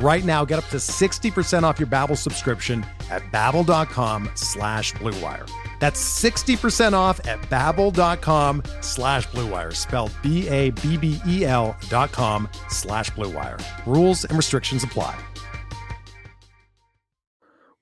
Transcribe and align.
Right 0.00 0.24
now, 0.24 0.44
get 0.44 0.60
up 0.60 0.68
to 0.68 0.76
60% 0.76 1.64
off 1.64 1.80
your 1.80 1.88
Babbel 1.88 2.16
subscription 2.16 2.86
at 3.10 3.22
babbel.com 3.32 4.30
slash 4.34 4.92
bluewire. 4.94 5.50
That's 5.80 6.00
60% 6.22 6.92
off 6.92 7.24
at 7.26 7.40
babbel.com 7.42 8.62
slash 8.80 9.26
bluewire, 9.28 9.74
spelled 9.74 10.12
B-A-B-B-E-L 10.22 11.76
dot 11.88 12.12
com 12.12 12.48
slash 12.68 13.10
bluewire. 13.10 13.60
Rules 13.86 14.24
and 14.24 14.36
restrictions 14.36 14.84
apply. 14.84 15.18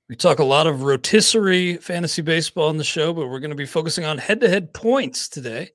We 0.09 0.15
talk 0.15 0.39
a 0.39 0.45
lot 0.45 0.69
of 0.69 0.85
rotisserie 0.85 1.79
fantasy 1.79 2.23
baseball 2.23 2.69
on 2.69 2.77
the 2.77 2.85
show, 2.85 3.13
but 3.13 3.27
we're 3.27 3.41
going 3.41 3.51
to 3.51 3.57
be 3.57 3.67
focusing 3.67 4.05
on 4.05 4.19
head-to-head 4.19 4.73
points 4.73 5.29
today. 5.29 5.71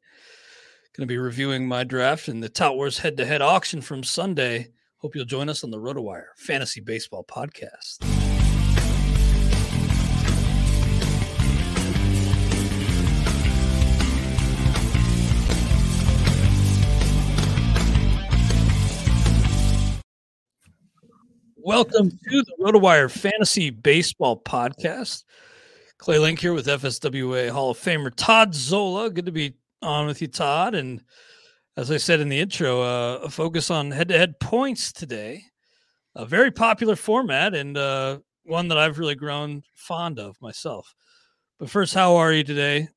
Going 0.98 1.06
to 1.08 1.14
be 1.14 1.18
reviewing 1.18 1.68
my 1.68 1.84
draft 1.84 2.28
and 2.28 2.42
the 2.42 2.50
Tout 2.50 2.76
Wars 2.76 3.00
head-to-head 3.00 3.42
auction 3.42 3.82
from 3.82 4.04
Sunday. 4.04 4.70
Hope 5.02 5.16
you'll 5.16 5.26
join 5.26 5.50
us 5.50 5.64
on 5.64 5.72
the 5.72 5.80
RotoWire 5.80 6.26
Fantasy 6.38 6.80
Baseball 6.80 7.24
Podcast. 7.24 7.98
Welcome 21.56 22.12
to 22.12 22.44
the 22.44 22.54
RotoWire 22.60 23.10
Fantasy 23.10 23.72
Baseball 23.72 24.40
Podcast. 24.40 25.24
Clay 25.98 26.20
Link 26.20 26.38
here 26.38 26.54
with 26.54 26.68
FSWA 26.68 27.50
Hall 27.50 27.72
of 27.72 27.80
Famer 27.80 28.14
Todd 28.16 28.54
Zola. 28.54 29.10
Good 29.10 29.26
to 29.26 29.32
be 29.32 29.56
on 29.82 30.06
with 30.06 30.22
you, 30.22 30.28
Todd. 30.28 30.76
And 30.76 31.02
as 31.78 31.92
I 31.92 31.98
said 31.98 32.20
in 32.20 32.30
the 32.30 32.40
intro, 32.40 32.82
uh, 32.82 33.20
a 33.24 33.30
focus 33.30 33.72
on 33.72 33.92
head 33.92 34.10
to 34.10 34.18
head 34.18 34.40
points 34.40 34.92
today. 34.92 35.44
A 36.16 36.26
very 36.26 36.52
popular 36.52 36.98
format 36.98 37.56
and 37.56 37.78
uh, 37.78 38.20
one 38.44 38.68
that 38.68 38.78
I've 38.78 39.00
really 39.00 39.16
grown 39.16 39.64
fond 39.74 40.20
of 40.20 40.36
myself. 40.42 40.94
But 41.58 41.70
first, 41.70 41.94
how 41.94 42.18
are 42.18 42.34
you 42.34 42.44
today 42.44 42.90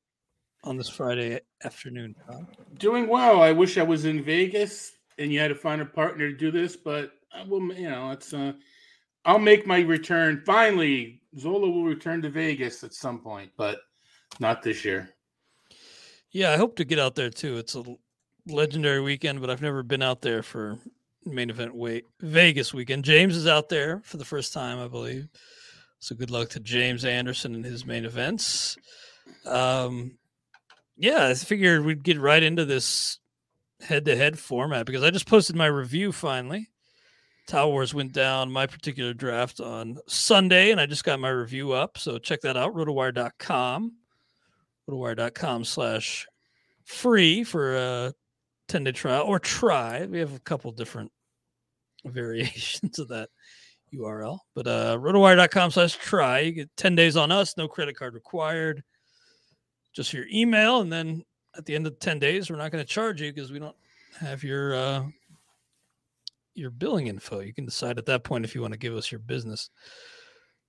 on 0.63 0.75
this 0.75 0.89
Friday 0.89 1.39
afternoon, 1.63 2.15
Todd? 2.27 2.45
Doing 2.77 3.07
well. 3.07 3.41
I 3.41 3.53
wish 3.53 3.77
I 3.77 3.83
was 3.83 4.03
in 4.03 4.21
Vegas 4.21 4.91
and 5.17 5.31
you 5.31 5.39
had 5.39 5.47
to 5.47 5.55
find 5.55 5.81
a 5.81 5.85
partner 5.85 6.29
to 6.29 6.35
do 6.35 6.51
this, 6.51 6.75
but 6.75 7.11
I 7.33 7.43
will, 7.43 7.73
you 7.73 7.89
know, 7.89 8.11
it's 8.11 8.33
uh 8.33 8.53
I'll 9.23 9.39
make 9.39 9.65
my 9.65 9.79
return. 9.79 10.43
Finally, 10.45 11.21
Zola 11.39 11.69
will 11.69 11.85
return 11.85 12.21
to 12.21 12.29
Vegas 12.29 12.83
at 12.83 12.93
some 12.93 13.19
point, 13.19 13.51
but 13.57 13.79
not 14.39 14.61
this 14.61 14.85
year. 14.85 15.09
Yeah, 16.31 16.51
I 16.51 16.57
hope 16.57 16.75
to 16.75 16.85
get 16.85 16.99
out 16.99 17.15
there 17.15 17.29
too. 17.31 17.57
It's 17.57 17.75
a 17.75 17.83
legendary 18.47 19.01
weekend, 19.01 19.41
but 19.41 19.49
I've 19.49 19.61
never 19.61 19.83
been 19.83 20.01
out 20.01 20.21
there 20.21 20.43
for 20.43 20.77
main 21.25 21.49
event 21.49 21.75
wait 21.75 22.05
Vegas 22.19 22.73
weekend. 22.73 23.03
James 23.03 23.35
is 23.35 23.47
out 23.47 23.69
there 23.69 24.01
for 24.03 24.17
the 24.17 24.25
first 24.25 24.53
time, 24.53 24.79
I 24.79 24.87
believe. 24.87 25.27
So 25.99 26.15
good 26.15 26.29
luck 26.29 26.49
to 26.49 26.59
James 26.59 27.03
Anderson 27.03 27.55
and 27.55 27.65
his 27.65 27.85
main 27.85 28.05
events. 28.05 28.77
Um, 29.45 30.17
yeah, 30.97 31.27
I 31.27 31.33
figured 31.33 31.83
we'd 31.83 32.03
get 32.03 32.19
right 32.19 32.43
into 32.43 32.65
this 32.65 33.19
head-to-head 33.81 34.37
format 34.37 34.85
because 34.85 35.03
I 35.03 35.09
just 35.09 35.27
posted 35.27 35.55
my 35.55 35.65
review 35.65 36.11
finally. 36.11 36.69
Tout 37.47 37.69
Wars 37.69 37.93
went 37.93 38.11
down 38.11 38.51
my 38.51 38.65
particular 38.65 39.13
draft 39.13 39.59
on 39.59 39.97
Sunday, 40.07 40.71
and 40.71 40.81
I 40.81 40.85
just 40.85 41.03
got 41.03 41.19
my 41.19 41.29
review 41.29 41.73
up. 41.73 41.97
So 41.97 42.17
check 42.17 42.41
that 42.41 42.57
out, 42.57 42.73
rotowire.com. 42.73 43.93
Rotowire.com 44.89 45.63
slash 45.63 46.27
free 46.83 47.43
for 47.43 47.75
a 47.75 48.13
10 48.67 48.83
day 48.83 48.91
trial 48.91 49.23
or 49.23 49.39
try. 49.39 50.05
We 50.05 50.19
have 50.19 50.33
a 50.33 50.39
couple 50.39 50.71
different 50.71 51.11
variations 52.05 52.99
of 52.99 53.07
that 53.09 53.29
URL. 53.93 54.39
But 54.53 54.67
uh 54.67 54.97
rotowire.com 54.99 55.71
slash 55.71 55.95
try. 55.95 56.39
You 56.39 56.51
get 56.51 56.77
10 56.77 56.95
days 56.95 57.17
on 57.17 57.31
us, 57.31 57.57
no 57.57 57.67
credit 57.67 57.97
card 57.97 58.13
required. 58.13 58.83
Just 59.93 60.13
your 60.13 60.25
email, 60.31 60.81
and 60.81 60.91
then 60.91 61.23
at 61.57 61.65
the 61.65 61.73
end 61.73 61.87
of 61.87 61.97
10 61.99 62.19
days, 62.19 62.49
we're 62.49 62.57
not 62.57 62.71
going 62.71 62.83
to 62.83 62.89
charge 62.89 63.21
you 63.21 63.31
because 63.31 63.51
we 63.51 63.59
don't 63.59 63.75
have 64.19 64.43
your 64.43 64.75
uh 64.75 65.03
your 66.53 66.69
billing 66.69 67.07
info. 67.07 67.41
You 67.41 67.53
can 67.53 67.65
decide 67.65 67.97
at 67.97 68.05
that 68.05 68.23
point 68.23 68.45
if 68.45 68.55
you 68.55 68.61
want 68.61 68.73
to 68.73 68.79
give 68.79 68.95
us 68.95 69.11
your 69.11 69.19
business. 69.19 69.69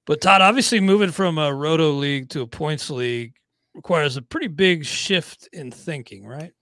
But 0.04 0.20
Todd, 0.20 0.42
obviously 0.42 0.80
moving 0.80 1.10
from 1.10 1.38
a 1.38 1.52
roto 1.52 1.90
league 1.90 2.28
to 2.30 2.42
a 2.42 2.46
points 2.46 2.90
league 2.90 3.34
requires 3.74 4.16
a 4.16 4.22
pretty 4.22 4.48
big 4.48 4.84
shift 4.84 5.48
in 5.52 5.70
thinking, 5.70 6.26
right? 6.26 6.52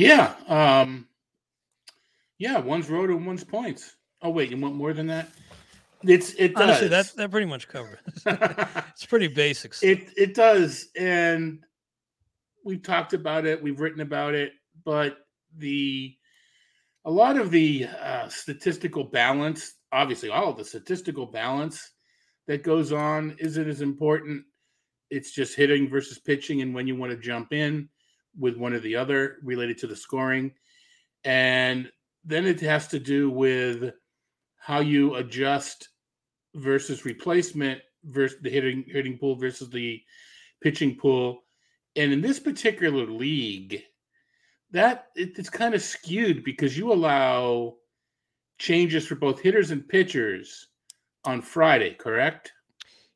Yeah. 0.00 0.34
Um 0.48 1.06
yeah, 2.38 2.58
one's 2.58 2.88
road 2.88 3.10
and 3.10 3.26
one's 3.26 3.44
points. 3.44 3.96
Oh 4.22 4.30
wait, 4.30 4.50
you 4.50 4.56
want 4.56 4.74
more 4.74 4.92
than 4.92 5.06
that? 5.08 5.28
It's 6.02 6.32
it 6.34 6.54
does. 6.54 6.62
Honestly, 6.62 6.88
that 6.88 7.12
that 7.16 7.30
pretty 7.30 7.46
much 7.46 7.68
covers. 7.68 7.98
it's 8.26 9.04
pretty 9.06 9.28
basic. 9.28 9.74
Stuff. 9.74 9.90
It 9.90 10.10
it 10.16 10.34
does, 10.34 10.88
and 10.96 11.62
we've 12.64 12.82
talked 12.82 13.12
about 13.12 13.44
it. 13.44 13.62
We've 13.62 13.80
written 13.80 14.00
about 14.00 14.34
it, 14.34 14.52
but 14.84 15.18
the 15.58 16.16
a 17.04 17.10
lot 17.10 17.38
of 17.38 17.50
the 17.50 17.86
uh, 18.02 18.28
statistical 18.28 19.04
balance, 19.04 19.74
obviously, 19.92 20.30
all 20.30 20.50
of 20.50 20.56
the 20.56 20.64
statistical 20.64 21.26
balance 21.26 21.90
that 22.46 22.62
goes 22.62 22.92
on 22.92 23.36
isn't 23.38 23.68
as 23.68 23.82
important. 23.82 24.44
It's 25.10 25.32
just 25.32 25.56
hitting 25.56 25.88
versus 25.88 26.18
pitching, 26.18 26.62
and 26.62 26.74
when 26.74 26.86
you 26.86 26.96
want 26.96 27.12
to 27.12 27.18
jump 27.18 27.52
in 27.52 27.90
with 28.38 28.56
one 28.56 28.72
or 28.72 28.80
the 28.80 28.96
other 28.96 29.36
related 29.42 29.78
to 29.78 29.86
the 29.86 29.96
scoring, 29.96 30.52
and 31.24 31.90
then 32.24 32.46
it 32.46 32.60
has 32.60 32.88
to 32.88 32.98
do 32.98 33.30
with 33.30 33.92
how 34.58 34.80
you 34.80 35.14
adjust 35.16 35.88
versus 36.54 37.04
replacement 37.04 37.80
versus 38.04 38.38
the 38.42 38.50
hitting 38.50 38.84
hitting 38.86 39.18
pool 39.18 39.34
versus 39.36 39.70
the 39.70 40.00
pitching 40.62 40.96
pool. 40.96 41.44
And 41.96 42.12
in 42.12 42.20
this 42.20 42.38
particular 42.38 43.06
league, 43.06 43.82
that 44.70 45.06
it, 45.16 45.38
it's 45.38 45.50
kind 45.50 45.74
of 45.74 45.82
skewed 45.82 46.44
because 46.44 46.78
you 46.78 46.92
allow 46.92 47.76
changes 48.58 49.06
for 49.06 49.16
both 49.16 49.40
hitters 49.40 49.70
and 49.70 49.88
pitchers 49.88 50.68
on 51.24 51.42
Friday, 51.42 51.94
correct? 51.94 52.52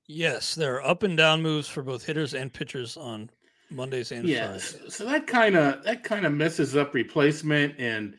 Yes, 0.06 0.54
there 0.54 0.74
are 0.76 0.86
up 0.86 1.02
and 1.02 1.16
down 1.16 1.42
moves 1.42 1.68
for 1.68 1.82
both 1.82 2.04
hitters 2.04 2.34
and 2.34 2.52
pitchers 2.52 2.96
on 2.96 3.30
Mondays 3.70 4.12
and 4.12 4.28
yes. 4.28 4.72
Fridays. 4.72 4.94
So 4.94 5.04
that 5.06 5.26
kind 5.26 5.56
of 5.56 5.82
that 5.84 6.04
kind 6.04 6.26
of 6.26 6.32
messes 6.32 6.76
up 6.76 6.94
replacement 6.94 7.74
and 7.78 8.16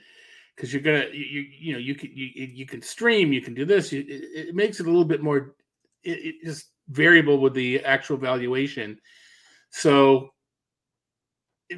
because 0.55 0.73
you're 0.73 0.81
gonna 0.81 1.05
you, 1.11 1.45
you 1.59 1.73
know 1.73 1.79
you 1.79 1.95
can 1.95 2.11
you, 2.13 2.29
you 2.35 2.65
can 2.65 2.81
stream 2.81 3.33
you 3.33 3.41
can 3.41 3.53
do 3.53 3.65
this 3.65 3.91
you, 3.91 4.01
it, 4.01 4.47
it 4.49 4.55
makes 4.55 4.79
it 4.79 4.85
a 4.85 4.89
little 4.89 5.05
bit 5.05 5.21
more 5.21 5.55
it, 6.03 6.11
it 6.11 6.35
just 6.43 6.69
variable 6.89 7.39
with 7.39 7.53
the 7.53 7.83
actual 7.83 8.17
valuation 8.17 8.99
so 9.69 10.29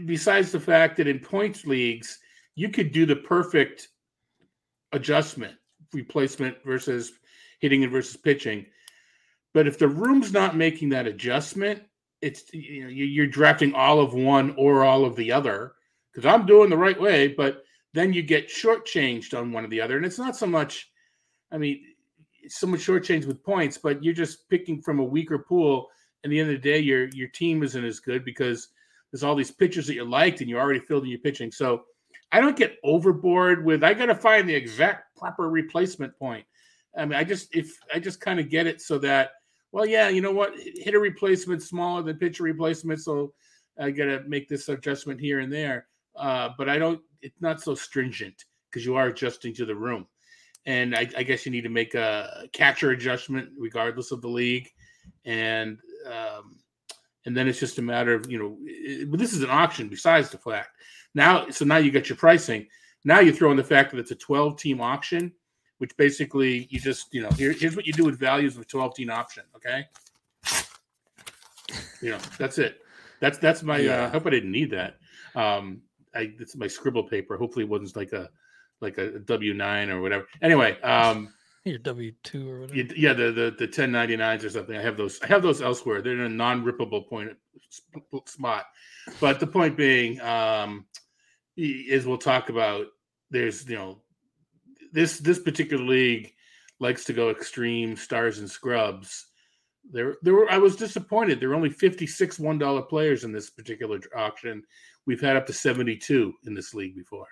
besides 0.06 0.52
the 0.52 0.60
fact 0.60 0.98
that 0.98 1.08
in 1.08 1.20
points 1.20 1.66
leagues 1.66 2.20
you 2.56 2.70
could 2.70 2.92
do 2.92 3.06
the 3.06 3.16
perfect 3.16 3.88
adjustment 4.92 5.56
replacement 5.94 6.56
versus 6.64 7.14
hitting 7.60 7.84
and 7.84 7.92
versus 7.92 8.18
pitching 8.18 8.66
but 9.54 9.66
if 9.66 9.80
the 9.80 9.88
room's 9.88 10.34
not 10.34 10.56
making 10.56 10.90
that 10.90 11.08
adjustment 11.08 11.82
it's 12.22 12.52
you 12.54 12.84
know 12.84 12.90
you're 12.90 13.28
drafting 13.28 13.74
all 13.74 14.00
of 14.00 14.14
one 14.14 14.54
or 14.58 14.84
all 14.84 15.06
of 15.06 15.16
the 15.16 15.32
other 15.32 15.74
because 16.12 16.26
i'm 16.26 16.46
doing 16.46 16.70
the 16.70 16.78
right 16.78 17.00
way 17.00 17.28
but 17.28 17.64
then 17.94 18.12
you 18.12 18.22
get 18.22 18.50
shortchanged 18.50 19.38
on 19.38 19.52
one 19.52 19.64
or 19.64 19.68
the 19.68 19.82
other 19.82 19.98
and 19.98 20.06
it's 20.06 20.18
not 20.18 20.36
so 20.36 20.48
much 20.48 20.92
i 21.52 21.58
mean 21.58 21.82
it's 22.42 22.60
so 22.60 22.68
much 22.68 22.80
shortchanged 22.80 23.26
with 23.26 23.44
points 23.44 23.78
but 23.78 24.04
you're 24.04 24.14
just 24.14 24.50
picking 24.50 24.82
from 24.82 25.00
a 25.00 25.04
weaker 25.04 25.38
pool 25.38 25.88
and 26.24 26.34
the 26.34 26.40
end 26.40 26.50
of 26.50 26.62
the 26.62 26.70
day 26.70 26.80
your 26.80 27.08
your 27.10 27.30
team 27.30 27.62
isn't 27.64 27.86
as 27.86 28.00
good 28.00 28.26
because 28.26 28.70
there's 29.12 29.24
all 29.24 29.36
these 29.36 29.52
pitchers 29.52 29.88
that 29.88 29.96
you 29.96 30.06
liked 30.06 30.42
and 30.42 30.50
you 30.50 30.58
already 30.58 30.80
filled 30.80 31.04
in 31.04 31.10
your 31.10 31.20
pitching. 31.20 31.52
So 31.52 31.84
I 32.32 32.42
don't 32.42 32.58
get 32.58 32.78
overboard 32.84 33.64
with 33.64 33.84
I 33.84 33.94
got 33.94 34.08
to 34.08 34.16
find 34.16 34.48
the 34.48 34.56
exact 34.56 35.16
proper 35.18 35.50
replacement 35.50 36.18
point. 36.18 36.46
I 36.98 37.06
mean, 37.06 37.18
I 37.18 37.24
just 37.24 37.56
if 37.56 37.78
I 37.94 38.00
just 38.00 38.20
kind 38.20 38.40
of 38.40 38.50
get 38.50 38.68
it 38.68 38.82
so 38.82 38.98
that 39.00 39.32
well, 39.72 39.86
yeah, 39.86 40.10
you 40.10 40.22
know 40.22 40.32
what, 40.32 40.54
hitter 40.58 41.00
replacement 41.00 41.62
smaller 41.62 42.02
than 42.02 42.18
pitcher 42.18 42.44
replacement, 42.44 43.02
so 43.02 43.34
I 43.80 43.92
got 43.92 44.06
to 44.06 44.24
make 44.28 44.48
this 44.48 44.70
adjustment 44.70 45.20
here 45.20 45.40
and 45.40 45.52
there. 45.52 45.88
Uh, 46.16 46.50
but 46.58 46.70
I 46.70 46.78
don't. 46.78 47.02
It's 47.22 47.42
not 47.42 47.62
so 47.62 47.76
stringent 47.76 48.46
because 48.70 48.86
you 48.86 48.96
are 48.96 49.08
adjusting 49.08 49.54
to 49.56 49.66
the 49.66 49.76
room, 49.76 50.08
and 50.66 50.96
I, 50.96 51.08
I, 51.16 51.24
guess 51.24 51.46
you 51.46 51.52
need 51.52 51.62
to 51.62 51.70
make 51.70 51.94
a 51.94 52.48
catcher 52.54 52.92
adjustment 52.92 53.50
regardless 53.58 54.12
of 54.12 54.22
the 54.22 54.28
league, 54.28 54.68
and 55.26 55.78
um, 56.08 56.58
and 57.26 57.38
then 57.38 57.48
it's 57.48 57.60
just 57.60 57.78
a 57.78 57.84
matter 57.84 58.16
of 58.16 58.32
you 58.32 58.40
know. 58.40 58.58
It, 58.64 59.12
but 59.12 59.20
this 59.20 59.34
is 59.34 59.44
an 59.44 59.50
auction 59.50 59.90
besides 59.90 60.30
the 60.30 60.40
fact 60.40 60.70
now. 61.14 61.50
So 61.50 61.66
now 61.66 61.78
you 61.78 61.92
got 61.92 62.10
your 62.10 62.18
pricing. 62.18 62.68
Now 63.06 63.20
you 63.20 63.32
throw 63.32 63.52
in 63.52 63.58
the 63.58 63.64
fact 63.64 63.92
that 63.92 64.00
it's 64.00 64.12
a 64.12 64.16
12 64.16 64.58
team 64.58 64.82
auction, 64.82 65.32
which 65.78 65.96
basically 65.98 66.68
you 66.70 66.80
just 66.80 67.14
you 67.14 67.22
know 67.22 67.30
here, 67.32 67.52
here's 67.52 67.76
what 67.76 67.86
you 67.86 67.94
do 67.94 68.06
with 68.06 68.20
values 68.20 68.56
of 68.56 68.62
a 68.62 68.66
12 68.66 68.96
team 68.96 69.10
option. 69.10 69.44
Okay, 69.56 69.86
you 72.02 72.12
know 72.12 72.20
that's 72.38 72.58
it. 72.58 72.82
That's 73.20 73.38
that's 73.38 73.64
my. 73.64 73.80
Yeah. 73.80 74.04
Uh, 74.04 74.08
I 74.08 74.10
hope 74.10 74.28
I 74.28 74.30
didn't 74.30 74.52
need 74.52 74.72
that. 74.72 74.98
Um, 75.36 75.82
I 76.14 76.34
it's 76.40 76.56
my 76.56 76.68
scribble 76.68 77.04
paper. 77.04 77.38
Hopefully, 77.38 77.66
it 77.66 77.70
wasn't 77.70 77.96
like 77.96 78.14
a 78.14 78.30
like 78.82 78.98
a 78.98 79.20
W 79.20 79.54
nine 79.54 79.90
or 79.90 80.02
whatever. 80.02 80.28
Anyway, 80.42 80.80
um, 80.82 81.34
your 81.64 81.80
W 81.80 82.12
two 82.24 82.50
or 82.50 82.62
whatever. 82.62 82.94
Yeah, 82.96 83.14
the 83.14 83.32
the 83.32 83.56
the 83.58 83.68
ten 83.68 83.92
ninety 83.92 84.16
nines 84.16 84.44
or 84.44 84.50
something. 84.50 84.76
I 84.76 84.82
have 84.82 84.98
those. 84.98 85.20
I 85.22 85.28
have 85.28 85.42
those 85.42 85.62
elsewhere. 85.62 86.02
They're 86.02 86.14
in 86.14 86.22
a 86.22 86.30
non 86.30 86.64
rippable 86.64 87.08
point 87.08 87.32
spot. 88.26 88.66
But 89.20 89.40
the 89.40 89.48
point 89.48 89.78
being, 89.78 90.20
um, 90.22 90.86
is 91.56 92.06
we'll 92.06 92.18
talk 92.18 92.50
about. 92.50 92.88
There's 93.30 93.68
you 93.68 93.76
know, 93.76 94.02
this 94.92 95.20
this 95.20 95.40
particular 95.40 95.84
league 95.84 96.34
likes 96.80 97.06
to 97.06 97.14
go 97.14 97.30
extreme 97.30 97.96
stars 97.96 98.40
and 98.40 98.50
scrubs. 98.50 99.28
There, 99.90 100.16
there 100.22 100.34
were. 100.34 100.52
I 100.52 100.58
was 100.58 100.76
disappointed. 100.76 101.40
There 101.40 101.50
were 101.50 101.56
only 101.56 101.70
fifty-six 101.70 102.40
one-dollar 102.40 102.84
players 102.84 103.24
in 103.24 103.32
this 103.32 103.50
particular 103.50 104.00
auction. 104.16 104.64
We've 105.06 105.22
had 105.22 105.38
up 105.38 105.46
to 105.48 105.54
seventy-two 105.54 106.34
in 106.46 106.54
this 106.54 106.74
league 106.74 106.96
before. 106.96 107.28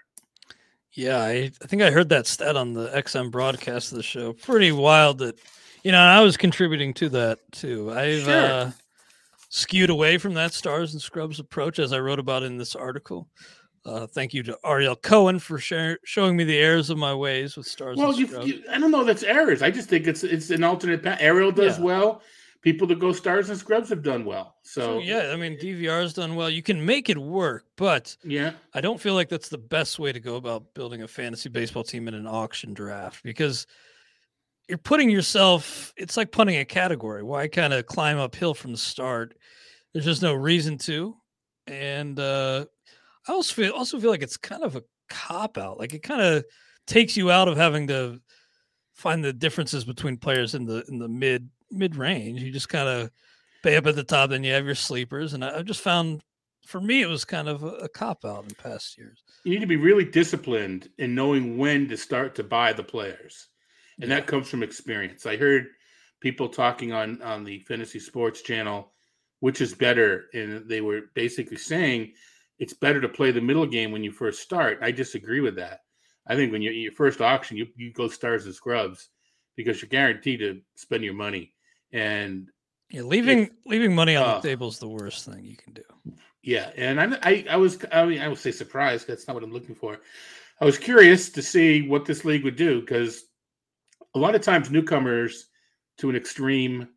Yeah, 0.94 1.20
I, 1.20 1.52
I 1.62 1.68
think 1.68 1.82
I 1.82 1.92
heard 1.92 2.08
that 2.10 2.26
stat 2.26 2.56
on 2.56 2.72
the 2.72 2.88
XM 2.88 3.30
broadcast 3.30 3.92
of 3.92 3.98
the 3.98 4.04
show. 4.04 4.32
Pretty 4.32 4.72
wild 4.72 5.18
that, 5.18 5.38
you 5.84 5.92
know, 5.92 6.00
I 6.00 6.22
was 6.22 6.38
contributing 6.38 6.94
to 6.94 7.10
that 7.10 7.40
too. 7.52 7.92
I've 7.92 8.24
sure. 8.24 8.46
uh, 8.46 8.72
skewed 9.50 9.90
away 9.90 10.18
from 10.18 10.36
that 10.36 10.54
stars 10.54 10.94
and 10.94 11.02
scrubs 11.02 11.42
approach 11.42 11.80
as 11.80 11.92
I 11.92 12.00
wrote 12.00 12.20
about 12.20 12.44
in 12.44 12.58
this 12.58 12.76
article. 12.78 13.28
Uh, 13.86 14.08
thank 14.08 14.34
you 14.34 14.42
to 14.44 14.58
Ariel 14.66 14.96
Cohen 14.96 15.38
for 15.38 15.60
share, 15.60 16.00
showing 16.04 16.36
me 16.36 16.44
the 16.44 16.58
errors 16.58 16.90
of 16.90 16.98
my 16.98 17.14
ways 17.14 17.56
with 17.56 17.68
stars. 17.68 17.98
Well, 17.98 18.14
you, 18.14 18.28
you, 18.44 18.64
I 18.72 18.80
don't 18.80 18.90
know 18.90 19.04
that's 19.04 19.24
errors. 19.24 19.62
I 19.62 19.70
just 19.70 19.90
think 19.90 20.08
it's 20.08 20.24
it's 20.24 20.50
an 20.50 20.64
alternate 20.64 21.04
path. 21.04 21.20
Ariel 21.22 21.52
does 21.52 21.78
yeah. 21.78 21.86
well 21.86 22.22
people 22.66 22.88
that 22.88 23.00
go 23.00 23.12
stars 23.12 23.52
and 23.52 23.60
scrubs 23.60 23.90
have 23.90 24.02
done 24.02 24.26
well. 24.26 24.56
So, 24.64 24.82
so 24.82 25.00
yeah, 25.00 25.30
I 25.32 25.36
mean 25.36 25.56
DVR's 25.58 26.14
done 26.14 26.36
well. 26.36 26.50
You 26.50 26.64
can 26.64 26.84
make 26.84 27.10
it 27.10 27.18
work, 27.18 27.64
but 27.78 28.18
yeah, 28.24 28.54
I 28.74 28.82
don't 28.82 29.00
feel 29.00 29.14
like 29.14 29.30
that's 29.30 29.50
the 29.50 29.60
best 29.60 30.00
way 30.00 30.12
to 30.12 30.20
go 30.20 30.36
about 30.36 30.74
building 30.74 31.04
a 31.04 31.08
fantasy 31.08 31.48
baseball 31.48 31.84
team 31.84 32.08
in 32.08 32.16
an 32.16 32.26
auction 32.26 32.74
draft 32.74 33.24
because 33.24 33.68
you're 34.68 34.80
putting 34.80 35.12
yourself. 35.12 35.94
It's 35.96 36.18
like 36.18 36.32
punting 36.32 36.58
a 36.58 36.66
category. 36.66 37.22
Why 37.22 37.48
kind 37.48 37.72
of 37.72 37.86
climb 37.86 38.18
uphill 38.18 38.56
from 38.56 38.72
the 38.72 38.80
start? 38.80 39.38
There's 39.94 40.06
just 40.06 40.24
no 40.24 40.34
reason 40.34 40.80
to, 40.80 41.16
and 41.68 42.20
uh, 42.20 42.66
I 43.28 43.34
also 43.34 43.54
feel 43.54 43.74
also 43.74 44.00
feel 44.00 44.12
like 44.12 44.24
it's 44.24 44.38
kind 44.38 44.64
of 44.64 44.76
a 44.76 44.84
cop 45.10 45.58
out. 45.58 45.80
Like 45.80 45.94
it 45.94 46.04
kind 46.04 46.22
of 46.22 46.46
takes 46.88 47.18
you 47.18 47.32
out 47.32 47.48
of 47.48 47.58
having 47.58 47.88
to 47.88 48.20
find 48.94 49.24
the 49.24 49.34
differences 49.34 49.84
between 49.84 50.18
players 50.18 50.56
in 50.56 50.66
the 50.66 50.84
in 50.88 51.00
the 51.00 51.08
mid 51.08 51.50
mid 51.72 51.96
range. 51.96 52.42
You 52.42 52.52
just 52.52 52.70
kind 52.70 52.88
of 52.88 53.12
pay 53.64 53.76
up 53.78 53.88
at 53.88 53.96
the 53.96 54.04
top, 54.04 54.30
then 54.30 54.44
you 54.44 54.54
have 54.54 54.66
your 54.66 54.76
sleepers. 54.76 55.34
And 55.34 55.44
I, 55.44 55.60
I 55.60 55.62
just 55.64 55.82
found 55.82 56.22
for 56.66 56.82
me 56.82 57.02
it 57.02 57.08
was 57.08 57.26
kind 57.26 57.48
of 57.48 57.64
a, 57.64 57.68
a 57.68 57.90
cop 57.90 58.26
out 58.26 58.44
in 58.44 58.56
past 58.56 58.98
years. 58.98 59.24
You 59.44 59.52
need 59.52 59.62
to 59.62 59.68
be 59.68 59.76
really 59.76 60.06
disciplined 60.06 60.90
in 60.98 61.16
knowing 61.16 61.58
when 61.58 61.88
to 61.90 61.98
start 61.98 62.36
to 62.36 62.44
buy 62.44 62.74
the 62.74 62.84
players. 62.84 63.48
And 64.00 64.10
yeah. 64.10 64.18
that 64.18 64.28
comes 64.28 64.50
from 64.50 64.64
experience. 64.64 65.26
I 65.26 65.38
heard 65.38 65.68
people 66.20 66.50
talking 66.50 66.94
on 66.94 67.22
on 67.22 67.44
the 67.44 67.60
fantasy 67.60 68.00
sports 68.00 68.42
channel 68.42 68.92
which 69.40 69.62
is 69.62 69.76
better 69.76 70.26
and 70.34 70.68
they 70.68 70.82
were 70.82 71.02
basically 71.14 71.58
saying 71.58 72.14
it's 72.60 72.74
better 72.74 73.02
to 73.02 73.10
play 73.10 73.32
the 73.32 73.42
middle 73.42 73.66
game 73.66 73.92
when 73.92 74.04
you 74.04 74.12
first 74.12 74.42
start 74.42 74.80
i 74.82 74.92
disagree 74.92 75.40
with 75.42 75.56
that 75.56 75.82
i 76.28 76.36
think 76.36 76.52
when 76.52 76.62
you're 76.62 76.74
your 76.74 76.92
first 76.92 77.22
auction 77.22 77.58
you, 77.58 77.68
you 77.76 77.92
go 77.94 78.08
stars 78.08 78.46
and 78.46 78.56
scrubs 78.56 79.10
because 79.56 79.82
you're 79.82 79.90
guaranteed 79.90 80.40
to 80.40 80.62
spend 80.76 81.04
your 81.04 81.14
money 81.14 81.54
and 81.92 82.50
yeah, 82.90 83.02
leaving 83.02 83.40
if, 83.44 83.50
leaving 83.66 83.96
money 83.96 84.16
on 84.16 84.24
uh, 84.24 84.40
the 84.40 84.48
table 84.48 84.68
is 84.68 84.80
the 84.80 84.88
worst 84.88 85.26
thing 85.26 85.44
you 85.44 85.58
can 85.58 85.74
do. 85.74 85.84
Yeah, 86.44 86.72
and 86.76 87.02
I 87.02 87.18
I, 87.24 87.46
I 87.52 87.58
was 87.58 87.80
I 87.92 88.06
mean 88.06 88.22
I 88.22 88.28
would 88.28 88.38
say 88.38 88.52
surprised. 88.52 89.08
That's 89.08 89.28
not 89.28 89.34
what 89.34 89.44
I'm 89.44 89.52
looking 89.52 89.76
for. 89.76 90.00
I 90.62 90.66
was 90.66 90.78
curious 90.78 91.30
to 91.32 91.42
see 91.42 91.88
what 91.88 92.06
this 92.06 92.24
league 92.24 92.44
would 92.44 92.56
do 92.56 92.82
because 92.82 93.24
a 94.14 94.20
lot 94.20 94.36
of 94.36 94.42
times 94.42 94.70
newcomers 94.70 95.48
to 95.98 96.10
an 96.10 96.16
extreme 96.16 96.88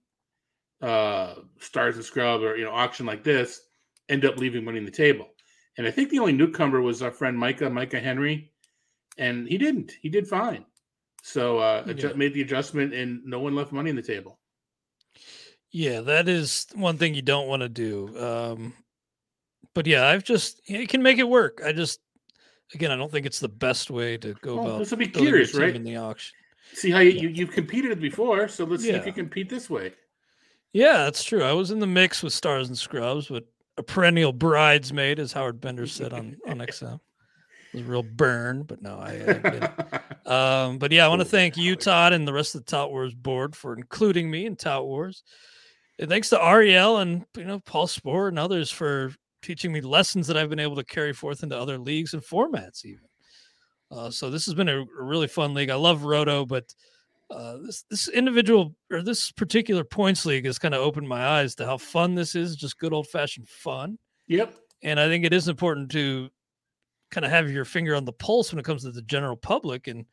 uh 0.82 1.34
stars 1.58 1.96
and 1.96 2.04
scrub 2.04 2.42
or 2.42 2.56
you 2.56 2.64
know 2.64 2.70
auction 2.70 3.06
like 3.06 3.24
this 3.24 3.62
end 4.08 4.24
up 4.24 4.36
leaving 4.36 4.64
money 4.64 4.78
on 4.78 4.84
the 4.84 4.90
table. 4.90 5.28
And 5.78 5.86
I 5.86 5.90
think 5.92 6.10
the 6.10 6.18
only 6.18 6.32
newcomer 6.32 6.82
was 6.82 7.02
our 7.02 7.12
friend 7.12 7.38
Micah 7.38 7.70
Micah 7.70 8.00
Henry, 8.00 8.50
and 9.16 9.46
he 9.48 9.56
didn't. 9.56 9.92
He 10.02 10.08
did 10.08 10.26
fine. 10.26 10.66
So 11.22 11.58
uh, 11.58 11.84
yeah. 11.86 12.12
made 12.14 12.34
the 12.34 12.42
adjustment, 12.42 12.92
and 12.92 13.24
no 13.24 13.38
one 13.38 13.54
left 13.54 13.72
money 13.72 13.90
on 13.90 13.96
the 13.96 14.02
table. 14.02 14.38
Yeah, 15.70 16.00
that 16.00 16.28
is 16.28 16.66
one 16.74 16.98
thing 16.98 17.14
you 17.14 17.22
don't 17.22 17.46
want 17.46 17.62
to 17.62 17.68
do. 17.68 18.18
Um, 18.18 18.72
but 19.74 19.86
yeah, 19.86 20.08
I've 20.08 20.24
just 20.24 20.60
you 20.68 20.86
can 20.86 21.02
make 21.02 21.18
it 21.18 21.28
work. 21.28 21.62
I 21.64 21.72
just 21.72 22.00
again, 22.74 22.90
I 22.90 22.96
don't 22.96 23.12
think 23.12 23.24
it's 23.24 23.40
the 23.40 23.48
best 23.48 23.90
way 23.90 24.16
to 24.18 24.34
go 24.42 24.56
well, 24.56 24.66
about. 24.66 24.78
This 24.80 24.90
will 24.90 24.98
be 24.98 25.06
curious, 25.06 25.54
right? 25.54 25.74
In 25.74 25.84
the 25.84 25.96
auction, 25.96 26.34
see 26.72 26.90
how 26.90 27.00
you, 27.00 27.10
yeah. 27.10 27.22
you 27.22 27.28
you've 27.28 27.52
competed 27.52 28.00
before, 28.00 28.48
so 28.48 28.64
let's 28.64 28.84
yeah. 28.84 28.92
see 28.92 28.98
if 28.98 29.06
you 29.06 29.12
compete 29.12 29.48
this 29.48 29.70
way. 29.70 29.92
Yeah, 30.72 31.04
that's 31.04 31.22
true. 31.22 31.44
I 31.44 31.52
was 31.52 31.70
in 31.70 31.78
the 31.78 31.86
mix 31.86 32.22
with 32.22 32.32
Stars 32.32 32.68
and 32.68 32.76
Scrubs, 32.76 33.28
but 33.28 33.44
a 33.78 33.82
perennial 33.82 34.32
bridesmaid, 34.32 35.18
as 35.18 35.32
Howard 35.32 35.60
Bender 35.60 35.86
said 35.86 36.12
on 36.12 36.36
on 36.48 36.58
XM. 36.58 37.00
It 37.72 37.78
was 37.78 37.82
a 37.82 37.90
real 37.90 38.02
burn, 38.02 38.62
but 38.62 38.82
no, 38.82 38.98
I, 38.98 40.00
I 40.26 40.64
um, 40.66 40.78
but 40.78 40.90
yeah, 40.90 41.04
I 41.04 41.08
want 41.08 41.20
to 41.20 41.26
thank 41.26 41.56
you, 41.56 41.76
Todd, 41.76 42.12
and 42.12 42.26
the 42.26 42.32
rest 42.32 42.54
of 42.54 42.64
the 42.64 42.70
Tout 42.70 42.90
Wars 42.90 43.14
board 43.14 43.54
for 43.54 43.74
including 43.74 44.30
me 44.30 44.46
in 44.46 44.56
Tout 44.56 44.86
Wars 44.86 45.22
And 45.98 46.08
thanks 46.08 46.30
to 46.30 46.42
Ariel 46.42 46.98
and 46.98 47.24
you 47.36 47.44
know 47.44 47.60
Paul 47.60 47.86
Sporer 47.86 48.28
and 48.28 48.38
others 48.38 48.70
for 48.70 49.12
teaching 49.42 49.72
me 49.72 49.80
lessons 49.80 50.26
that 50.26 50.36
I've 50.36 50.50
been 50.50 50.58
able 50.58 50.76
to 50.76 50.84
carry 50.84 51.12
forth 51.12 51.42
into 51.42 51.56
other 51.56 51.78
leagues 51.78 52.14
and 52.14 52.22
formats 52.22 52.84
even. 52.84 53.04
Uh, 53.90 54.10
so 54.10 54.28
this 54.28 54.44
has 54.44 54.54
been 54.54 54.68
a, 54.68 54.80
a, 54.80 55.02
really 55.02 55.28
fun 55.28 55.54
league. 55.54 55.70
I 55.70 55.76
love 55.76 56.02
Roto, 56.02 56.44
but 56.44 56.64
uh, 57.30 57.58
this 57.58 57.84
this 57.90 58.08
individual 58.08 58.74
or 58.90 59.02
this 59.02 59.30
particular 59.30 59.84
points 59.84 60.24
league 60.24 60.46
has 60.46 60.58
kind 60.58 60.74
of 60.74 60.80
opened 60.80 61.08
my 61.08 61.26
eyes 61.26 61.54
to 61.56 61.66
how 61.66 61.76
fun 61.76 62.14
this 62.14 62.34
is. 62.34 62.56
Just 62.56 62.78
good 62.78 62.92
old 62.92 63.06
fashioned 63.08 63.48
fun. 63.48 63.98
Yep. 64.28 64.54
And 64.82 64.98
I 64.98 65.08
think 65.08 65.24
it 65.24 65.32
is 65.32 65.48
important 65.48 65.90
to 65.92 66.30
kind 67.10 67.24
of 67.24 67.30
have 67.30 67.50
your 67.50 67.64
finger 67.64 67.94
on 67.94 68.04
the 68.04 68.12
pulse 68.12 68.52
when 68.52 68.58
it 68.58 68.64
comes 68.64 68.82
to 68.84 68.92
the 68.92 69.02
general 69.02 69.36
public 69.36 69.88
and 69.88 70.06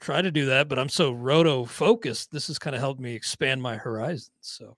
try 0.00 0.20
to 0.20 0.30
do 0.30 0.46
that. 0.46 0.68
But 0.68 0.78
I'm 0.78 0.88
so 0.88 1.12
roto 1.12 1.64
focused. 1.64 2.30
This 2.32 2.48
has 2.48 2.58
kind 2.58 2.74
of 2.74 2.80
helped 2.80 3.00
me 3.00 3.14
expand 3.14 3.62
my 3.62 3.76
horizons. 3.76 4.30
So 4.40 4.76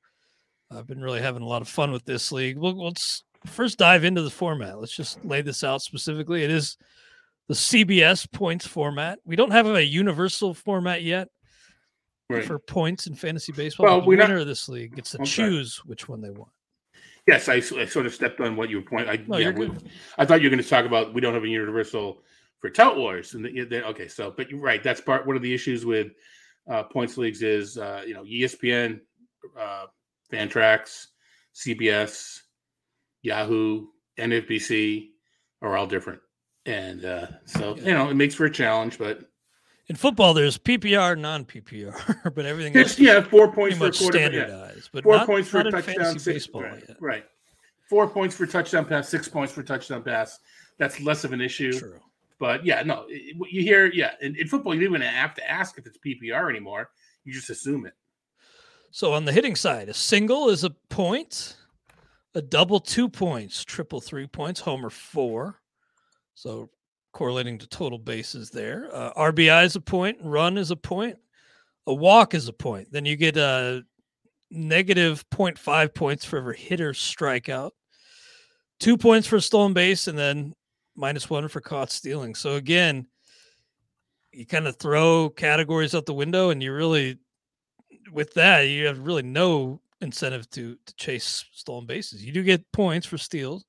I've 0.71 0.87
been 0.87 1.01
really 1.01 1.23
having 1.23 1.43
a 1.43 1.49
lot 1.49 1.63
of 1.63 1.69
fun 1.69 1.93
with 1.93 2.05
this 2.05 2.31
league. 2.31 2.59
Well, 2.59 2.85
let's 2.85 3.25
first 3.47 3.79
dive 3.79 4.05
into 4.05 4.23
the 4.23 4.31
format. 4.31 4.79
Let's 4.79 4.97
just 4.97 5.25
lay 5.25 5.43
this 5.43 5.65
out 5.65 5.83
specifically. 5.83 6.43
It 6.43 6.51
is 6.51 6.77
the 7.49 7.55
CBS 7.55 8.31
points 8.31 8.67
format. 8.67 9.19
We 9.25 9.37
don't 9.37 9.53
have 9.53 9.67
a 9.67 9.85
universal 9.85 10.53
format 10.53 11.03
yet 11.03 11.29
right. 12.31 12.45
for 12.45 12.59
points 12.59 13.07
in 13.07 13.15
fantasy 13.15 13.53
baseball. 13.53 13.87
Well, 13.87 14.01
the 14.01 14.07
winner 14.07 14.29
not, 14.29 14.39
of 14.43 14.47
this 14.47 14.69
league 14.69 14.97
gets 14.97 15.13
to 15.13 15.25
choose 15.25 15.79
which 15.85 16.09
one 16.09 16.21
they 16.21 16.31
want. 16.31 16.51
Yes, 17.27 17.49
I, 17.49 17.55
I, 17.55 17.61
sort 17.61 18.07
of 18.07 18.15
stepped 18.15 18.41
on 18.41 18.55
what 18.55 18.71
you 18.71 18.77
were 18.77 18.83
pointing. 18.83 19.09
I, 19.09 19.25
no, 19.27 19.37
yeah, 19.39 19.51
we, 19.51 19.71
I 20.17 20.25
thought 20.25 20.41
you 20.41 20.47
were 20.47 20.55
going 20.55 20.63
to 20.63 20.69
talk 20.69 20.85
about 20.85 21.13
we 21.13 21.21
don't 21.21 21.35
have 21.35 21.43
a 21.43 21.49
universal 21.49 22.23
for 22.61 22.71
tout 22.71 22.97
wars, 22.97 23.35
and 23.35 23.45
the, 23.45 23.65
the, 23.65 23.87
okay, 23.89 24.07
so 24.07 24.33
but 24.37 24.51
you're 24.51 24.61
right. 24.61 24.83
That's 24.83 25.01
part 25.01 25.27
one 25.27 25.35
of 25.35 25.43
the 25.43 25.53
issues 25.53 25.85
with 25.85 26.13
uh, 26.71 26.85
points 26.85 27.17
leagues 27.19 27.43
is 27.43 27.79
uh, 27.79 28.03
you 28.07 28.15
know 28.15 28.23
ESPN 28.23 29.01
uh, 29.59 29.87
Fantrax, 30.33 31.07
CBS, 31.55 32.41
Yahoo, 33.23 33.87
NFBC 34.19 35.09
are 35.63 35.77
all 35.77 35.87
different. 35.87 36.21
And 36.65 37.05
uh, 37.05 37.27
so, 37.45 37.77
you 37.77 37.93
know, 37.93 38.11
it 38.11 38.15
makes 38.15 38.35
for 38.35 38.47
a 38.47 38.51
challenge, 38.51 38.99
but 38.99 39.21
in 39.89 39.97
football, 39.97 40.35
there's 40.35 40.59
PPR, 40.59 41.19
non 41.19 41.45
PPR, 41.45 42.35
but 42.35 42.45
everything 42.45 42.77
else 42.77 42.99
yeah, 42.99 43.21
four 43.21 43.53
points 43.53 43.79
for 43.79 43.93
standardized. 43.93 44.91
But 44.93 45.05
four 45.05 45.17
not, 45.17 45.27
points 45.27 45.49
for 45.49 45.61
a 45.61 45.71
touchdown. 45.71 46.19
Six, 46.19 46.25
baseball 46.25 46.63
right, 46.63 46.85
right. 47.01 47.25
four 47.89 48.09
points 48.09 48.35
for 48.35 48.47
touchdown 48.47 48.85
pass, 48.85 49.09
six 49.09 49.29
points 49.29 49.53
for 49.53 49.63
touchdown 49.63 50.03
pass. 50.03 50.41
That's 50.79 51.01
less 51.01 51.25
of 51.25 51.33
an 51.33 51.41
issue. 51.41 51.73
True. 51.73 52.01
But 52.39 52.67
yeah, 52.67 52.83
no, 52.83 53.07
you 53.09 53.63
hear, 53.63 53.87
yeah, 53.87 54.13
in, 54.21 54.37
in 54.37 54.47
football, 54.47 54.75
you 54.75 54.81
don't 54.81 54.97
even 54.97 55.01
have 55.01 55.35
to 55.35 55.51
ask 55.51 55.79
if 55.79 55.87
it's 55.87 55.97
PPR 55.99 56.51
anymore. 56.51 56.91
You 57.25 57.33
just 57.33 57.49
assume 57.49 57.87
it. 57.87 57.95
So 58.91 59.13
on 59.13 59.25
the 59.25 59.33
hitting 59.33 59.57
side, 59.57 59.89
a 59.89 59.95
single 59.95 60.51
is 60.51 60.65
a 60.65 60.71
point, 60.71 61.57
a 62.35 62.43
double 62.43 62.81
two 62.81 63.09
points, 63.09 63.65
triple 63.65 64.01
three 64.01 64.27
points, 64.27 64.61
homer 64.61 64.91
four. 64.91 65.61
So 66.35 66.69
correlating 67.17 67.57
to 67.57 67.67
total 67.67 67.99
bases 67.99 68.51
there. 68.51 68.91
Uh, 68.93 69.11
RBI 69.15 69.65
is 69.65 69.75
a 69.75 69.81
point, 69.81 70.19
run 70.21 70.59
is 70.59 70.71
a 70.71 70.77
point, 70.77 71.17
a 71.87 71.95
walk 71.95 72.35
is 72.35 72.47
a 72.47 72.53
point. 72.53 72.93
Then 72.93 73.07
you 73.07 73.17
get 73.17 73.39
a 73.39 73.83
negative 74.51 75.25
0.5 75.31 75.95
points 75.95 76.27
for 76.27 76.37
every 76.37 76.59
hitter 76.59 76.93
strikeout, 76.93 77.71
two 78.81 78.99
points 78.99 79.27
for 79.27 79.41
stolen 79.41 79.73
base, 79.73 80.09
and 80.09 80.19
then 80.19 80.53
minus 80.95 81.31
one 81.31 81.49
for 81.49 81.63
caught 81.63 81.91
stealing. 81.91 82.35
So 82.35 82.57
again, 82.57 83.07
you 84.31 84.45
kind 84.45 84.67
of 84.67 84.77
throw 84.77 85.31
categories 85.31 85.95
out 85.95 86.05
the 86.05 86.13
window, 86.13 86.51
and 86.51 86.63
you 86.63 86.71
really, 86.75 87.17
with 88.13 88.35
that, 88.35 88.65
you 88.65 88.85
have 88.89 88.99
really 88.99 89.23
no 89.23 89.81
incentive 90.03 90.51
to 90.51 90.77
to 90.85 90.95
chase 90.97 91.47
stolen 91.53 91.87
bases. 91.87 92.23
You 92.23 92.33
do 92.33 92.43
get 92.43 92.71
points 92.73 93.07
for 93.07 93.17
steals, 93.17 93.65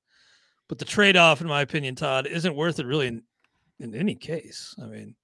but 0.68 0.78
the 0.78 0.84
trade 0.84 1.16
off, 1.16 1.40
in 1.40 1.46
my 1.46 1.62
opinion, 1.62 1.94
Todd, 1.94 2.26
isn't 2.26 2.54
worth 2.54 2.78
it 2.78 2.84
really 2.84 3.06
in, 3.06 3.22
in 3.80 3.94
any 3.94 4.14
case. 4.14 4.74
I 4.82 4.86
mean, 4.86 5.14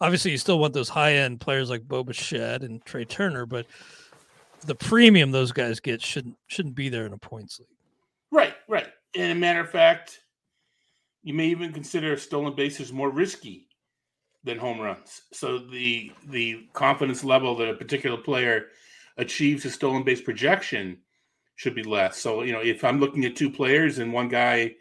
obviously, 0.00 0.30
you 0.30 0.38
still 0.38 0.58
want 0.58 0.74
those 0.74 0.88
high 0.88 1.14
end 1.14 1.40
players 1.40 1.70
like 1.70 1.86
Bo 1.86 2.04
Bichette 2.04 2.62
and 2.62 2.84
Trey 2.84 3.04
Turner, 3.04 3.46
but 3.46 3.66
the 4.66 4.74
premium 4.74 5.30
those 5.30 5.52
guys 5.52 5.80
get 5.80 6.02
shouldn't 6.02 6.36
shouldn't 6.46 6.74
be 6.74 6.88
there 6.88 7.06
in 7.06 7.12
a 7.12 7.18
points 7.18 7.58
league. 7.58 7.68
Right, 8.30 8.54
right. 8.68 8.88
And 9.14 9.32
a 9.32 9.34
matter 9.34 9.60
of 9.60 9.70
fact, 9.70 10.20
you 11.22 11.34
may 11.34 11.46
even 11.48 11.72
consider 11.72 12.16
stolen 12.16 12.54
bases 12.54 12.92
more 12.92 13.10
risky 13.10 13.68
than 14.44 14.58
home 14.58 14.80
runs. 14.80 15.22
So 15.32 15.58
the 15.58 16.12
the 16.28 16.66
confidence 16.72 17.24
level 17.24 17.56
that 17.56 17.68
a 17.68 17.74
particular 17.74 18.16
player 18.16 18.66
achieves 19.16 19.64
a 19.64 19.70
stolen 19.70 20.04
base 20.04 20.20
projection 20.20 20.98
should 21.56 21.74
be 21.74 21.82
less. 21.82 22.18
So 22.18 22.42
you 22.42 22.52
know, 22.52 22.60
if 22.60 22.84
I'm 22.84 23.00
looking 23.00 23.24
at 23.24 23.36
two 23.36 23.50
players 23.50 23.98
and 23.98 24.12
one 24.12 24.28
guy, 24.28 24.74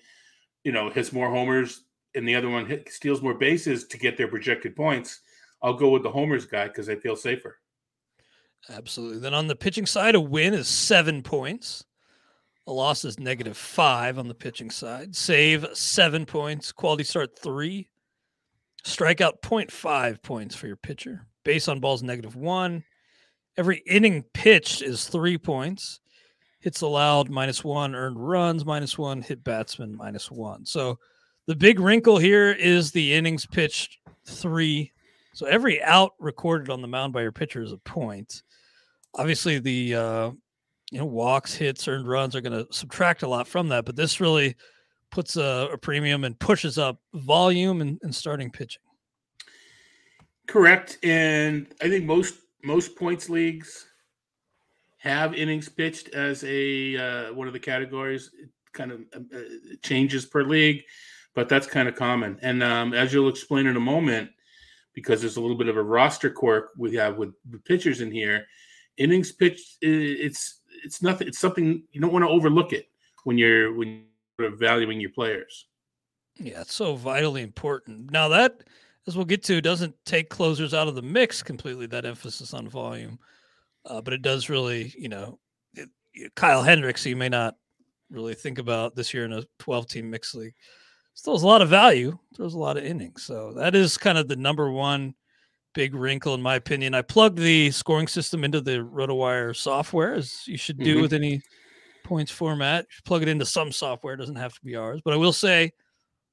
you 0.64 0.72
know, 0.72 0.90
hits 0.90 1.14
more 1.14 1.30
homers 1.30 1.84
and 2.18 2.28
the 2.28 2.36
other 2.36 2.50
one 2.50 2.66
hit, 2.66 2.92
steals 2.92 3.22
more 3.22 3.34
bases 3.34 3.86
to 3.88 3.98
get 3.98 4.18
their 4.18 4.28
projected 4.28 4.76
points, 4.76 5.22
I'll 5.62 5.74
go 5.74 5.90
with 5.90 6.04
the 6.04 6.12
homers 6.12 6.46
guy 6.46 6.68
because 6.68 6.90
I 6.90 6.96
feel 6.96 7.16
safer. 7.16 7.60
Absolutely. 8.70 9.20
Then 9.20 9.34
on 9.34 9.48
the 9.48 9.56
pitching 9.56 9.86
side, 9.86 10.16
a 10.16 10.20
win 10.20 10.54
is 10.54 10.68
seven 10.68 11.24
points. 11.24 11.86
A 12.68 12.72
loss 12.72 13.06
is 13.06 13.18
negative 13.18 13.56
five 13.56 14.20
on 14.20 14.28
the 14.28 14.34
pitching 14.34 14.70
side. 14.70 15.16
Save 15.16 15.66
seven 15.74 16.26
points. 16.26 16.72
Quality 16.72 17.06
start 17.06 17.40
three. 17.40 17.88
Strikeout 18.84 19.42
0.5 19.42 20.22
points 20.22 20.56
for 20.56 20.68
your 20.68 20.76
pitcher. 20.76 21.26
Base 21.44 21.68
on 21.68 21.80
balls 21.80 22.04
negative 22.04 22.36
one. 22.36 22.84
Every 23.58 23.78
inning 23.88 24.24
pitched 24.34 24.82
is 24.82 25.08
three 25.08 25.38
points. 25.38 26.02
Hits 26.60 26.82
allowed 26.82 27.30
minus 27.30 27.64
one. 27.64 27.96
Earned 27.96 28.18
runs 28.20 28.66
minus 28.66 28.98
one. 28.98 29.22
Hit 29.22 29.44
batsman 29.44 29.96
minus 29.96 30.30
one. 30.30 30.66
So 30.66 31.00
the 31.48 31.56
big 31.56 31.80
wrinkle 31.80 32.18
here 32.18 32.52
is 32.52 32.92
the 32.92 33.14
innings 33.14 33.46
pitched 33.46 33.98
three. 34.26 34.92
So 35.34 35.46
every 35.46 35.82
out 35.82 36.14
recorded 36.20 36.70
on 36.70 36.82
the 36.82 36.88
mound 36.88 37.14
by 37.14 37.22
your 37.22 37.32
pitcher 37.32 37.62
is 37.62 37.72
a 37.72 37.78
point. 37.78 38.44
Obviously, 39.16 39.60
the 39.60 39.96
uh, 39.96 40.32
you 40.92 41.00
know, 41.00 41.06
walks, 41.06 41.54
hits, 41.54 41.88
earned 41.88 42.08
runs 42.08 42.36
are 42.36 42.42
going 42.42 42.66
to 42.66 42.72
subtract 42.74 43.24
a 43.24 43.28
lot 43.28 43.48
from 43.48 43.70
that. 43.70 43.86
But 43.86 43.96
this 43.96 44.20
really 44.20 44.56
puts 45.10 45.38
a, 45.38 45.70
a 45.72 45.78
premium 45.78 46.24
and 46.24 46.38
pushes 46.38 46.78
up 46.78 47.00
volume 47.14 47.82
and, 47.82 48.00
and, 48.04 48.14
starting 48.14 48.52
pitching. 48.52 48.82
Correct, 50.48 50.98
and 51.04 51.68
I 51.82 51.90
think 51.90 52.06
most 52.06 52.36
most 52.64 52.96
points 52.96 53.30
leagues 53.30 53.88
have 54.98 55.34
innings 55.34 55.70
pitched 55.70 56.10
as 56.10 56.44
a 56.46 56.98
uh, 56.98 57.34
one 57.34 57.48
of 57.48 57.54
the 57.54 57.60
categories. 57.60 58.32
It 58.42 58.50
kind 58.74 58.92
of 58.92 59.02
uh, 59.14 59.38
uh, 59.38 59.42
changes 59.82 60.26
per 60.26 60.44
league, 60.44 60.84
but 61.38 61.48
that's 61.48 61.68
kind 61.68 61.88
of 61.88 61.94
common. 61.94 62.40
And 62.42 62.64
um, 62.64 62.96
as 62.96 63.14
you'll 63.14 63.30
explain 63.30 63.68
in 63.68 63.76
a 63.78 63.80
moment, 63.80 64.32
because 64.96 65.22
there's 65.22 65.38
a 65.38 65.40
little 65.40 65.56
bit 65.56 65.68
of 65.68 65.78
a 65.78 65.84
roster 65.84 66.32
quirk 66.32 66.72
we 66.76 66.96
have 66.96 67.18
with, 67.18 67.32
with 67.52 67.64
pitchers 67.64 68.02
in 68.02 68.12
here, 68.12 68.48
innings 68.98 69.32
pitched 69.32 69.78
it's 69.84 70.62
it's 70.84 71.04
nothing. 71.04 71.28
It's 71.28 71.38
something 71.38 71.84
you 71.92 72.02
don't 72.02 72.12
want 72.12 72.26
to 72.26 72.30
overlook 72.30 72.74
it 72.74 72.88
when 73.24 73.38
you're 73.38 73.72
when 73.76 74.06
you're 74.40 74.56
valuing 74.56 75.00
your 75.00 75.12
players. 75.12 75.68
Yeah, 76.38 76.62
it's 76.62 76.74
so 76.74 76.96
vitally 76.96 77.44
important. 77.44 78.10
Now 78.10 78.30
that, 78.30 78.64
as 79.06 79.16
we'll 79.16 79.26
get 79.26 79.44
to, 79.44 79.62
doesn't 79.62 79.94
take 80.08 80.32
closers 80.32 80.74
out 80.74 80.88
of 80.88 80.96
the 80.96 81.04
mix 81.04 81.44
completely. 81.44 81.86
That 81.86 82.06
emphasis 82.06 82.56
on 82.56 82.68
volume, 82.68 83.20
uh, 83.86 84.02
but 84.02 84.14
it 84.14 84.24
does 84.24 84.50
really, 84.50 84.92
you 84.98 85.10
know, 85.10 85.38
it, 85.76 85.90
Kyle 86.36 86.64
Hendricks. 86.64 87.06
You 87.06 87.16
may 87.16 87.30
not 87.30 87.58
really 88.10 88.34
think 88.34 88.58
about 88.58 88.96
this 88.96 89.14
year 89.14 89.26
in 89.26 89.34
a 89.34 89.44
12 89.60 89.88
team 89.88 90.10
mix 90.10 90.34
league. 90.34 90.56
Still 91.18 91.34
has 91.34 91.42
a 91.42 91.48
lot 91.48 91.64
of 91.64 91.70
value. 91.70 92.16
Throws 92.36 92.54
a 92.54 92.60
lot 92.60 92.78
of 92.78 92.86
innings. 92.86 93.24
So 93.24 93.52
that 93.54 93.74
is 93.74 93.98
kind 93.98 94.20
of 94.20 94.28
the 94.28 94.36
number 94.36 94.72
one 94.72 95.16
big 95.74 95.96
wrinkle 95.96 96.36
in 96.36 96.44
my 96.44 96.54
opinion. 96.54 96.94
I 96.94 97.02
plugged 97.02 97.40
the 97.40 97.72
scoring 97.72 98.08
system 98.08 98.44
into 98.44 98.62
the 98.62 98.88
RotoWire 98.88 99.56
software, 99.56 100.14
as 100.14 100.48
you 100.48 100.58
should 100.58 100.78
do 100.78 100.94
mm-hmm. 100.94 101.02
with 101.02 101.14
any 101.14 101.42
points 102.04 102.32
format. 102.32 102.86
plug 103.04 103.24
it 103.24 103.30
into 103.30 103.48
some 103.48 103.72
software; 103.72 104.14
it 104.14 104.18
doesn't 104.18 104.36
have 104.36 104.54
to 104.54 104.62
be 104.64 104.76
ours. 104.76 105.02
But 105.04 105.16
I 105.16 105.18
will 105.18 105.34
say, 105.34 105.72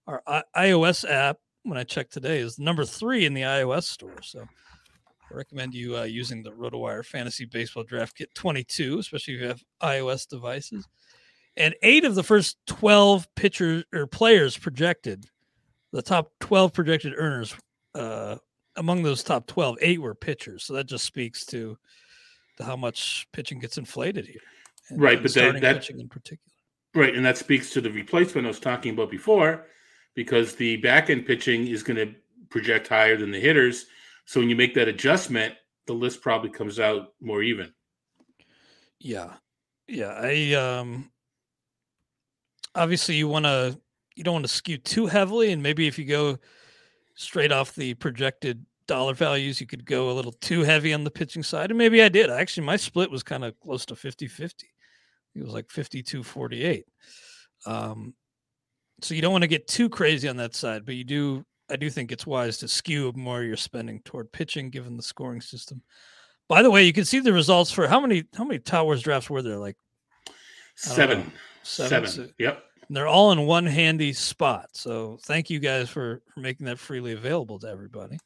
our 0.06 0.22
I- 0.26 0.42
iOS 0.54 1.10
app, 1.10 1.38
when 1.62 1.78
I 1.78 1.84
checked 1.84 2.12
today, 2.12 2.40
is 2.40 2.58
number 2.58 2.84
three 2.84 3.24
in 3.24 3.32
the 3.32 3.42
iOS 3.42 3.84
store. 3.84 4.20
So 4.20 4.40
I 4.42 5.34
recommend 5.34 5.72
you 5.72 5.96
uh, 5.96 6.02
using 6.02 6.42
the 6.42 6.52
RotoWire 6.52 7.06
Fantasy 7.06 7.46
Baseball 7.46 7.84
Draft 7.84 8.18
Kit 8.18 8.34
22, 8.34 8.98
especially 8.98 9.34
if 9.34 9.40
you 9.40 9.48
have 9.48 9.64
iOS 9.82 10.28
devices. 10.28 10.86
And 11.56 11.74
eight 11.82 12.04
of 12.04 12.14
the 12.14 12.22
first 12.22 12.56
12 12.66 13.28
pitchers 13.36 13.84
or 13.92 14.06
players 14.06 14.58
projected, 14.58 15.26
the 15.92 16.02
top 16.02 16.32
12 16.40 16.72
projected 16.72 17.14
earners 17.16 17.54
uh, 17.94 18.36
among 18.76 19.02
those 19.02 19.22
top 19.22 19.46
12, 19.46 19.78
eight 19.80 20.00
were 20.00 20.14
pitchers. 20.14 20.64
So 20.64 20.74
that 20.74 20.86
just 20.86 21.04
speaks 21.04 21.46
to, 21.46 21.78
to 22.56 22.64
how 22.64 22.76
much 22.76 23.28
pitching 23.32 23.60
gets 23.60 23.78
inflated 23.78 24.26
here. 24.26 24.40
And, 24.90 25.00
right. 25.00 25.14
And 25.14 25.22
but 25.22 25.34
that, 25.34 25.60
that 25.60 25.76
pitching 25.76 26.00
in 26.00 26.08
particular. 26.08 26.40
Right. 26.94 27.14
And 27.14 27.24
that 27.24 27.38
speaks 27.38 27.70
to 27.70 27.80
the 27.80 27.90
replacement 27.90 28.46
I 28.46 28.48
was 28.48 28.60
talking 28.60 28.92
about 28.92 29.10
before, 29.10 29.66
because 30.14 30.54
the 30.54 30.76
back 30.76 31.10
end 31.10 31.26
pitching 31.26 31.66
is 31.66 31.82
going 31.82 31.96
to 31.96 32.14
project 32.50 32.88
higher 32.88 33.16
than 33.16 33.30
the 33.30 33.40
hitters. 33.40 33.86
So 34.26 34.40
when 34.40 34.48
you 34.48 34.56
make 34.56 34.74
that 34.74 34.88
adjustment, 34.88 35.54
the 35.86 35.92
list 35.92 36.22
probably 36.22 36.50
comes 36.50 36.80
out 36.80 37.12
more 37.20 37.42
even. 37.42 37.72
Yeah. 38.98 39.34
Yeah. 39.86 40.14
I, 40.16 40.52
um, 40.54 41.10
obviously 42.74 43.14
you 43.14 43.28
want 43.28 43.44
to, 43.44 43.78
you 44.16 44.24
don't 44.24 44.34
want 44.34 44.46
to 44.46 44.52
skew 44.52 44.78
too 44.78 45.06
heavily. 45.06 45.52
And 45.52 45.62
maybe 45.62 45.86
if 45.86 45.98
you 45.98 46.04
go, 46.04 46.38
straight 47.14 47.52
off 47.52 47.74
the 47.74 47.94
projected 47.94 48.64
dollar 48.86 49.14
values, 49.14 49.60
you 49.60 49.66
could 49.66 49.84
go 49.84 50.10
a 50.10 50.12
little 50.12 50.32
too 50.32 50.62
heavy 50.62 50.92
on 50.92 51.04
the 51.04 51.10
pitching 51.10 51.42
side. 51.42 51.70
And 51.70 51.78
maybe 51.78 52.02
I 52.02 52.08
did. 52.08 52.30
Actually, 52.30 52.66
my 52.66 52.76
split 52.76 53.10
was 53.10 53.22
kind 53.22 53.44
of 53.44 53.58
close 53.60 53.86
to 53.86 53.96
50 53.96 54.28
50. 54.28 54.66
It 55.34 55.42
was 55.42 55.52
like 55.52 55.70
52 55.70 56.22
48. 56.22 56.84
Um, 57.66 58.14
so 59.00 59.14
you 59.14 59.22
don't 59.22 59.32
want 59.32 59.42
to 59.42 59.48
get 59.48 59.66
too 59.66 59.88
crazy 59.88 60.28
on 60.28 60.36
that 60.36 60.54
side, 60.54 60.84
but 60.84 60.94
you 60.94 61.04
do. 61.04 61.44
I 61.70 61.76
do 61.76 61.88
think 61.88 62.12
it's 62.12 62.26
wise 62.26 62.58
to 62.58 62.68
skew 62.68 63.10
more 63.16 63.42
your 63.42 63.56
spending 63.56 64.00
toward 64.04 64.30
pitching, 64.32 64.68
given 64.68 64.96
the 64.96 65.02
scoring 65.02 65.40
system. 65.40 65.82
By 66.46 66.60
the 66.60 66.70
way, 66.70 66.84
you 66.84 66.92
can 66.92 67.06
see 67.06 67.20
the 67.20 67.32
results 67.32 67.70
for 67.70 67.88
how 67.88 68.00
many 68.00 68.24
how 68.36 68.44
many 68.44 68.60
Tout 68.60 68.84
Wars 68.84 69.02
drafts 69.02 69.30
were 69.30 69.42
there? 69.42 69.56
Like 69.56 69.76
seven. 70.74 71.32
Seven. 71.62 72.08
seven. 72.08 72.34
Yep. 72.38 72.62
And 72.88 72.96
they're 72.96 73.08
all 73.08 73.32
in 73.32 73.46
one 73.46 73.66
handy 73.66 74.12
spot. 74.12 74.68
So 74.72 75.18
thank 75.22 75.48
you 75.48 75.58
guys 75.58 75.88
for, 75.88 76.22
for 76.32 76.40
making 76.40 76.66
that 76.66 76.78
freely 76.78 77.12
available 77.12 77.58
to 77.60 77.68
everybody. 77.68 78.18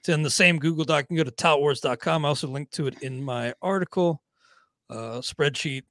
It's 0.00 0.08
in 0.08 0.22
the 0.22 0.30
same 0.30 0.58
Google 0.58 0.84
Doc. 0.84 1.04
You 1.04 1.16
can 1.16 1.16
go 1.16 1.24
to 1.24 1.30
toutwars.com. 1.30 2.24
I 2.24 2.28
also 2.28 2.48
linked 2.48 2.72
to 2.74 2.88
it 2.88 3.02
in 3.02 3.22
my 3.22 3.54
article. 3.62 4.20
Uh, 4.90 5.20
spreadsheet, 5.20 5.84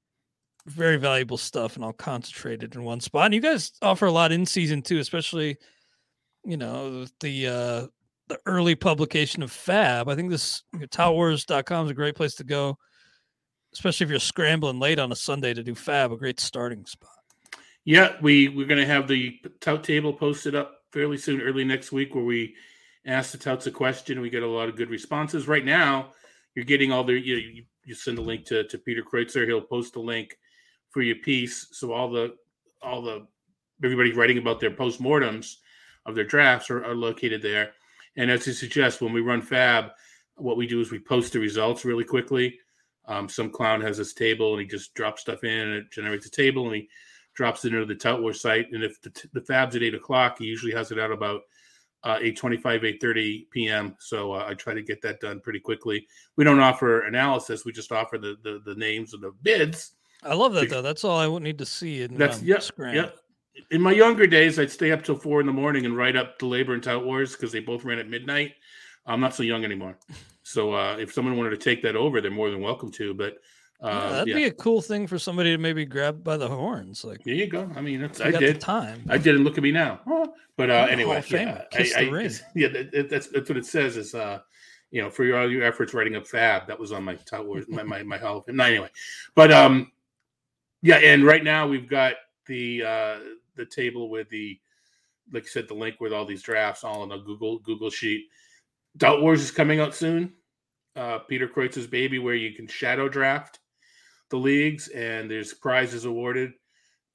very 0.67 0.97
valuable 0.97 1.37
stuff, 1.37 1.75
and 1.75 1.85
all 1.85 1.93
concentrated 1.93 2.75
in 2.75 2.83
one 2.83 2.99
spot. 2.99 3.25
And 3.25 3.33
you 3.33 3.41
guys 3.41 3.71
offer 3.81 4.07
a 4.07 4.11
lot 4.11 4.33
in 4.33 4.45
season 4.45 4.81
too, 4.81 4.99
especially, 4.99 5.57
you 6.43 6.57
know, 6.57 7.05
the 7.21 7.47
uh, 7.47 7.87
the 8.27 8.39
early 8.45 8.75
publication 8.75 9.43
of 9.43 9.51
FAAB. 9.51 10.11
I 10.11 10.15
think 10.15 10.29
this 10.29 10.63
you 10.73 10.79
know, 10.79 10.85
toutwars.com 10.87 11.85
is 11.85 11.91
a 11.91 11.95
great 11.95 12.15
place 12.15 12.35
to 12.35 12.43
go, 12.43 12.77
especially 13.73 14.05
if 14.05 14.09
you're 14.09 14.19
scrambling 14.19 14.79
late 14.79 14.99
on 14.99 15.11
a 15.11 15.15
Sunday 15.15 15.53
to 15.53 15.63
do 15.63 15.73
FAAB, 15.73 16.13
a 16.13 16.17
great 16.17 16.39
starting 16.39 16.85
spot. 16.85 17.09
Yeah, 17.83 18.15
we 18.21 18.47
we're 18.47 18.67
going 18.67 18.81
to 18.81 18.85
have 18.85 19.07
the 19.07 19.39
tout 19.59 19.83
table 19.83 20.13
posted 20.13 20.55
up 20.55 20.81
fairly 20.91 21.17
soon, 21.17 21.41
early 21.41 21.63
next 21.63 21.91
week, 21.91 22.13
where 22.13 22.23
we 22.23 22.55
ask 23.05 23.31
the 23.31 23.37
touts 23.37 23.65
a 23.67 23.71
question. 23.71 24.21
We 24.21 24.29
get 24.29 24.43
a 24.43 24.47
lot 24.47 24.69
of 24.69 24.75
good 24.75 24.89
responses. 24.89 25.47
Right 25.47 25.65
now, 25.65 26.11
you're 26.53 26.65
getting 26.65 26.91
all 26.91 27.03
the 27.03 27.13
you, 27.13 27.63
you, 27.83 27.95
send 27.95 28.19
a 28.19 28.21
link 28.21 28.45
to 28.45 28.65
to 28.65 28.77
Peter 28.77 29.01
Kreutzer. 29.01 29.47
He'll 29.47 29.61
post 29.61 29.95
a 29.95 29.99
link 29.99 30.37
for 30.91 31.01
your 31.01 31.15
piece, 31.15 31.67
so 31.71 31.91
all 31.91 32.11
the 32.11 32.35
all 32.83 33.01
the 33.01 33.25
everybody 33.83 34.13
writing 34.13 34.37
about 34.37 34.59
their 34.59 34.71
postmortems 34.71 35.55
of 36.05 36.13
their 36.13 36.23
drafts 36.23 36.69
are, 36.69 36.85
are 36.85 36.95
located 36.95 37.41
there. 37.41 37.71
And 38.15 38.29
as 38.29 38.45
you 38.45 38.53
suggest, 38.53 39.01
when 39.01 39.13
we 39.13 39.21
run 39.21 39.41
FAAB, 39.41 39.91
what 40.35 40.57
we 40.57 40.67
do 40.67 40.81
is 40.81 40.91
we 40.91 40.99
post 40.99 41.33
the 41.33 41.39
results 41.39 41.85
really 41.85 42.03
quickly. 42.03 42.59
Um, 43.05 43.27
some 43.27 43.49
clown 43.49 43.81
has 43.81 43.97
this 43.97 44.13
table 44.13 44.53
and 44.53 44.61
he 44.61 44.67
just 44.67 44.93
drops 44.93 45.21
stuff 45.21 45.43
in 45.43 45.49
and 45.49 45.73
it 45.73 45.91
generates 45.91 46.25
a 46.25 46.31
table 46.31 46.67
and 46.67 46.75
he 46.75 46.89
drops 47.33 47.65
it 47.65 47.73
into 47.73 47.85
the 47.85 47.95
Tout 47.95 48.21
War 48.21 48.33
site. 48.33 48.71
And 48.71 48.83
if 48.83 49.01
the, 49.01 49.11
the 49.33 49.41
FAAB's 49.41 49.75
at 49.75 49.83
eight 49.83 49.95
o'clock, 49.95 50.37
he 50.39 50.45
usually 50.45 50.73
has 50.73 50.91
it 50.91 50.99
out 50.99 51.11
about 51.11 51.41
uh, 52.03 52.17
8.25, 52.17 52.99
8.30 53.01 53.49
p.m. 53.51 53.95
So 53.99 54.33
uh, 54.33 54.45
I 54.47 54.53
try 54.53 54.73
to 54.73 54.81
get 54.81 55.01
that 55.01 55.19
done 55.19 55.39
pretty 55.39 55.59
quickly. 55.59 56.07
We 56.35 56.43
don't 56.43 56.59
offer 56.59 57.01
analysis. 57.01 57.65
We 57.65 57.71
just 57.71 57.91
offer 57.91 58.17
the, 58.17 58.37
the, 58.43 58.61
the 58.65 58.75
names 58.75 59.13
of 59.13 59.21
the 59.21 59.31
bids. 59.41 59.93
I 60.23 60.33
love 60.33 60.53
that 60.53 60.69
though. 60.69 60.81
That's 60.81 61.03
all 61.03 61.17
I 61.17 61.27
would 61.27 61.43
need 61.43 61.57
to 61.59 61.65
see. 61.65 62.03
In, 62.03 62.15
That's 62.15 62.41
um, 62.41 62.61
Scram. 62.61 62.95
yeah. 62.95 63.09
In 63.69 63.81
my 63.81 63.91
younger 63.91 64.27
days, 64.27 64.59
I'd 64.59 64.71
stay 64.71 64.91
up 64.91 65.03
till 65.03 65.15
four 65.15 65.41
in 65.41 65.45
the 65.45 65.53
morning 65.53 65.85
and 65.85 65.97
write 65.97 66.15
up 66.15 66.39
the 66.39 66.45
LABR 66.45 66.73
and 66.73 66.83
tout 66.83 67.03
wars 67.03 67.33
because 67.33 67.51
they 67.51 67.59
both 67.59 67.83
ran 67.83 67.99
at 67.99 68.07
midnight. 68.07 68.53
I'm 69.05 69.19
not 69.19 69.35
so 69.35 69.43
young 69.43 69.65
anymore. 69.65 69.97
So 70.51 70.73
uh, 70.73 70.97
if 70.97 71.13
someone 71.13 71.37
wanted 71.37 71.51
to 71.51 71.57
take 71.57 71.81
that 71.83 71.95
over, 71.95 72.21
they're 72.21 72.31
more 72.31 72.49
than 72.49 72.61
welcome 72.61 72.91
to. 72.91 73.13
But 73.13 73.37
Yeah, 73.81 73.87
uh, 73.89 74.09
that'd 74.11 74.27
yeah, 74.27 74.35
be 74.35 74.43
a 74.45 74.51
cool 74.51 74.81
thing 74.81 75.07
for 75.07 75.17
somebody 75.17 75.51
to 75.51 75.57
maybe 75.57 75.85
grab 75.85 76.23
by 76.23 76.37
the 76.37 76.47
horns. 76.47 77.03
Like, 77.03 77.23
there 77.23 77.33
you 77.33 77.47
go. 77.47 77.69
I 77.75 77.81
mean, 77.81 78.01
that's, 78.01 78.21
I 78.21 78.31
did. 78.31 78.55
the 78.55 78.59
time. 78.59 79.03
I 79.09 79.17
did, 79.17 79.35
and 79.35 79.43
look 79.43 79.57
at 79.57 79.63
me 79.63 79.71
now. 79.71 80.01
Huh. 80.07 80.27
But 80.57 80.69
uh, 80.69 80.87
anyway, 80.89 81.23
yeah, 81.29 81.63
Kiss 81.71 81.95
I, 81.95 82.03
the 82.05 82.09
I- 82.09 82.11
ring. 82.13 82.31
yeah, 82.55 82.67
that, 82.67 82.91
that- 82.91 83.09
that's 83.09 83.27
that's 83.27 83.49
what 83.49 83.57
it 83.57 83.65
says. 83.65 83.97
Is 83.97 84.13
uh, 84.13 84.39
you 84.91 85.01
know, 85.01 85.09
for 85.09 85.23
your, 85.23 85.39
all 85.39 85.49
your 85.49 85.63
efforts 85.63 85.93
writing 85.93 86.15
up 86.15 86.23
FAAB, 86.27 86.67
that 86.67 86.77
was 86.79 86.91
on 86.91 87.03
my 87.03 87.17
wars, 87.39 87.65
my 87.69 87.81
my 87.83 88.03
my 88.03 88.17
Hall 88.17 88.37
of 88.39 88.45
Fame. 88.45 88.59
Anyway, 88.59 88.89
but 89.35 89.51
um, 89.51 89.91
yeah, 90.83 90.97
and 90.97 91.23
right 91.25 91.43
now 91.43 91.65
we've 91.67 91.87
got 91.89 92.15
the 92.47 92.83
uh 92.83 93.15
the 93.55 93.65
table 93.65 94.09
with 94.09 94.29
the 94.29 94.59
like 95.31 95.43
you 95.43 95.49
said, 95.49 95.67
the 95.67 95.73
link 95.73 95.99
with 96.01 96.11
all 96.13 96.25
these 96.25 96.43
drafts 96.43 96.83
all 96.83 97.03
in 97.03 97.11
a 97.13 97.17
Google 97.17 97.59
Google 97.59 97.89
sheet. 97.89 98.25
Tout 98.99 99.21
Wars 99.21 99.41
is 99.41 99.49
coming 99.51 99.79
out 99.79 99.95
soon. 99.95 100.33
Uh, 100.95 101.19
Peter 101.19 101.47
Kreutz's 101.47 101.87
baby, 101.87 102.19
where 102.19 102.35
you 102.35 102.53
can 102.53 102.67
shadow 102.67 103.07
draft 103.07 103.59
the 104.29 104.37
leagues, 104.37 104.87
and 104.89 105.29
there's 105.29 105.53
prizes 105.53 106.05
awarded. 106.05 106.51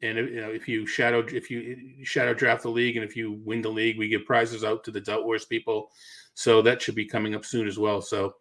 And 0.02 0.18
you 0.18 0.40
know, 0.40 0.50
if 0.50 0.68
you 0.68 0.86
shadow 0.86 1.24
if 1.26 1.50
you 1.50 2.04
shadow 2.04 2.34
draft 2.34 2.62
the 2.62 2.70
league, 2.70 2.96
and 2.96 3.04
if 3.04 3.16
you 3.16 3.40
win 3.44 3.62
the 3.62 3.68
league, 3.68 3.98
we 3.98 4.08
give 4.08 4.24
prizes 4.24 4.64
out 4.64 4.84
to 4.84 4.90
the 4.90 5.00
Tout 5.00 5.24
Wars 5.24 5.44
people. 5.44 5.90
So 6.34 6.60
that 6.62 6.82
should 6.82 6.94
be 6.94 7.06
coming 7.06 7.34
up 7.34 7.44
soon 7.44 7.66
as 7.66 7.78
well. 7.78 8.02
So 8.02 8.34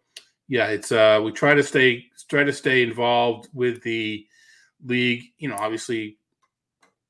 yeah, 0.48 0.66
it's 0.68 0.92
uh 0.92 1.20
we 1.24 1.32
try 1.32 1.54
to 1.54 1.62
stay 1.62 2.04
try 2.28 2.44
to 2.44 2.52
stay 2.52 2.82
involved 2.82 3.48
with 3.54 3.82
the 3.82 4.26
league. 4.84 5.24
You 5.38 5.48
know, 5.48 5.56
obviously 5.56 6.18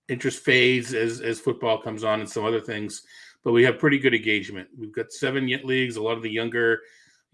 interest 0.09 0.45
fades 0.45 0.95
as 0.95 1.21
as 1.21 1.41
football 1.41 1.83
comes 1.83 2.05
on 2.05 2.21
and 2.21 2.31
some 2.31 2.45
other 2.45 2.61
things, 2.61 3.03
but 3.43 3.53
we 3.53 3.65
have 3.65 3.81
pretty 3.81 3.99
good 3.99 4.15
engagement. 4.15 4.69
We've 4.79 4.95
got 4.95 5.13
seven 5.13 5.49
yet 5.49 5.65
leagues. 5.65 5.97
A 5.97 6.03
lot 6.03 6.17
of 6.17 6.23
the 6.23 6.31
younger 6.31 6.81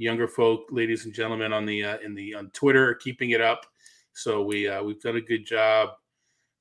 younger 0.02 0.28
folk, 0.28 0.66
ladies 0.70 1.04
and 1.04 1.14
gentlemen, 1.14 1.52
on 1.52 1.64
the 1.64 1.84
uh, 1.84 1.98
in 2.04 2.14
the 2.14 2.34
on 2.34 2.50
Twitter 2.50 2.90
are 2.90 2.94
keeping 2.94 3.30
it 3.30 3.40
up. 3.40 3.66
So 4.12 4.42
we 4.42 4.68
uh, 4.68 4.82
we've 4.82 5.00
done 5.00 5.16
a 5.16 5.20
good 5.20 5.46
job 5.46 5.90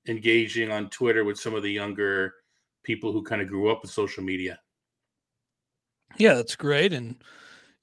engaging 0.08 0.72
on 0.72 0.90
Twitter 0.90 1.24
with 1.24 1.40
some 1.40 1.54
of 1.54 1.64
the 1.64 1.72
younger 1.72 2.34
people 2.84 3.12
who 3.12 3.24
kind 3.24 3.42
of 3.42 3.48
grew 3.48 3.72
up 3.72 3.82
with 3.82 3.92
social 3.92 4.24
media. 4.24 4.60
Yeah, 6.18 6.34
that's 6.34 6.56
great. 6.56 6.94
And 6.94 7.24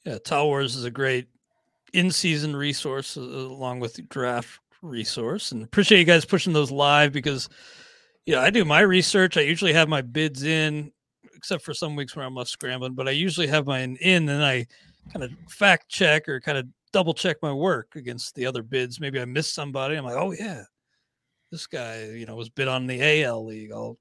yeah, 0.05 0.19
Tout 0.19 0.47
Wars 0.47 0.75
is 0.75 0.85
a 0.85 0.91
great 0.91 1.29
in-season 1.93 2.55
resource 2.55 3.17
uh, 3.17 3.21
along 3.21 3.81
with 3.81 4.09
draft 4.09 4.61
resource. 4.83 5.53
And 5.53 5.62
appreciate 5.62 6.00
you 6.00 6.05
guys 6.05 6.25
pushing 6.25 6.53
those 6.53 6.71
live 6.71 7.12
because 7.12 7.49
yeah, 8.27 8.41
I 8.41 8.50
do 8.50 8.65
my 8.65 8.81
research. 8.81 9.37
I 9.37 9.43
usually 9.43 9.73
have 9.73 9.88
my 9.88 10.03
bids 10.03 10.43
in, 10.43 10.93
except 11.35 11.62
for 11.62 11.73
some 11.73 11.97
weeks 11.97 12.15
where 12.15 12.27
I'm 12.27 12.35
left 12.35 12.50
scrambling, 12.50 12.95
but 12.95 13.09
I 13.09 13.12
usually 13.12 13.47
have 13.47 13.67
mine 13.67 13.97
in 14.00 14.29
and 14.29 14.45
I 14.45 14.67
kind 15.12 15.25
of 15.25 15.31
fact 15.49 15.88
check 15.88 16.29
or 16.29 16.40
kind 16.40 16.59
of 16.59 16.66
double 16.92 17.14
check 17.14 17.37
my 17.42 17.53
work 17.53 17.97
against 17.97 18.35
the 18.35 18.47
other 18.47 18.62
bids. 18.62 19.01
Maybe 19.01 19.21
I 19.21 19.25
missed 19.25 19.55
somebody. 19.55 19.97
I'm 19.97 20.05
like, 20.05 20.16
oh 20.16 20.33
yeah, 20.33 20.62
this 21.51 21.66
guy, 21.66 22.05
you 22.05 22.27
know, 22.27 22.37
was 22.37 22.49
bid 22.49 22.68
on 22.68 22.87
the 22.87 23.23
AL 23.25 23.44
league. 23.47 23.73
I'll 23.73 23.99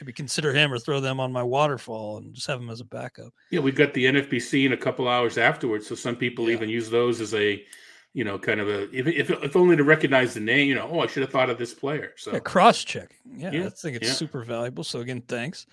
maybe 0.00 0.12
consider 0.12 0.52
him 0.52 0.72
or 0.72 0.78
throw 0.78 1.00
them 1.00 1.20
on 1.20 1.32
my 1.32 1.42
waterfall 1.42 2.18
and 2.18 2.34
just 2.34 2.46
have 2.48 2.60
him 2.60 2.70
as 2.70 2.80
a 2.80 2.84
backup. 2.84 3.32
Yeah, 3.50 3.60
we've 3.60 3.76
got 3.76 3.94
the 3.94 4.04
NFBC 4.06 4.66
in 4.66 4.72
a 4.72 4.76
couple 4.76 5.08
hours 5.08 5.38
afterwards, 5.38 5.86
so 5.86 5.94
some 5.94 6.16
people 6.16 6.48
Yeah. 6.48 6.56
even 6.56 6.68
use 6.68 6.90
those 6.90 7.20
as 7.20 7.32
a, 7.34 7.64
you 8.12 8.24
know, 8.24 8.38
kind 8.38 8.60
of 8.60 8.68
a 8.68 8.82
if, 8.96 9.06
if 9.06 9.30
if 9.30 9.56
only 9.56 9.76
to 9.76 9.84
recognize 9.84 10.34
the 10.34 10.40
name. 10.40 10.68
You 10.68 10.74
know, 10.76 10.88
oh, 10.90 11.00
I 11.00 11.06
should 11.06 11.22
have 11.22 11.30
thought 11.30 11.50
of 11.50 11.58
this 11.58 11.74
player. 11.74 12.12
So 12.16 12.32
Yeah, 12.32 12.40
cross 12.40 12.82
checking. 12.84 13.16
Yeah, 13.36 13.52
Yeah, 13.52 13.66
I 13.66 13.70
think 13.70 13.96
it's 13.96 14.12
super 14.12 14.42
valuable. 14.44 14.84
So 14.84 15.00
again, 15.00 15.22
thanks. 15.22 15.66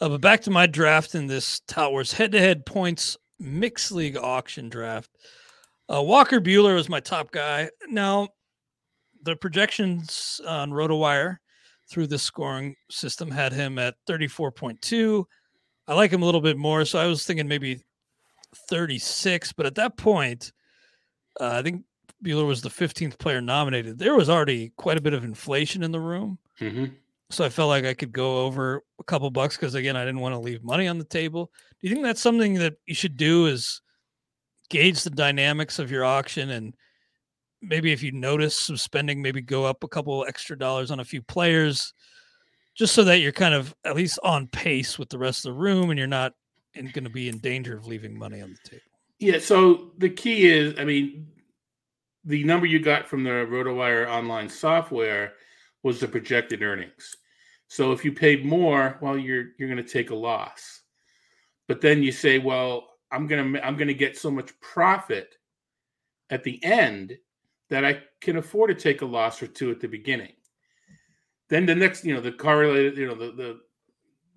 Uh, 0.00 0.10
but 0.10 0.20
back 0.20 0.42
to 0.42 0.50
my 0.50 0.66
draft 0.66 1.14
in 1.14 1.26
this 1.26 1.60
Tout 1.60 1.90
Wars 1.90 2.12
head-to-head 2.12 2.66
points 2.66 3.16
mixed 3.38 3.92
league 3.92 4.16
auction 4.16 4.68
draft. 4.68 5.10
Uh, 5.92 6.02
Walker 6.02 6.40
Buehler 6.40 6.74
was 6.74 6.88
my 6.88 7.00
top 7.00 7.30
guy. 7.30 7.70
Now, 7.88 8.28
the 9.22 9.36
projections 9.36 10.40
on 10.46 10.70
RotoWire 10.70 11.36
through 11.88 12.08
the 12.08 12.18
scoring 12.18 12.74
system 12.90 13.30
had 13.30 13.52
him 13.52 13.78
at 13.78 13.94
34.2. 14.08 15.24
I 15.88 15.94
like 15.94 16.10
him 16.10 16.22
a 16.22 16.24
little 16.24 16.40
bit 16.40 16.56
more, 16.56 16.84
so 16.84 16.98
I 16.98 17.06
was 17.06 17.24
thinking 17.24 17.46
maybe 17.46 17.80
36. 18.68 19.52
But 19.52 19.66
at 19.66 19.76
that 19.76 19.96
point, 19.96 20.52
uh, 21.40 21.50
I 21.50 21.62
think 21.62 21.84
Bueller 22.24 22.46
was 22.46 22.62
the 22.62 22.68
15th 22.68 23.18
player 23.18 23.40
nominated. 23.40 23.98
There 23.98 24.16
was 24.16 24.28
already 24.28 24.72
quite 24.76 24.98
a 24.98 25.02
bit 25.02 25.14
of 25.14 25.24
inflation 25.24 25.82
in 25.82 25.92
the 25.92 26.00
room. 26.00 26.38
mhm. 26.60 26.94
So 27.28 27.44
I 27.44 27.48
felt 27.48 27.68
like 27.68 27.84
I 27.84 27.92
could 27.92 28.12
go 28.12 28.44
over 28.44 28.82
a 29.00 29.04
couple 29.04 29.28
bucks 29.30 29.56
because 29.56 29.74
again, 29.74 29.96
I 29.96 30.04
didn't 30.04 30.20
want 30.20 30.34
to 30.36 30.38
leave 30.38 30.62
money 30.62 30.86
on 30.86 30.96
the 30.96 31.04
table. 31.04 31.50
You 31.86 31.92
think 31.92 32.04
that's 32.04 32.20
something 32.20 32.54
that 32.54 32.74
you 32.84 32.96
should 32.96 33.16
do 33.16 33.46
is 33.46 33.80
gauge 34.70 35.04
the 35.04 35.10
dynamics 35.10 35.78
of 35.78 35.88
your 35.88 36.04
auction 36.04 36.50
and 36.50 36.74
maybe 37.62 37.92
if 37.92 38.02
you 38.02 38.10
notice 38.10 38.56
some 38.56 38.76
spending, 38.76 39.22
maybe 39.22 39.40
go 39.40 39.64
up 39.64 39.84
a 39.84 39.88
couple 39.88 40.24
extra 40.26 40.58
dollars 40.58 40.90
on 40.90 40.98
a 40.98 41.04
few 41.04 41.22
players 41.22 41.94
just 42.74 42.92
so 42.92 43.04
that 43.04 43.20
you're 43.20 43.30
kind 43.30 43.54
of 43.54 43.72
at 43.84 43.94
least 43.94 44.18
on 44.24 44.48
pace 44.48 44.98
with 44.98 45.10
the 45.10 45.18
rest 45.18 45.46
of 45.46 45.54
the 45.54 45.60
room 45.60 45.90
and 45.90 45.96
you're 45.96 46.08
not 46.08 46.32
going 46.74 47.04
to 47.04 47.08
be 47.08 47.28
in 47.28 47.38
danger 47.38 47.76
of 47.76 47.86
leaving 47.86 48.18
money 48.18 48.42
on 48.42 48.50
the 48.50 48.68
table. 48.68 48.82
yeah. 49.20 49.38
So 49.38 49.92
the 49.98 50.10
key 50.10 50.46
is, 50.46 50.74
I 50.80 50.84
mean, 50.84 51.28
the 52.24 52.42
number 52.42 52.66
you 52.66 52.80
got 52.80 53.06
from 53.06 53.22
the 53.22 53.30
RotoWire 53.30 54.08
online 54.08 54.48
software 54.48 55.34
was 55.84 56.00
the 56.00 56.08
projected 56.08 56.62
earnings. 56.62 57.14
So 57.68 57.92
if 57.92 58.04
you 58.04 58.10
paid 58.10 58.44
more, 58.44 58.98
well, 59.00 59.16
you're 59.16 59.50
you're 59.56 59.68
going 59.68 59.84
to 59.84 59.88
take 59.88 60.10
a 60.10 60.16
loss. 60.16 60.82
But 61.68 61.80
then 61.80 62.02
you 62.02 62.12
say, 62.12 62.38
well, 62.38 62.88
I'm 63.10 63.28
to 63.28 63.66
I'm 63.66 63.76
to 63.78 63.94
get 63.94 64.16
so 64.16 64.30
much 64.30 64.58
profit 64.60 65.36
at 66.30 66.44
the 66.44 66.62
end 66.64 67.16
that 67.70 67.84
I 67.84 68.02
can 68.20 68.36
afford 68.36 68.70
to 68.70 68.74
take 68.74 69.02
a 69.02 69.06
loss 69.06 69.42
or 69.42 69.46
two 69.46 69.70
at 69.70 69.80
the 69.80 69.88
beginning. 69.88 70.32
Then 71.48 71.66
the 71.66 71.74
next, 71.74 72.04
you 72.04 72.14
know, 72.14 72.20
the 72.20 72.32
correlated, 72.32 72.96
you 72.96 73.06
know, 73.06 73.14
the 73.14 73.32
the 73.32 73.60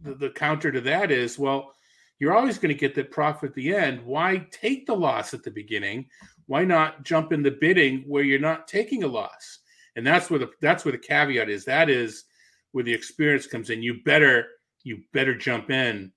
the, 0.01 0.15
the 0.15 0.29
counter 0.29 0.71
to 0.71 0.81
that 0.81 1.11
is, 1.11 1.37
well, 1.37 1.73
you're 2.19 2.35
always 2.35 2.57
going 2.57 2.73
to 2.73 2.79
get 2.79 2.95
that 2.95 3.11
profit 3.11 3.49
at 3.49 3.55
the 3.55 3.75
end. 3.75 4.05
Why 4.05 4.47
take 4.51 4.85
the 4.85 4.95
loss 4.95 5.33
at 5.33 5.43
the 5.43 5.51
beginning? 5.51 6.05
Why 6.47 6.63
not 6.63 7.03
jump 7.03 7.31
in 7.31 7.43
the 7.43 7.51
bidding 7.51 8.03
where 8.07 8.23
you're 8.23 8.39
not 8.39 8.67
taking 8.67 9.03
a 9.03 9.07
loss? 9.07 9.59
And 9.95 10.05
that's 10.05 10.29
where 10.29 10.39
the 10.39 10.51
that's 10.61 10.85
where 10.85 10.91
the 10.91 10.97
caveat 10.97 11.49
is. 11.49 11.65
That 11.65 11.89
is 11.89 12.25
where 12.71 12.83
the 12.83 12.93
experience 12.93 13.47
comes 13.47 13.69
in. 13.69 13.83
You 13.83 14.01
better 14.03 14.47
you 14.83 15.03
better 15.13 15.35
jump 15.35 15.71
in 15.71 16.11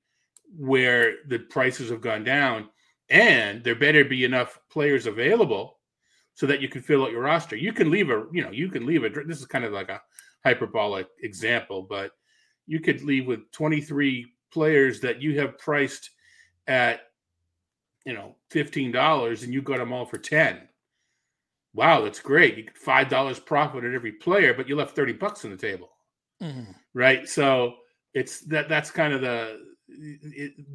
where 0.57 1.15
the 1.29 1.38
prices 1.38 1.91
have 1.91 2.01
gone 2.01 2.25
down, 2.25 2.69
and 3.09 3.62
there 3.62 3.75
better 3.75 4.05
be 4.05 4.25
enough 4.25 4.59
players 4.71 5.07
available 5.07 5.79
so 6.35 6.47
that 6.47 6.61
you 6.61 6.69
can 6.69 6.83
fill 6.83 7.05
out 7.05 7.12
your 7.12 7.23
roster. 7.23 7.57
You 7.57 7.73
can 7.73 7.91
leave 7.91 8.11
a 8.11 8.25
you 8.33 8.43
know 8.43 8.51
you 8.51 8.69
can 8.69 8.87
leave 8.87 9.05
a 9.05 9.11
this 9.11 9.41
is 9.41 9.47
kind 9.47 9.65
of 9.65 9.73
like 9.73 9.88
a 9.88 10.03
hyperbolic 10.45 11.09
example, 11.23 11.83
but 11.83 12.12
you 12.67 12.81
could 12.81 13.03
leave 13.03 13.27
with 13.27 13.51
23 13.53 14.27
players 14.53 15.01
that 15.01 15.21
you 15.21 15.38
have 15.41 15.59
priced 15.59 16.11
at 16.67 17.03
you 18.05 18.12
know 18.12 18.37
$15 18.51 19.43
and 19.43 19.53
you 19.53 19.62
got 19.62 19.79
them 19.79 19.93
all 19.93 20.05
for 20.05 20.19
10 20.19 20.61
wow 21.75 22.03
that's 22.03 22.21
great. 22.21 22.57
You 22.57 22.65
get 22.65 22.77
five 22.77 23.09
dollars 23.09 23.38
profit 23.38 23.85
at 23.85 23.95
every 23.95 24.12
player 24.12 24.55
but 24.55 24.69
you 24.69 24.77
left 24.77 24.97
30 24.97 25.15
bucks 25.15 25.45
on 25.45 25.51
the 25.51 25.57
table. 25.57 25.91
Mm-hmm. 26.43 26.73
Right? 26.95 27.29
So 27.29 27.75
it's 28.15 28.41
that 28.43 28.69
that's 28.69 28.91
kind 28.91 29.12
of 29.12 29.21
the 29.21 29.71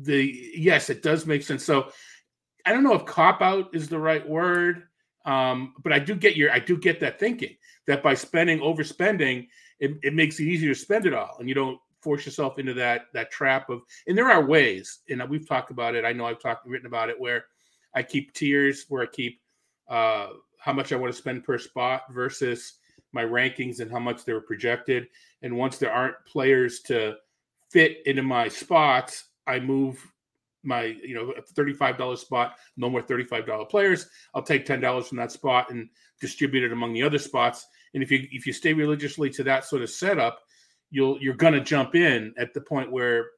the 0.01 0.51
yes 0.55 0.89
it 0.89 1.01
does 1.01 1.25
make 1.25 1.43
sense 1.43 1.63
so 1.63 1.89
i 2.65 2.71
don't 2.71 2.83
know 2.83 2.93
if 2.93 3.05
cop 3.05 3.41
out 3.41 3.73
is 3.73 3.87
the 3.87 3.99
right 3.99 4.27
word 4.27 4.83
um 5.25 5.73
but 5.83 5.91
i 5.91 5.99
do 5.99 6.15
get 6.15 6.35
your 6.35 6.51
i 6.51 6.59
do 6.59 6.77
get 6.77 6.99
that 6.99 7.19
thinking 7.19 7.55
that 7.85 8.03
by 8.03 8.13
spending 8.13 8.59
overspending 8.59 9.47
it, 9.79 9.91
it 10.03 10.13
makes 10.13 10.39
it 10.39 10.43
easier 10.43 10.73
to 10.73 10.79
spend 10.79 11.05
it 11.05 11.13
all 11.13 11.37
and 11.39 11.47
you 11.47 11.55
don't 11.55 11.79
force 12.01 12.25
yourself 12.25 12.59
into 12.59 12.73
that 12.73 13.05
that 13.13 13.31
trap 13.31 13.69
of 13.69 13.81
and 14.07 14.17
there 14.17 14.29
are 14.29 14.45
ways 14.45 14.99
and 15.09 15.21
we've 15.29 15.47
talked 15.47 15.71
about 15.71 15.95
it 15.95 16.05
i 16.05 16.13
know 16.13 16.25
i've 16.25 16.41
talked 16.41 16.65
written 16.65 16.87
about 16.87 17.09
it 17.09 17.19
where 17.19 17.45
i 17.95 18.03
keep 18.03 18.33
tiers 18.33 18.85
where 18.89 19.03
i 19.03 19.07
keep 19.07 19.41
uh 19.89 20.27
how 20.59 20.73
much 20.73 20.91
i 20.91 20.95
want 20.95 21.11
to 21.11 21.17
spend 21.17 21.43
per 21.43 21.57
spot 21.57 22.03
versus 22.11 22.79
my 23.13 23.23
rankings 23.23 23.79
and 23.79 23.91
how 23.91 23.99
much 23.99 24.25
they 24.25 24.33
were 24.33 24.41
projected. 24.41 25.07
And 25.41 25.57
once 25.57 25.77
there 25.77 25.91
aren't 25.91 26.23
players 26.25 26.81
to 26.81 27.15
fit 27.69 27.99
into 28.05 28.23
my 28.23 28.47
spots, 28.47 29.25
I 29.45 29.59
move 29.59 29.99
my 30.63 30.95
you 31.03 31.13
know 31.13 31.33
$35 31.53 32.17
spot 32.17 32.55
no 32.75 32.89
more 32.89 33.01
$35 33.01 33.69
players. 33.69 34.07
I'll 34.33 34.41
take 34.41 34.65
$10 34.65 35.07
from 35.07 35.17
that 35.17 35.31
spot 35.31 35.71
and 35.71 35.89
distribute 36.19 36.63
it 36.63 36.73
among 36.73 36.93
the 36.93 37.03
other 37.03 37.19
spots. 37.19 37.65
And 37.93 38.03
if 38.03 38.11
you 38.11 38.27
if 38.31 38.45
you 38.45 38.53
stay 38.53 38.73
religiously 38.73 39.29
to 39.31 39.43
that 39.43 39.65
sort 39.65 39.81
of 39.81 39.89
setup 39.89 40.39
you'll 40.89 41.21
you're 41.21 41.35
going 41.35 41.53
to 41.53 41.61
jump 41.61 41.95
in 41.95 42.33
at 42.37 42.53
the 42.53 42.61
point 42.61 42.91
where 42.91 43.31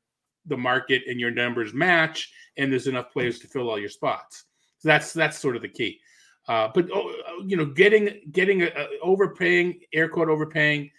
the 0.45 0.57
market 0.57 1.03
and 1.07 1.19
your 1.19 1.31
numbers 1.31 1.73
match 1.73 2.31
and 2.57 2.71
there's 2.71 2.87
enough 2.87 3.11
players 3.11 3.39
to 3.39 3.47
fill 3.47 3.69
all 3.69 3.79
your 3.79 3.89
spots. 3.89 4.45
So 4.79 4.89
that's 4.89 5.13
that's 5.13 5.37
sort 5.37 5.55
of 5.55 5.61
the 5.61 5.69
key. 5.69 5.99
Uh, 6.47 6.69
but 6.73 6.87
oh, 6.93 7.13
you 7.45 7.57
know 7.57 7.65
getting 7.65 8.21
getting 8.31 8.63
a, 8.63 8.67
a 8.67 8.87
overpaying 9.01 9.79
air 9.93 10.09
quote 10.09 10.29
overpaying 10.29 10.89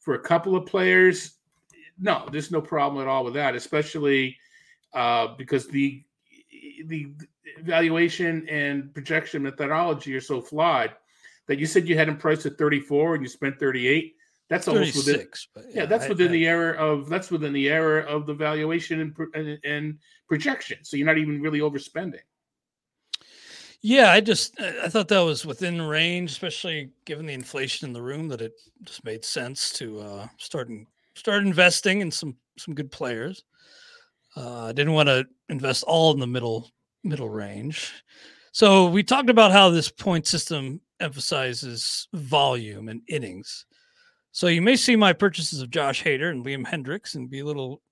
for 0.00 0.14
a 0.14 0.20
couple 0.20 0.56
of 0.56 0.66
players 0.66 1.37
no 1.98 2.26
there's 2.30 2.50
no 2.50 2.60
problem 2.60 3.02
at 3.02 3.08
all 3.08 3.24
with 3.24 3.34
that 3.34 3.54
especially 3.54 4.36
uh, 4.94 5.28
because 5.36 5.66
the 5.68 6.02
the 6.86 7.12
valuation 7.60 8.48
and 8.48 8.92
projection 8.94 9.42
methodology 9.42 10.14
are 10.14 10.20
so 10.20 10.40
flawed 10.40 10.92
that 11.46 11.58
you 11.58 11.66
said 11.66 11.88
you 11.88 11.96
had 11.96 12.08
him 12.08 12.16
priced 12.16 12.46
at 12.46 12.58
34 12.58 13.14
and 13.14 13.22
you 13.22 13.28
spent 13.28 13.58
38 13.58 14.14
that's 14.48 14.66
almost 14.66 14.96
within 14.96 15.26
yeah, 15.56 15.62
yeah, 15.74 15.86
that's 15.86 16.06
I, 16.06 16.08
within 16.08 16.28
I, 16.28 16.32
the 16.32 16.46
error 16.46 16.72
of 16.72 17.08
that's 17.08 17.30
within 17.30 17.52
the 17.52 17.68
error 17.68 18.00
of 18.00 18.26
the 18.26 18.34
valuation 18.34 19.00
and, 19.00 19.16
and, 19.34 19.58
and 19.64 19.98
projection 20.28 20.78
so 20.82 20.96
you're 20.96 21.06
not 21.06 21.18
even 21.18 21.40
really 21.40 21.60
overspending. 21.60 22.20
Yeah 23.80 24.10
i 24.10 24.20
just 24.20 24.60
i 24.60 24.88
thought 24.88 25.08
that 25.08 25.20
was 25.20 25.44
within 25.44 25.80
range 25.82 26.30
especially 26.30 26.90
given 27.04 27.26
the 27.26 27.34
inflation 27.34 27.86
in 27.88 27.92
the 27.92 28.02
room 28.02 28.28
that 28.28 28.40
it 28.40 28.52
just 28.84 29.04
made 29.04 29.24
sense 29.24 29.72
to 29.74 30.00
uh 30.00 30.28
start 30.38 30.68
and 31.18 31.20
start 31.20 31.44
investing 31.44 32.00
in 32.00 32.10
some 32.10 32.36
some 32.56 32.74
good 32.74 32.90
players 32.90 33.44
uh, 34.36 34.66
I 34.66 34.72
didn't 34.72 34.92
want 34.92 35.08
to 35.08 35.26
invest 35.48 35.84
all 35.84 36.12
in 36.12 36.20
the 36.20 36.26
middle 36.26 36.70
middle 37.04 37.28
range. 37.28 37.92
So 38.52 38.86
we 38.86 39.02
talked 39.02 39.30
about 39.30 39.52
how 39.52 39.70
this 39.70 39.90
point 39.90 40.26
system 40.26 40.80
emphasizes 41.00 42.08
volume 42.12 42.88
and 42.88 43.02
innings. 43.08 43.66
So 44.32 44.48
you 44.48 44.62
may 44.62 44.76
see 44.76 44.96
my 44.96 45.12
purchases 45.12 45.60
of 45.60 45.70
Josh 45.70 46.02
Hader 46.02 46.30
and 46.30 46.44
Liam 46.44 46.66
Hendriks 46.66 47.14
and 47.14 47.30
be 47.30 47.40
a 47.40 47.44
little 47.44 47.82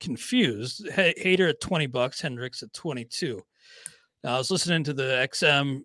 confused. 0.00 0.86
H- 0.96 1.16
Hader 1.22 1.48
at 1.48 1.60
20 1.60 1.86
bucks, 1.86 2.20
Hendriks 2.22 2.62
at 2.62 2.72
22. 2.72 3.40
Now 4.22 4.34
I 4.34 4.38
was 4.38 4.50
listening 4.50 4.84
to 4.84 4.92
the 4.92 5.28
XM 5.28 5.82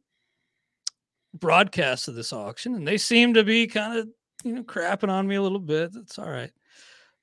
broadcast 1.33 2.07
of 2.07 2.15
this 2.15 2.33
auction 2.33 2.75
and 2.75 2.87
they 2.87 2.97
seem 2.97 3.33
to 3.33 3.43
be 3.43 3.67
kind 3.67 3.97
of, 3.99 4.07
you 4.43 4.53
know, 4.53 4.63
crapping 4.63 5.09
on 5.09 5.27
me 5.27 5.35
a 5.35 5.41
little 5.41 5.59
bit. 5.59 5.93
That's 5.93 6.19
all 6.19 6.29
right. 6.29 6.51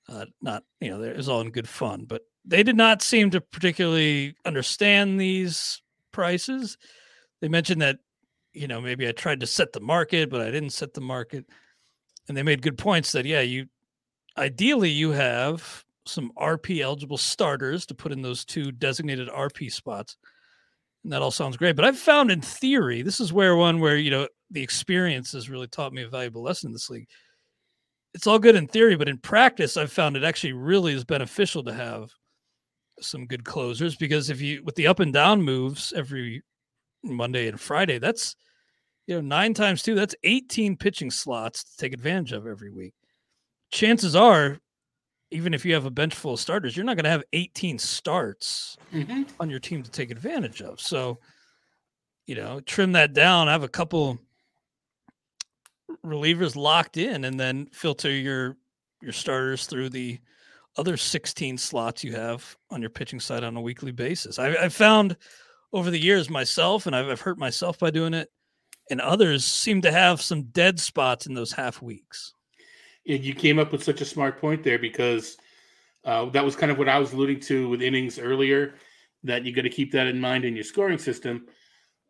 Uh, 0.08 0.26
not, 0.42 0.64
you 0.80 0.90
know, 0.90 1.02
it 1.02 1.16
was 1.16 1.28
all 1.28 1.40
in 1.40 1.50
good 1.50 1.68
fun, 1.68 2.04
but 2.06 2.22
they 2.44 2.62
did 2.62 2.76
not 2.76 3.02
seem 3.02 3.30
to 3.30 3.40
particularly 3.40 4.34
understand 4.44 5.18
these 5.18 5.80
prices. 6.12 6.76
They 7.40 7.48
mentioned 7.48 7.80
that, 7.82 7.98
you 8.52 8.68
know, 8.68 8.80
maybe 8.80 9.08
I 9.08 9.12
tried 9.12 9.40
to 9.40 9.46
set 9.46 9.72
the 9.72 9.80
market, 9.80 10.30
but 10.30 10.42
I 10.42 10.50
didn't 10.50 10.70
set 10.70 10.94
the 10.94 11.00
market. 11.00 11.46
And 12.28 12.36
they 12.36 12.42
made 12.42 12.62
good 12.62 12.78
points 12.78 13.12
that, 13.12 13.26
yeah, 13.26 13.40
you 13.40 13.66
ideally 14.36 14.90
you 14.90 15.10
have 15.12 15.84
some 16.06 16.32
RP 16.36 16.80
eligible 16.80 17.16
starters 17.16 17.86
to 17.86 17.94
put 17.94 18.12
in 18.12 18.22
those 18.22 18.44
two 18.44 18.72
designated 18.72 19.28
RP 19.28 19.72
spots. 19.72 20.16
And 21.02 21.12
that 21.12 21.22
all 21.22 21.30
sounds 21.30 21.56
great. 21.56 21.76
But 21.76 21.84
I've 21.84 21.98
found 21.98 22.30
in 22.30 22.40
theory, 22.40 23.02
this 23.02 23.20
is 23.20 23.32
where 23.32 23.56
one 23.56 23.80
where, 23.80 23.96
you 23.96 24.10
know, 24.10 24.28
the 24.50 24.62
experience 24.62 25.32
has 25.32 25.50
really 25.50 25.66
taught 25.66 25.92
me 25.92 26.02
a 26.02 26.08
valuable 26.08 26.42
lesson 26.42 26.68
in 26.68 26.72
this 26.72 26.90
league. 26.90 27.08
It's 28.14 28.26
all 28.26 28.38
good 28.38 28.54
in 28.54 28.68
theory, 28.68 28.96
but 28.96 29.08
in 29.08 29.18
practice, 29.18 29.76
I've 29.76 29.92
found 29.92 30.16
it 30.16 30.24
actually 30.24 30.52
really 30.52 30.94
is 30.94 31.04
beneficial 31.04 31.64
to 31.64 31.74
have 31.74 32.10
some 33.00 33.26
good 33.26 33.44
closers 33.44 33.96
because 33.96 34.30
if 34.30 34.40
you 34.40 34.62
with 34.62 34.76
the 34.76 34.86
up 34.86 35.00
and 35.00 35.12
down 35.12 35.42
moves 35.42 35.92
every 35.96 36.42
Monday 37.02 37.48
and 37.48 37.60
Friday, 37.60 37.98
that's 37.98 38.36
you 39.06 39.14
know 39.14 39.20
nine 39.20 39.54
times 39.54 39.82
two, 39.82 39.94
that's 39.94 40.14
18 40.22 40.76
pitching 40.76 41.10
slots 41.10 41.64
to 41.64 41.76
take 41.76 41.92
advantage 41.92 42.32
of 42.32 42.46
every 42.46 42.70
week. 42.70 42.94
Chances 43.70 44.14
are, 44.14 44.58
even 45.30 45.52
if 45.52 45.64
you 45.64 45.74
have 45.74 45.84
a 45.84 45.90
bench 45.90 46.14
full 46.14 46.34
of 46.34 46.40
starters, 46.40 46.76
you're 46.76 46.86
not 46.86 46.96
going 46.96 47.04
to 47.04 47.10
have 47.10 47.24
18 47.32 47.78
starts 47.78 48.76
mm-hmm. 48.92 49.24
on 49.40 49.50
your 49.50 49.58
team 49.58 49.82
to 49.82 49.90
take 49.90 50.10
advantage 50.10 50.62
of. 50.62 50.80
So, 50.80 51.18
you 52.26 52.36
know, 52.36 52.60
trim 52.60 52.92
that 52.92 53.12
down. 53.12 53.48
Have 53.48 53.64
a 53.64 53.68
couple 53.68 54.20
relievers 56.04 56.56
locked 56.56 56.96
in, 56.96 57.24
and 57.24 57.38
then 57.38 57.66
filter 57.72 58.10
your 58.10 58.56
your 59.02 59.12
starters 59.12 59.66
through 59.66 59.90
the 59.90 60.18
other 60.76 60.96
16 60.96 61.58
slots 61.58 62.02
you 62.02 62.12
have 62.12 62.56
on 62.70 62.80
your 62.80 62.90
pitching 62.90 63.20
side 63.20 63.44
on 63.44 63.56
a 63.56 63.60
weekly 63.60 63.92
basis. 63.92 64.38
I, 64.38 64.50
have 64.62 64.74
found 64.74 65.16
over 65.72 65.90
the 65.90 66.00
years 66.00 66.30
myself, 66.30 66.86
and 66.86 66.96
I've, 66.96 67.08
I've 67.08 67.20
hurt 67.20 67.38
myself 67.38 67.78
by 67.78 67.90
doing 67.90 68.14
it, 68.14 68.30
and 68.90 69.00
others 69.00 69.44
seem 69.44 69.82
to 69.82 69.92
have 69.92 70.20
some 70.20 70.44
dead 70.44 70.80
spots 70.80 71.26
in 71.26 71.34
those 71.34 71.52
half 71.52 71.80
weeks. 71.80 72.32
And 73.06 73.22
you 73.22 73.34
came 73.34 73.58
up 73.58 73.72
with 73.72 73.84
such 73.84 74.00
a 74.00 74.04
smart 74.04 74.40
point 74.40 74.62
there 74.62 74.78
because 74.78 75.36
uh, 76.04 76.26
that 76.30 76.44
was 76.44 76.56
kind 76.56 76.72
of 76.72 76.78
what 76.78 76.88
I 76.88 76.98
was 76.98 77.12
alluding 77.12 77.40
to 77.40 77.68
with 77.68 77.82
innings 77.82 78.18
earlier. 78.18 78.74
That 79.22 79.44
you 79.44 79.54
got 79.54 79.62
to 79.62 79.70
keep 79.70 79.92
that 79.92 80.06
in 80.06 80.20
mind 80.20 80.44
in 80.44 80.54
your 80.54 80.64
scoring 80.64 80.98
system. 80.98 81.46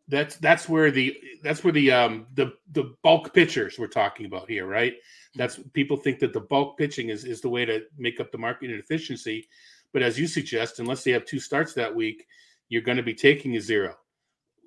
That's 0.07 0.35
that's 0.37 0.69
where 0.69 0.91
the 0.91 1.17
that's 1.41 1.63
where 1.63 1.73
the 1.73 1.91
um 1.91 2.27
the 2.35 2.53
the 2.73 2.93
bulk 3.01 3.33
pitchers 3.33 3.79
we're 3.79 3.87
talking 3.87 4.25
about 4.25 4.49
here, 4.49 4.67
right? 4.67 4.93
That's 5.35 5.59
people 5.73 5.97
think 5.97 6.19
that 6.19 6.31
the 6.31 6.41
bulk 6.41 6.77
pitching 6.77 7.09
is, 7.09 7.25
is 7.25 7.41
the 7.41 7.49
way 7.49 7.65
to 7.65 7.83
make 7.97 8.19
up 8.19 8.31
the 8.31 8.37
market 8.37 8.71
efficiency. 8.71 9.47
But 9.93 10.03
as 10.03 10.19
you 10.19 10.27
suggest, 10.27 10.79
unless 10.79 11.03
they 11.03 11.11
have 11.11 11.25
two 11.25 11.39
starts 11.39 11.73
that 11.73 11.93
week, 11.93 12.27
you're 12.69 12.81
going 12.81 12.97
to 12.97 13.03
be 13.03 13.13
taking 13.13 13.55
a 13.55 13.61
zero. 13.61 13.95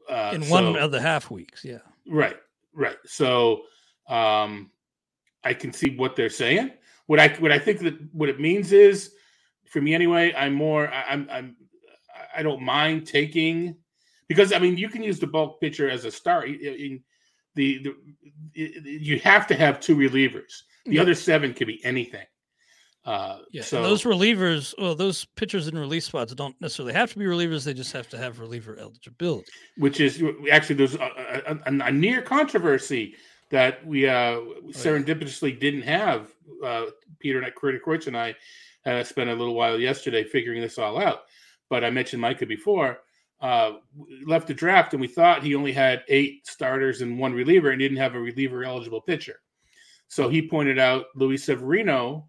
Uh, 0.08 0.32
in 0.34 0.48
one 0.48 0.76
of 0.76 0.90
the 0.90 1.00
half 1.00 1.30
weeks. 1.30 1.64
Yeah. 1.64 1.78
Right. 2.06 2.36
Right. 2.72 2.96
So 3.06 3.62
um, 4.08 4.70
I 5.44 5.54
can 5.54 5.72
see 5.72 5.96
what 5.96 6.16
they're 6.16 6.30
saying. 6.30 6.72
What 7.06 7.20
I 7.20 7.28
what 7.38 7.52
I 7.52 7.58
think 7.58 7.80
that 7.80 7.96
what 8.12 8.28
it 8.28 8.40
means 8.40 8.72
is, 8.72 9.12
for 9.66 9.80
me 9.80 9.94
anyway, 9.94 10.34
I'm 10.34 10.54
more 10.54 10.88
I'm 10.88 11.28
I'm 11.30 11.56
I 12.34 12.42
don't 12.42 12.62
mind 12.62 13.06
taking 13.06 13.76
because 14.28 14.52
I 14.52 14.58
mean 14.58 14.76
you 14.76 14.88
can 14.88 15.02
use 15.02 15.18
the 15.18 15.26
bulk 15.26 15.60
pitcher 15.60 15.88
as 15.88 16.04
a 16.04 16.10
start. 16.10 16.48
In, 16.48 17.02
the, 17.54 17.82
the 17.82 17.94
you 18.84 19.18
have 19.20 19.46
to 19.48 19.54
have 19.54 19.80
two 19.80 19.96
relievers. 19.96 20.62
The 20.86 20.94
yep. 20.94 21.02
other 21.02 21.14
seven 21.14 21.52
could 21.54 21.66
be 21.66 21.84
anything. 21.84 22.24
Uh, 23.04 23.38
yeah, 23.52 23.62
so 23.62 23.82
those 23.82 24.02
relievers, 24.02 24.74
well, 24.78 24.94
those 24.94 25.24
pitchers 25.36 25.66
in 25.66 25.78
release 25.78 26.04
spots 26.04 26.34
don't 26.34 26.54
necessarily 26.60 26.92
have 26.92 27.10
to 27.10 27.18
be 27.18 27.24
relievers. 27.24 27.64
They 27.64 27.72
just 27.72 27.92
have 27.92 28.08
to 28.10 28.18
have 28.18 28.38
reliever 28.38 28.78
eligibility. 28.78 29.50
Which 29.78 29.98
is 29.98 30.22
actually 30.52 30.76
there's 30.76 30.94
a, 30.94 31.60
a, 31.64 31.84
a, 31.86 31.90
near 31.90 32.20
controversy 32.20 33.14
that 33.50 33.84
we 33.86 34.06
uh, 34.06 34.12
oh, 34.12 34.62
serendipitously 34.70 35.54
yeah. 35.54 35.58
didn't 35.58 35.82
have. 35.82 36.30
Uh, 36.62 36.86
Peter 37.18 37.40
and 37.40 37.54
Critic 37.54 37.84
Kreutz 37.84 38.08
and 38.08 38.16
I 38.16 38.34
uh, 38.84 39.02
spent 39.04 39.30
a 39.30 39.34
little 39.34 39.54
while 39.54 39.80
yesterday 39.80 40.22
figuring 40.22 40.60
this 40.60 40.78
all 40.78 41.00
out. 41.00 41.22
But 41.70 41.84
I 41.84 41.90
mentioned 41.90 42.20
Micah 42.20 42.46
before 42.46 42.98
uh, 43.40 43.74
left 44.26 44.48
the 44.48 44.54
draft 44.54 44.92
and 44.92 45.00
we 45.00 45.06
thought 45.06 45.42
he 45.42 45.54
only 45.54 45.72
had 45.72 46.02
eight 46.08 46.46
starters 46.46 47.02
and 47.02 47.18
one 47.18 47.32
reliever 47.32 47.70
and 47.70 47.78
didn't 47.78 47.98
have 47.98 48.14
a 48.14 48.20
reliever 48.20 48.64
eligible 48.64 49.00
pitcher. 49.00 49.40
So 50.08 50.28
he 50.28 50.48
pointed 50.48 50.78
out 50.78 51.06
Luis 51.14 51.44
Severino 51.44 52.28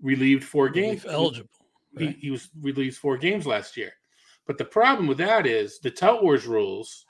relieved 0.00 0.44
four 0.44 0.68
games 0.68 1.06
eligible. 1.06 1.48
Right? 1.94 2.10
He, 2.10 2.26
he, 2.26 2.30
was 2.30 2.50
relieved 2.60 2.96
four 2.96 3.16
games 3.16 3.46
last 3.46 3.76
year. 3.76 3.92
But 4.46 4.58
the 4.58 4.64
problem 4.64 5.06
with 5.06 5.18
that 5.18 5.46
is 5.46 5.78
the 5.78 5.90
Tout 5.90 6.22
Wars 6.22 6.46
rules. 6.46 7.06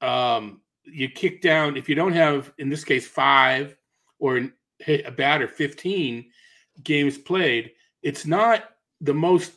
Um, 0.00 0.60
you 0.84 1.08
kick 1.08 1.40
down 1.40 1.76
if 1.76 1.88
you 1.88 1.94
don't 1.94 2.12
have, 2.12 2.52
in 2.58 2.68
this 2.68 2.84
case, 2.84 3.06
five 3.06 3.76
or 4.18 4.50
a 4.88 5.10
batter 5.10 5.46
15 5.46 6.24
games 6.82 7.16
played. 7.16 7.70
It's 8.02 8.26
not 8.26 8.64
the 9.00 9.14
most 9.14 9.52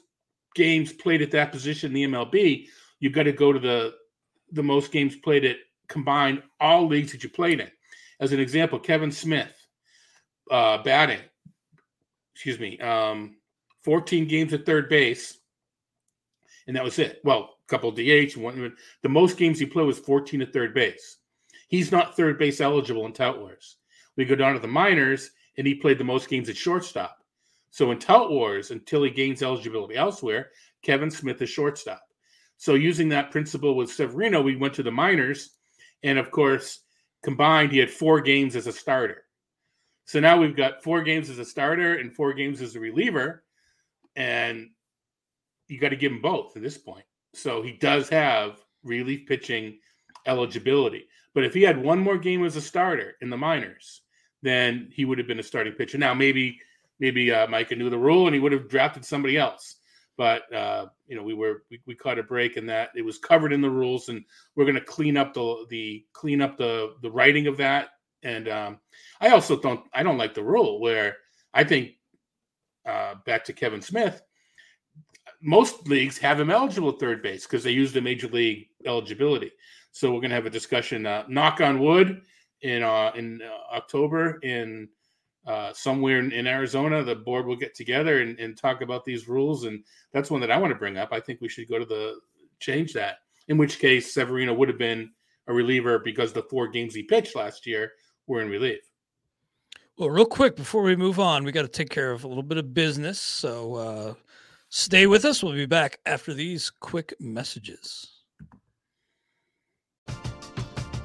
games 0.54 0.94
played 0.94 1.22
at 1.22 1.32
that 1.32 1.52
position 1.52 1.96
in 1.96 2.12
the 2.12 2.18
MLB 2.18 2.68
you've 3.06 3.14
got 3.14 3.24
to 3.24 3.32
go 3.32 3.54
to 3.54 3.60
the 3.60 3.94
the 4.52 4.64
most 4.64 4.92
games 4.92 5.16
played 5.16 5.46
at 5.46 5.58
combined 5.88 6.42
all 6.60 6.88
leagues 6.88 7.12
that 7.12 7.24
you 7.24 7.30
played 7.30 7.60
in. 7.60 7.70
As 8.20 8.32
an 8.32 8.40
example, 8.40 8.80
Kevin 8.80 9.12
Smith 9.12 9.54
uh, 10.50 10.82
batting, 10.82 11.20
excuse 12.34 12.60
me, 12.60 12.80
um, 12.80 13.38
14 13.84 14.28
games 14.28 14.54
at 14.54 14.66
third 14.66 14.90
base, 14.90 15.38
and 16.66 16.76
that 16.76 16.84
was 16.84 16.98
it. 16.98 17.22
Well, 17.24 17.58
a 17.68 17.70
couple 17.70 17.92
DH, 17.92 18.36
one. 18.38 18.76
The 19.04 19.10
most 19.10 19.38
games 19.38 19.60
he 19.60 19.68
played 19.68 19.86
was 19.86 20.00
14 20.00 20.42
at 20.42 20.52
third 20.52 20.74
base. 20.74 21.18
He's 21.68 21.92
not 21.92 22.16
third 22.16 22.40
base 22.40 22.60
eligible 22.60 23.06
in 23.06 23.14
Tout 23.14 23.40
Wars. 23.40 23.78
We 24.18 24.26
go 24.26 24.34
down 24.34 24.54
to 24.54 24.60
the 24.60 24.68
minors, 24.68 25.30
and 25.60 25.68
he 25.68 25.76
played 25.76 26.00
the 26.00 26.04
most 26.04 26.28
games 26.28 26.50
at 26.50 26.58
shortstop. 26.58 27.20
So 27.70 27.92
in 27.92 28.00
Tout 28.00 28.32
Wars, 28.32 28.72
until 28.72 29.04
he 29.04 29.12
gains 29.12 29.44
eligibility 29.44 29.96
elsewhere, 29.96 30.50
Kevin 30.82 31.12
Smith 31.12 31.40
is 31.44 31.50
shortstop. 31.50 32.02
So 32.58 32.76
using 32.76 33.10
that 33.10 33.32
principle 33.32 33.76
with 33.76 33.92
Severino, 33.92 34.42
we 34.42 34.56
went 34.56 34.76
to 34.76 34.84
the 34.84 34.92
minors, 34.92 35.52
and 36.04 36.18
of 36.18 36.32
course, 36.32 36.80
combined, 37.24 37.72
he 37.72 37.80
had 37.80 37.92
four 37.92 38.22
games 38.22 38.56
as 38.56 38.68
a 38.68 38.72
starter. 38.72 39.24
So 40.06 40.20
now 40.20 40.38
we've 40.38 40.56
got 40.56 40.84
four 40.84 41.02
games 41.02 41.30
as 41.30 41.40
a 41.40 41.46
starter 41.46 41.96
and 41.96 42.14
four 42.14 42.34
games 42.34 42.62
as 42.62 42.76
a 42.76 42.80
reliever, 42.80 43.44
and 44.16 44.70
you 45.68 45.80
got 45.80 45.90
to 45.90 45.96
give 45.96 46.12
him 46.12 46.22
both 46.22 46.56
at 46.56 46.62
this 46.62 46.78
point. 46.78 47.06
So 47.34 47.62
he 47.62 47.74
does 47.74 48.08
have 48.10 48.60
relief 48.84 49.28
pitching 49.28 49.80
eligibility. 50.26 51.08
But 51.34 51.44
if 51.44 51.54
he 51.54 51.64
had 51.64 51.82
one 51.82 52.00
more 52.00 52.18
game 52.18 52.46
as 52.46 52.56
a 52.56 52.62
starter 52.62 53.16
in 53.22 53.30
the 53.30 53.38
minors, 53.38 54.02
then 54.42 54.90
he 54.92 55.06
would 55.06 55.18
have 55.18 55.28
been 55.28 55.40
a 55.40 55.44
starting 55.44 55.74
pitcher. 55.74 55.98
Now 55.98 56.14
maybe 56.14 56.60
maybe 57.00 57.32
uh, 57.32 57.48
Micah 57.48 57.76
knew 57.76 57.90
the 57.90 57.98
rule 57.98 58.28
and 58.28 58.34
he 58.34 58.40
would 58.40 58.54
have 58.54 58.70
drafted 58.70 59.04
somebody 59.04 59.38
else. 59.38 59.76
But 60.18 60.52
uh, 60.54 60.88
you 61.08 61.16
know 61.16 61.24
we 61.24 61.34
were 61.34 61.64
we, 61.70 61.82
we 61.86 61.96
caught 61.96 62.20
a 62.20 62.24
break 62.24 62.58
in 62.58 62.66
that 62.68 62.92
it 62.96 63.04
was 63.04 63.18
covered 63.18 63.54
in 63.54 63.62
the 63.62 63.70
rules, 63.70 64.10
and 64.10 64.24
we're 64.56 64.66
going 64.66 64.76
to 64.76 64.82
clean 64.82 65.18
up 65.18 65.34
the 65.34 65.66
the 65.70 66.06
clean 66.14 66.42
up 66.42 66.58
the 66.58 66.96
the 67.02 67.12
writing 67.12 67.48
of 67.48 67.58
that. 67.58 67.90
And 68.24 68.48
um, 68.48 68.80
I 69.22 69.30
also 69.30 69.60
don't 69.60 69.82
I 69.94 70.04
don't 70.04 70.18
like 70.18 70.34
the 70.34 70.44
rule 70.44 70.80
where 70.80 71.18
I 71.54 71.64
think 71.64 71.92
uh, 72.86 73.16
back 73.26 73.44
to 73.46 73.54
Kevin 73.54 73.82
Smith 73.82 74.22
most 75.42 75.88
leagues 75.88 76.18
have 76.18 76.40
him 76.40 76.50
eligible 76.50 76.90
at 76.90 77.00
third 77.00 77.22
base 77.22 77.46
because 77.46 77.64
they 77.64 77.72
use 77.72 77.94
the 77.94 78.02
major 78.02 78.28
league 78.28 78.68
eligibility. 78.86 79.52
So 79.92 80.12
we're 80.12 80.20
going 80.20 80.32
to 80.32 80.36
have 80.36 80.48
a 80.48 80.52
discussion. 80.52 81.06
Uh, 81.06 81.24
knock 81.28 81.62
on 81.62 81.80
wood 81.80 82.24
in 82.62 82.84
uh, 82.84 83.12
in 83.16 83.42
uh, 83.42 83.76
October 83.76 84.40
in 84.42 84.90
uh, 85.46 85.72
somewhere 85.74 86.20
in, 86.20 86.32
in, 86.32 86.48
Arizona. 86.48 87.04
The 87.04 87.16
board 87.16 87.46
will 87.46 87.56
get 87.56 87.76
together 87.76 88.22
and, 88.22 88.40
and, 88.40 88.58
talk 88.58 88.82
about 88.82 89.06
these 89.06 89.28
rules, 89.28 89.66
and 89.66 89.84
that's 90.12 90.32
one 90.32 90.42
that 90.42 90.52
I 90.52 90.58
want 90.58 90.72
to 90.72 90.80
bring 90.80 90.98
up. 90.98 91.10
I 91.12 91.20
think 91.20 91.40
we 91.40 91.50
should 91.50 91.70
go 91.70 91.78
to 91.78 91.86
the 91.86 92.20
change 92.60 92.94
that. 92.94 93.20
In 93.48 93.58
which 93.58 93.80
case, 93.80 94.14
Severino 94.14 94.54
would 94.54 94.70
have 94.70 94.80
been 94.80 95.12
a 95.48 95.54
reliever 95.54 96.00
because 96.00 96.34
the 96.34 96.44
four 96.44 96.68
games 96.68 96.96
he 96.96 97.04
pitched 97.04 97.36
last 97.36 97.68
year 97.68 97.92
were 98.26 98.42
in 98.42 98.50
relief. 98.50 98.82
Well, 99.98 100.10
real 100.10 100.26
quick 100.26 100.56
before 100.56 100.82
we 100.82 100.96
move 100.96 101.20
on, 101.20 101.44
we 101.44 101.52
got 101.52 101.62
to 101.62 101.68
take 101.68 101.90
care 101.90 102.12
of 102.12 102.24
a 102.24 102.28
little 102.28 102.44
bit 102.44 102.58
of 102.58 102.74
business. 102.74 103.20
So 103.20 103.76
uh, 103.76 104.14
Stay 104.78 105.08
with 105.08 105.24
us. 105.24 105.42
We'll 105.42 105.54
be 105.54 105.66
back 105.66 106.00
after 106.06 106.34
these 106.34 106.70
quick 106.70 107.14
messages. 107.18 108.15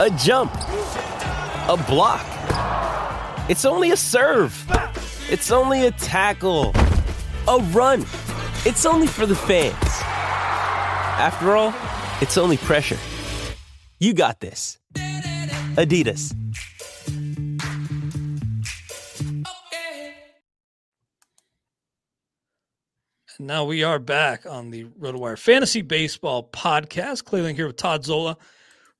a 0.00 0.10
jump, 0.10 0.52
a 1.68 1.84
block. 1.86 2.26
It's 3.48 3.64
only 3.64 3.92
a 3.92 3.96
serve. 3.96 4.66
It's 5.30 5.52
only 5.52 5.86
a 5.86 5.92
tackle. 5.92 6.72
A 7.46 7.58
run. 7.72 8.00
It's 8.66 8.86
only 8.86 9.06
for 9.06 9.24
the 9.24 9.36
fans. 9.36 9.74
After 11.20 11.56
all, 11.56 11.72
it's 12.20 12.36
only 12.36 12.56
pressure. 12.56 12.98
You 14.00 14.14
got 14.14 14.40
this. 14.40 14.78
Adidas. 15.76 16.34
now 23.40 23.64
we 23.64 23.82
are 23.82 23.98
back 23.98 24.46
on 24.46 24.70
the 24.70 24.84
RotoWire 24.84 25.38
Fantasy 25.38 25.82
Baseball 25.82 26.48
podcast. 26.50 27.24
Clay 27.24 27.42
Link 27.42 27.58
here 27.58 27.66
with 27.66 27.76
Todd 27.76 28.04
Zola 28.04 28.38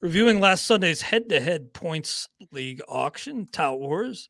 reviewing 0.04 0.38
last 0.38 0.66
Sunday's 0.66 1.00
head-to-head 1.00 1.72
points 1.72 2.28
league 2.52 2.82
auction, 2.86 3.48
Tout 3.50 3.80
Wars. 3.80 4.28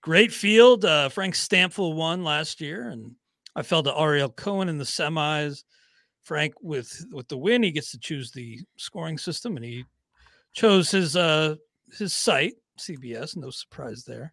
Great 0.00 0.32
field. 0.32 0.84
Uh, 0.84 1.08
Frank 1.08 1.34
Stampfl 1.34 1.96
won 1.96 2.22
last 2.22 2.60
year, 2.60 2.88
and 2.88 3.16
I 3.56 3.62
fell 3.64 3.82
to 3.82 3.98
Ariel 3.98 4.28
Cohen 4.28 4.68
in 4.68 4.78
the 4.78 4.84
semis. 4.84 5.64
Frank 6.22 6.54
with 6.62 7.04
with 7.10 7.26
the 7.26 7.36
win, 7.36 7.64
he 7.64 7.72
gets 7.72 7.90
to 7.90 7.98
choose 7.98 8.30
the 8.30 8.60
scoring 8.76 9.18
system, 9.18 9.56
and 9.56 9.64
he 9.64 9.84
chose 10.52 10.88
his 10.88 11.16
uh 11.16 11.56
his 11.98 12.14
site, 12.14 12.54
CBS. 12.78 13.36
No 13.36 13.50
surprise 13.50 14.04
there. 14.04 14.32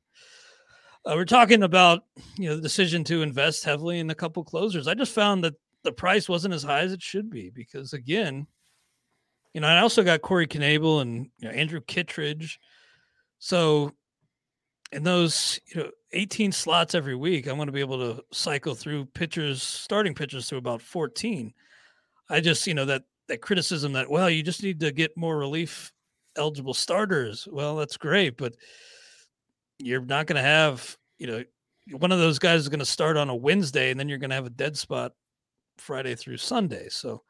Uh, 1.04 1.14
we're 1.16 1.26
talking 1.26 1.64
about 1.64 2.04
you 2.38 2.48
know 2.48 2.58
the 2.58 2.62
decision 2.62 3.04
to 3.06 3.24
invest 3.24 3.64
heavily 3.64 3.98
in 3.98 4.12
a 4.12 4.16
couple 4.16 4.44
closers. 4.44 4.88
I 4.88 4.94
just 4.94 5.14
found 5.14 5.44
that 5.46 5.56
the 5.82 5.92
price 5.92 6.30
wasn't 6.30 6.54
as 6.54 6.62
high 6.62 6.82
as 6.82 6.94
it 6.94 7.02
should 7.02 7.32
be 7.32 7.50
because 7.50 7.94
again, 7.94 8.46
you 9.56 9.62
know, 9.62 9.68
I 9.68 9.80
also 9.80 10.04
got 10.04 10.22
Corey 10.22 10.48
Knebel 10.48 11.02
and 11.02 11.30
you 11.40 11.48
know, 11.48 11.52
Andrew 11.52 11.80
Kittredge. 11.80 12.60
So 13.40 13.94
in 14.92 15.04
those, 15.04 15.62
you 15.74 15.82
know, 15.82 15.92
18 16.12 16.52
slots 16.52 16.94
every 16.94 17.16
week, 17.16 17.48
I'm 17.48 17.56
going 17.56 17.68
to 17.68 17.72
be 17.72 17.80
able 17.80 18.00
to 18.00 18.22
cycle 18.34 18.76
through 18.76 19.06
pitchers, 19.06 19.64
starting 19.64 20.14
pitchers 20.14 20.50
to 20.50 20.58
about 20.58 20.82
14. 20.82 21.54
I 22.30 22.42
just, 22.42 22.68
you 22.68 22.74
know, 22.74 22.84
that 22.84 23.04
that 23.30 23.40
criticism 23.40 23.94
that 23.94 24.12
well, 24.12 24.30
you 24.30 24.44
just 24.44 24.62
need 24.62 24.82
to 24.82 24.92
get 24.92 25.16
more 25.16 25.38
relief 25.38 25.94
eligible 26.36 26.74
starters. 26.74 27.48
Well, 27.50 27.78
that's 27.78 27.96
great, 27.96 28.36
but 28.36 28.56
you're 29.80 30.04
not 30.04 30.28
going 30.28 30.36
to 30.36 30.42
have, 30.42 30.98
you 31.18 31.28
know, 31.28 31.44
one 31.92 32.12
of 32.12 32.20
those 32.20 32.40
guys 32.40 32.60
is 32.60 32.70
going 32.70 32.80
to 32.80 32.86
start 32.86 33.16
on 33.16 33.30
a 33.30 33.36
Wednesday 33.36 33.90
and 33.90 33.98
then 33.98 34.10
you're 34.10 34.18
going 34.18 34.32
to 34.32 34.36
have 34.36 34.48
a 34.48 34.50
dead 34.50 34.76
spot 34.76 35.14
Friday 35.78 36.16
through 36.16 36.38
Sunday. 36.38 36.90
So 36.90 37.22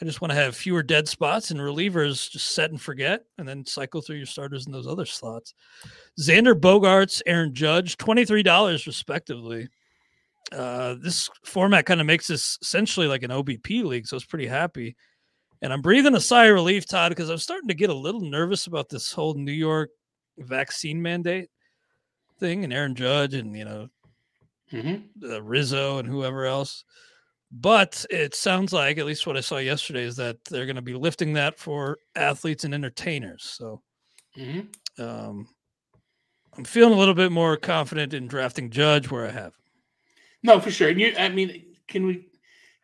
I 0.00 0.04
just 0.04 0.20
want 0.20 0.30
to 0.30 0.36
have 0.36 0.54
fewer 0.54 0.82
dead 0.82 1.08
spots 1.08 1.50
and 1.50 1.58
relievers 1.58 2.30
just 2.30 2.48
set 2.52 2.70
and 2.70 2.80
forget, 2.80 3.24
and 3.38 3.48
then 3.48 3.64
cycle 3.64 4.02
through 4.02 4.16
your 4.16 4.26
starters 4.26 4.66
in 4.66 4.72
those 4.72 4.86
other 4.86 5.06
slots. 5.06 5.54
Xander 6.20 6.54
Bogaerts, 6.54 7.22
Aaron 7.26 7.54
Judge, 7.54 7.96
twenty 7.96 8.24
three 8.24 8.42
dollars 8.42 8.86
respectively. 8.86 9.68
Uh, 10.52 10.94
this 11.02 11.28
format 11.44 11.86
kind 11.86 12.00
of 12.00 12.06
makes 12.06 12.26
this 12.26 12.58
essentially 12.62 13.06
like 13.06 13.22
an 13.22 13.30
OBP 13.30 13.84
league, 13.84 14.06
so 14.06 14.14
I 14.14 14.18
was 14.18 14.24
pretty 14.24 14.46
happy. 14.46 14.96
And 15.62 15.72
I'm 15.72 15.80
breathing 15.82 16.14
a 16.14 16.20
sigh 16.20 16.44
of 16.46 16.54
relief, 16.54 16.86
Todd, 16.86 17.10
because 17.10 17.30
I'm 17.30 17.38
starting 17.38 17.68
to 17.68 17.74
get 17.74 17.90
a 17.90 17.94
little 17.94 18.20
nervous 18.20 18.66
about 18.66 18.88
this 18.90 19.10
whole 19.10 19.34
New 19.34 19.50
York 19.52 19.90
vaccine 20.38 21.00
mandate 21.00 21.48
thing 22.38 22.62
and 22.64 22.72
Aaron 22.72 22.94
Judge 22.94 23.34
and 23.34 23.56
you 23.56 23.64
know 23.64 23.88
Mm-hmm. 24.72 25.32
uh, 25.32 25.40
Rizzo 25.42 25.98
and 25.98 26.08
whoever 26.08 26.44
else. 26.44 26.84
But 27.52 28.04
it 28.10 28.34
sounds 28.34 28.72
like, 28.72 28.98
at 28.98 29.06
least 29.06 29.26
what 29.26 29.36
I 29.36 29.40
saw 29.40 29.58
yesterday, 29.58 30.02
is 30.02 30.16
that 30.16 30.44
they're 30.46 30.66
going 30.66 30.76
to 30.76 30.82
be 30.82 30.94
lifting 30.94 31.32
that 31.34 31.58
for 31.58 31.98
athletes 32.14 32.64
and 32.64 32.74
entertainers. 32.74 33.44
So 33.44 33.82
Mm-hmm. 34.36 35.02
um, 35.02 35.48
I'm 36.58 36.64
feeling 36.64 36.92
a 36.92 36.96
little 36.98 37.14
bit 37.14 37.32
more 37.32 37.56
confident 37.56 38.12
in 38.12 38.26
drafting 38.26 38.68
Judge 38.70 39.10
where 39.10 39.26
I 39.26 39.30
have. 39.30 39.54
No, 40.42 40.60
for 40.60 40.70
sure. 40.70 40.90
And 40.90 41.00
you, 41.00 41.14
I 41.18 41.30
mean, 41.30 41.64
can 41.88 42.04
we 42.06 42.28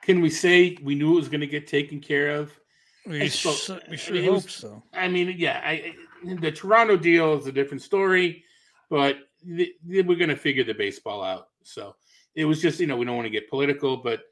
can 0.02 0.20
we 0.22 0.30
say 0.30 0.78
we 0.82 0.94
knew 0.94 1.12
it 1.12 1.16
was 1.16 1.28
going 1.28 1.42
to 1.42 1.46
get 1.46 1.66
taken 1.66 2.00
care 2.00 2.36
of? 2.36 2.58
We, 3.06 3.22
I 3.22 3.28
sh- 3.28 3.46
spoke- 3.48 3.82
we 3.88 3.94
I 3.94 3.96
sure 3.96 4.14
mean, 4.14 4.24
hope 4.24 4.34
was- 4.44 4.50
so. 4.54 4.82
I 4.94 5.08
mean, 5.08 5.34
yeah, 5.36 5.60
I, 5.62 5.94
I- 6.24 6.34
the 6.40 6.50
Toronto 6.52 6.96
deal 6.96 7.34
is 7.38 7.46
a 7.46 7.52
different 7.52 7.82
story, 7.82 8.44
but 8.88 9.16
th- 9.46 9.72
th- 9.90 10.06
we're 10.06 10.16
going 10.16 10.30
to 10.30 10.36
figure 10.36 10.64
the 10.64 10.72
baseball 10.74 11.22
out. 11.22 11.48
So 11.64 11.96
it 12.34 12.44
was 12.46 12.62
just, 12.62 12.80
you 12.80 12.86
know, 12.86 12.96
we 12.96 13.04
don't 13.04 13.16
want 13.16 13.26
to 13.26 13.30
get 13.30 13.50
political, 13.50 13.96
but 13.98 14.22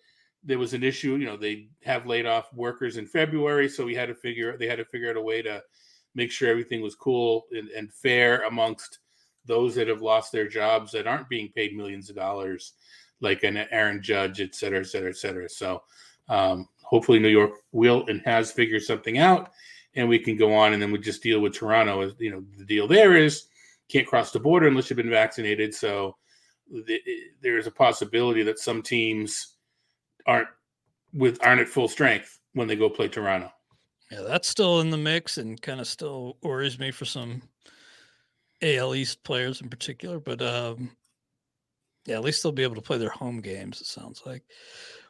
there 0.42 0.58
was 0.58 0.74
an 0.74 0.82
issue. 0.82 1.16
You 1.16 1.26
know, 1.26 1.36
they 1.36 1.68
have 1.82 2.06
laid 2.06 2.26
off 2.26 2.52
workers 2.54 2.96
in 2.96 3.06
February, 3.06 3.68
so 3.68 3.84
we 3.84 3.94
had 3.94 4.08
to 4.08 4.14
figure 4.14 4.56
they 4.56 4.66
had 4.66 4.78
to 4.78 4.84
figure 4.84 5.10
out 5.10 5.16
a 5.16 5.22
way 5.22 5.42
to 5.42 5.62
make 6.14 6.30
sure 6.30 6.50
everything 6.50 6.80
was 6.80 6.94
cool 6.94 7.46
and, 7.52 7.68
and 7.70 7.92
fair 7.92 8.42
amongst 8.42 8.98
those 9.46 9.74
that 9.74 9.88
have 9.88 10.02
lost 10.02 10.32
their 10.32 10.48
jobs 10.48 10.92
that 10.92 11.06
aren't 11.06 11.28
being 11.28 11.50
paid 11.54 11.76
millions 11.76 12.10
of 12.10 12.16
dollars, 12.16 12.74
like 13.20 13.42
an 13.42 13.56
Aaron 13.70 14.02
Judge, 14.02 14.40
et 14.40 14.54
cetera, 14.54 14.80
et 14.80 14.86
cetera, 14.86 15.10
et 15.10 15.16
cetera. 15.16 15.48
So 15.48 15.82
um, 16.28 16.68
hopefully 16.82 17.18
New 17.18 17.28
York 17.28 17.52
will 17.72 18.06
and 18.06 18.20
has 18.24 18.52
figured 18.52 18.82
something 18.82 19.18
out 19.18 19.50
and 19.94 20.08
we 20.08 20.18
can 20.18 20.36
go 20.36 20.54
on 20.54 20.72
and 20.72 20.82
then 20.82 20.92
we 20.92 20.98
just 20.98 21.22
deal 21.22 21.40
with 21.40 21.54
Toronto. 21.54 22.02
As 22.02 22.12
you 22.18 22.30
know, 22.30 22.44
the 22.56 22.64
deal 22.64 22.86
there 22.86 23.16
is 23.16 23.46
can't 23.88 24.06
cross 24.06 24.30
the 24.30 24.38
border 24.38 24.68
unless 24.68 24.88
you've 24.88 24.96
been 24.96 25.10
vaccinated. 25.10 25.74
So 25.74 26.16
the, 26.70 27.00
there 27.40 27.58
is 27.58 27.66
a 27.66 27.72
possibility 27.72 28.42
that 28.44 28.58
some 28.58 28.82
teams 28.82 29.56
aren't 30.26 30.48
with 31.12 31.38
aren't 31.44 31.60
at 31.60 31.68
full 31.68 31.88
strength 31.88 32.38
when 32.52 32.68
they 32.68 32.76
go 32.76 32.88
play 32.88 33.08
Toronto. 33.08 33.50
Yeah, 34.10 34.22
that's 34.22 34.48
still 34.48 34.80
in 34.80 34.90
the 34.90 34.96
mix 34.96 35.38
and 35.38 35.60
kind 35.60 35.80
of 35.80 35.86
still 35.86 36.36
worries 36.42 36.78
me 36.78 36.90
for 36.90 37.04
some 37.04 37.42
AL 38.62 38.94
East 38.94 39.22
players 39.22 39.60
in 39.60 39.68
particular. 39.68 40.18
But 40.18 40.42
um, 40.42 40.90
yeah, 42.06 42.16
at 42.16 42.22
least 42.22 42.42
they'll 42.42 42.52
be 42.52 42.62
able 42.62 42.74
to 42.74 42.82
play 42.82 42.98
their 42.98 43.10
home 43.10 43.40
games. 43.40 43.80
It 43.80 43.86
sounds 43.86 44.22
like 44.26 44.42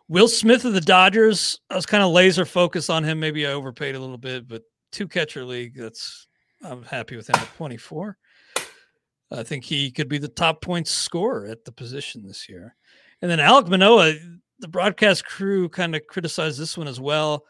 Will 0.09 0.29
Smith 0.29 0.64
of 0.64 0.75
the 0.75 0.81
Dodgers. 0.81 1.61
I 1.70 1.77
was 1.77 1.87
kind 1.87 2.03
of 2.03 2.11
laser 2.11 2.44
focused 2.44 2.90
on 2.90 3.05
him. 3.05 3.20
Maybe 3.20 3.46
I 3.46 3.53
overpaid 3.53 3.94
a 3.94 4.01
little 4.01 4.18
bit, 4.18 4.46
but 4.46 4.62
two 4.92 5.09
catcher 5.09 5.44
league. 5.44 5.75
That's 5.77 6.27
I'm 6.62 6.83
happy 6.83 7.16
with 7.16 7.29
him 7.29 7.37
at 7.37 7.55
24. 7.57 8.18
I 9.33 9.42
think 9.44 9.64
he 9.64 9.90
could 9.90 10.09
be 10.09 10.18
the 10.18 10.29
top 10.29 10.61
points 10.61 10.90
scorer 10.90 11.46
at 11.46 11.64
the 11.64 11.73
position 11.73 12.27
this 12.27 12.49
year. 12.49 12.75
And 13.23 13.31
then 13.31 13.38
Alek 13.38 13.68
Manoah, 13.68 14.14
the 14.61 14.68
broadcast 14.68 15.25
crew 15.25 15.68
kind 15.68 15.96
of 15.96 16.07
criticized 16.07 16.59
this 16.59 16.77
one 16.79 16.88
as 16.88 17.01
well 17.01 17.44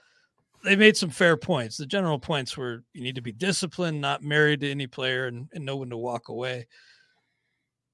they 0.65 0.77
made 0.77 0.97
some 0.97 1.11
fair 1.11 1.37
points. 1.37 1.77
The 1.77 1.87
general 1.87 2.19
points 2.19 2.57
were 2.57 2.85
you 2.93 3.03
need 3.03 3.15
to 3.15 3.23
be 3.23 3.33
disciplined, 3.33 4.01
not 4.01 4.23
married 4.23 4.61
to 4.61 4.71
any 4.71 4.87
player, 4.87 5.27
and, 5.27 5.49
and 5.53 5.65
know 5.65 5.77
when 5.77 5.91
to 5.91 5.97
walk 5.97 6.29
away. 6.29 6.67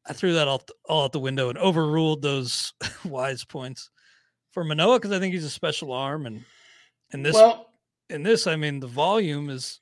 I 0.08 0.12
threw 0.12 0.34
that 0.34 0.48
all, 0.48 0.62
all 0.88 1.04
out 1.04 1.12
the 1.12 1.18
window 1.18 1.48
and 1.48 1.58
overruled 1.58 2.22
those 2.22 2.72
wise 3.04 3.44
points 3.44 3.90
for 4.52 4.64
Manoah 4.64 4.98
because 4.98 5.12
I 5.12 5.18
think 5.18 5.34
he's 5.34 5.44
a 5.44 5.50
special 5.50 5.92
arm, 5.92 6.26
and 6.26 6.44
and 7.12 7.24
this 7.24 7.34
well, 7.34 7.70
in 8.10 8.22
this, 8.22 8.46
I 8.46 8.56
mean, 8.56 8.80
the 8.80 8.86
volume 8.86 9.50
is. 9.50 9.80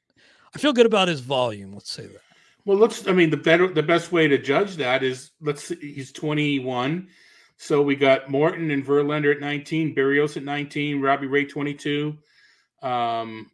I 0.55 0.61
feel 0.61 0.73
good 0.73 0.87
about 0.87 1.09
his 1.09 1.19
volume. 1.21 1.73
Let's 1.73 1.91
say 1.91 2.07
that. 2.07 2.21
well, 2.65 2.79
let's. 2.79 3.09
I 3.09 3.13
mean, 3.13 3.31
the 3.31 3.37
better, 3.37 3.67
the 3.67 3.83
best 3.83 4.13
way 4.13 4.29
to 4.29 4.39
judge 4.39 4.77
that 4.77 5.03
is 5.03 5.31
let's. 5.41 5.65
see, 5.65 5.77
He's 5.95 6.13
twenty 6.13 6.59
one, 6.59 7.09
so 7.57 7.83
we 7.83 7.97
got 7.97 8.31
Morton 8.31 8.71
and 8.71 8.85
Verlander 8.85 9.35
at 9.35 9.41
nineteen, 9.41 9.95
Berrios 9.95 10.37
at 10.37 10.43
nineteen, 10.45 11.01
Robbie 11.01 11.27
Ray 11.27 11.45
twenty 11.45 11.75
two. 11.75 12.19
Um, 12.83 13.51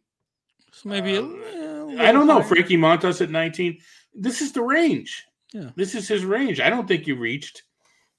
So 0.73 0.89
maybe 0.89 1.15
a- 1.15 1.21
Um, 1.21 1.41
eh, 1.43 2.03
a 2.05 2.09
I 2.09 2.11
don't 2.11 2.27
know. 2.27 2.39
higher. 2.39 2.43
Frankie 2.47 2.77
Montas 2.77 3.21
at 3.21 3.29
19. 3.29 3.77
This 4.13 4.41
is 4.41 4.51
the 4.53 4.61
range. 4.61 5.23
Yeah. 5.53 5.71
This 5.75 5.95
is 5.95 6.07
his 6.07 6.23
range. 6.23 6.59
I 6.61 6.69
don't 6.69 6.87
think 6.87 7.07
you 7.07 7.15
reached. 7.17 7.63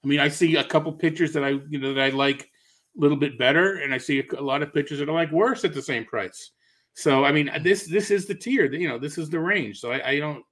I 0.03 0.07
mean, 0.07 0.19
I 0.19 0.27
see 0.27 0.55
a 0.57 0.63
couple 0.63 0.91
pictures 0.93 1.33
that 1.33 1.43
I, 1.43 1.49
you 1.69 1.79
know, 1.79 1.93
that 1.95 2.03
I 2.03 2.09
like 2.09 2.41
a 2.43 2.99
little 3.01 3.17
bit 3.17 3.39
better, 3.39 3.77
and 3.77 3.91
I 3.93 3.97
see 3.97 4.19
a, 4.19 4.39
a 4.39 4.41
lot 4.41 4.61
of 4.61 4.71
pictures 4.73 4.99
that 4.99 5.09
I 5.09 5.13
like 5.13 5.31
worse 5.31 5.65
at 5.65 5.73
the 5.73 5.81
same 5.81 6.05
price. 6.05 6.51
So, 6.93 7.25
I 7.25 7.31
mean, 7.31 7.49
this 7.63 7.87
this 7.87 8.11
is 8.11 8.27
the 8.27 8.35
tier. 8.35 8.71
You 8.71 8.87
know, 8.87 8.99
this 8.99 9.17
is 9.17 9.29
the 9.31 9.39
range. 9.39 9.79
So, 9.79 9.91
I, 9.91 10.09
I 10.11 10.19
don't, 10.19 10.43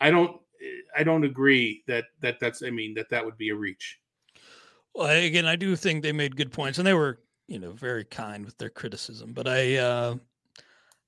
I 0.00 0.10
don't, 0.12 0.40
I 0.96 1.02
don't 1.02 1.24
agree 1.24 1.82
that 1.88 2.04
that 2.20 2.38
that's. 2.38 2.62
I 2.62 2.70
mean, 2.70 2.94
that 2.94 3.10
that 3.10 3.24
would 3.24 3.36
be 3.36 3.48
a 3.48 3.54
reach. 3.56 3.98
Well, 4.94 5.08
again, 5.08 5.46
I 5.46 5.56
do 5.56 5.74
think 5.76 6.02
they 6.02 6.12
made 6.12 6.36
good 6.36 6.52
points, 6.52 6.78
and 6.78 6.86
they 6.86 6.94
were, 6.94 7.20
you 7.48 7.58
know, 7.58 7.72
very 7.72 8.04
kind 8.04 8.44
with 8.44 8.56
their 8.58 8.70
criticism. 8.70 9.32
But 9.32 9.48
I, 9.48 9.76
uh, 9.76 10.16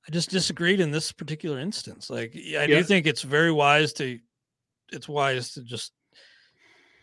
I 0.07 0.11
just 0.11 0.31
disagreed 0.31 0.81
in 0.81 0.91
this 0.91 1.13
particular 1.13 1.59
instance. 1.59 2.11
Like, 2.11 2.33
I 2.35 2.39
Yeah. 2.65 2.67
do 2.67 2.83
think 2.85 3.07
it's 3.07 3.23
very 3.23 3.53
wise 3.53 3.93
to, 3.95 4.19
it's 4.93 5.09
wise 5.09 5.53
to 5.53 5.63
just 5.63 5.93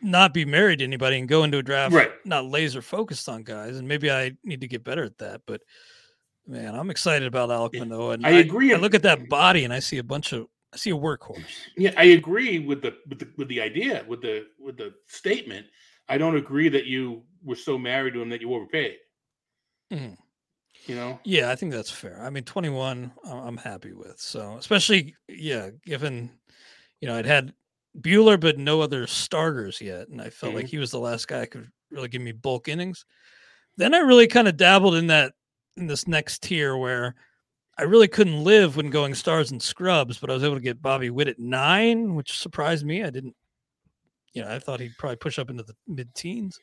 not 0.02 0.34
be 0.34 0.46
married 0.46 0.80
to 0.80 0.84
anybody 0.86 1.20
and 1.20 1.28
go 1.28 1.44
into 1.44 1.60
a 1.60 1.64
draft 1.64 1.94
Right. 1.94 2.12
not 2.26 2.46
laser 2.46 2.82
focused 2.82 3.30
on 3.30 3.44
guys. 3.44 3.78
And 3.78 3.88
maybe 3.88 4.10
I 4.10 4.32
need 4.44 4.62
to 4.62 4.68
get 4.68 4.84
better 4.84 5.04
at 5.04 5.20
that. 5.20 5.42
But 5.46 5.62
man, 6.48 6.74
I'm 6.74 6.90
excited 6.90 7.28
about 7.28 7.50
Alek 7.50 7.78
Manoah. 7.78 8.14
And 8.14 8.26
I 8.26 8.32
agree. 8.32 8.74
I 8.74 8.78
look 8.78 8.96
at 8.96 9.04
that 9.04 9.30
body 9.30 9.64
and 9.64 9.72
I 9.72 9.78
see 9.80 10.00
a 10.00 10.04
bunch 10.04 10.34
of, 10.34 10.48
I 10.74 10.78
see 10.78 10.90
a 10.90 10.96
workhorse. 10.96 11.68
Yeah, 11.78 11.94
I 11.98 12.06
agree 12.06 12.58
with 12.60 12.82
the 12.82 12.96
with 13.08 13.20
the 13.20 13.28
with 13.38 13.48
the 13.48 13.62
idea 13.62 14.06
with 14.08 14.22
the 14.22 14.48
with 14.60 14.78
the 14.78 14.94
statement. 15.08 15.68
I 16.12 16.18
don't 16.18 16.36
agree 16.36 16.68
that 16.70 16.86
you 16.86 17.24
were 17.42 17.56
so 17.56 17.78
married 17.78 18.14
to 18.16 18.22
him 18.22 18.30
that 18.30 18.42
you 18.42 18.54
overpaid. 18.54 18.98
Mhm. 19.92 20.18
You 20.88 20.96
know. 20.96 21.20
Yeah, 21.24 21.52
I 21.52 21.56
think 21.56 21.72
that's 21.72 21.92
fair. 21.92 22.22
I 22.22 22.30
mean, 22.30 22.44
21, 22.44 23.12
I- 23.24 23.32
I'm 23.32 23.58
happy 23.58 23.94
with. 23.94 24.20
So, 24.20 24.58
especially, 24.58 25.16
yeah, 25.28 25.70
given, 25.86 26.32
you 27.00 27.08
know, 27.08 27.16
I'd 27.18 27.26
had 27.26 27.54
Buehler, 28.00 28.40
but 28.40 28.58
no 28.58 28.82
other 28.82 29.08
starters 29.08 29.80
yet. 29.80 30.08
And 30.10 30.22
I 30.22 30.30
felt 30.30 30.54
like 30.56 30.68
he 30.68 30.78
was 30.80 30.92
the 30.92 31.00
last 31.00 31.28
guy 31.28 31.46
could 31.46 31.70
really 31.92 32.08
give 32.10 32.22
me 32.22 32.32
bulk 32.32 32.68
innings. 32.68 33.06
Then 33.78 33.94
I 33.94 34.00
really 34.00 34.28
kind 34.28 34.48
of 34.48 34.58
dabbled 34.58 34.96
in 34.96 35.08
that, 35.08 35.34
in 35.78 35.88
this 35.88 36.08
next 36.08 36.44
tier 36.44 36.76
where 36.78 37.16
I 37.78 37.84
really 37.84 38.08
couldn't 38.08 38.44
live 38.44 38.76
when 38.76 38.90
going 38.90 39.14
stars 39.14 39.52
and 39.52 39.62
scrubs, 39.62 40.20
but 40.20 40.30
I 40.30 40.34
was 40.34 40.44
able 40.44 40.56
to 40.56 40.62
get 40.62 40.82
Bobby 40.82 41.10
Witt 41.10 41.28
at 41.30 41.40
nine, 41.40 42.16
which 42.16 42.38
surprised 42.40 42.86
me. 42.86 43.04
I 43.04 43.10
didn't, 43.10 43.36
you 44.34 44.42
know, 44.42 44.50
I 44.54 44.60
thought 44.60 44.80
he'd 44.80 44.98
probably 44.98 45.18
push 45.18 45.38
up 45.40 45.50
into 45.50 45.64
the 45.64 45.76
mid 45.88 46.14
teens. 46.16 46.60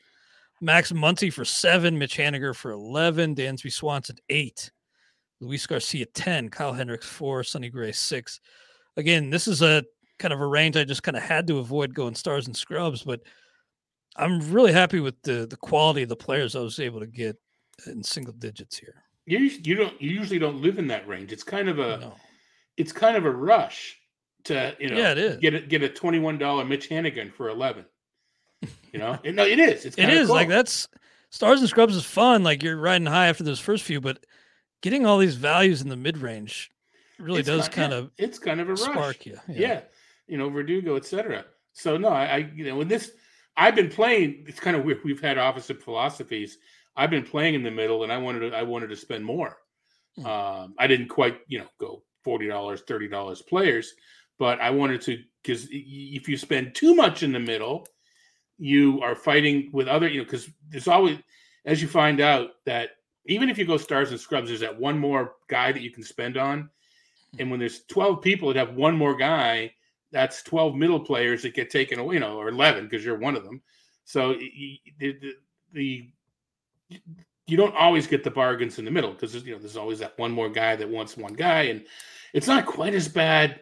Max 0.61 0.91
Muncy 0.93 1.33
for 1.33 1.45
seven, 1.45 1.99
Mitch 1.99 2.17
Haniger 2.17 2.55
for 2.55 2.73
11, 2.73 3.37
Dansby 3.37 3.73
Swanson 3.73 4.17
eight, 4.29 4.71
Luis 5.41 5.67
Garcia 5.67 6.07
10, 6.07 6.49
Kyle 6.49 6.73
Hendricks 6.73 7.07
four, 7.07 7.45
Sonny 7.45 7.71
Gray 7.71 7.93
six. 7.93 8.41
Again, 8.97 9.31
this 9.31 9.47
is 9.47 9.63
a 9.63 9.85
kind 10.19 10.35
of 10.35 10.41
a 10.41 10.47
range 10.47 10.77
I 10.77 10.83
just 10.85 11.05
kind 11.05 11.17
of 11.17 11.23
had 11.23 11.47
to 11.47 11.59
avoid 11.59 11.95
going 11.95 12.17
stars 12.17 12.47
and 12.49 12.57
scrubs, 12.57 13.05
but 13.05 13.21
I'm 14.17 14.51
really 14.51 14.73
happy 14.73 14.99
with 14.99 15.15
the 15.23 15.47
the 15.49 15.57
quality 15.57 16.03
of 16.03 16.09
the 16.09 16.17
players 16.17 16.57
I 16.57 16.61
was 16.61 16.81
able 16.81 16.99
to 17.01 17.07
get 17.07 17.37
in 17.87 18.03
single 18.03 18.33
digits 18.35 18.77
here. 18.77 19.05
You 19.27 19.39
you 19.39 19.75
don't 19.77 20.01
you 20.03 20.11
usually 20.11 20.41
don't 20.41 20.61
live 20.61 20.79
in 20.79 20.89
that 20.89 21.07
range. 21.07 21.31
It's 21.33 21.45
kind 21.45 21.69
of 21.69 21.79
a 21.79 21.99
No. 21.99 22.17
it's 22.77 22.91
kind 22.91 23.17
of 23.17 23.25
a 23.27 23.31
rush 23.31 23.98
to 24.49 24.77
you 24.79 24.91
know 24.91 24.97
Yeah, 24.99 25.13
it 25.13 25.19
is. 25.19 25.37
get 25.39 25.55
a, 25.55 25.61
get 25.61 25.83
a 25.83 25.89
twenty 25.89 26.19
one 26.19 26.37
dollar 26.39 26.65
Mitch 26.65 26.89
Haniger 26.91 27.33
for 27.33 27.49
eleven. 27.49 27.85
You 28.93 28.99
know, 28.99 29.19
And 29.25 29.37
no, 29.37 29.45
it 29.45 29.59
is. 29.59 29.85
It's 29.85 29.97
It 29.99 30.07
kinda 30.07 30.33
like 30.33 30.49
that's 30.49 30.89
stars 31.31 31.61
and 31.61 31.69
scrubs 31.69 31.95
is 31.95 32.05
fun. 32.05 32.43
Like 32.43 32.63
you're 32.63 32.77
riding 32.79 33.07
high 33.07 33.29
after 33.29 33.45
those 33.45 33.61
first 33.61 33.85
few, 33.85 34.01
but 34.01 34.25
getting 34.81 35.05
all 35.05 35.19
these 35.19 35.35
values 35.37 35.83
in 35.83 35.89
the 35.91 35.97
mid 35.97 36.17
range 36.19 36.71
really 37.19 37.41
It's 37.41 37.49
does 37.49 37.69
ki- 37.69 37.75
kind 37.75 37.93
of 37.93 38.11
it's 38.17 38.39
kind 38.39 38.61
of 38.61 38.69
a 38.69 38.73
rush. 38.73 38.81
spark 38.81 39.27
you. 39.27 39.39
Yeah. 39.49 39.83
you 40.27 40.39
know 40.39 40.49
Verdugo, 40.49 40.97
etc. 40.97 41.45
So 41.75 41.97
no, 41.99 42.09
I, 42.09 42.25
I 42.25 42.37
you 42.55 42.65
know 42.65 42.77
when 42.77 42.89
this 42.89 43.13
I've 43.59 43.75
been 43.77 43.91
playing. 43.91 44.45
It's 44.49 44.61
kind 44.61 44.77
of 44.77 44.85
weird. 44.85 45.01
We've 45.05 45.21
had 45.21 45.37
opposite 45.37 45.83
philosophies. 45.83 46.59
I've 46.97 47.11
been 47.11 47.25
playing 47.25 47.55
in 47.55 47.63
the 47.63 47.71
middle, 47.71 48.05
and 48.05 48.11
I 48.13 48.17
wanted 48.19 48.51
to 48.51 48.57
I 48.57 48.63
wanted 48.63 48.89
to 48.89 48.97
spend 48.97 49.25
more. 49.25 49.59
Hmm. 50.17 50.27
Um, 50.27 50.75
I 50.79 50.87
didn't 50.87 51.09
quite 51.09 51.41
you 51.47 51.59
know 51.59 51.67
go 51.79 52.03
forty 52.25 52.47
dollars, 52.49 52.81
thirty 52.89 53.07
dollars 53.09 53.43
players, 53.43 53.93
but 54.39 54.61
I 54.61 54.71
wanted 54.71 55.01
to 55.03 55.23
because 55.43 55.69
if 55.71 56.29
you 56.29 56.37
spend 56.37 56.75
too 56.75 56.95
much 56.95 57.23
in 57.23 57.33
the 57.33 57.41
middle, 57.41 57.87
you 58.59 59.01
are 59.03 59.15
fighting 59.15 59.71
with 59.73 59.89
other 59.89 60.09
you 60.09 60.19
know 60.19 60.25
because 60.25 60.49
there's 60.69 60.89
always 60.89 61.19
as 61.65 61.83
you 61.83 61.89
find 61.89 62.21
out 62.21 62.51
that 62.65 62.91
even 63.27 63.51
if 63.51 63.59
you 63.59 63.67
go 63.67 63.77
stars 63.77 64.11
and 64.11 64.19
scrubs, 64.19 64.49
there's 64.49 64.61
that 64.61 64.79
one 64.79 64.99
more 64.99 65.35
guy 65.49 65.71
that 65.71 65.83
you 65.83 65.91
can 65.91 66.03
spend 66.03 66.37
on. 66.37 66.71
Hmm. 67.35 67.41
And 67.41 67.51
when 67.51 67.61
there's 67.61 67.83
12 67.85 68.23
people 68.23 68.49
that 68.49 68.57
have 68.57 68.75
one 68.75 68.97
more 68.97 69.15
guy, 69.15 69.73
that's 70.11 70.43
12 70.43 70.75
middle 70.75 71.01
players 71.01 71.43
that 71.43 71.55
get 71.55 71.69
taken 71.69 71.99
away, 71.99 72.15
you 72.15 72.21
know, 72.21 72.39
or 72.39 72.49
11 72.49 72.85
because 72.85 73.05
you're 73.05 73.19
one 73.19 73.37
of 73.37 73.45
them. 73.45 73.61
So 74.05 74.33
the, 74.33 74.81
the, 74.99 75.35
the 75.75 76.09
you 77.47 77.57
don't 77.57 77.75
always 77.77 78.07
get 78.07 78.25
the 78.25 78.31
bargains 78.31 78.79
in 78.79 78.85
the 78.85 78.91
middle 78.91 79.13
because 79.13 79.35
you 79.35 79.53
know 79.53 79.59
there's 79.59 79.77
always 79.77 79.99
that 79.99 80.19
one 80.19 80.33
more 80.33 80.49
guy 80.49 80.77
that 80.77 80.89
wants 80.89 81.17
one 81.17 81.35
guy, 81.35 81.63
and 81.63 81.85
it's 82.33 82.47
not 82.47 82.67
quite 82.67 82.95
as 82.95 83.09
bad 83.09 83.61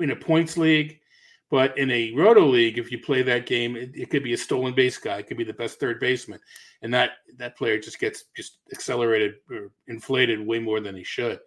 in 0.00 0.10
a 0.10 0.16
points 0.16 0.56
league. 0.56 1.00
But 1.48 1.78
in 1.78 1.90
a 1.92 2.12
roto 2.12 2.44
league, 2.44 2.76
if 2.76 2.90
you 2.90 2.98
play 2.98 3.22
that 3.22 3.46
game, 3.46 3.76
it, 3.76 3.90
it, 3.94 4.10
could 4.10 4.24
be 4.24 4.32
a 4.32 4.36
stolen 4.36 4.74
base 4.74 4.98
guy. 4.98 5.18
It 5.18 5.28
could 5.28 5.36
be 5.36 5.44
the 5.44 5.52
best 5.52 5.78
third 5.78 6.00
baseman, 6.00 6.40
and 6.82 6.92
that 6.92 7.10
that 7.36 7.56
player 7.56 7.78
just 7.78 8.00
gets 8.00 8.24
just 8.36 8.58
accelerated 8.72 9.34
or 9.48 9.70
inflated 9.86 10.44
way 10.44 10.58
more 10.58 10.80
than 10.80 10.96
he 10.96 11.04
should. 11.04 11.38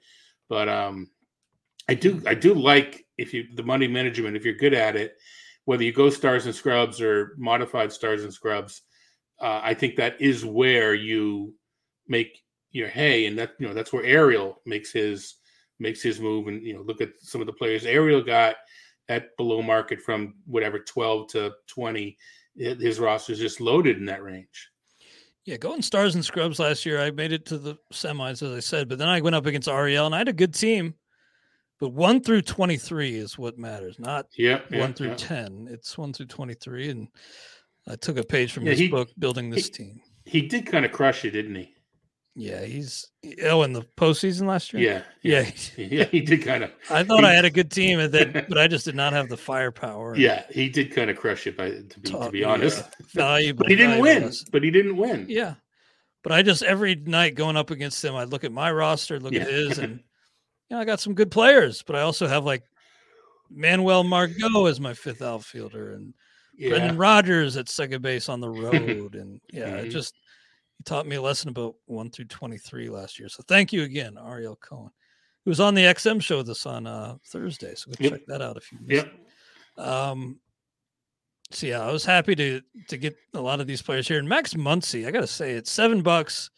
But 0.47 0.69
um, 0.69 1.09
I 1.89 1.95
do 1.95 2.21
I 2.25 2.33
do 2.33 2.53
like 2.53 3.05
if 3.17 3.33
you 3.33 3.47
the 3.55 3.63
money 3.63 3.87
management 3.87 4.37
if 4.37 4.45
you're 4.45 4.53
good 4.53 4.73
at 4.73 4.95
it, 4.95 5.17
whether 5.65 5.83
you 5.83 5.91
go 5.91 6.09
stars 6.09 6.45
and 6.45 6.55
scrubs 6.55 7.01
or 7.01 7.35
modified 7.37 7.91
stars 7.91 8.23
and 8.23 8.33
scrubs, 8.33 8.83
uh, 9.41 9.59
I 9.61 9.73
think 9.73 9.97
that 9.97 10.21
is 10.21 10.45
where 10.45 10.93
you 10.93 11.53
make 12.07 12.41
your 12.71 12.87
hay, 12.87 13.25
and 13.25 13.37
that 13.37 13.51
you 13.59 13.67
know 13.67 13.73
that's 13.73 13.91
where 13.91 14.05
Ariel 14.05 14.61
makes 14.65 14.93
his 14.93 15.35
makes 15.79 16.01
his 16.01 16.19
move. 16.19 16.47
And 16.47 16.61
you 16.63 16.73
know, 16.73 16.81
look 16.81 17.01
at 17.01 17.09
some 17.19 17.41
of 17.41 17.47
the 17.47 17.53
players. 17.53 17.85
Ariel 17.85 18.21
got 18.23 18.55
at 19.07 19.35
below 19.37 19.61
market 19.61 19.99
from 20.01 20.35
whatever 20.45 20.79
12 20.79 21.27
to 21.29 21.51
20 21.67 22.17
his 22.55 22.99
roster 22.99 23.31
is 23.33 23.39
just 23.39 23.61
loaded 23.61 23.97
in 23.97 24.05
that 24.05 24.21
range. 24.21 24.69
Yeah 25.45 25.57
going 25.57 25.81
stars 25.81 26.13
and 26.15 26.23
scrubs 26.23 26.59
last 26.59 26.85
year 26.85 26.99
i 27.01 27.09
made 27.09 27.31
it 27.31 27.45
to 27.47 27.57
the 27.57 27.75
semis 27.93 28.43
as 28.43 28.51
i 28.51 28.59
said 28.59 28.87
but 28.89 28.97
then 28.99 29.07
i 29.07 29.19
went 29.21 29.35
up 29.35 29.45
against 29.47 29.67
ariel 29.69 30.05
and 30.05 30.13
i 30.13 30.17
had 30.19 30.27
a 30.27 30.33
good 30.33 30.53
team. 30.53 30.93
But 31.79 31.93
1 31.93 32.21
through 32.21 32.41
23 32.41 33.15
is 33.15 33.37
what 33.37 33.57
matters 33.57 33.97
not 33.97 34.25
yeah, 34.37 34.59
1 34.69 34.71
yeah, 34.73 34.91
through 34.91 35.07
yeah. 35.09 35.15
10 35.15 35.67
it's 35.71 35.97
1 35.97 36.13
through 36.13 36.25
23 36.27 36.89
and 36.89 37.07
i 37.87 37.95
took 37.95 38.17
a 38.17 38.23
page 38.23 38.51
from 38.51 38.65
Yeah, 38.65 38.71
his 38.71 38.79
he- 38.79 38.87
book 38.89 39.09
building 39.17 39.49
this 39.49 39.67
he- 39.67 39.71
team. 39.71 40.01
he 40.25 40.41
did 40.47 40.65
kind 40.67 40.85
of 40.85 40.91
crush 40.91 41.23
you 41.23 41.31
didn't 41.31 41.55
he 41.55 41.73
yeah 42.35 42.63
he's 42.63 43.07
oh 43.43 43.63
in 43.63 43.73
the 43.73 43.81
postseason 43.97 44.47
last 44.47 44.71
year 44.71 45.03
yeah 45.23 45.41
yeah, 45.43 45.51
yeah 45.87 46.03
he 46.11 46.21
did 46.21 46.43
kind 46.43 46.63
of 46.63 46.71
i 46.89 47.03
thought 47.03 47.21
He- 47.21 47.25
i 47.25 47.33
had 47.33 47.43
a 47.45 47.49
good 47.49 47.71
team 47.71 47.99
and 47.99 48.13
then 48.13 48.45
but 48.47 48.57
i 48.57 48.67
just 48.67 48.85
did 48.85 48.95
not 48.95 49.13
have 49.13 49.29
the 49.29 49.35
firepower 49.37 50.15
yeah 50.15 50.43
he 50.51 50.69
did 50.69 50.93
kind 50.93 51.09
of 51.09 51.17
crush 51.17 51.47
it. 51.47 51.57
by 51.57 51.69
to 51.71 51.99
be, 51.99 52.09
to 52.11 52.29
be 52.31 52.43
honest 52.43 52.83
uh, 52.83 52.87
valuable 53.13 53.59
but 53.63 53.69
he 53.69 53.75
didn't 53.75 53.99
win 53.99 54.31
but 54.51 54.63
he 54.63 54.71
didn't 54.71 54.95
win 54.97 55.25
Yeah. 55.27 55.55
But 56.21 56.33
I 56.33 56.41
just 56.41 56.63
every 56.63 56.95
night 56.95 57.35
going 57.35 57.55
up 57.55 57.71
against 57.71 58.03
him, 58.03 58.13
I'd 58.13 58.27
look 58.27 58.43
at 58.43 58.51
my 58.51 58.69
roster, 58.73 59.21
look 59.21 59.31
Yeah. 59.31 59.43
at 59.43 59.47
his, 59.47 59.77
and 59.77 60.01
you 60.69 60.75
know, 60.75 60.79
I 60.81 60.83
got 60.83 60.99
some 60.99 61.13
good 61.13 61.31
players, 61.31 61.81
but 61.81 61.95
I 61.95 62.01
also 62.01 62.27
have 62.27 62.43
like 62.43 62.61
Manuel 63.49 64.03
Margot 64.03 64.65
as 64.65 64.81
my 64.81 64.93
fifth 64.93 65.21
outfielder 65.21 65.93
and 65.93 66.13
yeah 66.57 66.71
Brendan 66.71 66.97
Rodgers 66.97 67.55
at 67.55 67.69
second 67.69 68.01
base 68.01 68.27
on 68.27 68.41
the 68.41 68.49
road. 68.49 69.15
and 69.15 69.39
yeah, 69.53 69.75
it 69.77 69.87
Mhm. 69.87 69.91
just 69.91 70.13
he 70.79 70.83
taught 70.83 71.05
me 71.05 71.17
a 71.17 71.21
lesson 71.21 71.49
about 71.49 71.75
one 71.85 72.09
through 72.09 72.25
twenty-three 72.25 72.89
last 72.89 73.19
year. 73.19 73.29
So 73.29 73.43
thank 73.47 73.71
you 73.71 73.83
again, 73.83 74.17
Ariel 74.17 74.55
Cohen. 74.55 74.89
He 75.45 75.49
was 75.49 75.59
on 75.59 75.75
the 75.75 75.83
XM 75.83 76.21
show 76.21 76.41
this 76.41 76.65
on 76.65 76.87
uh 76.87 77.17
Thursday. 77.27 77.75
So 77.75 77.91
go 77.91 77.95
Yep. 77.99 78.11
check 78.13 78.21
that 78.27 78.41
out 78.41 78.57
if 78.57 78.71
you 78.71 78.79
missed 78.81 79.05
yep 79.05 79.13
it. 79.77 79.81
Um 79.81 80.39
so 81.51 81.67
yeah, 81.67 81.81
I 81.81 81.91
was 81.91 82.05
happy 82.05 82.35
to 82.35 82.61
to 82.87 82.97
get 82.97 83.15
a 83.33 83.41
lot 83.41 83.59
of 83.59 83.67
these 83.67 83.81
players 83.81 84.07
here. 84.07 84.19
And 84.19 84.27
Max 84.29 84.53
Muncy, 84.53 85.05
I 85.07 85.11
gotta 85.11 85.27
say, 85.27 85.51
it's 85.51 85.71
seven 85.71 86.01
bucks. 86.01 86.49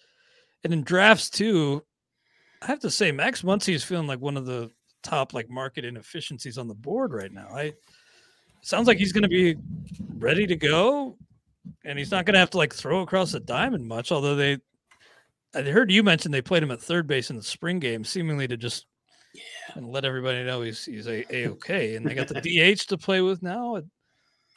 And 0.63 0.71
in 0.73 0.83
drafts 0.83 1.29
too, 1.29 1.83
I 2.61 2.67
have 2.67 2.79
to 2.81 2.91
say 2.91 3.11
Max 3.11 3.41
Muncy 3.41 3.73
is 3.73 3.83
feeling 3.83 4.07
like 4.07 4.19
one 4.19 4.37
of 4.37 4.45
the 4.45 4.69
top 5.01 5.33
like 5.33 5.49
market 5.49 5.83
inefficiencies 5.85 6.59
on 6.59 6.67
the 6.67 6.75
board 6.75 7.11
right 7.13 7.31
now. 7.31 7.47
I 7.55 7.73
sounds 8.61 8.87
like 8.87 8.97
he's 8.99 9.13
gonna 9.13 9.27
be 9.27 9.57
ready 10.17 10.45
to 10.45 10.55
go, 10.55 11.17
and 11.85 11.97
he's 11.97 12.11
not 12.11 12.25
gonna 12.25 12.39
have 12.39 12.49
to 12.51 12.57
like 12.57 12.73
throw 12.73 13.01
across 13.01 13.31
the 13.31 13.39
diamond 13.39 13.87
much, 13.87 14.11
although 14.11 14.35
they 14.35 14.57
I 15.53 15.61
heard 15.63 15.91
you 15.91 16.03
mention 16.03 16.31
they 16.31 16.41
played 16.41 16.63
him 16.63 16.71
at 16.71 16.81
third 16.81 17.07
base 17.07 17.29
in 17.29 17.35
the 17.35 17.43
spring 17.43 17.79
game, 17.79 18.03
seemingly 18.03 18.47
to 18.47 18.57
just 18.57 18.85
yeah. 19.33 19.41
and 19.75 19.89
let 19.89 20.05
everybody 20.05 20.43
know 20.43 20.61
he's 20.61 20.85
he's 20.85 21.07
a, 21.07 21.25
a 21.35 21.49
okay. 21.49 21.95
And 21.95 22.05
they 22.05 22.13
got 22.13 22.27
the 22.27 22.41
DH 22.41 22.87
to 22.87 22.97
play 22.97 23.21
with 23.21 23.43
now. 23.43 23.81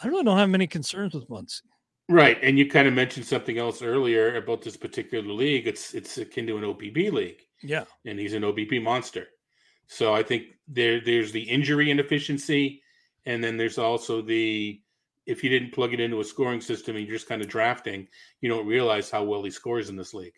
I 0.01 0.09
really 0.09 0.25
don't 0.25 0.39
have 0.39 0.51
many 0.51 0.67
concerns 0.67 1.15
with 1.15 1.29
Muncy. 1.29 1.63
right 2.09 2.39
and 2.43 2.59
you 2.59 2.69
kind 2.69 2.87
of 2.87 2.93
mentioned 2.93 3.25
something 3.25 3.59
else 3.59 3.81
earlier 3.81 4.37
about 4.37 4.61
this 4.61 4.77
particular 4.77 5.27
league 5.33 5.67
it's 5.67 5.95
it's 5.95 6.19
akin 6.19 6.47
to 6.47 6.59
an 6.59 6.65
OBP 6.65 7.11
league 7.13 7.41
Yeah, 7.63 7.85
and 8.05 8.19
he's 8.19 8.35
an 8.35 8.43
OBP 8.43 8.83
monster. 8.83 9.29
So 9.87 10.15
I 10.15 10.23
think 10.23 10.45
there 10.69 11.01
there's 11.01 11.33
the 11.33 11.43
injury 11.43 11.91
inefficiency, 11.91 12.83
and 13.27 13.43
then 13.43 13.57
there's 13.57 13.79
also 13.79 14.23
the 14.23 14.81
if 15.27 15.43
you 15.43 15.51
didn't 15.51 15.72
plug 15.72 15.95
it 15.95 16.01
into 16.01 16.20
a 16.20 16.25
scoring 16.25 16.61
system 16.61 16.97
and 16.97 17.07
you're 17.07 17.16
just 17.16 17.29
kind 17.29 17.43
of 17.43 17.49
drafting, 17.49 18.07
you 18.41 18.49
don't 18.49 18.66
realize 18.66 19.11
how 19.11 19.25
well 19.25 19.43
he 19.43 19.51
scores 19.51 19.89
in 19.89 19.97
this 19.97 20.14
league. 20.14 20.35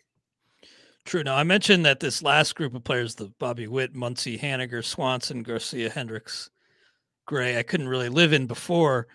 true. 1.05 1.23
Now 1.23 1.35
I 1.35 1.43
mentioned 1.43 1.85
that 1.85 1.99
this 1.99 2.23
last 2.23 2.55
group 2.55 2.75
of 2.75 2.83
players, 2.83 3.15
the 3.15 3.31
Bobby 3.39 3.67
Witt, 3.67 3.93
Muncy, 3.93 4.39
Haniger, 4.39 4.83
Swanson, 4.83 5.43
Garcia, 5.43 5.89
Hendricks, 5.89 6.49
Gray, 7.25 7.57
I 7.57 7.63
couldn't 7.63 7.89
really 7.89 8.09
live 8.09 8.33
in 8.33 8.47
before. 8.47 9.07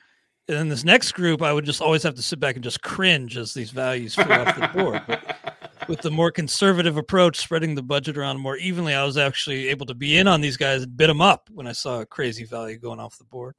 And 0.49 0.59
then 0.59 0.69
this 0.69 0.85
next 0.85 1.13
group, 1.13 1.41
I 1.41 1.53
would 1.53 1.65
just 1.65 1.81
always 1.81 2.03
have 2.03 2.15
to 2.17 2.23
sit 2.23 2.41
back 2.41 2.57
and 2.57 2.65
just 2.65 2.83
cringe 2.83 3.37
as 3.37 3.55
these 3.55 3.71
values 3.71 4.15
flew 4.15 4.25
off 4.25 4.57
the 4.57 4.69
board. 4.75 5.03
But 5.07 5.37
with 5.89 6.01
the 6.01 6.11
more 6.11 6.31
conservative 6.31 6.97
approach, 6.97 7.39
spreading 7.39 7.75
the 7.75 7.83
budget 7.83 8.19
around 8.19 8.41
more 8.41 8.57
evenly, 8.57 8.95
I 8.95 9.05
was 9.05 9.17
actually 9.17 9.69
able 9.69 9.87
to 9.87 9.95
be 9.95 10.19
in 10.19 10.27
on 10.27 10.41
these 10.41 10.57
guys 10.57 10.83
and 10.83 10.97
bid 10.97 11.09
them 11.09 11.21
up 11.21 11.49
when 11.53 11.67
I 11.67 11.73
saw 11.73 12.01
a 12.01 12.07
crazy 12.07 12.45
value 12.45 12.79
going 12.79 13.01
off 13.01 13.19
the 13.19 13.25
board. 13.25 13.55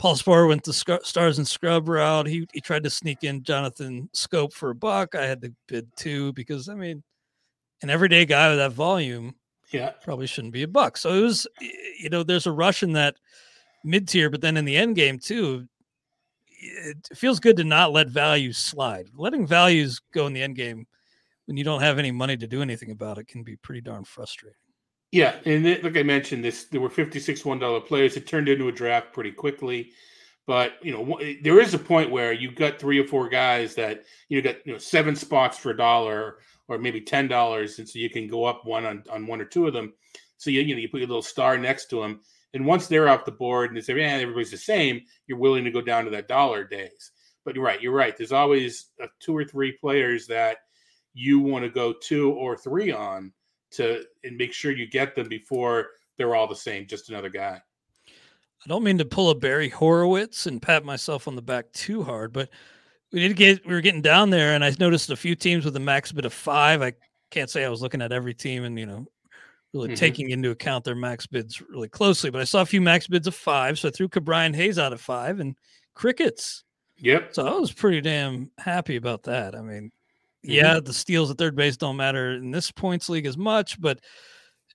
Paul 0.00 0.14
Sporer 0.14 0.48
went 0.48 0.64
the 0.64 0.72
Sc- 0.72 1.04
Stars 1.04 1.36
and 1.36 1.46
Scrub 1.46 1.86
route. 1.86 2.26
He 2.26 2.48
he 2.54 2.60
tried 2.62 2.84
to 2.84 2.90
sneak 2.90 3.22
in 3.22 3.42
Jonathan 3.42 4.08
Schoop 4.14 4.54
for 4.54 4.70
a 4.70 4.74
buck. 4.74 5.14
I 5.14 5.26
had 5.26 5.42
to 5.42 5.52
bid 5.68 5.94
two 5.94 6.32
because 6.32 6.70
I 6.70 6.74
mean, 6.74 7.02
an 7.82 7.90
everyday 7.90 8.24
guy 8.24 8.48
with 8.48 8.56
that 8.56 8.72
volume 8.72 9.34
yeah, 9.72 9.90
probably 10.02 10.26
shouldn't 10.26 10.54
be 10.54 10.62
a 10.62 10.68
buck. 10.68 10.96
So 10.96 11.12
it 11.12 11.20
was, 11.20 11.46
you 11.60 12.08
know, 12.08 12.22
there's 12.22 12.46
a 12.46 12.52
rush 12.52 12.82
in 12.82 12.94
that 12.94 13.16
mid 13.84 14.08
tier, 14.08 14.30
but 14.30 14.40
then 14.40 14.56
in 14.56 14.64
the 14.64 14.74
end 14.74 14.96
game 14.96 15.18
too, 15.18 15.68
it 16.48 16.96
feels 17.14 17.38
good 17.38 17.58
to 17.58 17.64
not 17.64 17.92
let 17.92 18.08
values 18.08 18.56
slide. 18.56 19.10
Letting 19.14 19.46
values 19.46 20.00
go 20.14 20.26
in 20.26 20.32
the 20.32 20.42
end 20.42 20.56
game 20.56 20.86
when 21.44 21.58
you 21.58 21.64
don't 21.64 21.82
have 21.82 21.98
any 21.98 22.10
money 22.10 22.38
to 22.38 22.46
do 22.46 22.62
anything 22.62 22.90
about 22.90 23.18
it 23.18 23.28
can 23.28 23.42
be 23.42 23.56
pretty 23.56 23.82
darn 23.82 24.04
frustrating. 24.04 24.59
Yeah. 25.12 25.36
And 25.44 25.66
it, 25.66 25.84
like 25.84 25.96
I 25.96 26.02
mentioned, 26.02 26.44
this 26.44 26.64
there 26.64 26.80
were 26.80 26.90
56 26.90 27.44
one 27.44 27.58
dollar 27.58 27.80
players. 27.80 28.16
It 28.16 28.26
turned 28.26 28.48
into 28.48 28.68
a 28.68 28.72
draft 28.72 29.12
pretty 29.12 29.32
quickly. 29.32 29.92
But 30.46 30.74
you 30.82 30.92
know, 30.92 31.20
there 31.42 31.60
is 31.60 31.74
a 31.74 31.78
point 31.78 32.10
where 32.10 32.32
you've 32.32 32.56
got 32.56 32.78
three 32.80 32.98
or 32.98 33.06
four 33.06 33.28
guys 33.28 33.74
that 33.76 34.04
you 34.28 34.40
know 34.40 34.52
got 34.52 34.66
you 34.66 34.72
know 34.72 34.78
seven 34.78 35.14
spots 35.14 35.58
for 35.58 35.70
a 35.70 35.76
dollar 35.76 36.38
or 36.66 36.78
maybe 36.78 37.00
ten 37.00 37.28
dollars, 37.28 37.78
and 37.78 37.88
so 37.88 37.98
you 37.98 38.10
can 38.10 38.26
go 38.26 38.44
up 38.44 38.64
one 38.64 38.84
on, 38.84 39.04
on 39.12 39.26
one 39.26 39.40
or 39.40 39.44
two 39.44 39.66
of 39.66 39.72
them. 39.72 39.92
So 40.38 40.50
you 40.50 40.62
you 40.62 40.74
know 40.74 40.80
you 40.80 40.88
put 40.88 41.00
your 41.00 41.08
little 41.08 41.22
star 41.22 41.56
next 41.58 41.86
to 41.90 42.00
them, 42.00 42.20
and 42.54 42.66
once 42.66 42.86
they're 42.86 43.08
off 43.08 43.24
the 43.24 43.32
board 43.32 43.70
and 43.70 43.76
they 43.76 43.80
say, 43.80 43.96
"Yeah, 43.96 44.14
everybody's 44.14 44.50
the 44.50 44.56
same," 44.56 45.02
you're 45.26 45.38
willing 45.38 45.64
to 45.64 45.70
go 45.70 45.82
down 45.82 46.04
to 46.04 46.10
that 46.10 46.28
dollar 46.28 46.64
days. 46.64 47.12
But 47.44 47.54
you're 47.54 47.64
right. 47.64 47.80
You're 47.80 47.92
right. 47.92 48.16
There's 48.16 48.32
always 48.32 48.86
uh, 49.00 49.06
two 49.20 49.36
or 49.36 49.44
three 49.44 49.72
players 49.72 50.26
that 50.26 50.58
you 51.14 51.38
want 51.38 51.64
to 51.64 51.70
go 51.70 51.92
two 51.92 52.32
or 52.32 52.56
three 52.56 52.92
on 52.92 53.32
to 53.72 54.04
and 54.24 54.36
make 54.36 54.52
sure 54.52 54.72
you 54.72 54.86
get 54.88 55.14
them 55.14 55.28
before 55.28 55.88
they're 56.16 56.34
all 56.34 56.46
the 56.46 56.56
same. 56.56 56.86
Just 56.86 57.08
another 57.10 57.28
guy. 57.30 57.60
I 58.08 58.68
don't 58.68 58.84
mean 58.84 58.98
to 58.98 59.04
pull 59.06 59.30
a 59.30 59.34
Barry 59.34 59.68
Horowitz 59.70 60.46
and 60.46 60.60
pat 60.60 60.84
myself 60.84 61.26
on 61.26 61.34
the 61.36 61.42
back 61.42 61.72
too 61.72 62.02
hard, 62.02 62.32
but 62.32 62.50
we 63.12 63.20
did 63.20 63.36
get 63.36 63.66
we 63.66 63.72
were 63.74 63.80
getting 63.80 64.02
down 64.02 64.30
there, 64.30 64.54
and 64.54 64.64
I 64.64 64.74
noticed 64.78 65.10
a 65.10 65.16
few 65.16 65.34
teams 65.34 65.64
with 65.64 65.74
a 65.76 65.80
max 65.80 66.12
bid 66.12 66.24
of 66.26 66.32
five. 66.34 66.82
I 66.82 66.92
can't 67.30 67.48
say 67.48 67.64
I 67.64 67.68
was 67.70 67.80
looking 67.82 68.02
at 68.02 68.12
every 68.12 68.34
team 68.34 68.64
and 68.64 68.78
you 68.78 68.86
know 68.86 69.06
really 69.72 69.88
Mhm. 69.90 69.96
taking 69.96 70.30
into 70.30 70.50
account 70.50 70.84
their 70.84 70.96
max 70.96 71.26
bids 71.26 71.60
really 71.60 71.88
closely, 71.88 72.28
but 72.28 72.40
I 72.40 72.44
saw 72.44 72.60
a 72.60 72.66
few 72.66 72.80
max 72.80 73.06
bids 73.06 73.26
of 73.28 73.34
five, 73.36 73.78
so 73.78 73.88
I 73.88 73.92
threw 73.92 74.08
Ke'Bryan 74.08 74.54
Hayes 74.54 74.78
out 74.80 74.92
of 74.92 75.00
five 75.00 75.38
and 75.40 75.56
crickets. 75.94 76.64
Yep. 76.98 77.34
So 77.34 77.46
I 77.46 77.52
was 77.58 77.72
pretty 77.72 78.00
damn 78.00 78.50
happy 78.58 78.96
about 78.96 79.22
that. 79.22 79.54
I 79.54 79.62
mean, 79.62 79.90
Mhm. 80.44 80.54
yeah, 80.54 80.80
the 80.80 80.92
steals 80.92 81.30
at 81.30 81.38
third 81.38 81.54
base 81.54 81.76
don't 81.76 81.96
matter 81.96 82.32
in 82.34 82.50
this 82.50 82.70
points 82.70 83.08
league 83.08 83.26
as 83.26 83.36
much, 83.36 83.80
but 83.80 84.00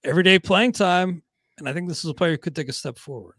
everyday 0.03 0.37
playing 0.39 0.71
time, 0.73 1.23
and 1.57 1.67
I 1.67 1.73
think 1.73 1.87
this 1.87 2.03
is 2.03 2.09
a 2.09 2.13
player 2.13 2.31
who 2.31 2.37
could 2.37 2.55
take 2.55 2.69
a 2.69 2.73
step 2.73 2.97
forward. 2.97 3.35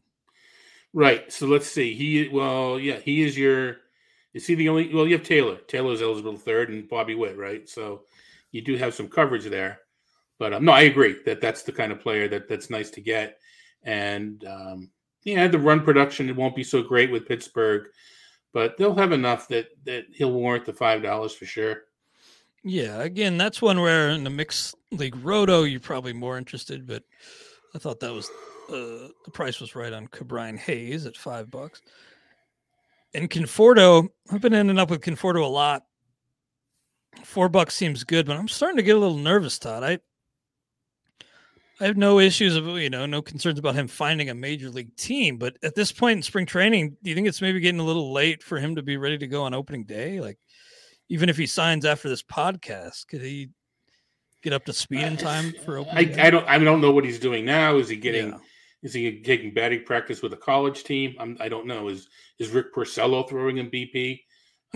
Right. 0.93 1.31
So 1.33 1.47
let's 1.47 1.67
see. 1.71 1.95
He 1.95 2.29
well, 2.29 2.79
yeah, 2.81 2.99
he 2.99 3.23
is 3.23 3.37
your. 3.37 3.79
Is 4.35 4.47
he 4.47 4.55
the 4.55 4.69
only? 4.69 4.93
Well, 4.95 5.07
you 5.07 5.17
have 5.17 5.27
Taylor. 5.27 5.57
Taylor's 5.69 6.03
eligible 6.03 6.37
third, 6.37 6.71
and 6.71 6.89
Bobby 6.89 7.15
Witt, 7.15 7.37
right? 7.37 7.69
So 7.69 8.03
you 8.51 8.63
do 8.63 8.77
have 8.77 8.95
some 8.95 9.09
coverage 9.09 9.45
there. 9.45 9.81
But 10.39 10.53
um, 10.53 10.65
no, 10.65 10.73
I 10.73 10.83
agree 10.83 11.17
that 11.25 11.41
that's 11.41 11.63
the 11.63 11.73
kind 11.73 11.93
of 11.93 12.01
player 12.01 12.29
that 12.29 12.49
that's 12.49 12.71
nice 12.71 12.91
to 12.91 13.01
get. 13.01 13.39
And 13.83 14.45
um, 14.45 14.91
yeah, 15.25 15.49
the 15.49 15.59
run 15.59 15.83
production 15.83 16.29
it 16.29 16.37
won't 16.37 16.57
be 16.57 16.65
so 16.65 16.83
great 16.83 17.11
with 17.11 17.27
Pittsburgh, 17.29 17.89
but 18.53 18.77
they'll 18.77 18.95
have 18.95 19.13
enough 19.13 19.49
that 19.49 19.69
that 19.85 20.05
he'll 20.13 20.33
warrant 20.33 20.65
the 20.65 20.73
five 20.73 21.03
dollars 21.03 21.35
for 21.35 21.47
sure. 21.47 21.83
Yeah, 22.69 23.01
again, 23.03 23.39
that's 23.39 23.63
one 23.63 23.81
where 23.81 24.11
in 24.11 24.25
the 24.25 24.31
mixed 24.31 24.75
league 24.91 25.15
roto, 25.23 25.63
you're 25.63 25.79
probably 25.79 26.13
more 26.13 26.37
interested, 26.37 26.85
but 26.85 27.05
I 27.77 27.79
thought 27.79 28.01
that 28.01 28.13
was 28.13 28.29
uh, 28.69 29.07
the 29.25 29.31
price 29.33 29.61
was 29.61 29.77
right 29.77 29.93
on 29.93 30.09
Ke'Bryan 30.09 30.59
Hayes 30.59 31.07
at 31.07 31.17
five 31.17 31.49
bucks. 31.49 31.81
And 33.15 33.31
Conforto, 33.31 34.09
I've 34.33 34.41
been 34.41 34.53
ending 34.53 34.81
up 34.81 34.91
with 34.91 35.01
Conforto 35.01 35.45
a 35.45 35.47
lot. 35.47 35.85
Four 37.23 37.49
bucks 37.49 37.77
seems 37.77 38.03
good, 38.03 38.27
but 38.27 38.37
I'm 38.37 38.49
starting 38.49 38.79
to 38.79 38.83
get 38.83 38.97
a 38.97 38.99
little 38.99 39.17
nervous, 39.17 39.61
Todd. 39.61 39.85
I 39.85 40.01
I 41.79 41.85
have 41.85 41.97
no 41.97 42.19
issues 42.19 42.57
of 42.57 42.67
you 42.67 42.91
know 42.91 43.07
no 43.07 43.23
concerns 43.23 43.61
about 43.61 43.77
him 43.77 43.87
finding 43.87 44.29
a 44.29 44.35
major 44.35 44.71
league 44.71 44.97
team, 44.97 45.37
but 45.37 45.57
at 45.63 45.77
this 45.77 45.93
point 45.93 46.17
in 46.17 46.23
spring 46.23 46.47
training, 46.47 46.97
do 47.01 47.11
you 47.11 47.15
think 47.15 47.29
it's 47.29 47.43
maybe 47.43 47.61
getting 47.61 47.81
a 47.81 47.85
little 47.85 48.13
late 48.13 48.43
for 48.43 48.59
him 48.59 48.75
to 48.75 48.83
be 48.83 48.97
ready 48.97 49.19
to 49.19 49.29
go 49.29 49.45
on 49.45 49.55
opening 49.55 49.85
day? 49.85 50.21
Like, 50.21 50.39
even 51.09 51.29
if 51.29 51.37
he 51.37 51.47
signs 51.47 51.85
after 51.85 52.09
this 52.09 52.23
podcast, 52.23 53.07
could 53.09 53.23
he 53.23 53.51
get 54.43 54.53
up 54.53 54.65
to 54.65 54.73
speed 54.73 55.03
in 55.03 55.17
time 55.17 55.53
for 55.65 55.79
opening? 55.79 56.19
I, 56.19 56.27
I 56.27 56.31
don't 56.31 56.49
I 56.49 56.59
don't 56.59 56.81
know 56.81 56.93
what 56.93 57.05
he's 57.05 57.19
doing 57.19 57.45
now. 57.45 57.77
Is 57.77 57.89
he 57.89 57.97
getting 57.97 58.31
yeah. 58.31 58.39
is 58.83 58.93
he 58.93 59.21
taking 59.23 59.55
batting 59.55 59.85
practice 59.85 60.23
with 60.23 60.33
a 60.33 60.37
college 60.37 60.85
team? 60.85 61.15
I'm, 61.19 61.37
I 61.41 61.49
do 61.49 61.57
not 61.57 61.67
know. 61.67 61.89
Is 61.89 62.09
is 62.39 62.51
Rick 62.51 62.75
Porcello 62.75 63.29
throwing 63.29 63.59
him 63.59 63.71
BP? 63.71 64.23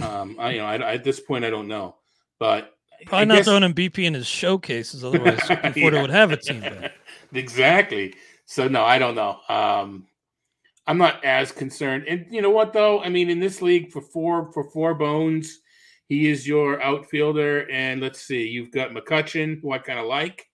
Um, 0.03 0.37
I 0.39 0.53
you 0.53 0.59
know 0.59 0.67
I, 0.67 0.95
at 0.95 1.05
this 1.05 1.21
point 1.21 1.45
I 1.45 1.51
don't 1.51 1.69
know, 1.69 1.97
but 2.39 2.75
Probably 3.07 3.23
I 3.23 3.25
not 3.25 3.37
guess... 3.37 3.47
throwing 3.47 3.63
him 3.63 3.75
BP 3.75 4.05
in 4.05 4.15
his 4.15 4.27
showcases, 4.27 5.05
otherwise 5.05 5.39
Conforto 5.41 5.93
yeah. 5.93 6.03
would 6.03 6.11
have 6.11 6.33
a 6.33 6.37
team. 6.37 6.65
exactly. 7.33 8.15
So 8.45 8.69
no, 8.69 8.85
I 8.85 8.99
don't 8.99 9.15
know. 9.15 9.39
Um, 9.49 10.07
I'm 10.87 10.99
not 10.99 11.25
as 11.25 11.53
concerned. 11.53 12.05
And 12.09 12.27
you 12.31 12.43
know 12.43 12.51
what 12.51 12.73
though? 12.73 13.01
I 13.01 13.09
mean, 13.09 13.31
in 13.31 13.41
this 13.41 13.63
league 13.63 13.91
for 13.91 14.01
four 14.01 14.53
for 14.53 14.65
four 14.65 14.95
bones, 14.95 15.61
he 16.11 16.29
is 16.29 16.47
your 16.47 16.83
outfielder. 16.83 17.71
And 17.71 18.03
let's 18.03 18.21
see, 18.21 18.47
you've 18.49 18.73
got 18.73 18.91
McCutchen, 18.91 19.63
who 19.63 19.71
I 19.71 19.79
kind 19.79 20.01
of 20.01 20.07
like. 20.07 20.49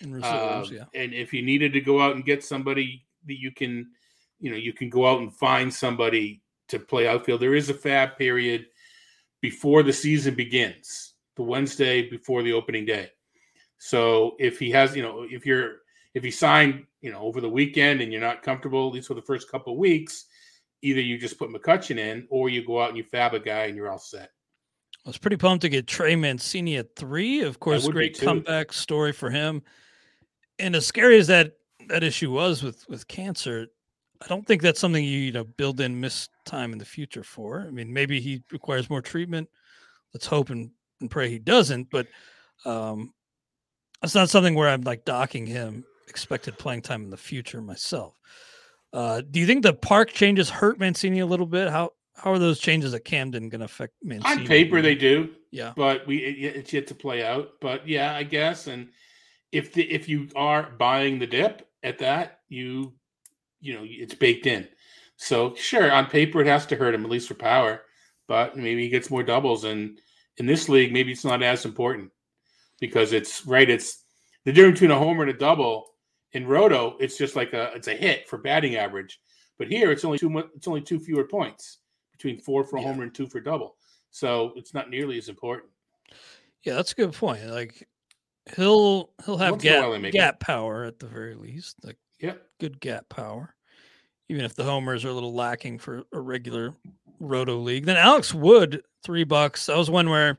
And, 0.00 0.14
reserves, 0.14 0.70
uh, 0.70 0.74
yeah. 0.74 0.84
and 0.94 1.12
if 1.12 1.34
you 1.34 1.42
needed 1.42 1.72
to 1.72 1.80
go 1.80 2.00
out 2.00 2.14
and 2.14 2.24
get 2.24 2.44
somebody 2.44 3.04
that 3.26 3.38
you 3.38 3.50
can, 3.50 3.90
you 4.38 4.52
know, 4.52 4.56
you 4.56 4.72
can 4.72 4.88
go 4.88 5.04
out 5.10 5.20
and 5.20 5.34
find 5.34 5.74
somebody 5.74 6.42
to 6.68 6.78
play 6.78 7.08
outfield. 7.08 7.40
There 7.40 7.56
is 7.56 7.68
a 7.68 7.74
FAAB 7.74 8.16
period 8.18 8.66
before 9.40 9.82
the 9.82 9.92
season 9.92 10.36
begins 10.36 11.14
the 11.34 11.42
Wednesday 11.42 12.08
before 12.08 12.44
the 12.44 12.52
opening 12.52 12.86
day. 12.86 13.10
So 13.78 14.36
if 14.38 14.60
he 14.60 14.70
has, 14.70 14.94
you 14.94 15.02
know, 15.02 15.26
if 15.28 15.44
you're 15.44 15.78
if 16.14 16.22
he 16.22 16.30
signed, 16.30 16.86
you 17.00 17.10
know, 17.10 17.20
over 17.20 17.40
the 17.40 17.48
weekend 17.48 18.00
and 18.00 18.12
you're 18.12 18.20
not 18.20 18.42
comfortable, 18.42 18.86
at 18.86 18.94
least 18.94 19.08
for 19.08 19.14
the 19.14 19.22
first 19.22 19.50
couple 19.50 19.72
of 19.72 19.78
weeks, 19.78 20.26
either 20.82 21.00
you 21.00 21.18
just 21.18 21.38
put 21.38 21.50
McCutchen 21.50 21.98
in 21.98 22.28
or 22.30 22.48
you 22.48 22.64
go 22.64 22.80
out 22.80 22.90
and 22.90 22.96
you 22.96 23.04
FAAB 23.04 23.32
a 23.32 23.40
guy 23.40 23.64
and 23.64 23.76
you're 23.76 23.90
all 23.90 23.98
set. 23.98 24.30
I 25.04 25.08
was 25.08 25.18
pretty 25.18 25.36
pumped 25.36 25.62
to 25.62 25.68
get 25.68 25.86
Trey 25.86 26.14
Mancini 26.14 26.76
at 26.76 26.94
three. 26.94 27.40
Of 27.42 27.58
course, 27.58 27.88
great 27.88 28.18
comeback 28.20 28.72
story 28.72 29.12
for 29.12 29.30
him. 29.30 29.62
And 30.58 30.76
as 30.76 30.86
scary 30.86 31.18
as 31.18 31.26
that 31.28 31.52
that 31.88 32.02
issue 32.02 32.30
was 32.30 32.62
with 32.62 32.86
with 32.88 33.08
cancer, 33.08 33.68
I 34.20 34.26
don't 34.26 34.46
think 34.46 34.60
that's 34.60 34.78
something 34.78 35.02
you, 35.02 35.18
you 35.18 35.32
know 35.32 35.44
build 35.44 35.80
in 35.80 36.00
miss 36.00 36.28
time 36.44 36.72
in 36.72 36.78
the 36.78 36.84
future 36.84 37.24
for. 37.24 37.64
I 37.66 37.70
mean, 37.70 37.92
maybe 37.92 38.20
he 38.20 38.42
requires 38.52 38.90
more 38.90 39.00
treatment. 39.00 39.48
Let's 40.12 40.26
hope 40.26 40.50
and 40.50 40.70
and 41.00 41.10
pray 41.10 41.30
he 41.30 41.38
doesn't. 41.38 41.88
But 41.90 42.06
um, 42.66 43.14
it's 44.02 44.14
not 44.14 44.28
something 44.28 44.54
where 44.54 44.68
I'm 44.68 44.82
like 44.82 45.06
docking 45.06 45.46
him 45.46 45.84
expected 46.08 46.58
playing 46.58 46.82
time 46.82 47.04
in 47.04 47.10
the 47.10 47.16
future 47.16 47.62
myself. 47.62 48.18
Uh, 48.92 49.22
do 49.30 49.40
you 49.40 49.46
think 49.46 49.62
the 49.62 49.72
park 49.72 50.10
changes 50.10 50.50
hurt 50.50 50.78
Mancini 50.78 51.20
a 51.20 51.26
little 51.26 51.46
bit? 51.46 51.70
How 51.70 51.92
how 52.22 52.32
are 52.32 52.38
those 52.38 52.58
changes 52.58 52.92
at 52.94 53.04
Camden 53.04 53.48
going 53.48 53.60
to 53.60 53.64
affect 53.64 53.94
Mancini? 54.02 54.42
On 54.42 54.46
paper, 54.46 54.82
they 54.82 54.94
do. 54.94 55.30
Yeah, 55.50 55.72
but 55.76 56.06
we 56.06 56.18
it, 56.18 56.56
it's 56.56 56.72
yet 56.72 56.86
to 56.88 56.94
play 56.94 57.24
out. 57.24 57.52
But 57.60 57.88
yeah, 57.88 58.14
I 58.14 58.22
guess. 58.22 58.66
And 58.66 58.88
if 59.52 59.72
the 59.72 59.82
if 59.90 60.08
you 60.08 60.28
are 60.36 60.70
buying 60.78 61.18
the 61.18 61.26
dip 61.26 61.68
at 61.82 61.98
that, 61.98 62.40
you 62.48 62.92
you 63.60 63.74
know 63.74 63.82
it's 63.84 64.14
baked 64.14 64.46
in. 64.46 64.68
So 65.16 65.54
sure, 65.54 65.90
on 65.90 66.06
paper 66.06 66.40
it 66.40 66.46
has 66.46 66.66
to 66.66 66.76
hurt 66.76 66.94
him 66.94 67.04
at 67.04 67.10
least 67.10 67.28
for 67.28 67.34
power, 67.34 67.82
but 68.28 68.56
maybe 68.56 68.82
he 68.82 68.88
gets 68.88 69.10
more 69.10 69.22
doubles 69.22 69.64
and 69.64 69.98
in 70.40 70.46
this 70.46 70.70
league, 70.70 70.92
maybe 70.92 71.12
it's 71.12 71.24
not 71.24 71.42
as 71.42 71.66
important 71.66 72.10
because 72.80 73.12
it's 73.12 73.46
right. 73.46 73.68
It's 73.68 74.02
the 74.46 74.52
difference 74.52 74.80
between 74.80 74.96
a 74.96 74.98
homer 74.98 75.22
and 75.22 75.30
a 75.30 75.36
double. 75.36 75.86
In 76.32 76.46
Roto, 76.46 76.96
it's 77.00 77.18
just 77.18 77.36
like 77.36 77.52
a 77.52 77.72
it's 77.74 77.88
a 77.88 77.94
hit 77.94 78.28
for 78.28 78.38
batting 78.38 78.76
average, 78.76 79.20
but 79.58 79.68
here 79.68 79.90
it's 79.90 80.04
only 80.04 80.18
two 80.18 80.38
it's 80.56 80.66
only 80.66 80.80
two 80.80 80.98
fewer 80.98 81.24
points 81.24 81.79
between 82.20 82.38
four 82.38 82.64
for 82.64 82.76
a 82.76 82.80
yeah. 82.80 82.88
homer 82.88 83.02
and 83.04 83.14
two 83.14 83.26
for 83.26 83.40
double. 83.40 83.76
So 84.10 84.52
it's 84.56 84.74
not 84.74 84.90
nearly 84.90 85.16
as 85.18 85.28
important. 85.28 85.70
Yeah, 86.64 86.74
that's 86.74 86.92
a 86.92 86.96
good 86.96 87.12
point. 87.12 87.46
Like 87.46 87.88
he'll 88.56 89.10
he'll 89.24 89.38
have 89.38 89.52
Once 89.52 89.62
gap, 89.62 90.12
gap 90.12 90.40
power 90.40 90.84
at 90.84 90.98
the 90.98 91.06
very 91.06 91.34
least. 91.34 91.76
Like 91.82 91.96
yeah, 92.18 92.34
good 92.58 92.80
gap 92.80 93.08
power. 93.08 93.54
Even 94.28 94.44
if 94.44 94.54
the 94.54 94.64
homers 94.64 95.04
are 95.04 95.08
a 95.08 95.12
little 95.12 95.34
lacking 95.34 95.78
for 95.78 96.04
a 96.12 96.20
regular 96.20 96.74
Roto 97.18 97.56
League. 97.56 97.86
Then 97.86 97.96
Alex 97.96 98.32
Wood, 98.32 98.82
three 99.02 99.24
bucks. 99.24 99.66
That 99.66 99.76
was 99.76 99.90
one 99.90 100.08
where 100.08 100.38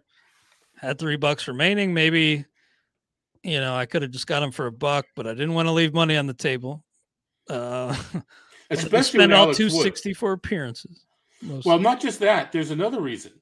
had 0.77 0.97
three 0.97 1.17
bucks 1.17 1.47
remaining. 1.47 1.93
Maybe, 1.93 2.45
you 3.43 3.59
know, 3.59 3.75
I 3.75 3.85
could 3.85 4.01
have 4.01 4.11
just 4.11 4.27
got 4.27 4.43
him 4.43 4.51
for 4.51 4.67
a 4.67 4.71
buck, 4.71 5.05
but 5.15 5.27
I 5.27 5.31
didn't 5.31 5.53
want 5.53 5.67
to 5.67 5.73
leave 5.73 5.93
money 5.93 6.15
on 6.15 6.27
the 6.27 6.33
table. 6.33 6.83
Uh, 7.49 7.95
Especially 8.69 9.19
spend 9.19 9.33
all 9.33 9.53
two 9.53 9.69
sixty 9.69 10.13
for 10.13 10.31
appearances. 10.31 11.05
Mostly. 11.41 11.69
Well, 11.69 11.79
not 11.79 11.99
just 11.99 12.19
that. 12.19 12.51
There's 12.51 12.71
another 12.71 13.01
reason. 13.01 13.33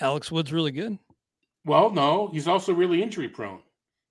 Alex 0.00 0.30
Wood's 0.30 0.52
really 0.52 0.70
good. 0.70 0.98
Well, 1.64 1.90
no, 1.90 2.28
he's 2.32 2.48
also 2.48 2.72
really 2.72 3.02
injury 3.02 3.28
prone. 3.28 3.60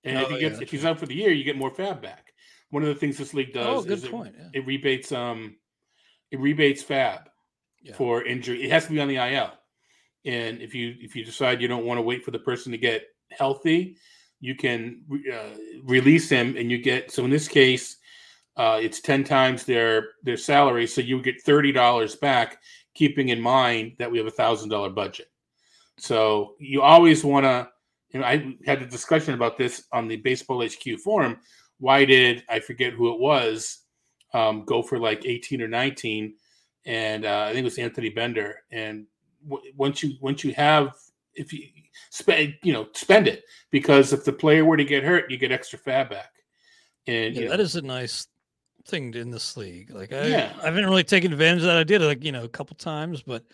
And 0.04 0.18
oh, 0.18 0.22
if 0.22 0.28
he 0.30 0.38
gets 0.38 0.56
yeah, 0.56 0.62
if 0.62 0.70
he's 0.70 0.84
out 0.84 0.98
for 0.98 1.06
the 1.06 1.14
year, 1.14 1.30
you 1.30 1.44
get 1.44 1.56
more 1.56 1.70
FAAB 1.70 2.02
back. 2.02 2.32
One 2.70 2.82
of 2.82 2.88
the 2.88 2.94
things 2.94 3.16
this 3.16 3.34
league 3.34 3.52
does 3.52 3.86
oh, 3.86 3.90
is 3.90 4.04
it, 4.04 4.12
yeah. 4.12 4.30
it 4.52 4.66
rebates 4.66 5.10
um 5.10 5.56
it 6.30 6.38
rebates 6.38 6.84
FAAB 6.84 7.24
yeah. 7.82 7.94
for 7.94 8.24
injury. 8.24 8.62
It 8.62 8.70
has 8.70 8.86
to 8.86 8.92
be 8.92 9.00
on 9.00 9.08
the 9.08 9.16
IL. 9.16 9.50
And 10.24 10.60
if 10.60 10.74
you 10.74 10.94
if 11.00 11.16
you 11.16 11.24
decide 11.24 11.60
you 11.60 11.68
don't 11.68 11.86
want 11.86 11.98
to 11.98 12.02
wait 12.02 12.24
for 12.24 12.30
the 12.30 12.38
person 12.38 12.72
to 12.72 12.78
get 12.78 13.04
healthy, 13.30 13.96
you 14.40 14.54
can 14.54 15.02
uh, 15.32 15.56
release 15.84 16.28
him, 16.28 16.56
and 16.56 16.70
you 16.70 16.78
get. 16.78 17.10
So 17.10 17.24
in 17.24 17.30
this 17.30 17.48
case, 17.48 17.96
uh, 18.56 18.78
it's 18.80 19.00
ten 19.00 19.24
times 19.24 19.64
their 19.64 20.08
their 20.22 20.36
salary, 20.36 20.86
so 20.86 21.00
you 21.00 21.20
get 21.22 21.42
thirty 21.42 21.72
dollars 21.72 22.16
back, 22.16 22.58
keeping 22.98 23.28
in 23.28 23.40
mind 23.40 23.92
that 23.98 24.10
we 24.10 24.18
have 24.18 24.26
a 24.26 24.32
thousand 24.32 24.68
dollar 24.70 24.90
budget. 24.90 25.28
So 25.98 26.54
you 26.58 26.82
always 26.82 27.24
want 27.24 27.44
to. 27.44 27.68
You 28.10 28.20
know, 28.20 28.26
I 28.26 28.56
had 28.64 28.80
a 28.80 28.86
discussion 28.86 29.34
about 29.34 29.58
this 29.58 29.84
on 29.92 30.08
the 30.08 30.16
Baseball 30.16 30.64
HQ 30.64 30.98
forum. 31.04 31.36
Why 31.78 32.06
did 32.06 32.42
I 32.48 32.58
forget 32.58 32.94
who 32.94 33.12
it 33.12 33.20
was? 33.20 33.80
Um, 34.32 34.64
go 34.64 34.82
for 34.82 34.98
like 34.98 35.26
eighteen 35.26 35.62
or 35.62 35.68
nineteen 35.68 36.34
and 36.88 37.26
uh, 37.26 37.44
I 37.44 37.48
think 37.48 37.60
it 37.60 37.64
was 37.64 37.78
Anthony 37.78 38.08
Bender. 38.08 38.62
And 38.72 39.06
w- 39.48 39.72
once 39.76 40.02
you 40.02 40.14
once 40.20 40.42
you 40.42 40.54
have 40.54 40.94
if 41.34 41.52
you 41.52 41.68
spend 42.10 42.54
you 42.62 42.72
know 42.72 42.88
spend 42.94 43.28
it 43.28 43.44
because 43.70 44.12
if 44.12 44.24
the 44.24 44.32
player 44.32 44.64
were 44.64 44.76
to 44.76 44.84
get 44.84 45.04
hurt, 45.04 45.30
you 45.30 45.36
get 45.36 45.52
extra 45.52 45.78
FAAB 45.78 46.10
back. 46.10 46.32
And 47.06 47.36
yeah, 47.36 47.48
that 47.48 47.58
know, 47.58 47.62
is 47.62 47.76
a 47.76 47.82
nice 47.82 48.26
thing 48.88 49.14
in 49.14 49.30
this 49.30 49.56
league. 49.56 49.90
Like 49.90 50.12
I, 50.12 50.26
yeah. 50.26 50.52
I 50.60 50.66
haven't 50.66 50.86
really 50.86 51.04
taken 51.04 51.32
advantage 51.32 51.62
of 51.62 51.66
that. 51.66 51.76
I 51.76 51.84
did 51.84 52.02
like 52.02 52.24
you 52.24 52.32
know 52.32 52.44
a 52.44 52.48
couple 52.48 52.76
times, 52.76 53.22
but 53.22 53.44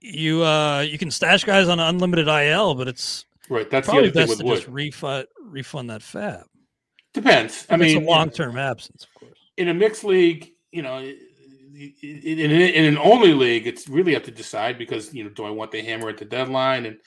you 0.00 0.42
uh 0.42 0.80
you 0.80 0.98
can 0.98 1.10
stash 1.10 1.44
guys 1.44 1.68
on 1.68 1.78
unlimited 1.80 2.28
IL, 2.28 2.74
but 2.74 2.88
it's 2.88 3.26
right. 3.48 3.68
That's 3.68 3.88
probably 3.88 4.10
best 4.10 4.38
to 4.38 4.44
Wood. 4.44 4.56
just 4.56 4.68
refund 4.68 5.26
refund 5.42 5.90
that 5.90 6.00
FAAB. 6.00 6.44
Depends. 7.12 7.66
I 7.68 7.76
mean, 7.76 7.98
it's 7.98 8.06
a 8.06 8.10
long 8.10 8.30
term 8.30 8.56
absence, 8.56 9.04
of 9.04 9.14
course. 9.14 9.38
In 9.56 9.68
a 9.68 9.74
mixed 9.74 10.04
league, 10.04 10.52
you 10.70 10.82
know, 10.82 10.98
in, 10.98 11.92
in 12.02 12.84
an 12.84 12.98
only 12.98 13.34
league, 13.34 13.66
it's 13.66 13.88
really 13.88 14.14
up 14.14 14.24
to 14.24 14.30
decide 14.30 14.78
because 14.78 15.12
you 15.12 15.24
know, 15.24 15.30
do 15.30 15.44
I 15.44 15.50
want 15.50 15.72
the 15.72 15.82
hammer 15.82 16.08
at 16.08 16.18
the 16.18 16.24
deadline 16.24 16.86
and 16.86 16.98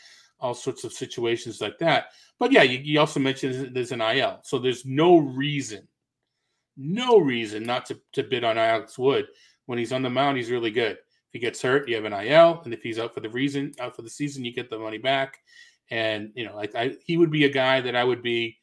all 0.43 0.53
sorts 0.53 0.83
of 0.83 0.91
situations 0.91 1.61
like 1.61 1.79
that. 1.79 2.07
But 2.37 2.51
yeah, 2.51 2.63
you, 2.63 2.79
you 2.79 2.99
also 2.99 3.19
mentioned 3.19 3.73
there's 3.73 3.93
an 3.93 4.01
IL, 4.01 4.39
so 4.43 4.59
there's 4.59 4.85
no 4.85 5.17
reason, 5.17 5.87
no 6.77 7.17
reason 7.17 7.63
not 7.63 7.85
to, 7.87 7.99
to 8.13 8.23
bid 8.23 8.43
on 8.43 8.57
Alex 8.57 8.97
Wood 8.97 9.27
when 9.65 9.77
he's 9.77 9.93
on 9.93 10.01
the 10.01 10.09
mound. 10.09 10.37
He's 10.37 10.51
really 10.51 10.71
good. 10.71 10.93
If 10.93 11.31
he 11.31 11.39
gets 11.39 11.61
hurt, 11.61 11.87
you 11.87 11.95
have 11.95 12.05
an 12.05 12.13
IL, 12.13 12.61
and 12.63 12.73
if 12.73 12.81
he's 12.81 12.99
out 12.99 13.13
for 13.13 13.19
the 13.19 13.29
reason, 13.29 13.73
out 13.79 13.95
for 13.95 14.01
the 14.01 14.09
season, 14.09 14.45
you 14.45 14.53
get 14.53 14.69
the 14.69 14.77
money 14.79 14.97
back. 14.97 15.37
And 15.89 16.31
you 16.35 16.45
know, 16.45 16.55
like 16.55 16.75
I, 16.75 16.95
he 17.05 17.17
would 17.17 17.31
be 17.31 17.45
a 17.45 17.49
guy 17.49 17.81
that 17.81 17.95
I 17.95 18.03
would 18.03 18.21
be, 18.21 18.57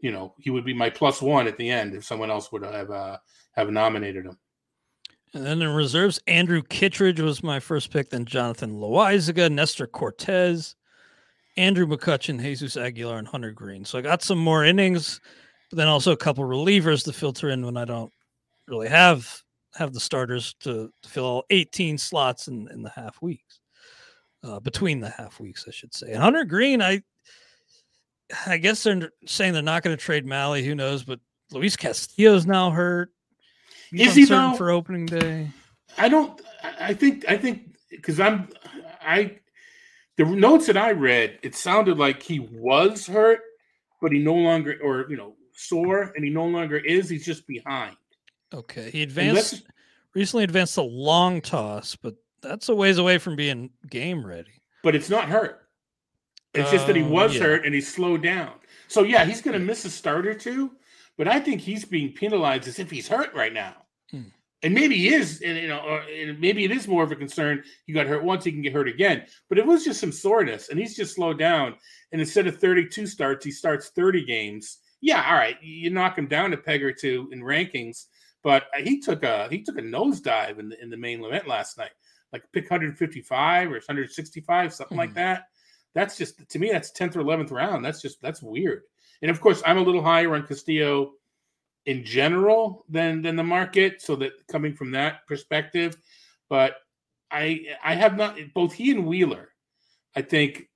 you 0.00 0.10
know, 0.10 0.34
he 0.38 0.50
would 0.50 0.64
be 0.64 0.74
my 0.74 0.90
plus 0.90 1.22
one 1.22 1.46
at 1.46 1.56
the 1.56 1.70
end 1.70 1.94
if 1.94 2.04
someone 2.04 2.30
else 2.30 2.52
would 2.52 2.62
have 2.62 2.90
uh, 2.90 3.18
have 3.52 3.70
nominated 3.70 4.26
him. 4.26 4.38
And 5.34 5.44
then 5.44 5.62
in 5.62 5.68
reserves, 5.74 6.20
Andrew 6.26 6.62
Kittredge 6.62 7.20
was 7.20 7.42
my 7.42 7.60
first 7.60 7.90
pick. 7.90 8.10
Then 8.10 8.24
Jonathan 8.24 8.72
Loaisiga, 8.72 9.50
Nestor 9.50 9.86
Cortes, 9.86 10.74
Andrew 11.56 11.86
McCutchen, 11.86 12.40
Jesus 12.40 12.76
Aguilar, 12.76 13.18
and 13.18 13.28
Hunter 13.28 13.50
Greene. 13.50 13.84
So 13.84 13.98
I 13.98 14.02
got 14.02 14.22
some 14.22 14.38
more 14.38 14.64
innings, 14.64 15.20
but 15.70 15.76
then 15.76 15.88
also 15.88 16.12
a 16.12 16.16
couple 16.16 16.44
relievers 16.44 17.04
to 17.04 17.12
filter 17.12 17.50
in 17.50 17.64
when 17.64 17.76
I 17.76 17.84
don't 17.84 18.12
really 18.66 18.88
have 18.88 19.42
have 19.74 19.92
the 19.92 20.00
starters 20.00 20.54
to, 20.60 20.90
to 21.02 21.08
fill 21.08 21.24
all 21.24 21.44
18 21.50 21.98
slots 21.98 22.48
in, 22.48 22.68
in 22.72 22.82
the 22.82 22.90
half 22.90 23.20
weeks. 23.22 23.60
uh, 24.42 24.60
between 24.60 25.00
the 25.00 25.10
half 25.10 25.40
weeks, 25.40 25.64
I 25.68 25.70
should 25.70 25.94
say. 25.94 26.12
And 26.12 26.22
Hunter 26.22 26.44
Greene, 26.44 26.80
I 26.82 27.02
I 28.46 28.58
guess 28.58 28.82
they're 28.82 29.10
saying 29.26 29.52
they're 29.54 29.62
not 29.62 29.82
going 29.82 29.96
to 29.96 30.02
trade 30.02 30.26
Mahle. 30.26 30.64
Who 30.64 30.74
knows? 30.74 31.02
But 31.04 31.20
Luis 31.50 31.76
Castillo's 31.76 32.46
now 32.46 32.70
hurt. 32.70 33.10
He's 33.90 34.08
Is 34.10 34.14
he 34.14 34.24
though? 34.26 34.52
for 34.54 34.70
opening 34.70 35.06
day? 35.06 35.48
I 35.96 36.08
don't. 36.08 36.40
I 36.78 36.92
think. 36.94 37.24
I 37.28 37.36
think 37.38 37.74
because 37.90 38.20
I'm. 38.20 38.48
I 39.00 39.38
the 40.16 40.24
notes 40.24 40.66
that 40.66 40.76
I 40.76 40.90
read, 40.92 41.38
it 41.42 41.54
sounded 41.54 41.98
like 41.98 42.22
he 42.22 42.40
was 42.40 43.06
hurt, 43.06 43.40
but 44.02 44.12
he 44.12 44.18
no 44.18 44.34
longer, 44.34 44.78
or 44.82 45.06
you 45.08 45.16
know, 45.16 45.34
sore, 45.58 46.12
and 46.14 46.24
he 46.24 46.30
no 46.30 46.46
longer 46.46 46.76
is. 46.76 47.08
He's 47.08 47.24
just 47.24 47.46
behind. 47.46 47.96
Okay, 48.54 48.90
he 48.90 49.02
advanced 49.02 49.64
recently. 50.14 50.44
Advanced 50.44 50.76
a 50.76 50.82
long 50.82 51.40
toss, 51.40 51.96
but 51.96 52.14
that's 52.40 52.68
a 52.68 52.74
ways 52.74 52.98
away 52.98 53.18
from 53.18 53.36
being 53.36 53.70
game 53.88 54.24
ready. 54.24 54.62
But 54.82 54.94
it's 54.94 55.10
not 55.10 55.28
hurt. 55.28 55.68
It's 56.54 56.70
just 56.70 56.86
that 56.86 56.96
he 56.96 57.02
oh, 57.02 57.08
was 57.08 57.34
yeah. 57.34 57.42
hurt 57.42 57.66
and 57.66 57.74
he 57.74 57.80
slowed 57.80 58.22
down. 58.22 58.52
So 58.88 59.02
yeah, 59.02 59.24
he's 59.24 59.42
going 59.42 59.58
to 59.58 59.64
miss 59.64 59.84
a 59.84 59.90
start 59.90 60.26
or 60.26 60.34
two, 60.34 60.72
but 61.16 61.28
I 61.28 61.40
think 61.40 61.60
he's 61.60 61.84
being 61.84 62.12
penalized 62.12 62.66
as 62.66 62.78
if 62.78 62.90
he's 62.90 63.06
hurt 63.06 63.34
right 63.34 63.52
now. 63.52 63.74
Hmm. 64.10 64.22
And 64.62 64.74
maybe 64.74 64.96
he 64.96 65.14
is, 65.14 65.40
and 65.42 65.56
you 65.56 65.68
know, 65.68 65.78
or, 65.78 66.00
and 66.00 66.40
maybe 66.40 66.64
it 66.64 66.72
is 66.72 66.88
more 66.88 67.04
of 67.04 67.12
a 67.12 67.16
concern. 67.16 67.62
He 67.86 67.92
got 67.92 68.06
hurt 68.06 68.24
once; 68.24 68.44
he 68.44 68.50
can 68.50 68.62
get 68.62 68.72
hurt 68.72 68.88
again. 68.88 69.24
But 69.48 69.58
it 69.58 69.66
was 69.66 69.84
just 69.84 70.00
some 70.00 70.10
soreness, 70.10 70.68
and 70.68 70.80
he's 70.80 70.96
just 70.96 71.14
slowed 71.14 71.38
down. 71.38 71.76
And 72.10 72.20
instead 72.20 72.48
of 72.48 72.58
32 72.58 73.06
starts, 73.06 73.44
he 73.44 73.52
starts 73.52 73.90
30 73.90 74.24
games. 74.24 74.78
Yeah, 75.00 75.24
all 75.28 75.36
right, 75.36 75.56
you 75.62 75.90
knock 75.90 76.18
him 76.18 76.26
down 76.26 76.52
a 76.52 76.56
peg 76.56 76.82
or 76.82 76.92
two 76.92 77.28
in 77.32 77.40
rankings, 77.40 78.06
but 78.42 78.64
he 78.78 79.00
took 79.00 79.22
a 79.22 79.48
he 79.50 79.62
took 79.62 79.78
a 79.78 79.82
nosedive 79.82 80.58
in 80.58 80.68
the 80.70 80.82
in 80.82 80.90
the 80.90 80.96
main 80.96 81.24
event 81.24 81.46
last 81.46 81.78
night, 81.78 81.92
like 82.32 82.42
pick 82.52 82.70
155 82.70 83.68
or 83.68 83.72
165, 83.72 84.74
something 84.74 84.94
mm-hmm. 84.94 84.98
like 84.98 85.14
that. 85.14 85.44
That's 85.94 86.16
just 86.16 86.48
to 86.48 86.58
me, 86.58 86.70
that's 86.70 86.92
10th 86.92 87.16
or 87.16 87.22
11th 87.22 87.50
round. 87.50 87.84
That's 87.84 88.02
just 88.02 88.20
that's 88.20 88.42
weird. 88.42 88.82
And 89.22 89.30
of 89.30 89.40
course, 89.40 89.62
I'm 89.66 89.78
a 89.78 89.82
little 89.82 90.02
higher 90.02 90.34
on 90.34 90.46
Castillo 90.46 91.12
in 91.86 92.04
general 92.04 92.84
than 92.88 93.22
than 93.22 93.36
the 93.36 93.44
market, 93.44 94.02
so 94.02 94.16
that 94.16 94.32
coming 94.48 94.74
from 94.74 94.90
that 94.92 95.26
perspective, 95.26 95.96
but 96.48 96.76
I 97.30 97.64
I 97.82 97.94
have 97.94 98.16
not 98.16 98.38
both 98.54 98.72
he 98.72 98.90
and 98.90 99.06
Wheeler, 99.06 99.50
I 100.14 100.22
think, 100.22 100.68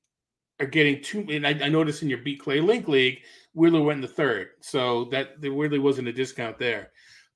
are 0.59 0.67
getting 0.67 1.03
too. 1.03 1.27
And 1.31 1.47
I, 1.47 1.51
I 1.51 1.69
noticed 1.69 2.03
in 2.03 2.09
your 2.09 2.19
Beat 2.19 2.41
Clay 2.41 2.61
Link 2.61 2.89
League, 2.89 3.23
Wheeler 3.55 3.83
went 3.83 3.99
in 3.99 4.03
the 4.03 4.09
third, 4.09 4.49
so 4.61 5.07
that 5.07 5.41
there 5.41 5.53
really 5.53 5.79
wasn't 5.79 6.09
a 6.09 6.13
discount 6.13 6.59
there. 6.59 6.91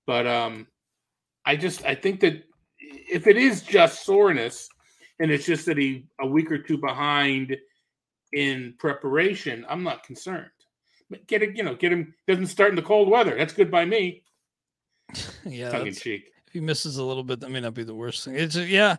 But 0.07 0.27
um, 0.27 0.67
I 1.45 1.57
just 1.57 1.85
I 1.85 1.95
think 1.95 2.21
that 2.21 2.45
if 2.79 3.27
it 3.27 3.37
is 3.37 3.63
just 3.63 4.05
soreness, 4.05 4.69
and 5.19 5.31
it's 5.31 5.47
just 5.47 5.67
that 5.67 5.79
he 5.79 6.07
a 6.21 6.27
week 6.27 6.51
or 6.51 6.59
two 6.59 6.79
behind 6.79 7.57
in 8.33 8.75
preparation, 8.79 9.67
I'm 9.69 9.83
not 9.83 10.05
concerned. 10.05 10.51
But 11.11 11.27
get 11.27 11.43
it, 11.43 11.57
you 11.57 11.63
know, 11.63 11.75
get 11.75 11.93
him 11.93 12.15
doesn't 12.27 12.47
start 12.47 12.71
in 12.71 12.77
the 12.77 12.83
cold 12.83 13.09
weather. 13.09 13.37
That's 13.37 13.53
good 13.53 13.71
by 13.71 13.85
me. 13.85 14.25
yeah, 15.45 15.71
tongue 15.71 15.87
in 15.87 15.95
cheek. 15.95 16.25
If 16.47 16.53
he 16.53 16.61
misses 16.61 16.97
a 16.97 17.05
little 17.05 17.25
bit, 17.25 17.41
that 17.41 17.51
may 17.51 17.61
not 17.61 17.75
be 17.75 17.85
the 17.85 17.95
worst 17.95 18.25
thing. 18.25 18.37
It's 18.37 18.57
yeah. 18.57 18.97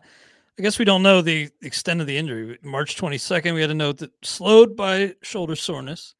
I 0.58 0.62
guess 0.62 0.78
we 0.78 0.84
don't 0.84 1.04
know 1.04 1.22
the 1.22 1.50
extent 1.62 2.00
of 2.00 2.08
the 2.08 2.16
injury. 2.16 2.58
March 2.64 2.96
22nd, 2.96 3.54
we 3.54 3.60
had 3.60 3.70
a 3.70 3.74
note 3.74 3.98
that 3.98 4.10
slowed 4.24 4.76
by 4.76 5.14
shoulder 5.22 5.54
soreness 5.54 6.16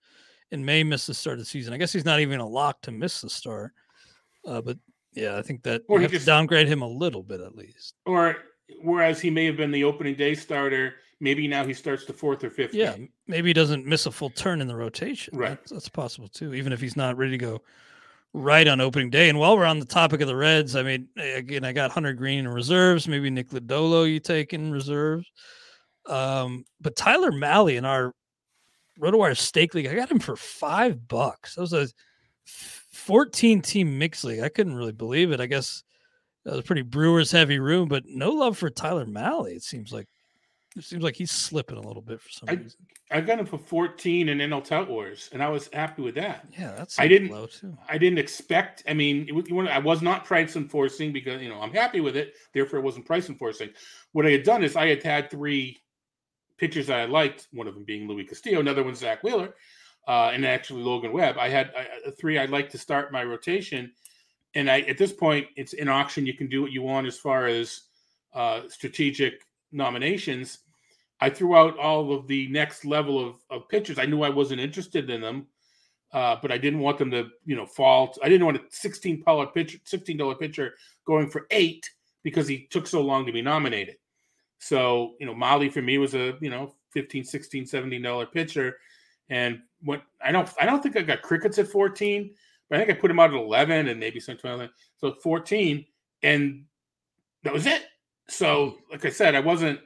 and 0.53 0.65
may 0.65 0.83
miss 0.83 1.07
the 1.07 1.15
start 1.15 1.35
of 1.35 1.41
the 1.41 1.45
season. 1.45 1.73
I 1.73 1.77
guess 1.77 1.93
he's 1.93 2.05
not 2.05 2.21
even 2.21 2.41
a 2.41 2.47
lock 2.47 2.81
to 2.83 2.91
miss 2.91 3.21
the 3.21 3.31
start. 3.31 3.73
Uh, 4.47 4.61
but 4.61 4.79
yeah, 5.13 5.37
I 5.37 5.43
think 5.43 5.63
that 5.65 5.83
or 5.89 5.99
you 5.99 6.03
have 6.03 6.13
just, 6.13 6.25
to 6.25 6.31
downgrade 6.31 6.69
him 6.69 6.83
a 6.83 6.89
little 6.89 7.23
bit 7.23 7.41
at 7.41 7.55
least. 7.55 7.95
Or 8.07 8.37
whereas 8.83 9.21
he 9.21 9.31
may 9.31 9.45
have 9.47 9.57
been 9.57 9.71
the 9.71 9.85
opening 9.85 10.15
day 10.15 10.35
starter, 10.35 10.95
maybe 11.21 11.49
now 11.49 11.65
he 11.65 11.75
starts 11.75 12.05
the 12.05 12.13
fourth 12.13 12.45
or 12.45 12.51
fifth. 12.51 12.75
Yeah, 12.75 12.97
game. 12.97 13.11
maybe 13.27 13.51
he 13.51 13.53
doesn't 13.53 13.87
miss 13.87 14.07
a 14.07 14.13
full 14.13 14.31
turn 14.31 14.61
in 14.61 14.69
the 14.69 14.77
rotation. 14.77 15.37
Right, 15.37 15.51
that's, 15.51 15.71
that's, 15.71 15.89
possible 15.89 16.29
too. 16.29 16.55
Even 16.55 16.73
if 16.73 16.81
he's 16.81 16.97
not 16.97 17.17
ready 17.17 17.33
to 17.33 17.39
go 17.39 17.63
right 18.35 18.69
on 18.69 18.81
opening 18.81 19.11
day. 19.11 19.29
And 19.29 19.39
while 19.39 19.57
we're 19.57 19.65
on 19.65 19.79
the 19.79 19.87
topic 19.87 20.21
of 20.21 20.29
the 20.29 20.37
Reds, 20.37 20.77
I 20.77 20.83
mean, 20.83 21.09
again, 21.17 21.65
I 21.65 21.73
got 21.73 21.91
Hunter 21.91 22.13
Greene 22.13 22.41
in 22.41 22.49
reserves. 22.49 23.09
Maybe 23.09 23.31
Nick 23.31 23.49
Lodolo 23.51 24.11
you 24.11 24.21
take 24.21 24.53
in 24.53 24.71
reserves. 24.71 25.27
Um, 26.07 26.65
but 26.81 26.97
Tyler 26.97 27.33
Mahle 27.33 27.77
in 27.77 27.85
our 27.85 28.15
RotoWire 28.99 29.37
Stake 29.37 29.75
League, 29.75 29.87
I 29.87 29.95
got 29.95 30.11
him 30.11 30.19
for 30.19 30.37
five 30.37 31.07
bucks. 31.09 31.55
That 31.55 31.63
was 31.63 31.73
a 31.73 31.89
14 32.45 33.63
team 33.63 33.99
mix 33.99 34.25
league. 34.25 34.41
I 34.41 34.49
couldn't 34.49 34.75
really 34.75 34.93
believe 34.93 35.33
it. 35.33 35.41
I 35.41 35.47
guess 35.47 35.83
that 36.45 36.55
was 36.55 36.65
pretty 36.65 36.83
Brewers 36.83 37.31
heavy 37.31 37.59
room, 37.59 37.89
but 37.89 38.05
no 38.07 38.31
love 38.31 38.57
for 38.59 38.71
Tyler 38.71 39.07
Mahle. 39.07 39.47
It 39.47 39.63
seems 39.63 39.93
like 39.93 40.09
it 40.77 40.85
seems 40.85 41.03
like 41.03 41.17
he's 41.17 41.31
slipping 41.31 41.77
a 41.77 41.81
little 41.81 42.03
bit 42.03 42.21
for 42.21 42.29
some 42.29 42.49
I, 42.49 42.53
reason. 42.53 42.79
I 43.11 43.21
got 43.21 43.39
him 43.39 43.47
for 43.47 43.59
14 43.59 44.29
in 44.29 44.39
NL 44.39 44.63
Tout 44.65 44.89
Wars, 44.89 45.29
and 45.33 45.43
I 45.43 45.49
was 45.49 45.69
happy 45.73 46.03
with 46.03 46.15
that. 46.15 46.47
Yeah, 46.57 46.73
that's 46.77 46.99
I 46.99 47.09
didn't 47.09 47.31
low 47.31 47.47
too. 47.47 47.77
I 47.89 47.99
didn't 47.99 48.19
expect. 48.19 48.85
I 48.89 48.95
mean, 48.95 49.29
it, 49.29 49.69
I 49.69 49.79
was 49.79 50.03
not 50.03 50.25
price 50.25 50.57
enforcing 50.57 51.13
because 51.13 51.43
you 51.43 51.49
know 51.49 51.61
I'm 51.61 51.73
happy 51.73 52.01
with 52.01 52.17
it. 52.17 52.35
Therefore, 52.53 52.79
it 52.79 52.83
wasn't 52.83 53.07
price 53.07 53.29
enforcing. 53.29 53.71
What 54.13 54.27
I 54.27 54.31
had 54.31 54.43
done 54.43 54.63
is 54.63 54.77
I 54.77 54.87
had 54.87 55.03
had 55.03 55.31
three 55.31 55.79
pitchers 56.59 56.91
I 56.91 57.05
liked. 57.05 57.49
One 57.53 57.67
of 57.67 57.75
them 57.75 57.85
being 57.85 58.09
Luis 58.09 58.29
Castillo, 58.29 58.61
another 58.61 58.83
one 58.83 58.95
Zack 58.95 59.23
Wheeler, 59.23 59.55
uh, 60.07 60.31
and 60.33 60.45
actually 60.45 60.83
Logan 60.83 61.13
Webb. 61.13 61.37
I 61.39 61.49
had 61.49 61.73
uh, 61.77 62.11
three 62.19 62.39
I'd 62.39 62.51
like 62.51 62.71
to 62.71 62.79
start 62.79 63.13
my 63.13 63.25
rotation 63.25 63.93
and 64.55 64.71
I 64.71 64.81
at 64.81 64.99
this 64.99 65.13
point 65.13 65.47
it's 65.57 65.73
in 65.73 65.89
auction. 65.89 66.27
You 66.27 66.35
can 66.35 66.49
do 66.49 66.63
what 66.63 66.73
you 66.73 66.83
want 66.83 67.07
as 67.07 67.19
far 67.19 67.47
as 67.47 67.83
uh, 68.35 68.63
strategic 68.69 69.43
nominations. 69.73 70.59
I 71.21 71.31
threw 71.31 71.57
out 71.57 71.79
all 71.79 72.13
of 72.13 72.27
the 72.27 72.49
next 72.49 72.85
level 72.85 73.25
of, 73.25 73.37
of 73.51 73.69
pitchers. 73.69 73.99
I 73.99 74.07
knew 74.07 74.23
I 74.23 74.29
wasn't 74.29 74.61
interested 74.61 75.11
in 75.11 75.21
them, 75.21 75.47
uh, 76.13 76.37
but 76.41 76.53
I 76.53 76.59
didn't 76.59 76.79
want 76.81 76.99
them 76.99 77.11
to, 77.11 77.29
you 77.45 77.57
know, 77.57 77.67
fall. 77.67 78.15
I 78.23 78.29
didn't 78.29 78.47
want 78.47 78.59
a 78.59 78.63
sixteen 78.71 79.23
dollar 79.25 79.47
pitcher, 79.47 79.79
sixteen 79.85 80.17
dollar 80.17 80.35
pitcher 80.35 80.75
going 81.07 81.29
for 81.29 81.47
eight 81.51 81.89
because 82.23 82.49
he 82.49 82.67
took 82.71 82.87
so 82.87 83.01
long 83.01 83.27
to 83.27 83.33
be 83.33 83.43
nominated. 83.43 83.97
So, 84.59 85.15
you 85.21 85.27
know, 85.27 85.35
Mahle 85.35 85.73
for 85.73 85.83
me 85.83 85.99
was 85.99 86.15
a, 86.15 86.35
you 86.41 86.51
know, 86.51 86.75
15, 86.93 87.25
16, 87.25 87.67
17 87.67 88.03
dollar 88.03 88.27
pitcher. 88.27 88.77
And 89.31 89.61
what 89.83 90.03
I 90.25 90.33
don't 90.33 90.49
I 90.61 90.67
don't 90.67 90.83
think 90.83 90.97
I 90.97 91.03
got 91.03 91.23
crickets 91.23 91.59
at 91.59 91.69
14, 91.69 92.35
but 92.69 92.77
I 92.77 92.85
think 92.85 92.97
I 92.97 93.01
put 93.01 93.11
him 93.11 93.21
out 93.21 93.31
at 93.31 93.37
11 93.37 93.89
and 93.89 94.01
maybe 94.01 94.21
some 94.21 94.37
12. 94.37 94.71
So 94.97 95.15
14. 95.23 95.85
And 96.23 96.65
that 97.45 97.53
was 97.53 97.67
it. 97.67 97.85
So, 98.29 98.79
like 98.91 99.05
I 99.05 99.11
said, 99.11 99.35
I 99.35 99.41
wasn't 99.41 99.81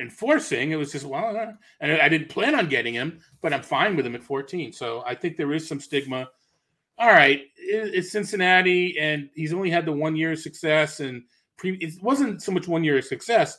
enforcing. 0.00 0.70
It 0.70 0.76
was 0.76 0.92
just, 0.92 1.04
well, 1.04 1.36
uh, 1.36 1.52
and 1.80 1.92
I 2.00 2.08
didn't 2.08 2.28
plan 2.28 2.54
on 2.54 2.68
getting 2.68 2.94
him, 2.94 3.20
but 3.42 3.52
I'm 3.52 3.62
fine 3.62 3.96
with 3.96 4.06
him 4.06 4.14
at 4.14 4.22
14. 4.22 4.72
So 4.72 5.02
I 5.06 5.14
think 5.14 5.36
there 5.36 5.52
is 5.52 5.68
some 5.68 5.80
stigma. 5.80 6.28
All 6.98 7.08
right, 7.08 7.42
it's 7.56 8.12
Cincinnati, 8.12 8.98
and 8.98 9.30
he's 9.34 9.54
only 9.54 9.70
had 9.70 9.86
the 9.86 9.92
one 9.92 10.16
year 10.16 10.32
of 10.32 10.38
success. 10.38 11.00
And 11.00 11.22
pre- 11.56 11.76
it 11.76 11.94
wasn't 12.02 12.42
so 12.42 12.52
much 12.52 12.68
one 12.68 12.84
year 12.84 12.98
of 12.98 13.04
success. 13.04 13.58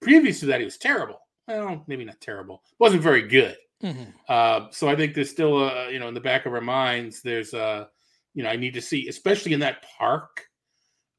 Previous 0.00 0.40
to 0.40 0.46
that, 0.46 0.60
he 0.60 0.64
was 0.64 0.78
terrible. 0.78 1.20
Well, 1.46 1.84
maybe 1.86 2.04
not 2.04 2.20
terrible. 2.20 2.62
wasn't 2.78 3.02
very 3.02 3.22
good. 3.22 3.56
Mm-hmm. 3.82 4.10
Uh, 4.28 4.66
so 4.70 4.88
I 4.88 4.96
think 4.96 5.14
there's 5.14 5.30
still 5.30 5.58
a, 5.58 5.90
you 5.90 5.98
know, 5.98 6.08
in 6.08 6.14
the 6.14 6.20
back 6.20 6.46
of 6.46 6.52
our 6.52 6.60
minds, 6.60 7.22
there's 7.22 7.54
a, 7.54 7.88
you 8.34 8.42
know, 8.42 8.50
I 8.50 8.56
need 8.56 8.74
to 8.74 8.82
see, 8.82 9.08
especially 9.08 9.52
in 9.52 9.60
that 9.60 9.84
park, 9.98 10.44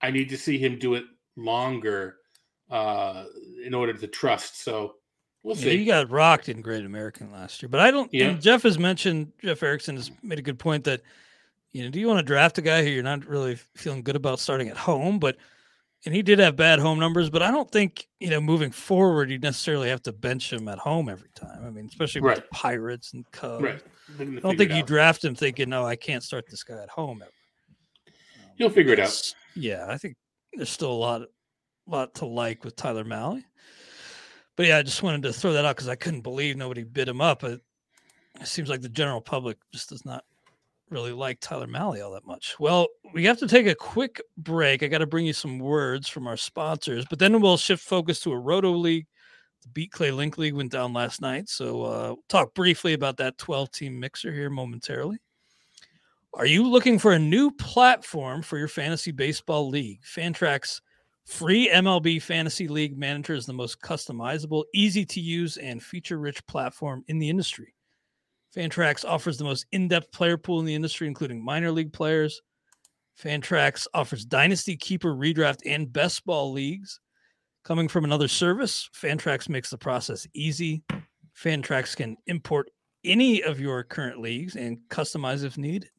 I 0.01 0.11
need 0.11 0.29
to 0.29 0.37
see 0.37 0.57
him 0.57 0.77
do 0.77 0.95
it 0.95 1.05
longer 1.35 2.17
uh, 2.69 3.25
in 3.65 3.73
order 3.73 3.93
to 3.93 4.07
trust. 4.07 4.63
So 4.63 4.95
we'll 5.43 5.55
see. 5.55 5.67
Yeah, 5.67 5.73
you 5.73 5.85
got 5.85 6.11
rocked 6.11 6.49
in 6.49 6.61
Great 6.61 6.85
American 6.85 7.31
last 7.31 7.61
year, 7.61 7.69
but 7.69 7.79
I 7.79 7.91
don't. 7.91 8.13
Yeah. 8.13 8.33
Jeff 8.33 8.63
has 8.63 8.77
mentioned 8.77 9.31
Jeff 9.41 9.63
Erickson 9.63 9.95
has 9.95 10.11
made 10.21 10.39
a 10.39 10.43
good 10.43 10.59
point 10.59 10.83
that 10.83 11.01
you 11.71 11.83
know, 11.83 11.89
do 11.89 11.99
you 11.99 12.07
want 12.07 12.19
to 12.19 12.25
draft 12.25 12.57
a 12.57 12.61
guy 12.61 12.83
who 12.83 12.89
you're 12.89 13.03
not 13.03 13.25
really 13.25 13.55
feeling 13.75 14.01
good 14.01 14.15
about 14.15 14.39
starting 14.39 14.69
at 14.69 14.77
home, 14.77 15.19
but 15.19 15.37
and 16.05 16.15
he 16.15 16.21
did 16.21 16.39
have 16.39 16.55
bad 16.55 16.79
home 16.79 16.99
numbers, 16.99 17.29
but 17.29 17.41
I 17.41 17.51
don't 17.51 17.69
think 17.69 18.07
you 18.19 18.29
know 18.29 18.39
moving 18.39 18.71
forward 18.71 19.29
you 19.29 19.37
necessarily 19.39 19.89
have 19.89 20.01
to 20.03 20.13
bench 20.13 20.51
him 20.51 20.67
at 20.67 20.77
home 20.77 21.09
every 21.09 21.29
time. 21.35 21.65
I 21.65 21.69
mean, 21.69 21.87
especially 21.87 22.21
with 22.21 22.37
right. 22.37 22.49
Pirates 22.51 23.13
and 23.13 23.29
Cubs. 23.31 23.63
Right. 23.63 23.81
I 24.19 24.23
don't 24.39 24.57
think 24.57 24.71
you 24.71 24.83
draft 24.83 25.23
him 25.23 25.35
thinking, 25.35 25.69
"No, 25.69 25.85
I 25.85 25.95
can't 25.95 26.23
start 26.23 26.45
this 26.49 26.63
guy 26.63 26.81
at 26.81 26.89
home." 26.89 27.21
Ever. 27.21 27.31
Um, 27.31 28.13
You'll 28.57 28.69
figure 28.69 28.93
it 28.93 28.99
out. 28.99 29.33
Yeah, 29.55 29.85
I 29.87 29.97
think 29.97 30.15
there's 30.53 30.69
still 30.69 30.91
a 30.91 30.93
lot, 30.93 31.21
lot 31.87 32.15
to 32.15 32.25
like 32.25 32.63
with 32.63 32.75
Tyler 32.75 33.03
Mahle. 33.03 33.43
But 34.55 34.67
yeah, 34.67 34.77
I 34.77 34.83
just 34.83 35.03
wanted 35.03 35.23
to 35.23 35.33
throw 35.33 35.53
that 35.53 35.65
out 35.65 35.75
because 35.75 35.87
I 35.87 35.95
couldn't 35.95 36.21
believe 36.21 36.57
nobody 36.57 36.83
bid 36.83 37.07
him 37.07 37.21
up. 37.21 37.43
It, 37.43 37.61
it 38.39 38.47
seems 38.47 38.69
like 38.69 38.81
the 38.81 38.89
general 38.89 39.21
public 39.21 39.57
just 39.73 39.89
does 39.89 40.05
not 40.05 40.25
really 40.89 41.11
like 41.11 41.39
Tyler 41.39 41.67
Mahle 41.67 42.03
all 42.03 42.11
that 42.11 42.25
much. 42.25 42.55
Well, 42.59 42.87
we 43.13 43.25
have 43.25 43.39
to 43.39 43.47
take 43.47 43.67
a 43.67 43.75
quick 43.75 44.21
break. 44.37 44.83
I 44.83 44.87
got 44.87 44.99
to 44.99 45.07
bring 45.07 45.25
you 45.25 45.33
some 45.33 45.59
words 45.59 46.07
from 46.07 46.27
our 46.27 46.37
sponsors, 46.37 47.05
but 47.09 47.19
then 47.19 47.39
we'll 47.41 47.57
shift 47.57 47.83
focus 47.83 48.19
to 48.21 48.31
a 48.31 48.39
Roto 48.39 48.71
League. 48.71 49.07
The 49.61 49.69
Beat 49.69 49.91
Clay 49.91 50.11
Link 50.11 50.37
League 50.37 50.53
went 50.53 50.71
down 50.71 50.93
last 50.93 51.21
night, 51.21 51.49
so 51.49 51.83
uh, 51.83 52.15
talk 52.29 52.53
briefly 52.53 52.93
about 52.93 53.17
that 53.17 53.37
12 53.37 53.71
team 53.71 53.99
mixer 53.99 54.31
here 54.31 54.49
momentarily. 54.49 55.17
Are 56.33 56.45
you 56.45 56.67
looking 56.67 56.99
for 56.99 57.11
a 57.11 57.19
new 57.19 57.51
platform 57.51 58.41
for 58.41 58.57
your 58.57 58.67
fantasy 58.67 59.11
baseball 59.11 59.67
league? 59.67 60.01
Fantrax 60.03 60.79
Free 61.29 61.69
MLB 61.69 62.21
Fantasy 62.21 62.67
League 62.67 62.97
Manager 62.97 63.35
is 63.35 63.45
the 63.45 63.53
most 63.53 63.81
customizable, 63.81 64.63
easy 64.73 65.05
to 65.05 65.19
use, 65.19 65.57
and 65.57 65.81
feature 65.81 66.17
rich 66.17 66.43
platform 66.47 67.03
in 67.07 67.19
the 67.19 67.29
industry. 67.29 67.75
Fantrax 68.55 69.05
offers 69.05 69.37
the 69.37 69.43
most 69.43 69.65
in 69.71 69.87
depth 69.87 70.11
player 70.11 70.37
pool 70.37 70.59
in 70.59 70.65
the 70.65 70.75
industry, 70.75 71.07
including 71.07 71.43
minor 71.43 71.71
league 71.71 71.93
players. 71.93 72.41
Fantrax 73.21 73.85
offers 73.93 74.25
Dynasty 74.25 74.75
Keeper, 74.77 75.13
Redraft, 75.13 75.59
and 75.65 75.91
Best 75.91 76.25
Ball 76.25 76.51
leagues. 76.51 76.99
Coming 77.63 77.87
from 77.87 78.05
another 78.05 78.27
service, 78.27 78.89
Fantrax 78.95 79.49
makes 79.49 79.69
the 79.69 79.77
process 79.77 80.25
easy. 80.33 80.83
Fantrax 81.37 81.95
can 81.95 82.17
import 82.27 82.71
any 83.03 83.43
of 83.43 83.59
your 83.59 83.83
current 83.83 84.19
leagues 84.19 84.55
and 84.55 84.79
customize 84.89 85.43
if 85.43 85.57
needed. 85.57 85.89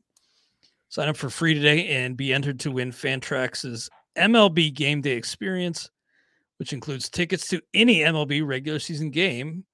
Sign 0.88 1.08
up 1.08 1.16
for 1.16 1.30
free 1.30 1.54
today 1.54 1.86
and 1.88 2.16
be 2.16 2.32
entered 2.32 2.58
to 2.60 2.72
win 2.72 2.90
Fantrax's 2.90 3.88
MLB 4.16 4.74
game 4.74 5.00
day 5.00 5.12
experience, 5.12 5.90
which 6.56 6.72
includes 6.72 7.08
tickets 7.08 7.48
to 7.48 7.60
any 7.74 7.98
MLB 8.00 8.44
regular 8.44 8.78
season 8.78 9.10
game 9.10 9.64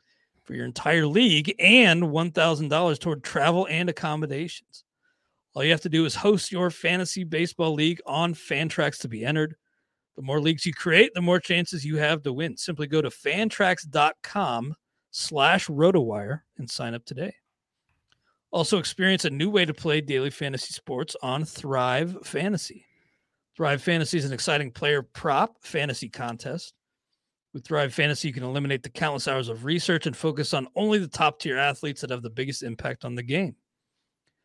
for 0.46 0.54
your 0.54 0.64
entire 0.64 1.06
league 1.06 1.54
and 1.58 2.04
$1,000 2.04 2.98
toward 2.98 3.24
travel 3.24 3.66
and 3.68 3.90
accommodations. 3.90 4.84
All 5.54 5.64
you 5.64 5.72
have 5.72 5.80
to 5.82 5.88
do 5.88 6.04
is 6.04 6.14
host 6.14 6.52
your 6.52 6.70
fantasy 6.70 7.24
baseball 7.24 7.74
league 7.74 8.00
on 8.06 8.34
Fantrax 8.34 8.98
to 9.00 9.08
be 9.08 9.24
entered. 9.24 9.56
The 10.14 10.22
more 10.22 10.40
leagues 10.40 10.64
you 10.64 10.72
create, 10.72 11.12
the 11.14 11.20
more 11.20 11.40
chances 11.40 11.84
you 11.84 11.96
have 11.96 12.22
to 12.22 12.32
win. 12.32 12.56
Simply 12.56 12.86
go 12.86 13.02
to 13.02 13.08
fantrax.com 13.08 14.74
slash 15.10 15.66
rotowire 15.66 16.42
and 16.58 16.70
sign 16.70 16.94
up 16.94 17.04
today. 17.04 17.34
Also 18.50 18.78
experience 18.78 19.24
a 19.24 19.30
new 19.30 19.50
way 19.50 19.64
to 19.64 19.74
play 19.74 20.00
daily 20.00 20.30
fantasy 20.30 20.72
sports 20.72 21.16
on 21.22 21.44
Thrive 21.44 22.16
Fantasy. 22.24 22.86
Thrive 23.56 23.82
Fantasy 23.82 24.18
is 24.18 24.24
an 24.24 24.32
exciting 24.32 24.70
player 24.70 25.02
prop 25.02 25.56
fantasy 25.62 26.08
contest. 26.08 26.74
With 27.56 27.64
Thrive 27.64 27.94
Fantasy, 27.94 28.28
you 28.28 28.34
can 28.34 28.42
eliminate 28.42 28.82
the 28.82 28.90
countless 28.90 29.26
hours 29.26 29.48
of 29.48 29.64
research 29.64 30.04
and 30.06 30.14
focus 30.14 30.52
on 30.52 30.68
only 30.76 30.98
the 30.98 31.08
top 31.08 31.40
tier 31.40 31.56
athletes 31.56 32.02
that 32.02 32.10
have 32.10 32.20
the 32.20 32.28
biggest 32.28 32.62
impact 32.62 33.02
on 33.02 33.14
the 33.14 33.22
game. 33.22 33.56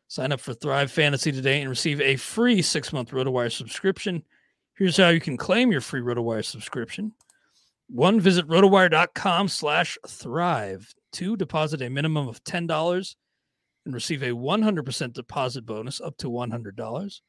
Sign 0.08 0.32
up 0.32 0.40
for 0.40 0.54
Thrive 0.54 0.90
Fantasy 0.90 1.30
today 1.30 1.60
and 1.60 1.68
receive 1.68 2.00
a 2.00 2.16
free 2.16 2.62
six 2.62 2.90
month 2.90 3.10
RotoWire 3.10 3.52
subscription. 3.52 4.22
Here's 4.78 4.96
how 4.96 5.10
you 5.10 5.20
can 5.20 5.36
claim 5.36 5.70
your 5.70 5.82
free 5.82 6.00
RotoWire 6.00 6.42
subscription. 6.42 7.12
One, 7.90 8.18
visit 8.18 8.48
rotowire.com 8.48 9.48
slash 9.48 9.98
thrive. 10.08 10.94
Two, 11.12 11.36
deposit 11.36 11.82
a 11.82 11.90
minimum 11.90 12.28
of 12.28 12.42
$10 12.44 13.14
and 13.84 13.94
receive 13.94 14.22
a 14.22 14.30
100% 14.30 15.12
deposit 15.12 15.66
bonus 15.66 16.00
up 16.00 16.16
to 16.16 16.30
$100. 16.30 17.20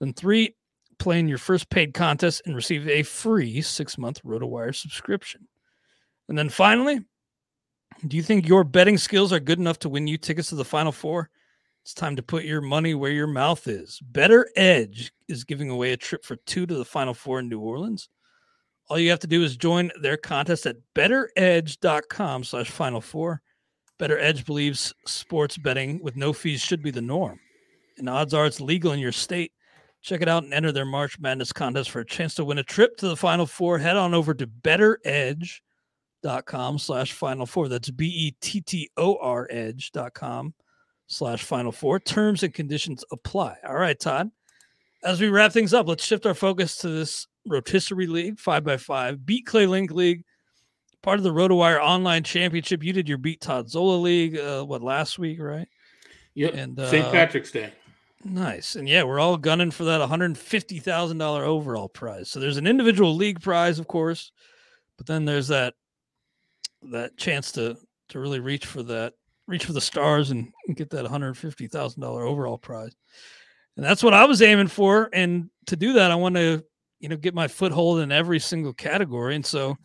Then 0.00 0.12
three, 0.12 0.56
play 1.00 1.18
in 1.18 1.28
your 1.28 1.38
first 1.38 1.70
paid 1.70 1.94
contest 1.94 2.42
and 2.46 2.54
receive 2.54 2.86
a 2.88 3.02
free 3.02 3.60
six 3.60 3.98
month 3.98 4.22
RotoWire 4.22 4.74
subscription. 4.74 5.48
And 6.28 6.38
then 6.38 6.48
finally, 6.48 7.00
do 8.06 8.16
you 8.16 8.22
think 8.22 8.46
your 8.46 8.62
betting 8.62 8.98
skills 8.98 9.32
are 9.32 9.40
good 9.40 9.58
enough 9.58 9.80
to 9.80 9.88
win 9.88 10.06
you 10.06 10.16
tickets 10.16 10.50
to 10.50 10.54
the 10.54 10.64
Final 10.64 10.92
Four? 10.92 11.28
It's 11.82 11.94
time 11.94 12.14
to 12.16 12.22
put 12.22 12.44
your 12.44 12.60
money 12.60 12.94
where 12.94 13.10
your 13.10 13.26
mouth 13.26 13.66
is. 13.66 14.00
BettorEdge 14.12 15.10
is 15.28 15.44
giving 15.44 15.70
away 15.70 15.92
a 15.92 15.96
trip 15.96 16.24
for 16.24 16.36
two 16.36 16.66
to 16.66 16.74
the 16.74 16.84
Final 16.84 17.14
Four 17.14 17.40
in 17.40 17.48
New 17.48 17.60
Orleans. 17.60 18.08
All 18.88 18.98
you 18.98 19.10
have 19.10 19.20
to 19.20 19.26
do 19.26 19.42
is 19.42 19.56
join 19.56 19.90
their 20.02 20.16
contest 20.16 20.66
at 20.66 20.76
bettoredge.com 20.94 22.44
slash 22.44 22.70
final 22.70 23.00
four. 23.00 23.40
BettorEdge 24.00 24.44
believes 24.44 24.92
sports 25.06 25.56
betting 25.56 26.02
with 26.02 26.16
no 26.16 26.32
fees 26.32 26.60
should 26.60 26.82
be 26.82 26.90
the 26.90 27.00
norm. 27.00 27.38
And 27.98 28.08
odds 28.08 28.34
are 28.34 28.46
it's 28.46 28.60
legal 28.60 28.92
in 28.92 28.98
your 28.98 29.12
state. 29.12 29.52
Check 30.02 30.22
it 30.22 30.28
out 30.28 30.44
and 30.44 30.54
enter 30.54 30.72
their 30.72 30.86
March 30.86 31.20
Madness 31.20 31.52
contest 31.52 31.90
for 31.90 32.00
a 32.00 32.06
chance 32.06 32.34
to 32.36 32.44
win 32.44 32.58
a 32.58 32.62
trip 32.62 32.96
to 32.98 33.08
the 33.08 33.16
Final 33.16 33.46
Four. 33.46 33.78
Head 33.78 33.96
on 33.96 34.14
over 34.14 34.32
to 34.32 34.46
bettoredge.com 34.46 36.78
slash 36.78 37.12
final 37.12 37.46
four. 37.46 37.68
That's 37.68 37.90
B-E-T-T-O-R 37.90 39.48
edge.com 39.50 40.54
slash 41.06 41.42
final 41.42 41.72
four. 41.72 42.00
Terms 42.00 42.42
and 42.42 42.54
conditions 42.54 43.04
apply. 43.12 43.56
All 43.66 43.76
right, 43.76 43.98
Todd. 43.98 44.30
As 45.02 45.20
we 45.20 45.28
wrap 45.28 45.52
things 45.52 45.74
up, 45.74 45.88
let's 45.88 46.04
shift 46.04 46.26
our 46.26 46.34
focus 46.34 46.76
to 46.78 46.88
this 46.88 47.26
rotisserie 47.46 48.06
league, 48.06 48.38
five 48.38 48.64
by 48.64 48.76
five, 48.76 49.24
beat 49.24 49.46
Clay 49.46 49.66
Link 49.66 49.90
League, 49.90 50.24
part 51.02 51.18
of 51.18 51.24
the 51.24 51.32
RotoWire 51.32 51.80
online 51.80 52.22
championship. 52.22 52.82
You 52.82 52.92
did 52.92 53.08
your 53.08 53.18
beat 53.18 53.40
Todd 53.40 53.70
Zola 53.70 53.96
League, 53.96 54.38
uh, 54.38 54.64
what 54.64 54.82
last 54.82 55.18
week, 55.18 55.40
right? 55.40 55.68
Yep. 56.34 56.54
And 56.54 56.78
St. 56.78 57.06
uh, 57.06 57.10
Patrick's 57.10 57.50
Day. 57.50 57.72
Nice. 58.22 58.76
And 58.76 58.88
yeah, 58.88 59.02
we're 59.02 59.18
all 59.20 59.36
gunning 59.38 59.70
for 59.70 59.84
that 59.84 60.00
$150,000 60.00 61.40
overall 61.40 61.88
prize. 61.88 62.30
So 62.30 62.38
there's 62.38 62.58
an 62.58 62.66
individual 62.66 63.14
league 63.16 63.40
prize, 63.40 63.78
of 63.78 63.86
course, 63.88 64.30
but 64.96 65.06
then 65.06 65.24
there's 65.24 65.48
that 65.48 65.74
that 66.82 67.16
chance 67.18 67.52
to 67.52 67.76
to 68.08 68.18
really 68.18 68.40
reach 68.40 68.66
for 68.66 68.82
that 68.82 69.14
reach 69.46 69.64
for 69.64 69.72
the 69.72 69.80
stars 69.80 70.30
and, 70.30 70.52
get 70.74 70.90
that 70.90 71.04
$150,000 71.04 72.02
overall 72.04 72.56
prize. 72.56 72.94
And 73.76 73.84
that's 73.84 74.02
what 74.02 74.14
I 74.14 74.24
was 74.24 74.40
aiming 74.42 74.68
for 74.68 75.08
and 75.12 75.50
to 75.66 75.76
do 75.76 75.94
that 75.94 76.10
I 76.10 76.14
want 76.14 76.36
to, 76.36 76.62
you 77.00 77.08
know, 77.08 77.16
get 77.16 77.34
my 77.34 77.48
foothold 77.48 78.00
in 78.00 78.12
every 78.12 78.38
single 78.38 78.72
category 78.72 79.34
and 79.34 79.44
so 79.44 79.76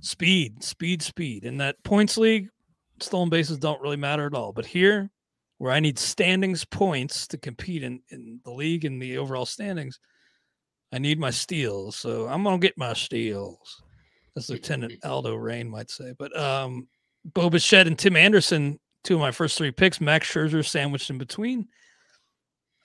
speed, 0.00 0.62
speed, 0.64 1.02
speed. 1.02 1.44
In 1.44 1.58
that 1.58 1.82
points 1.84 2.16
league, 2.16 2.48
stolen 3.00 3.28
bases 3.28 3.58
don't 3.58 3.82
really 3.82 3.96
matter 3.96 4.26
at 4.26 4.34
all, 4.34 4.52
but 4.52 4.64
here 4.64 5.10
where 5.58 5.72
I 5.72 5.80
need 5.80 5.98
standings 5.98 6.64
points 6.64 7.26
to 7.28 7.38
compete 7.38 7.82
in, 7.82 8.00
in 8.10 8.40
the 8.44 8.50
league 8.50 8.84
and 8.84 9.00
the 9.00 9.18
overall 9.18 9.46
standings, 9.46 10.00
I 10.92 10.98
need 10.98 11.18
my 11.18 11.30
steals. 11.30 11.96
So 11.96 12.26
I'm 12.28 12.44
gonna 12.44 12.58
get 12.58 12.78
my 12.78 12.92
steals, 12.92 13.82
as 14.36 14.48
Lieutenant 14.48 14.94
Aldo 15.04 15.34
Raine 15.34 15.68
might 15.68 15.90
say. 15.90 16.14
But 16.18 16.36
um 16.38 16.88
Bo 17.24 17.48
Bichette 17.50 17.86
and 17.86 17.98
Tim 17.98 18.16
Anderson, 18.16 18.78
two 19.02 19.14
of 19.14 19.20
my 19.20 19.30
first 19.30 19.56
three 19.56 19.70
picks, 19.70 20.00
Max 20.00 20.30
Scherzer 20.30 20.64
sandwiched 20.64 21.10
in 21.10 21.18
between. 21.18 21.68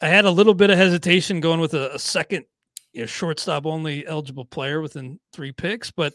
I 0.02 0.08
had 0.08 0.26
a 0.26 0.32
little 0.32 0.54
bit 0.54 0.70
of 0.70 0.78
hesitation 0.78 1.42
going 1.42 1.60
with 1.60 1.74
a, 1.74 1.94
a 1.94 2.00
second 2.00 2.46
you 2.94 3.02
know, 3.02 3.06
shortstop 3.06 3.66
only 3.66 4.08
eligible 4.08 4.46
player 4.46 4.80
within 4.80 5.20
three 5.34 5.52
picks, 5.52 5.92
but 5.92 6.14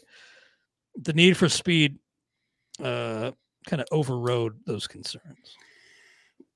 the 0.95 1.13
need 1.13 1.37
for 1.37 1.49
speed 1.49 1.97
uh 2.83 3.31
kind 3.67 3.81
of 3.81 3.87
overrode 3.91 4.59
those 4.65 4.87
concerns. 4.87 5.55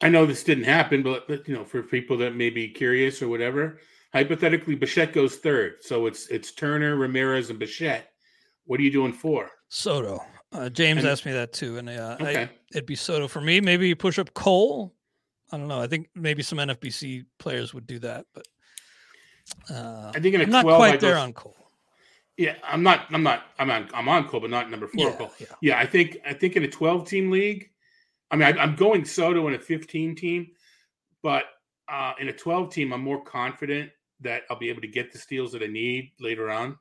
I 0.02 0.10
know 0.10 0.26
this 0.26 0.43
didn't 0.43 0.64
happen, 0.64 1.04
but, 1.04 1.28
but 1.28 1.47
you 1.47 1.54
know, 1.54 1.66
for 1.66 1.82
people 1.84 2.18
that 2.18 2.36
may 2.36 2.50
be 2.50 2.70
curious 2.70 3.22
or 3.22 3.28
whatever, 3.28 3.80
hypothetically, 4.14 4.76
Bichette 4.76 5.14
goes 5.14 5.36
third, 5.38 5.76
so 5.82 6.06
it's 6.06 6.28
it's 6.28 6.52
Turner, 6.52 6.95
Ramirez, 6.95 7.50
and 7.50 7.60
Bichette. 7.60 8.12
What 8.66 8.80
are 8.80 8.84
you 8.84 8.91
doing 8.91 9.14
for? 9.14 9.50
Soto. 9.70 10.24
Uh, 10.52 10.70
James 10.70 11.00
And- 11.00 11.08
asked 11.10 11.26
me 11.26 11.32
that 11.34 11.54
too, 11.54 11.78
and 11.78 11.89
uh, 11.89 12.18
I, 12.20 12.50
it'd 12.72 12.86
be 12.86 12.95
Soto 12.95 13.28
for 13.28 13.41
me. 13.41 13.60
Maybe 13.62 13.88
you 13.88 13.95
push 13.95 14.18
up 14.20 14.34
Cole. 14.34 14.95
I 15.52 15.58
don't 15.58 15.68
know. 15.68 15.82
I 15.82 15.88
think 15.88 16.10
maybe 16.16 16.43
some 16.43 16.60
NFBC 16.60 17.26
players 17.39 17.74
would 17.74 17.86
do 17.88 18.00
that, 18.00 18.26
but 18.34 18.45
uh, 19.70 20.12
I 20.16 20.20
think 20.20 20.36
in 20.36 20.41
a 20.41 20.43
I'm 20.45 20.50
not 20.50 20.62
12, 20.64 20.78
quite 20.80 20.93
I 20.93 20.97
go- 20.97 21.08
there 21.08 21.18
on 21.18 21.34
Cole. 21.34 21.56
Yeah, 22.38 22.56
I'm 22.64 22.84
not. 22.84 23.06
I'm 23.12 23.22
not. 23.24 23.43
I'm 23.60 23.70
on. 23.70 23.89
I'm 23.93 24.08
on 24.08 24.28
Cole, 24.30 24.39
but 24.39 24.50
not 24.50 24.72
number 24.72 24.88
four. 24.88 25.10
Yeah, 25.10 25.16
Cole. 25.18 25.32
yeah. 25.39 25.47
Yeah, 25.62 25.80
I 25.80 25.86
think. 25.86 26.18
I 26.26 26.34
think 26.34 26.56
in 26.56 26.64
a 26.64 26.70
12 26.70 27.06
team 27.08 27.30
league, 27.32 27.70
I 28.32 28.36
mean, 28.36 28.48
I, 28.58 28.62
I'm 28.62 28.76
going 28.76 29.06
Soto 29.06 29.48
in 29.48 29.56
a 29.56 29.60
15 29.60 30.16
team, 30.16 30.48
but 31.24 31.46
uh, 31.88 32.14
in 32.20 32.30
a 32.30 32.34
12 32.34 32.72
team, 32.72 32.94
I'm 32.94 33.02
more 33.02 33.24
confident 33.24 33.92
that 34.22 34.44
I'll 34.50 34.60
be 34.60 34.70
able 34.70 34.82
to 34.82 34.88
get 34.88 35.12
the 35.12 35.18
steals 35.18 35.52
that 35.54 35.64
I 35.64 35.68
need 35.68 36.12
later 36.20 36.50
on. 36.52 36.78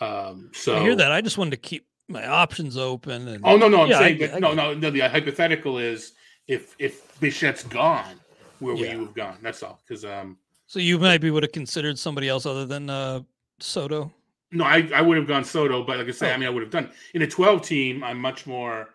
Um, 0.00 0.50
so 0.52 0.76
I 0.76 0.80
hear 0.80 0.96
that. 0.96 1.12
I 1.12 1.20
just 1.20 1.38
wanted 1.38 1.50
to 1.52 1.56
keep 1.58 1.86
my 2.08 2.26
options 2.26 2.76
open. 2.76 3.28
And 3.28 3.42
Oh 3.44 3.56
no, 3.56 3.68
no, 3.68 3.82
I'm 3.82 3.88
Yeah, 3.88 3.98
saying, 3.98 4.18
get- 4.18 4.30
but 4.32 4.36
I 4.36 4.40
no, 4.40 4.54
no, 4.54 4.74
no. 4.74 4.90
The 4.90 5.00
hypothetical 5.00 5.78
is 5.78 6.12
if 6.46 6.74
if 6.78 7.18
Bichette's 7.20 7.64
gone, 7.64 8.20
where 8.58 8.74
would 8.74 8.88
you 8.90 9.00
have 9.00 9.14
gone? 9.14 9.38
That's 9.42 9.62
all. 9.62 9.80
Because 9.86 10.04
um, 10.04 10.38
so 10.66 10.78
you 10.78 10.98
maybe 10.98 11.30
would 11.30 11.42
have 11.42 11.52
considered 11.52 11.98
somebody 11.98 12.28
else 12.28 12.46
other 12.46 12.66
than 12.66 12.90
uh, 12.90 13.20
Soto. 13.60 14.12
no, 14.52 14.64
I 14.64 14.88
I 14.94 15.00
would 15.02 15.16
have 15.16 15.26
gone 15.26 15.44
Soto, 15.44 15.82
but 15.84 15.98
like 15.98 16.08
I 16.08 16.12
say, 16.12 16.30
I 16.30 16.34
Oh. 16.34 16.38
mean, 16.38 16.46
I 16.46 16.50
would 16.50 16.62
have 16.62 16.72
done 16.72 16.90
in 17.14 17.22
a 17.22 17.26
12 17.26 17.62
team. 17.62 18.04
I'm 18.04 18.20
much 18.20 18.46
more 18.46 18.90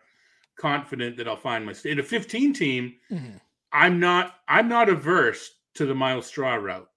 confident 0.72 1.18
that 1.18 1.28
I'll 1.28 1.36
find 1.36 1.66
my 1.66 1.74
in 1.86 2.00
a 2.00 2.04
15 2.04 2.54
team. 2.54 2.96
Mhm. 3.12 3.42
I'm 3.74 4.00
not 4.00 4.36
I'm 4.48 4.68
not 4.68 4.90
averse 4.90 5.50
to 5.76 5.86
the 5.86 5.96
Myles 5.96 6.28
Straw 6.28 6.56
route. 6.56 6.90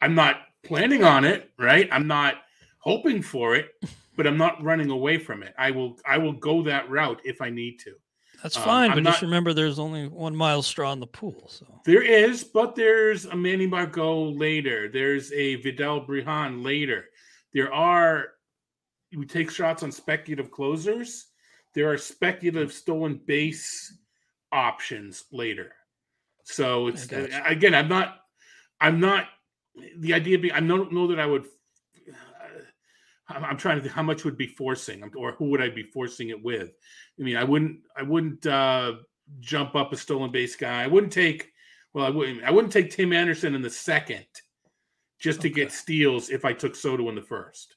I'm 0.00 0.14
not 0.14 0.36
planning 0.64 1.04
on 1.04 1.24
it, 1.24 1.50
right? 1.58 1.88
I'm 1.92 2.06
not 2.06 2.34
hoping 2.78 3.20
for 3.22 3.54
it, 3.56 3.72
but 4.16 4.26
I'm 4.26 4.38
not 4.38 4.62
running 4.62 4.90
away 4.90 5.18
from 5.18 5.42
it. 5.42 5.54
I 5.58 5.70
will 5.70 5.98
I 6.06 6.16
will 6.18 6.32
go 6.32 6.62
that 6.62 6.88
route 6.88 7.20
if 7.24 7.42
I 7.42 7.50
need 7.50 7.78
to. 7.80 7.92
That's 8.42 8.56
Um, 8.56 8.62
fine, 8.64 8.90
I'm 8.92 8.96
but 9.04 9.10
just 9.10 9.20
remember 9.22 9.52
there's 9.52 9.78
only 9.78 10.08
one 10.08 10.34
mile 10.34 10.62
straw 10.62 10.92
in 10.94 11.00
the 11.00 11.06
pool. 11.06 11.46
So 11.48 11.66
There 11.84 12.02
is, 12.02 12.42
but 12.42 12.74
there's 12.74 13.26
a 13.26 13.36
Manny 13.36 13.66
Margot 13.66 14.30
later. 14.30 14.88
There's 14.88 15.30
a 15.32 15.56
Vidal 15.56 16.06
Bruján 16.06 16.64
later. 16.64 17.10
There 17.52 17.72
are 17.72 18.28
we 19.14 19.26
take 19.26 19.50
shots 19.50 19.82
on 19.82 19.92
speculative 19.92 20.50
closers. 20.50 21.26
There 21.74 21.90
are 21.90 21.98
speculative 21.98 22.72
stolen 22.72 23.20
base 23.26 23.96
options 24.52 25.24
later. 25.32 25.72
So 26.44 26.88
it's 26.88 27.04
again, 27.04 27.74
I'm 27.74 27.88
not, 27.88 28.18
I'm 28.80 28.98
not. 29.00 29.26
The 29.98 30.14
idea 30.14 30.38
being, 30.38 30.52
I 30.52 30.60
don't 30.60 30.92
know 30.92 31.06
that 31.06 31.20
I 31.20 31.26
would. 31.26 31.46
I'm, 33.28 33.44
I'm 33.44 33.56
trying 33.56 33.76
to 33.76 33.82
think 33.82 33.94
how 33.94 34.02
much 34.02 34.24
would 34.24 34.36
be 34.36 34.48
forcing, 34.48 35.08
or 35.16 35.32
who 35.32 35.50
would 35.50 35.62
I 35.62 35.68
be 35.68 35.84
forcing 35.84 36.30
it 36.30 36.42
with? 36.42 36.72
I 37.18 37.22
mean, 37.22 37.36
I 37.36 37.44
wouldn't, 37.44 37.78
I 37.96 38.02
wouldn't 38.02 38.44
uh, 38.44 38.94
jump 39.38 39.76
up 39.76 39.92
a 39.92 39.96
stolen 39.96 40.32
base 40.32 40.56
guy. 40.56 40.82
I 40.82 40.88
wouldn't 40.88 41.12
take, 41.12 41.52
well, 41.94 42.04
I 42.04 42.10
wouldn't, 42.10 42.42
I 42.42 42.50
wouldn't 42.50 42.72
take 42.72 42.90
Tim 42.90 43.12
Anderson 43.12 43.54
in 43.54 43.62
the 43.62 43.70
second, 43.70 44.26
just 45.20 45.40
to 45.42 45.48
get 45.48 45.70
steals 45.70 46.30
if 46.30 46.44
I 46.44 46.52
took 46.52 46.74
Soto 46.74 47.08
in 47.08 47.14
the 47.14 47.22
first. 47.22 47.76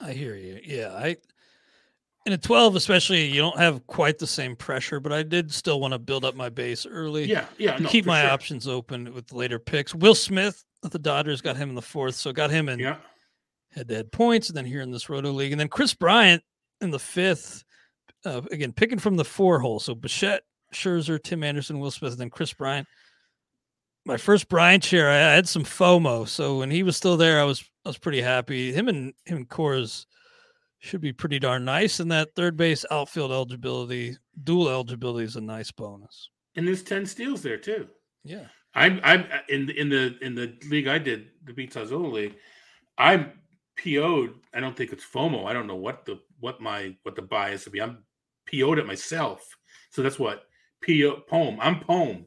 I 0.00 0.12
hear 0.12 0.34
you. 0.36 0.58
Yeah, 0.64 0.94
I 0.94 1.18
in 2.26 2.32
a 2.32 2.38
12 2.38 2.76
especially 2.76 3.24
you 3.26 3.40
don't 3.40 3.58
have 3.58 3.86
quite 3.86 4.18
the 4.18 4.26
same 4.26 4.54
pressure, 4.56 5.00
but 5.00 5.12
I 5.12 5.22
did 5.22 5.52
still 5.52 5.80
want 5.80 5.92
to 5.92 5.98
build 5.98 6.24
up 6.24 6.34
my 6.34 6.48
base 6.48 6.86
early. 6.86 7.24
Yeah, 7.24 7.46
yeah, 7.58 7.78
no, 7.78 7.88
keep 7.88 8.06
my 8.06 8.22
sure. 8.22 8.30
options 8.30 8.68
open 8.68 9.12
with 9.14 9.32
later 9.32 9.58
picks. 9.58 9.94
Will 9.94 10.14
Smith 10.14 10.64
of 10.82 10.90
the 10.90 10.98
Dodgers 10.98 11.40
got 11.40 11.56
him 11.56 11.68
in 11.70 11.74
the 11.74 11.82
fourth, 11.82 12.14
so 12.14 12.32
got 12.32 12.50
him 12.50 12.68
in 12.68 12.78
Yeah, 12.78 12.96
head-to-head 13.72 14.12
points, 14.12 14.48
and 14.48 14.56
then 14.56 14.66
here 14.66 14.82
in 14.82 14.90
this 14.90 15.08
Roto 15.08 15.30
League, 15.30 15.52
and 15.52 15.60
then 15.60 15.68
Kris 15.68 15.94
Bryant 15.94 16.42
in 16.80 16.90
the 16.90 16.98
fifth. 16.98 17.64
Uh, 18.24 18.42
again, 18.50 18.72
picking 18.72 18.98
from 18.98 19.16
the 19.16 19.24
four 19.24 19.60
hole. 19.60 19.80
So 19.80 19.94
Bichette, 19.94 20.42
Scherzer, 20.74 21.22
Tim 21.22 21.42
Anderson, 21.42 21.80
Will 21.80 21.90
Smith, 21.90 22.12
and 22.12 22.20
then 22.20 22.30
Kris 22.30 22.52
Bryant. 22.52 22.86
My 24.04 24.18
first 24.18 24.48
Bryant 24.48 24.84
share, 24.84 25.10
I 25.10 25.16
had 25.16 25.48
some 25.48 25.64
FOMO. 25.64 26.28
So 26.28 26.58
when 26.58 26.70
he 26.70 26.82
was 26.82 26.98
still 26.98 27.16
there, 27.16 27.40
I 27.40 27.44
was 27.44 27.64
I 27.84 27.88
was 27.88 27.98
pretty 27.98 28.20
happy. 28.20 28.72
Him 28.72 28.88
and 28.88 29.14
him 29.24 29.38
and 29.38 29.48
Coors 29.48 30.04
should 30.80 31.00
be 31.00 31.12
pretty 31.12 31.38
darn 31.38 31.64
nice. 31.64 32.00
And 32.00 32.10
that 32.10 32.34
third 32.34 32.56
base 32.56 32.84
outfield 32.90 33.30
eligibility, 33.30 34.16
dual 34.42 34.68
eligibility 34.68 35.24
is 35.24 35.36
a 35.36 35.40
nice 35.40 35.70
bonus. 35.70 36.30
and 36.56 36.66
there's 36.66 36.82
ten 36.82 37.06
steals 37.06 37.42
there 37.42 37.56
too. 37.58 37.86
Yeah. 38.24 38.46
I'm 38.74 39.00
I'm 39.02 39.24
in 39.48 39.66
the- 39.66 39.78
in 39.80 39.88
the 39.88 40.16
in 40.20 40.34
the 40.34 40.56
league 40.68 40.86
I 40.88 40.98
did 40.98 41.28
the 41.44 41.52
Beats 41.52 41.74
Zola 41.74 42.06
League. 42.08 42.36
I'm 42.98 43.32
PO'd. 43.76 44.34
I 44.54 44.60
don't 44.60 44.76
think 44.76 44.92
it's 44.92 45.04
FOMO. 45.04 45.46
I 45.46 45.52
don't 45.52 45.66
know 45.66 45.76
what 45.76 46.04
the 46.04 46.20
what 46.38 46.60
my 46.60 46.96
what 47.02 47.14
the 47.16 47.22
bias 47.22 47.64
would 47.64 47.72
be. 47.72 47.80
I'm 47.82 47.98
PO'd 48.50 48.78
at 48.78 48.86
myself. 48.86 49.56
So 49.90 50.02
that's 50.02 50.18
what 50.18 50.44
PO 50.86 51.22
poem. 51.28 51.58
I'm 51.60 51.80
poem. 51.80 52.26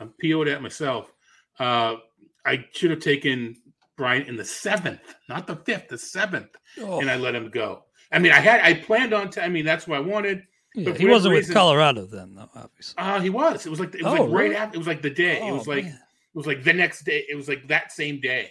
I'm 0.00 0.12
PO'd 0.20 0.48
at 0.48 0.62
myself. 0.62 1.12
Uh, 1.58 1.96
I 2.44 2.64
should 2.72 2.90
have 2.90 3.00
taken 3.00 3.56
Bryant 3.96 4.28
in 4.28 4.36
the 4.36 4.44
seventh, 4.44 5.14
not 5.28 5.46
the 5.46 5.56
fifth, 5.56 5.88
the 5.88 5.96
seventh, 5.98 6.50
Oh, 6.80 7.00
and 7.00 7.10
I 7.10 7.16
let 7.16 7.34
him 7.34 7.48
go. 7.50 7.84
I 8.16 8.18
mean, 8.18 8.32
I 8.32 8.40
had 8.40 8.60
I 8.62 8.74
planned 8.74 9.12
on. 9.12 9.30
T- 9.30 9.40
I 9.40 9.48
mean, 9.48 9.64
that's 9.64 9.86
what 9.86 9.98
I 9.98 10.00
wanted. 10.00 10.42
yeah, 10.74 10.92
he 10.94 11.06
wasn't 11.06 11.34
with 11.34 11.52
Colorado 11.52 12.06
then, 12.06 12.34
though, 12.34 12.48
obviously. 12.54 12.94
Uh 12.96 13.20
he 13.20 13.30
was. 13.30 13.66
It 13.66 13.70
was 13.70 13.78
like 13.80 13.94
it 13.94 14.02
was 14.02 14.18
Oh, 14.18 14.22
like 14.24 14.32
right 14.32 14.42
really? 14.44 14.56
after. 14.56 14.74
It 14.74 14.78
was 14.78 14.86
like 14.86 15.02
the 15.02 15.10
day. 15.10 15.36
it 15.46 15.50
Oh, 15.50 15.56
was 15.58 15.66
like 15.68 15.84
man. 15.84 15.92
it 15.94 16.36
was 16.38 16.46
like 16.46 16.64
the 16.64 16.72
next 16.72 17.04
day. 17.04 17.24
It 17.28 17.34
was 17.36 17.48
like 17.48 17.68
that 17.68 17.92
same 17.92 18.20
day. 18.20 18.50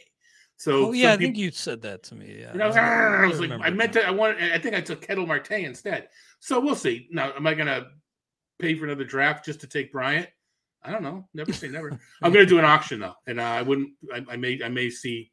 So 0.58 0.88
Oh, 0.88 0.92
yeah, 0.94 1.10
I 1.10 1.12
some 1.14 1.20
think 1.22 1.38
you 1.38 1.52
said 1.52 1.82
that 1.82 2.04
to 2.04 2.16
me. 2.16 2.38
Yeah. 2.40 2.52
I 2.64 2.68
was, 2.68 2.78
I 2.78 3.26
was 3.28 3.40
like, 3.42 3.52
I 3.52 3.70
meant 3.72 3.94
now. 3.96 4.02
to. 4.02 4.08
I 4.08 4.12
wanted. 4.12 4.54
I 4.54 4.60
think 4.60 4.76
I 4.76 4.82
took 4.82 5.02
Ketel 5.06 5.26
Marte 5.26 5.52
instead. 5.52 6.08
So 6.40 6.60
we'll 6.60 6.76
see. 6.76 7.08
Now, 7.12 7.34
am 7.36 7.46
I 7.48 7.54
gonna 7.56 7.88
pay 8.60 8.76
for 8.76 8.86
another 8.86 9.04
draft 9.04 9.44
just 9.46 9.60
to 9.62 9.68
take 9.68 9.92
Bryant? 9.92 10.30
I 10.84 10.92
don't 10.92 11.02
know. 11.04 11.28
Never 11.34 11.52
say 11.52 11.68
never. 11.70 12.00
I'm 12.22 12.32
gonna 12.32 12.46
do 12.46 12.60
an 12.60 12.66
auction 12.66 13.00
though, 13.00 13.16
and 13.28 13.40
uh, 13.40 13.44
I 13.44 13.64
wouldn't. 13.64 13.90
I, 14.14 14.24
I 14.30 14.38
may. 14.38 14.60
I 14.64 14.70
may 14.70 14.90
see. 14.90 15.32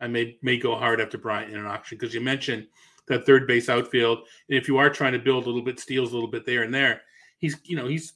I 0.00 0.06
may 0.08 0.36
may 0.42 0.58
go 0.58 0.76
hard 0.76 1.00
after 1.00 1.16
Bryant 1.18 1.52
in 1.52 1.58
an 1.58 1.66
auction 1.66 1.96
because 1.98 2.14
you 2.14 2.20
mentioned 2.20 2.66
that 3.08 3.26
third 3.26 3.46
base 3.46 3.68
outfield, 3.68 4.18
and 4.48 4.58
if 4.58 4.68
you 4.68 4.78
are 4.78 4.88
trying 4.90 5.12
to 5.12 5.18
build 5.18 5.44
a 5.44 5.46
little 5.46 5.62
bit 5.64 5.80
steals 5.80 6.12
a 6.12 6.14
little 6.14 6.30
bit 6.30 6.46
there 6.46 6.62
and 6.62 6.72
there, 6.74 7.02
he's 7.38 7.56
you 7.64 7.76
know 7.76 7.86
he's 7.86 8.14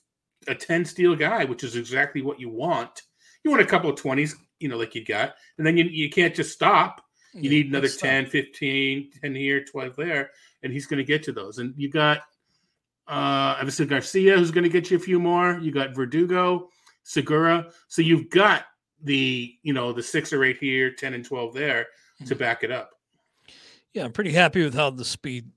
a 0.49 0.55
10 0.55 0.85
steal 0.85 1.17
guy, 1.17 1.45
which 1.45 1.65
is 1.65 1.75
exactly 1.77 2.23
what 2.23 2.39
you 2.39 2.49
want. 2.49 3.03
You 3.43 3.51
want 3.51 3.63
a 3.63 3.67
couple 3.67 3.91
of 3.91 3.97
20s, 4.01 4.35
you 4.61 4.69
know, 4.69 4.77
like 4.77 4.95
you 4.95 5.05
got, 5.05 5.35
and 5.59 5.67
then 5.67 5.77
you, 5.77 5.85
you 5.85 6.09
can't 6.11 6.35
just 6.35 6.53
stop. 6.53 7.03
You 7.35 7.43
Yeah, 7.43 7.51
need 7.51 7.67
another 7.69 7.89
good 7.89 7.93
stuff. 7.95 8.09
10, 8.11 8.27
15, 8.27 9.11
10 9.23 9.35
here, 9.35 9.65
12 9.65 9.97
there, 9.97 10.31
and 10.63 10.73
he's 10.73 10.87
going 10.87 10.99
to 10.99 11.05
get 11.05 11.27
you 11.27 11.33
those. 11.33 11.59
And 11.59 11.75
you 11.77 11.91
got 11.91 12.23
uh 13.09 13.57
Avisail 13.57 13.89
Garcia, 13.89 14.37
who's 14.37 14.51
going 14.51 14.65
to 14.65 14.71
get 14.71 14.91
you 14.91 14.97
a 14.97 15.01
few 15.01 15.19
more. 15.21 15.59
You 15.61 15.71
got 15.71 15.95
Verdugo, 15.95 16.69
Segura. 17.03 17.71
So 17.89 18.03
you've 18.03 18.31
got 18.31 18.65
the, 19.03 19.55
you 19.63 19.73
know, 19.73 19.93
the 19.93 20.03
six 20.03 20.33
or 20.33 20.43
eight 20.45 20.59
here, 20.59 20.91
10 20.91 21.15
and 21.15 21.25
12 21.25 21.55
there 21.55 21.87
to 22.27 22.35
Mhm. 22.35 22.39
back 22.39 22.65
it 22.65 22.73
up. 22.73 22.91
Yeah, 23.97 24.05
I'm 24.05 24.13
pretty 24.13 24.33
happy 24.33 24.63
with 24.63 24.75
how 24.75 24.91
the 24.91 25.07
speed 25.07 25.51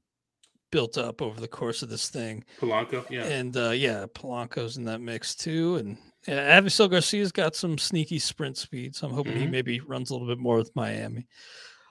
built 0.72 0.98
up 0.98 1.22
over 1.22 1.42
the 1.42 1.48
course 1.48 1.82
of 1.84 1.90
this 1.90 2.08
thing. 2.10 2.46
Polanco, 2.62 3.06
yeah. 3.10 3.26
And 3.26 3.56
uh, 3.58 3.72
yeah, 3.72 4.06
Polanco's 4.14 4.78
in 4.78 4.86
that 4.86 5.02
mix 5.02 5.36
too. 5.36 5.76
And 5.76 5.98
yeah, 6.26 6.58
Avisail 6.58 6.90
Garcia's 6.90 7.34
got 7.34 7.54
some 7.54 7.78
sneaky 7.78 8.18
sprint 8.18 8.56
speed. 8.56 8.96
So 8.96 9.08
I'm 9.08 9.14
hoping 9.14 9.36
he 9.38 9.46
Mhm. 9.46 9.52
maybe 9.52 9.80
runs 9.82 10.10
a 10.10 10.14
little 10.14 10.28
bit 10.28 10.38
more 10.40 10.56
with 10.56 10.74
Miami. 10.74 11.28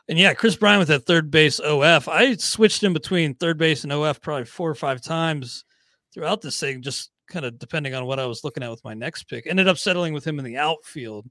And 0.09 0.19
yeah, 0.19 0.33
Kris 0.33 0.57
Bryant 0.57 0.79
with 0.79 0.89
that 0.89 1.05
third 1.05 1.31
base 1.31 1.61
OF. 1.61 2.09
I 2.09 2.35
switched 2.37 2.83
in 2.83 2.95
between 2.95 3.35
third 3.35 3.59
base 3.59 3.85
and 3.85 3.93
OF 3.93 4.23
probably 4.23 4.47
four 4.47 4.71
or 4.71 4.75
five 4.75 5.03
times 5.03 5.67
throughout 6.15 6.41
this 6.41 6.59
thing, 6.59 6.81
just 6.81 7.11
kind 7.29 7.45
of 7.45 7.59
depending 7.59 7.93
on 7.95 8.07
what 8.07 8.19
I 8.19 8.25
was 8.25 8.43
looking 8.43 8.63
at 8.63 8.71
with 8.71 8.83
my 8.85 8.95
next 8.95 9.25
pick. 9.25 9.47
Ended 9.47 9.69
up 9.69 9.77
settling 9.77 10.15
with 10.15 10.27
him 10.27 10.39
in 10.39 10.47
the 10.47 10.57
outfield 10.57 11.27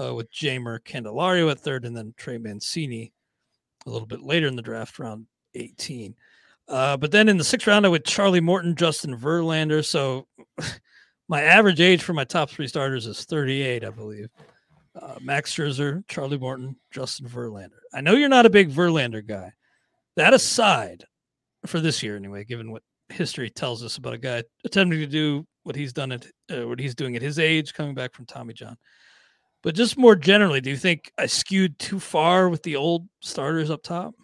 uh, 0.00 0.14
with 0.14 0.30
Jeimer 0.30 0.78
Candelario 0.84 1.50
at 1.50 1.58
third 1.58 1.84
and 1.84 1.96
then 1.96 2.14
Trey 2.16 2.38
Mancini 2.38 3.12
a 3.86 3.90
little 3.90 4.06
bit 4.06 4.22
later 4.22 4.46
in 4.46 4.56
the 4.56 4.62
draft, 4.62 4.98
round 4.98 5.26
18. 5.54 6.14
Uh, 6.68 6.96
but 6.96 7.12
then 7.12 7.28
in 7.28 7.38
the 7.38 7.44
sixth 7.44 7.66
round, 7.66 7.86
I 7.86 7.88
went 7.88 8.04
Charlie 8.04 8.40
Morton, 8.40 8.74
Justin 8.74 9.16
Verlander. 9.16 9.84
So 9.84 10.26
my 11.28 11.42
average 11.42 11.80
age 11.80 12.02
for 12.02 12.12
my 12.12 12.24
top 12.24 12.50
three 12.50 12.66
starters 12.66 13.06
is 13.06 13.24
38, 13.24 13.84
I 13.84 13.90
believe. 13.90 14.28
Uh, 15.00 15.16
Max 15.20 15.54
Scherzer, 15.54 16.06
Charlie 16.08 16.38
Morton, 16.38 16.76
Justin 16.90 17.28
Verlander. 17.28 17.80
I 17.92 18.00
know 18.00 18.14
you're 18.14 18.28
not 18.28 18.46
a 18.46 18.50
big 18.50 18.70
Verlander 18.70 19.26
guy. 19.26 19.52
That 20.16 20.34
aside, 20.34 21.04
for 21.66 21.80
this 21.80 22.02
year 22.02 22.16
anyway, 22.16 22.44
given 22.44 22.72
what 22.72 22.82
history 23.10 23.50
tells 23.50 23.84
us 23.84 23.98
about 23.98 24.14
a 24.14 24.18
guy 24.18 24.42
attempting 24.64 25.00
to 25.00 25.06
do 25.06 25.46
what 25.62 25.76
he's 25.76 25.92
done 25.92 26.12
at 26.12 26.26
uh, 26.50 26.66
what 26.66 26.80
he's 26.80 26.94
doing 26.94 27.16
at 27.16 27.22
his 27.22 27.38
age, 27.38 27.74
coming 27.74 27.94
back 27.94 28.14
from 28.14 28.24
Tommy 28.24 28.54
John. 28.54 28.76
But 29.66 29.74
just 29.74 29.98
more 29.98 30.14
generally, 30.14 30.60
do 30.60 30.70
you 30.70 30.76
think 30.76 31.10
I 31.18 31.26
skewed 31.26 31.76
too 31.80 31.98
far 31.98 32.48
with 32.48 32.62
the 32.62 32.76
old 32.76 33.08
starters 33.18 33.68
up 33.68 33.82
top? 33.82 34.14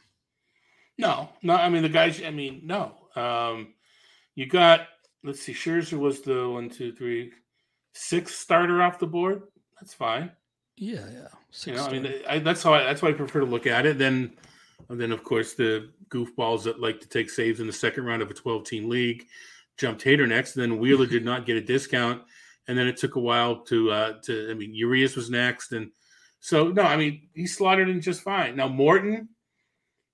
No, 0.99 1.31
no. 1.43 1.55
I 1.57 1.69
mean, 1.69 1.83
the 1.83 1.89
guys. 1.89 2.23
I 2.23 2.31
mean, 2.31 2.61
no. 2.63 2.93
Um, 3.17 3.75
you 4.37 4.47
got. 4.47 4.87
Let's 5.25 5.41
see. 5.41 5.53
Scherzer 5.53 5.99
was 5.99 6.21
the 6.21 6.49
one, 6.49 6.71
two, 6.71 6.93
three, 6.93 7.33
sixth 7.93 8.37
starter 8.37 8.83
off 8.83 9.01
the 9.01 9.09
board. 9.09 9.43
That's 9.81 9.93
fine. 9.93 10.31
Yeah, 10.77 11.09
yeah. 11.13 11.23
You 11.23 11.29
Six 11.51 11.77
know, 11.77 11.87
I 11.87 11.91
mean. 11.91 12.15
I, 12.29 12.39
that's 12.39 12.63
how 12.63 12.75
I, 12.75 12.85
that's 12.85 13.03
why 13.03 13.09
I 13.09 13.13
prefer 13.13 13.41
to 13.41 13.47
look 13.47 13.67
at 13.67 13.85
it. 13.85 13.99
Then, 13.99 14.35
and 14.91 15.01
then 15.01 15.11
of 15.11 15.25
course 15.25 15.55
the 15.55 15.91
goofballs 16.09 16.63
that 16.63 16.79
like 16.79 17.01
to 17.01 17.09
take 17.09 17.29
saves 17.29 17.59
in 17.59 17.67
the 17.67 17.73
second 17.73 18.05
round 18.05 18.23
of 18.23 18.31
a 18.31 18.35
12 18.35 18.63
team 18.63 18.89
league 18.89 19.27
jumped 19.77 20.05
Hader 20.05 20.29
next. 20.29 20.53
Then 20.53 20.79
Wheeler 20.79 21.07
did 21.09 21.25
not 21.25 21.47
get 21.47 21.57
a 21.57 21.61
discount, 21.61 22.23
and 22.69 22.79
then 22.79 22.87
it 22.87 22.97
took 22.97 23.17
a 23.17 23.21
while 23.21 23.57
to 23.65 23.91
uh 23.91 24.13
to. 24.25 24.51
I 24.51 24.55
mean, 24.55 24.75
Urias 24.75 25.17
was 25.17 25.31
next, 25.31 25.73
and 25.73 25.91
so 26.41 26.69
no, 26.69 26.83
I 26.83 26.97
mean 26.97 27.29
he 27.35 27.47
slotted 27.47 27.89
in 27.89 28.01
just 28.01 28.23
fine. 28.23 28.57
Now 28.57 28.69
Morton, 28.69 29.29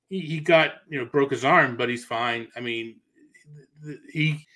he, 0.08 0.20
he 0.20 0.40
got 0.40 0.74
you 0.88 0.98
know 0.98 1.06
broke 1.06 1.30
his 1.30 1.44
arm, 1.44 1.76
but 1.76 1.88
he's 1.88 2.04
fine. 2.04 2.48
I 2.56 2.60
mean, 2.60 2.96
he 4.12 4.46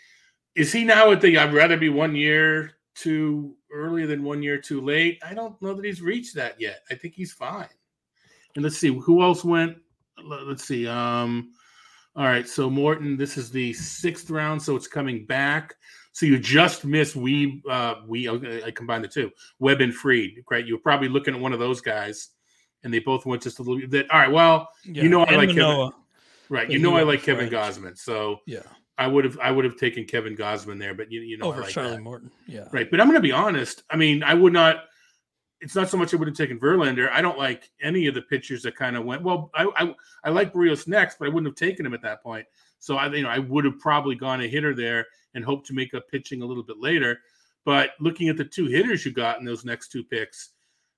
is 0.54 0.72
he 0.72 0.84
now 0.84 1.10
at 1.12 1.20
the 1.20 1.38
I'd 1.38 1.54
rather 1.54 1.76
be 1.76 1.88
one 1.88 2.14
year 2.14 2.72
too 2.94 3.56
early 3.72 4.04
than 4.06 4.22
one 4.22 4.42
year 4.42 4.58
too 4.58 4.80
late. 4.80 5.18
I 5.26 5.34
don't 5.34 5.60
know 5.62 5.74
that 5.74 5.84
he's 5.84 6.02
reached 6.02 6.34
that 6.34 6.60
yet. 6.60 6.82
I 6.90 6.94
think 6.94 7.14
he's 7.14 7.32
fine. 7.32 7.68
And 8.54 8.62
let's 8.62 8.76
see 8.76 8.94
who 8.94 9.22
else 9.22 9.44
went. 9.44 9.78
Let- 10.22 10.46
Let's 10.46 10.64
see. 10.64 10.86
Um, 10.86 11.52
all 12.14 12.24
right. 12.24 12.46
So 12.46 12.68
Morton, 12.68 13.16
this 13.16 13.38
is 13.38 13.50
the 13.50 13.72
sixth 13.72 14.28
round, 14.28 14.60
so 14.60 14.76
it's 14.76 14.86
coming 14.86 15.24
back. 15.24 15.74
So 16.12 16.26
you 16.26 16.38
just 16.38 16.84
missed 16.84 17.16
we 17.16 17.62
uh 17.68 17.96
we 18.06 18.28
I 18.28 18.70
combined 18.70 19.04
the 19.04 19.08
two 19.08 19.30
Webb 19.58 19.80
and 19.80 19.94
Fried. 19.94 20.44
Right. 20.50 20.66
You 20.66 20.74
were 20.76 20.80
probably 20.82 21.08
looking 21.08 21.34
at 21.34 21.40
one 21.40 21.52
of 21.52 21.58
those 21.58 21.80
guys, 21.80 22.28
and 22.84 22.92
they 22.92 22.98
both 22.98 23.24
went 23.26 23.42
just 23.42 23.58
a 23.58 23.62
little 23.62 23.86
bit. 23.88 24.10
All 24.10 24.18
right. 24.20 24.30
Well, 24.30 24.68
Yeah, 24.84 25.04
know 25.04 25.22
I 25.22 25.26
and 25.28 25.36
like 25.36 25.48
Kevin- 25.56 25.90
right. 26.50 26.70
You 26.70 26.78
know 26.78 26.96
I 26.96 27.02
like 27.02 27.22
Kevin. 27.22 27.48
Gausman, 27.48 27.96
so 27.96 28.40
Yeah, 28.46 28.60
I 28.98 29.06
would 29.06 29.24
have 29.24 29.38
I 29.40 29.50
would 29.50 29.64
have 29.64 29.76
taken 29.76 30.04
Kevin 30.04 30.36
Gausman 30.36 30.78
there, 30.78 30.92
but 30.94 31.10
you 31.10 31.20
you 31.22 31.38
know 31.38 31.50
I 31.50 31.60
like 31.60 31.70
Charlie 31.70 31.96
that. 31.96 32.02
Morton. 32.02 32.30
Yeah, 32.46 32.68
Right. 32.72 32.90
But 32.90 33.00
I'm 33.00 33.06
going 33.06 33.16
to 33.18 33.22
be 33.26 33.32
honest. 33.32 33.82
I 33.90 33.96
mean, 33.96 34.22
I 34.22 34.34
would 34.34 34.52
not. 34.52 34.84
It's 35.62 35.76
not 35.76 35.88
so 35.88 35.96
much 35.96 36.12
I 36.12 36.16
would 36.16 36.26
have 36.26 36.36
taken 36.36 36.58
Verlander. 36.58 37.08
I 37.10 37.22
don't 37.22 37.38
like 37.38 37.70
any 37.80 38.08
of 38.08 38.14
the 38.14 38.22
pitchers 38.22 38.62
that 38.64 38.74
kind 38.74 38.96
of 38.96 39.04
went. 39.04 39.22
Well, 39.22 39.50
I 39.54 39.68
I, 39.76 39.94
I 40.24 40.30
like 40.30 40.52
Berrios 40.52 40.86
next, 40.88 41.18
but 41.18 41.26
I 41.26 41.28
wouldn't 41.30 41.46
have 41.46 41.54
taken 41.68 41.86
him 41.86 41.94
at 41.94 42.02
that 42.02 42.22
point. 42.22 42.44
So 42.82 42.96
I 42.96 43.06
you 43.14 43.22
know 43.22 43.28
I 43.28 43.38
would 43.38 43.64
have 43.64 43.78
probably 43.78 44.16
gone 44.16 44.40
a 44.40 44.48
hitter 44.48 44.74
there 44.74 45.06
and 45.34 45.44
hoped 45.44 45.66
to 45.68 45.72
make 45.72 45.94
up 45.94 46.08
pitching 46.10 46.42
a 46.42 46.44
little 46.46 46.64
bit 46.64 46.78
later. 46.78 47.20
But 47.64 47.90
looking 48.00 48.28
at 48.28 48.36
the 48.36 48.44
two 48.44 48.66
hitters 48.66 49.06
you 49.06 49.12
got 49.12 49.38
in 49.38 49.44
those 49.44 49.64
next 49.64 49.92
two 49.92 50.02
picks, 50.02 50.50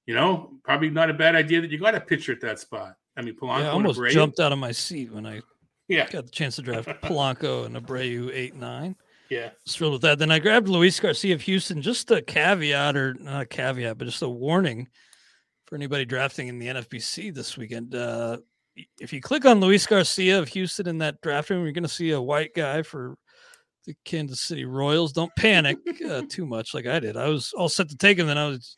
you 0.06 0.14
know, 0.14 0.54
probably 0.64 0.88
not 0.88 1.10
a 1.10 1.14
bad 1.14 1.36
idea 1.36 1.60
that 1.60 1.70
you 1.70 1.78
got 1.78 1.94
a 1.94 2.00
pitcher 2.00 2.32
at 2.32 2.40
that 2.40 2.58
spot. 2.58 2.94
I 3.16 3.22
mean, 3.22 3.36
Polanco 3.36 3.60
yeah. 3.60 3.68
I 3.68 3.72
almost 3.72 4.00
jumped 4.10 4.40
out 4.40 4.50
of 4.52 4.58
my 4.58 4.72
seat 4.72 5.12
when 5.12 5.26
I 5.26 5.42
Yeah, 5.88 6.08
got 6.10 6.24
the 6.24 6.30
chance 6.30 6.56
to 6.56 6.62
draft 6.62 6.88
Polanco 7.02 7.66
and 7.66 7.76
Abreu 7.76 8.30
eight 8.32 8.54
nine. 8.54 8.96
yeah. 9.28 9.50
Was 9.66 9.76
thrilled 9.76 9.92
with 9.92 10.02
that. 10.02 10.18
Then 10.18 10.30
I 10.30 10.38
grabbed 10.38 10.68
Luis 10.68 10.98
Garcia 10.98 11.34
of 11.34 11.42
Houston. 11.42 11.82
Just 11.82 12.10
a 12.10 12.22
caveat, 12.22 12.96
or 12.96 13.12
not 13.20 13.42
a 13.42 13.46
caveat, 13.46 13.98
but 13.98 14.06
just 14.06 14.22
a 14.22 14.28
warning 14.28 14.88
for 15.66 15.74
anybody 15.74 16.06
drafting 16.06 16.48
in 16.48 16.58
the 16.58 16.68
NFBC 16.68 17.34
this 17.34 17.58
weekend. 17.58 17.94
Uh, 17.94 18.38
if 19.00 19.12
you 19.12 19.20
click 19.20 19.44
on 19.44 19.60
Luis 19.60 19.86
Garcia 19.86 20.38
of 20.38 20.48
Houston 20.48 20.88
in 20.88 20.98
that 20.98 21.20
draft 21.20 21.50
room, 21.50 21.62
you're 21.62 21.72
going 21.72 21.82
to 21.82 21.88
see 21.88 22.10
a 22.10 22.20
white 22.20 22.54
guy 22.54 22.82
for 22.82 23.16
the 23.84 23.94
Kansas 24.04 24.40
City 24.40 24.64
Royals. 24.64 25.12
Don't 25.12 25.34
panic 25.36 25.78
uh, 26.08 26.22
too 26.28 26.46
much 26.46 26.74
like 26.74 26.86
I 26.86 27.00
did. 27.00 27.16
I 27.16 27.28
was 27.28 27.52
all 27.52 27.68
set 27.68 27.88
to 27.90 27.96
take 27.96 28.18
him, 28.18 28.26
then 28.26 28.38
I 28.38 28.48
was 28.48 28.76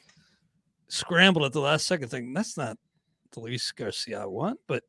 scrambled 0.88 1.44
at 1.44 1.52
the 1.52 1.60
last 1.60 1.86
second, 1.86 2.08
thinking 2.08 2.32
that's 2.32 2.56
not 2.56 2.76
the 3.32 3.40
Luis 3.40 3.70
Garcia 3.72 4.22
I 4.22 4.26
want, 4.26 4.58
but 4.66 4.82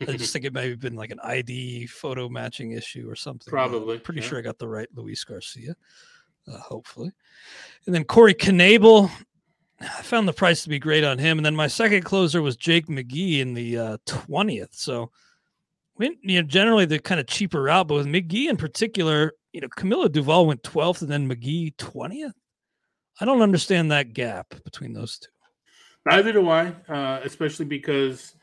I 0.00 0.16
just 0.16 0.32
think 0.32 0.44
it 0.44 0.52
may 0.52 0.70
have 0.70 0.80
been 0.80 0.94
like 0.94 1.10
an 1.10 1.20
ID 1.22 1.86
photo 1.86 2.28
matching 2.28 2.72
issue 2.72 3.08
or 3.08 3.16
something. 3.16 3.50
Probably, 3.50 3.96
I'm 3.96 4.00
pretty 4.00 4.20
yeah. 4.20 4.28
sure 4.28 4.38
I 4.38 4.42
got 4.42 4.58
the 4.58 4.68
right 4.68 4.88
Luis 4.94 5.24
Garcia, 5.24 5.74
uh, 6.46 6.58
hopefully. 6.58 7.10
And 7.86 7.94
then 7.94 8.04
Corey 8.04 8.34
Knebel, 8.34 9.10
I 9.80 10.02
found 10.02 10.26
the 10.26 10.32
price 10.32 10.62
to 10.62 10.68
be 10.68 10.78
great 10.78 11.04
on 11.04 11.18
him. 11.18 11.38
And 11.38 11.46
then 11.46 11.54
my 11.54 11.68
second 11.68 12.02
closer 12.04 12.42
was 12.42 12.56
Jake 12.56 12.86
McGee 12.86 13.38
in 13.38 13.54
the 13.54 13.78
uh, 13.78 13.96
20th. 14.06 14.74
So, 14.74 15.10
we, 15.96 16.18
you 16.22 16.40
know, 16.40 16.46
generally 16.48 16.84
the 16.84 16.98
kind 16.98 17.20
of 17.20 17.26
cheaper 17.26 17.62
route, 17.62 17.88
but 17.88 17.94
with 17.94 18.06
McGee 18.06 18.48
in 18.48 18.56
particular, 18.56 19.32
you 19.52 19.60
know, 19.60 19.68
Camilo 19.68 20.06
Doval 20.08 20.46
went 20.46 20.62
12th 20.62 21.02
and 21.02 21.10
then 21.10 21.28
McGee 21.28 21.76
20th. 21.76 22.32
I 23.20 23.24
don't 23.24 23.42
understand 23.42 23.90
that 23.90 24.12
gap 24.12 24.54
between 24.64 24.92
those 24.92 25.18
two. 25.18 25.30
Neither 26.06 26.32
do 26.32 26.48
I, 26.48 26.68
uh, 26.88 27.20
especially 27.24 27.66
because 27.66 28.34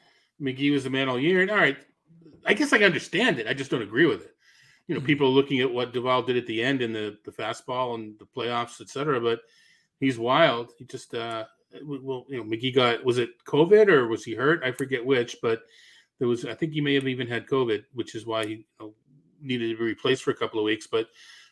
McGee 0.42 0.72
was 0.72 0.84
the 0.84 0.90
man 0.90 1.10
all 1.10 1.20
year. 1.20 1.42
And 1.42 1.52
all 1.52 1.58
right, 1.58 1.78
I 2.46 2.54
guess 2.54 2.74
I 2.74 2.80
understand 2.80 3.40
it. 3.40 3.48
I 3.48 3.54
just 3.54 3.72
don't 3.72 3.82
agree 3.82 4.06
with 4.06 4.24
it. 4.24 4.36
You 4.88 4.96
know, 4.96 5.02
Mhm. 5.02 5.06
people 5.06 5.28
are 5.28 5.32
looking 5.32 5.62
at 5.62 5.72
what 5.72 5.94
Doval 5.94 6.26
did 6.26 6.38
at 6.38 6.46
the 6.46 6.62
end 6.62 6.82
in 6.82 6.94
the, 6.94 7.18
the 7.26 7.32
fastball 7.32 7.96
and 7.96 8.20
the 8.20 8.26
playoffs, 8.26 8.82
et 8.82 8.90
cetera, 8.90 9.20
but 9.20 9.42
he's 10.00 10.18
wild. 10.18 10.72
He 10.78 10.86
just, 10.86 11.14
uh, 11.14 11.46
well, 11.84 12.26
you 12.30 12.38
know, 12.38 12.44
McGee 12.44 12.74
got, 12.74 13.04
was 13.04 13.18
it 13.18 13.30
COVID 13.48 13.88
or 13.88 14.08
was 14.08 14.24
he 14.24 14.34
hurt? 14.34 14.64
I 14.64 14.72
forget 14.72 15.06
which, 15.06 15.38
but 15.42 15.62
there 16.20 16.28
was, 16.28 16.46
I 16.46 16.54
think 16.54 16.74
he 16.74 16.82
may 16.82 16.94
have 16.94 17.08
even 17.08 17.28
had 17.28 17.48
COVID, 17.48 17.84
which 17.94 18.16
is 18.16 18.26
why 18.26 18.46
he 18.46 18.52
you 18.52 18.64
know, 18.80 18.94
needed 19.42 19.70
to 19.70 19.78
be 19.78 19.84
replaced 19.84 20.24
for 20.24 20.32
a 20.32 20.36
couple 20.36 20.60
of 20.60 20.66
weeks. 20.66 20.88
But 20.88 21.08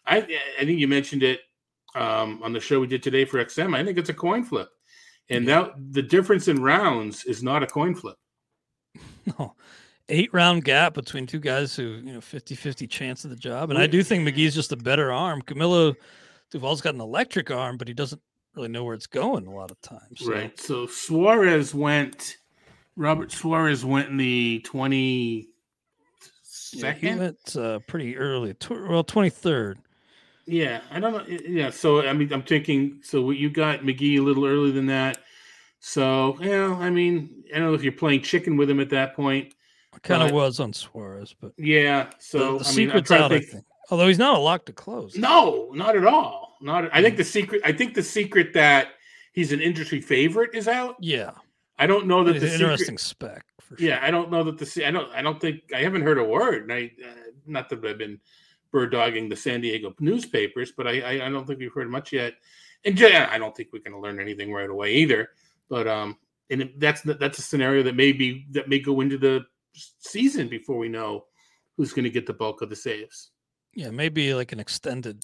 I, 0.06 0.18
I 0.60 0.66
think 0.66 0.80
you 0.80 0.88
mentioned 0.88 1.24
it 1.24 1.41
um, 1.96 2.41
on 2.44 2.54
the 2.54 2.60
show 2.60 2.80
we 2.80 2.88
did 2.88 3.04
today 3.04 3.26
for 3.26 3.44
XM. 3.44 3.76
I 3.76 3.84
think 3.84 3.98
it's 3.98 4.10
a 4.10 4.14
coin 4.14 4.44
flip. 4.44 4.70
And 5.30 5.48
that 5.48 5.74
the 5.91 6.02
difference 6.02 6.48
in 6.48 6.62
rounds 6.62 7.24
is 7.26 7.41
not 7.44 7.64
a 7.64 7.68
coin 7.68 7.96
flip. 7.96 8.18
No, 9.39 9.56
eight 10.10 10.34
round 10.34 10.66
gap 10.66 10.94
between 10.94 11.26
two 11.26 11.39
guys 11.39 11.74
who, 11.78 12.02
you 12.04 12.12
know, 12.12 12.20
50 12.20 12.56
50 12.56 12.88
chance 12.88 13.24
of 13.24 13.30
the 13.30 13.38
job. 13.38 13.70
And 13.70 13.80
I 13.80 13.88
do 13.88 14.04
think 14.04 14.28
McGee's 14.28 14.54
just 14.54 14.74
a 14.74 14.76
better 14.76 15.14
arm. 15.14 15.41
Camilo 15.41 15.96
Doval's 16.52 16.82
got 16.82 16.94
an 16.94 17.00
electric 17.00 17.50
arm, 17.50 17.78
but 17.78 17.88
he 17.88 17.94
doesn't 17.94 18.22
really 18.56 18.70
know 18.70 18.84
where 18.84 18.95
it's 18.95 19.08
going 19.08 19.47
a 19.47 19.54
lot 19.54 19.72
of 19.72 19.82
times. 19.82 20.20
So, 20.20 20.32
Right. 20.32 20.60
So 20.60 20.88
Suarez 20.88 21.74
went. 21.74 22.38
Robert 22.95 23.32
Suarez 23.32 23.84
went 23.84 24.10
in 24.10 24.18
the 24.18 24.62
twenty 24.64 25.49
second. 26.43 27.18
Yeah, 27.18 27.24
went 27.24 27.56
uh, 27.56 27.80
pretty 27.88 28.18
early. 28.18 28.54
Tw- 28.54 28.88
well, 28.88 29.04
23rd. 29.04 29.78
Yeah, 30.45 30.82
I 30.91 30.99
don't 30.99 31.14
know. 31.14 31.24
Yeah, 31.28 31.70
so 31.70 32.06
I 32.06 32.14
mean, 32.14 32.32
I'm 32.34 32.43
thinking. 32.43 32.99
So 33.01 33.32
you 33.32 33.49
got 33.49 33.80
McGee 33.80 34.18
a 34.18 34.22
little 34.22 34.45
earlier 34.45 34.74
than 34.74 34.88
that. 34.88 35.20
So 35.80 36.38
yeah, 36.41 36.76
I 36.76 36.89
mean, 36.89 37.43
I 37.54 37.60
don't 37.60 37.68
know 37.68 37.74
if 37.74 37.84
you're 37.84 37.93
playing 37.93 38.22
chicken 38.22 38.58
with 38.58 38.70
him 38.70 38.80
at 38.80 38.89
that 38.89 39.16
point. 39.16 39.54
I 39.93 39.99
kind 39.99 40.24
of 40.24 40.32
was 40.32 40.60
on 40.60 40.74
Suarez, 40.74 41.34
but 41.39 41.54
Yeah. 41.58 42.10
So 42.20 42.58
the 42.58 42.66
I 42.66 42.68
mean, 42.68 42.74
secret's 42.74 43.12
out, 43.12 43.32
think. 43.32 43.45
Although 43.89 44.08
he's 44.08 44.18
not 44.18 44.36
a 44.36 44.39
lock 44.39 44.66
to 44.66 44.74
close. 44.74 45.16
No, 45.16 45.70
not 45.74 45.95
at 45.95 46.06
all. 46.06 46.43
Not. 46.64 46.89
I 46.93 47.01
think 47.01 47.18
the 47.18 47.24
secret. 47.24 47.61
I 47.66 47.72
think 47.74 47.93
the 47.93 48.01
secret 48.03 48.53
that 48.53 48.88
he's 49.34 49.51
an 49.51 49.59
industry 49.61 49.99
favorite 50.01 50.55
is 50.55 50.68
out. 50.68 50.95
Yeah. 50.99 51.32
I 51.78 51.88
don't 51.88 52.07
know 52.07 52.24
that 52.24 52.36
It's 52.36 52.41
the 52.45 52.47
an 52.47 52.51
secret- 52.53 52.72
interesting 52.72 52.97
spec 52.97 53.45
for 53.59 53.78
sure. 53.78 53.88
Yeah, 53.88 53.99
I 54.01 54.11
don't 54.11 54.32
know 54.32 54.43
that 54.45 54.57
the 54.57 54.88
I 54.88 54.91
don't 54.91 55.09
I 55.11 55.22
don't 55.22 55.39
think 55.41 55.61
I 55.76 55.80
haven't 55.82 56.03
heard 56.03 56.18
a 56.20 56.24
word. 56.24 56.72
I 56.72 56.91
uh, 57.03 57.07
not 57.45 57.68
that 57.70 57.84
I've 57.86 57.97
been 57.97 58.20
bird 58.72 58.91
dogging 58.91 59.28
the 59.30 59.36
San 59.36 59.61
Diego 59.61 59.93
newspapers, 59.99 60.72
but 60.76 60.88
I 60.88 61.01
I, 61.01 61.26
I 61.26 61.30
don't 61.30 61.45
think 61.45 61.59
we've 61.59 61.74
heard 61.74 61.89
much 61.89 62.14
yet. 62.14 62.36
And 62.86 62.99
yeah, 62.99 63.28
I 63.32 63.38
don't 63.38 63.55
think 63.55 63.70
we're 63.74 63.80
going 63.80 63.93
to 63.93 63.99
learn 63.99 64.20
anything 64.20 64.51
right 64.53 64.70
away 64.70 64.93
either. 64.95 65.30
But 65.70 65.88
um, 65.88 66.18
and 66.49 66.72
that's 66.78 67.01
that's 67.01 67.39
a 67.39 67.41
scenario 67.41 67.82
that 67.84 67.95
may 67.95 68.11
be 68.14 68.45
that 68.51 68.70
may 68.70 68.80
go 68.80 69.01
into 69.01 69.18
the 69.18 69.41
season 69.99 70.47
before 70.47 70.78
we 70.78 70.89
know 70.89 71.26
who's 71.76 71.91
going 71.93 72.03
to 72.03 72.09
get 72.11 72.28
the 72.28 72.34
bulk 72.34 72.61
of 72.61 72.70
the 72.70 72.76
saves. 72.76 73.32
Yeah, 73.74 73.89
maybe 73.89 74.34
like 74.36 74.51
an 74.51 74.59
extended 74.59 75.24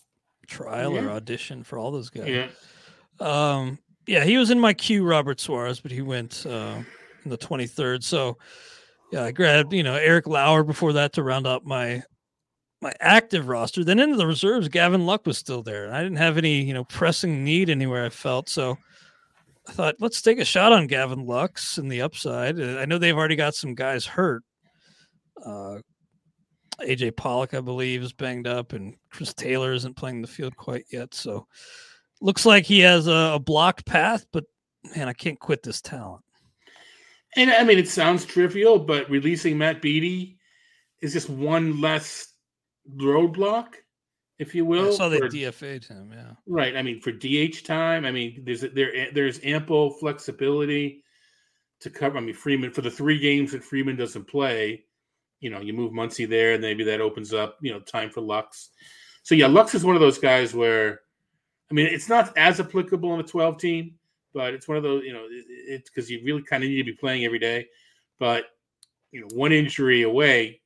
trial 0.49 0.97
or 0.97 1.09
audition 1.11 1.63
for 1.63 1.77
all 1.77 1.91
those 1.91 2.09
guys. 2.09 2.27
Yeah, 2.27 2.47
Um, 3.19 3.79
yeah, 4.07 4.23
he 4.23 4.37
was 4.37 4.49
in 4.49 4.59
my 4.59 4.73
queue, 4.73 5.05
Robert 5.05 5.39
Suarez, 5.39 5.79
but 5.79 5.91
he 5.91 6.01
went 6.01 6.45
uh, 6.45 6.81
in 7.23 7.29
the 7.29 7.37
23rd. 7.37 8.03
So, 8.03 8.37
yeah, 9.11 9.23
I 9.23 9.31
grabbed 9.31 9.73
you 9.73 9.83
know 9.83 9.95
Eric 9.95 10.27
Lauer 10.27 10.63
before 10.63 10.93
that 10.93 11.13
to 11.13 11.23
round 11.23 11.47
up 11.47 11.63
my 11.65 12.03
my 12.81 12.93
active 12.99 13.47
roster. 13.47 13.83
Then 13.83 13.99
into 13.99 14.15
the 14.17 14.27
reserves, 14.27 14.67
Gavin 14.69 15.05
Lux 15.05 15.25
was 15.25 15.37
still 15.37 15.61
there, 15.63 15.85
and 15.85 15.95
I 15.95 16.01
didn't 16.01 16.17
have 16.17 16.37
any 16.37 16.61
you 16.61 16.73
know 16.73 16.85
pressing 16.85 17.43
need 17.43 17.69
anywhere. 17.69 18.05
I 18.05 18.09
felt 18.09 18.49
so. 18.49 18.77
I 19.67 19.71
thought 19.71 19.95
let's 19.99 20.21
take 20.21 20.39
a 20.39 20.45
shot 20.45 20.71
on 20.71 20.87
Gavin 20.87 21.25
Lux 21.25 21.77
and 21.77 21.91
the 21.91 22.01
upside. 22.01 22.59
Uh, 22.59 22.77
I 22.79 22.85
know 22.85 22.97
they've 22.97 23.15
already 23.15 23.35
got 23.35 23.53
some 23.53 23.75
guys 23.75 24.05
hurt. 24.05 24.41
Uh, 25.45 25.77
AJ 26.87 27.15
Pollock, 27.15 27.53
I 27.53 27.61
believe, 27.61 28.01
is 28.01 28.13
banged 28.13 28.47
up, 28.47 28.73
and 28.73 28.95
Chris 29.11 29.33
Taylor 29.33 29.73
isn't 29.73 29.95
playing 29.95 30.21
the 30.21 30.27
field 30.27 30.55
quite 30.55 30.85
yet. 30.91 31.13
So 31.13 31.47
looks 32.21 32.45
like 32.45 32.65
he 32.65 32.79
has 32.81 33.07
a, 33.07 33.33
a 33.35 33.39
blocked 33.39 33.85
path, 33.85 34.25
but 34.31 34.45
man, 34.95 35.07
I 35.07 35.13
can't 35.13 35.39
quit 35.39 35.63
this 35.63 35.81
talent. 35.81 36.23
and 37.35 37.51
I 37.51 37.63
mean 37.63 37.79
it 37.79 37.87
sounds 37.89 38.25
trivial, 38.25 38.79
but 38.79 39.09
releasing 39.09 39.57
Matt 39.57 39.81
Beaty 39.81 40.37
is 41.01 41.13
just 41.13 41.29
one 41.29 41.79
less 41.79 42.33
roadblock, 42.97 43.75
if 44.37 44.53
you 44.55 44.65
will. 44.65 44.89
I 44.89 44.91
saw 44.91 45.09
they 45.09 45.19
for- 45.19 45.29
DFA'd 45.29 45.85
him. 45.85 46.11
Yeah. 46.13 46.31
Right. 46.47 46.75
I 46.75 46.81
mean, 46.81 46.99
for 47.01 47.11
DH 47.11 47.65
time, 47.65 48.05
I 48.05 48.11
mean, 48.11 48.41
there's 48.45 48.61
there 48.61 49.11
there's 49.13 49.39
ample 49.43 49.91
flexibility 49.91 51.03
to 51.81 51.89
cover. 51.89 52.17
I 52.17 52.21
mean, 52.21 52.35
Freeman 52.35 52.71
for 52.71 52.81
the 52.81 52.91
three 52.91 53.19
games 53.19 53.51
that 53.51 53.63
Freeman 53.63 53.95
doesn't 53.95 54.27
play, 54.27 54.83
you 55.39 55.49
know, 55.49 55.61
you 55.61 55.73
move 55.73 55.91
Muncy 55.91 56.27
there, 56.27 56.53
and 56.53 56.61
maybe 56.61 56.83
that 56.85 57.01
opens 57.01 57.33
up, 57.33 57.57
you 57.61 57.71
know, 57.71 57.79
time 57.79 58.09
for 58.09 58.21
Lux. 58.21 58.69
So 59.23 59.35
yeah, 59.35 59.47
Lux 59.47 59.75
is 59.75 59.85
one 59.85 59.95
of 59.95 60.01
those 60.01 60.17
guys 60.17 60.53
where, 60.53 61.01
I 61.69 61.73
mean, 61.73 61.87
it's 61.87 62.09
not 62.09 62.35
as 62.37 62.59
applicable 62.59 63.11
on 63.11 63.19
a 63.19 63.23
12 63.23 63.57
team, 63.59 63.95
but 64.33 64.53
it's 64.53 64.67
one 64.67 64.77
of 64.77 64.83
those, 64.83 65.03
you 65.03 65.13
know, 65.13 65.25
it- 65.25 65.45
it's 65.49 65.89
because 65.89 66.09
you 66.09 66.21
really 66.23 66.41
kind 66.43 66.63
of 66.63 66.69
need 66.69 66.77
to 66.77 66.83
be 66.83 66.93
playing 66.93 67.25
every 67.25 67.39
day. 67.39 67.67
But 68.17 68.45
you 69.11 69.21
know, 69.21 69.27
one 69.33 69.51
injury 69.51 70.03
away 70.03 70.61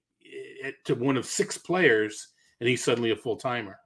eh, 0.63 0.71
to 0.85 0.95
one 0.95 1.17
of 1.17 1.25
six 1.25 1.57
players, 1.57 2.29
and 2.59 2.67
he's 2.67 2.83
suddenly 2.83 3.11
a 3.11 3.15
full 3.15 3.37
timer. 3.37 3.79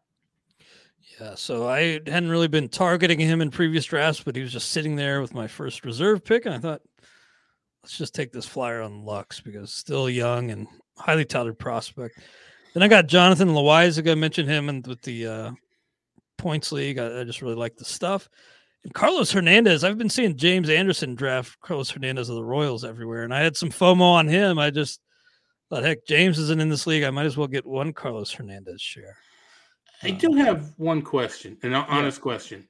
Yeah. 1.20 1.36
So 1.36 1.68
I 1.68 1.94
hadn't 2.06 2.30
really 2.30 2.48
been 2.48 2.70
targeting 2.70 3.20
him 3.20 3.42
in 3.42 3.50
previous 3.50 3.86
drafts, 3.86 4.22
but 4.24 4.36
he 4.36 4.42
was 4.42 4.54
just 4.54 4.70
sitting 4.70 4.96
there 4.96 5.22
with 5.22 5.34
my 5.34 5.48
first 5.48 5.86
reserve 5.86 6.24
pick. 6.24 6.46
And 6.46 6.54
I 6.54 6.60
thought, 6.60 6.82
let's 7.88 7.98
just 7.98 8.14
take 8.14 8.34
this 8.34 8.46
flyer 8.46 8.82
on 8.82 9.06
Lux 9.06 9.40
because 9.40 9.72
still 9.72 10.10
young 10.10 10.52
and 10.52 10.68
highly 10.98 11.24
touted 11.24 11.58
prospect. 11.58 12.20
Then 12.74 12.84
I 12.84 12.90
got 12.90 13.08
Jonathan 13.08 13.48
Loáisiga. 13.48 14.12
I 14.12 14.16
mentioned 14.16 14.50
him 14.50 14.68
and 14.68 14.86
with 14.86 15.02
the 15.04 15.26
uh, 15.26 15.52
points 16.38 16.74
league. 16.74 17.00
I, 17.00 17.22
I 17.22 17.24
just 17.24 17.42
really 17.42 17.56
like 17.56 17.78
the 17.78 17.86
stuff. 17.86 18.28
And 18.84 18.94
Carlos 18.94 19.32
Hernandez, 19.32 19.86
I've 19.86 19.98
been 19.98 20.10
seeing 20.10 20.36
James 20.36 20.70
Anderson 20.70 21.16
draft 21.16 21.58
Carlos 21.62 21.90
Hernandez 21.90 22.28
of 22.28 22.36
the 22.36 22.44
Royals 22.44 22.84
everywhere, 22.84 23.24
and 23.24 23.34
I 23.34 23.40
had 23.40 23.56
some 23.56 23.70
FOMO 23.70 24.02
on 24.02 24.28
him. 24.28 24.60
I 24.60 24.70
just 24.70 25.00
thought, 25.70 25.84
heck, 25.84 26.06
James 26.06 26.38
isn't 26.40 26.60
in 26.60 26.68
this 26.68 26.88
league. 26.88 27.04
I 27.06 27.10
might 27.10 27.26
as 27.26 27.38
well 27.38 27.48
get 27.48 27.66
one 27.66 27.94
Carlos 27.94 28.34
Hernandez 28.34 28.82
share. 28.82 29.16
I 30.04 30.10
Uh, 30.10 30.18
do 30.18 30.34
have 30.34 30.74
one 30.76 31.02
question, 31.02 31.58
an 31.64 31.74
honest 31.74 32.20
question. 32.20 32.68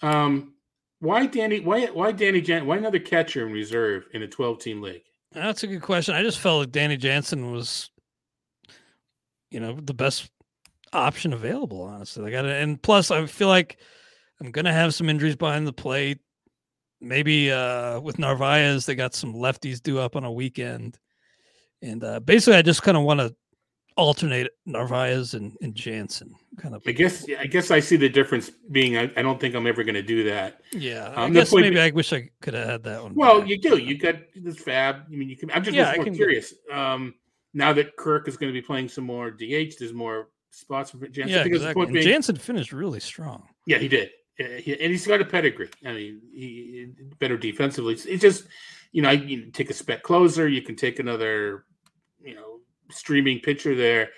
Um, 0.00 0.54
why 1.02 1.26
Danny? 1.26 1.58
Why 1.58 1.86
why 1.86 2.12
Danny 2.12 2.40
Jan? 2.40 2.64
Why 2.64 2.76
another 2.76 3.00
catcher 3.00 3.44
in 3.44 3.52
reserve 3.52 4.06
in 4.12 4.22
a 4.22 4.28
twelve 4.28 4.60
team 4.60 4.80
league? 4.80 5.02
That's 5.32 5.64
a 5.64 5.66
good 5.66 5.82
question. 5.82 6.14
I 6.14 6.22
just 6.22 6.38
felt 6.38 6.60
like 6.60 6.70
Danny 6.70 6.96
Jansen 6.96 7.50
was, 7.50 7.90
you 9.50 9.58
know, 9.58 9.76
the 9.80 9.94
best 9.94 10.30
option 10.92 11.32
available. 11.32 11.82
Honestly, 11.82 12.22
like, 12.22 12.34
I, 12.34 12.48
and 12.48 12.80
plus, 12.80 13.10
I 13.10 13.26
feel 13.26 13.48
like 13.48 13.78
I'm 14.40 14.52
gonna 14.52 14.72
have 14.72 14.94
some 14.94 15.08
injuries 15.08 15.34
behind 15.34 15.66
the 15.66 15.72
plate. 15.72 16.20
Maybe 17.00 17.50
uh, 17.50 17.98
with 17.98 18.20
Narvaez, 18.20 18.86
they 18.86 18.94
got 18.94 19.12
some 19.12 19.34
lefties 19.34 19.82
due 19.82 19.98
up 19.98 20.14
on 20.14 20.22
a 20.22 20.30
weekend, 20.30 21.00
and 21.82 22.04
uh, 22.04 22.20
basically, 22.20 22.58
I 22.58 22.62
just 22.62 22.84
kind 22.84 22.96
of 22.96 23.02
want 23.02 23.18
to 23.18 23.34
alternate 23.96 24.52
Narvaez 24.66 25.34
and, 25.34 25.56
and 25.62 25.74
Jansen. 25.74 26.34
Kind 26.58 26.74
of, 26.74 26.82
I 26.86 26.92
guess 26.92 27.24
I 27.38 27.46
guess 27.46 27.70
I 27.70 27.80
see 27.80 27.96
the 27.96 28.08
difference 28.08 28.50
being 28.70 28.96
I, 28.98 29.10
I 29.16 29.22
don't 29.22 29.40
think 29.40 29.54
I'm 29.54 29.66
ever 29.66 29.82
going 29.84 29.94
to 29.94 30.02
do 30.02 30.24
that. 30.24 30.60
yeah. 30.72 31.12
I 31.16 31.24
Um, 31.24 31.32
the 31.32 31.40
guess 31.40 31.52
maybe 31.54 31.70
be- 31.70 31.80
I 31.80 31.90
wish 31.90 32.12
I 32.12 32.28
could 32.40 32.54
have 32.54 32.68
had 32.68 32.82
that 32.84 33.02
one. 33.02 33.14
Well, 33.14 33.40
back, 33.40 33.48
you 33.48 33.58
do. 33.58 33.78
You 33.78 33.96
got 33.98 34.16
this 34.36 34.56
FAAB. 34.56 35.04
I 35.06 35.08
mean, 35.08 35.28
you 35.30 35.36
can. 35.36 35.50
I'm 35.50 35.62
just 35.64 35.74
Yeah, 35.76 35.94
more 35.96 36.04
curious. 36.06 36.52
Um, 36.72 37.14
now 37.54 37.72
that 37.72 37.96
Kirk 37.96 38.28
is 38.28 38.36
going 38.36 38.52
to 38.52 38.58
be 38.58 38.64
playing 38.64 38.88
some 38.88 39.04
more 39.04 39.30
DH, 39.30 39.74
there's 39.78 39.92
more 39.94 40.28
spots 40.50 40.90
for 40.90 40.98
Jansen. 41.08 41.28
yeah, 41.28 41.42
because 41.44 41.62
exactly. 41.62 41.86
being, 41.86 42.04
Jansen 42.04 42.36
finished 42.36 42.72
really 42.72 43.00
strong. 43.00 43.48
yeah, 43.66 43.78
he 43.78 43.88
did. 43.88 44.10
Uh, 44.40 44.44
he- 44.58 44.72
and 44.80 44.90
he's 44.90 45.06
got 45.06 45.20
a 45.20 45.24
pedigree. 45.24 45.68
I 45.86 45.92
mean, 45.92 46.20
he 46.34 46.86
better 47.18 47.36
defensively. 47.38 47.94
It's 47.94 48.20
just, 48.22 48.44
you 48.92 49.00
know, 49.02 49.10
you 49.10 49.50
take 49.50 49.70
a 49.70 49.74
spec 49.74 50.02
closer. 50.02 50.48
You 50.48 50.60
can 50.62 50.76
take 50.76 50.98
another, 50.98 51.64
streaming 52.92 53.40
pitcher 53.40 53.74
there. 53.74 54.10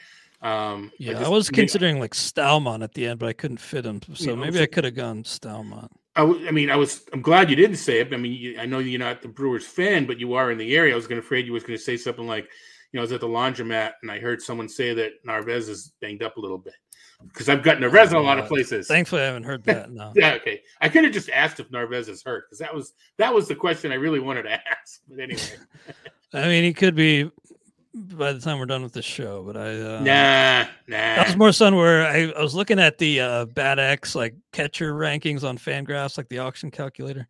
Um, 0.43 0.93
Yeah, 0.99 1.13
I, 1.13 1.21
just- 1.21 1.31
was 1.31 1.51
mean, 1.51 1.57
considering 1.63 2.01
like 2.01 2.13
Staumont 2.13 2.83
at 2.85 2.93
the 2.95 3.07
end, 3.07 3.19
but 3.19 3.29
I 3.29 3.33
couldn't 3.33 3.59
fit 3.59 3.87
him. 3.87 4.01
So 4.15 4.31
know, 4.31 4.37
maybe 4.37 4.61
I 4.61 4.67
could 4.67 4.85
have 4.85 4.95
gone 4.95 5.23
Staumont. 5.25 5.89
I, 6.17 6.21
w- 6.21 6.47
I 6.47 6.51
mean, 6.53 6.71
I 6.71 6.77
was. 6.77 7.03
I'm 7.13 7.23
glad 7.23 7.51
you 7.51 7.57
didn't 7.57 7.77
say 7.79 7.99
it. 8.01 8.13
I 8.13 8.17
mean, 8.17 8.33
you, 8.33 8.59
I 8.61 8.67
know 8.67 8.79
you're 8.79 9.01
not 9.01 9.21
the 9.23 9.29
Brewers 9.29 9.67
fan, 9.67 10.07
but 10.07 10.21
you 10.21 10.35
are 10.35 10.51
in 10.53 10.59
the 10.59 10.77
area. 10.77 10.93
I 10.93 10.97
was 10.97 11.07
going 11.09 11.21
to 11.21 11.27
afraid 11.27 11.47
you 11.47 11.53
was 11.53 11.65
going 11.65 11.77
to 11.79 11.83
say 11.83 11.97
something 11.97 12.27
like, 12.27 12.45
you 12.93 12.99
know, 12.99 13.01
I 13.01 13.05
was 13.05 13.13
at 13.13 13.21
the 13.21 13.27
laundromat 13.27 13.93
and 14.03 14.11
I 14.11 14.21
heard 14.21 14.41
someone 14.41 14.69
say 14.69 14.95
that 14.95 15.13
Narvaez 15.25 15.69
is 15.69 15.93
banged 16.01 16.23
up 16.23 16.37
a 16.37 16.41
little 16.41 16.59
bit 16.59 16.75
because 17.27 17.49
I've 17.49 17.65
got 17.65 17.81
Narvaez 17.81 18.11
in 18.13 18.17
a 18.17 18.21
lot 18.21 18.39
of 18.39 18.45
Uh, 18.45 18.49
places. 18.49 18.87
Thankfully, 18.87 19.23
I 19.23 19.27
haven't 19.27 19.43
heard 19.45 19.65
that. 19.65 19.91
No. 19.91 20.13
Yeah, 20.17 20.35
okay. 20.35 20.61
I 20.81 20.89
could 20.89 21.03
have 21.03 21.13
just 21.13 21.31
asked 21.31 21.59
if 21.59 21.69
Narvaez 21.73 22.09
is 22.09 22.23
hurt 22.23 22.45
because 22.47 22.59
that 22.61 22.73
was 22.73 22.93
that 23.17 23.35
was 23.35 23.49
the 23.49 23.57
question 23.57 23.91
I 23.91 23.97
really 23.97 24.21
wanted 24.21 24.43
to 24.43 24.53
ask. 24.69 25.01
But 25.09 25.19
anyway, 25.21 25.41
I 26.33 26.47
mean, 26.49 26.63
he 26.63 26.73
could 26.75 26.95
be 26.95 27.29
by 27.95 28.33
the 28.33 28.41
time 28.41 28.59
we're 28.59 28.67
done 28.67 28.83
with 28.83 28.93
this 28.93 29.05
show, 29.05 29.43
but 29.45 29.57
I 29.57 29.81
uh, 29.81 29.99
nah, 30.01 30.69
That 30.89 31.27
was 31.27 31.37
more 31.37 31.53
fun 31.53 31.77
where 31.77 32.05
I, 32.05 32.33
I 32.37 32.43
was 32.43 32.55
looking 32.55 32.81
at 32.81 32.99
the 32.99 33.21
uh, 33.21 33.45
BAT 33.47 33.79
X 33.79 34.15
like 34.15 34.35
catcher 34.53 34.95
rankings 34.95 35.45
on 35.45 35.59
Fangraphs, 35.59 36.19
like 36.19 36.29
the 36.29 36.41
auction 36.41 36.71
calculator, 36.71 37.29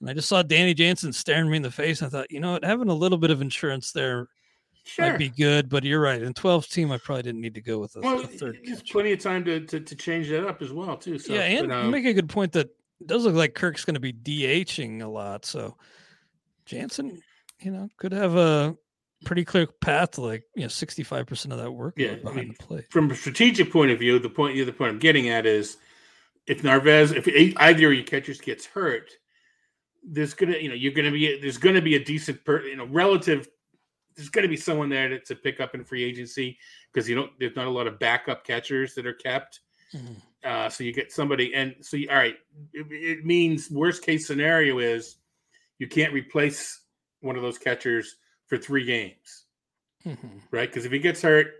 and 0.00 0.08
I 0.08 0.14
just 0.14 0.28
saw 0.28 0.42
Danny 0.42 0.72
Jansen 0.72 1.12
staring 1.12 1.50
me 1.50 1.58
in 1.58 1.62
the 1.62 1.70
face. 1.70 2.00
And 2.00 2.06
I 2.06 2.10
thought, 2.10 2.30
you 2.30 2.40
know 2.40 2.52
what, 2.52 2.64
having 2.64 2.88
a 2.88 2.94
little 2.94 3.18
bit 3.18 3.30
of 3.30 3.42
insurance 3.42 3.92
there 3.92 4.28
Sure. 4.84 5.10
might 5.10 5.18
be 5.18 5.28
good, 5.28 5.68
but 5.68 5.84
you're 5.84 6.00
right. 6.00 6.22
In 6.22 6.32
12 6.32 6.66
team, 6.68 6.90
I 6.90 6.98
probably 6.98 7.22
didn't 7.22 7.42
need 7.42 7.54
to 7.54 7.60
go 7.60 7.78
with 7.78 7.94
a, 7.96 8.00
well, 8.00 8.20
a 8.20 8.26
third 8.26 8.58
there's 8.64 8.82
plenty 8.82 9.12
of 9.12 9.20
time 9.20 9.44
to, 9.44 9.60
to 9.66 9.78
to 9.78 9.94
change 9.94 10.30
that 10.30 10.46
up 10.46 10.62
as 10.62 10.72
well 10.72 10.96
too. 10.96 11.18
So 11.18 11.34
yeah, 11.34 11.42
and 11.42 11.68
but, 11.68 11.76
um, 11.76 11.90
make 11.90 12.06
a 12.06 12.14
good 12.14 12.28
point 12.28 12.52
that 12.52 12.68
it 13.00 13.06
does 13.06 13.24
look 13.24 13.34
like 13.34 13.54
Kirk's 13.54 13.84
going 13.84 13.94
to 13.94 14.00
be 14.00 14.12
DHing 14.12 15.02
a 15.02 15.06
lot. 15.06 15.44
So 15.44 15.76
Jansen, 16.64 17.20
you 17.60 17.70
know, 17.70 17.88
could 17.98 18.12
have 18.12 18.36
a 18.36 18.74
pretty 19.24 19.44
clear 19.44 19.66
path 19.66 20.12
to 20.12 20.22
like 20.22 20.44
you 20.54 20.62
know 20.62 20.68
65 20.68 21.26
percent 21.26 21.52
of 21.52 21.58
that 21.58 21.70
work 21.70 21.94
Yeah, 21.96 22.16
I 22.26 22.32
mean, 22.32 22.48
the 22.58 22.64
plate. 22.64 22.84
from 22.90 23.10
a 23.10 23.14
strategic 23.14 23.70
point 23.72 23.90
of 23.90 23.98
view, 23.98 24.18
the 24.18 24.30
point 24.30 24.54
the 24.54 24.62
other 24.62 24.72
point 24.72 24.90
I'm 24.90 24.98
getting 24.98 25.28
at 25.28 25.46
is 25.46 25.76
if 26.46 26.64
Narvaez, 26.64 27.12
if 27.12 27.28
either 27.28 27.86
of 27.88 27.94
your 27.94 28.04
catchers 28.04 28.40
gets 28.40 28.66
hurt, 28.66 29.10
there's 30.02 30.34
gonna 30.34 30.56
you 30.56 30.68
know 30.68 30.74
you're 30.74 30.92
gonna 30.92 31.10
be 31.10 31.38
there's 31.40 31.58
gonna 31.58 31.82
be 31.82 31.96
a 31.96 32.04
decent 32.04 32.44
per, 32.44 32.62
you 32.64 32.76
know 32.76 32.86
relative. 32.86 33.48
There's 34.16 34.28
gonna 34.30 34.48
be 34.48 34.56
someone 34.56 34.88
there 34.88 35.08
to, 35.08 35.20
to 35.20 35.34
pick 35.36 35.60
up 35.60 35.74
in 35.74 35.84
free 35.84 36.02
agency 36.02 36.58
because 36.92 37.08
you 37.08 37.14
don't 37.14 37.30
there's 37.38 37.56
not 37.56 37.66
a 37.66 37.70
lot 37.70 37.86
of 37.86 37.98
backup 37.98 38.44
catchers 38.44 38.94
that 38.94 39.06
are 39.06 39.12
kept. 39.14 39.60
Mhm. 39.94 40.16
Uh, 40.42 40.68
so 40.70 40.82
you 40.84 40.92
get 40.94 41.12
somebody, 41.12 41.54
and 41.54 41.74
so 41.82 41.98
you, 41.98 42.08
all 42.08 42.16
right, 42.16 42.36
it, 42.72 42.86
it 42.90 43.24
means 43.26 43.70
worst 43.70 44.02
case 44.02 44.26
scenario 44.26 44.78
is 44.78 45.16
you 45.78 45.86
can't 45.86 46.14
replace 46.14 46.80
one 47.20 47.36
of 47.36 47.42
those 47.42 47.58
catchers 47.58 48.16
for 48.50 48.58
three 48.58 48.84
games 48.84 49.46
Mhm. 50.04 50.42
right? 50.50 50.68
Because 50.68 50.84
if 50.84 50.92
he 50.92 50.98
gets 50.98 51.22
hurt, 51.22 51.54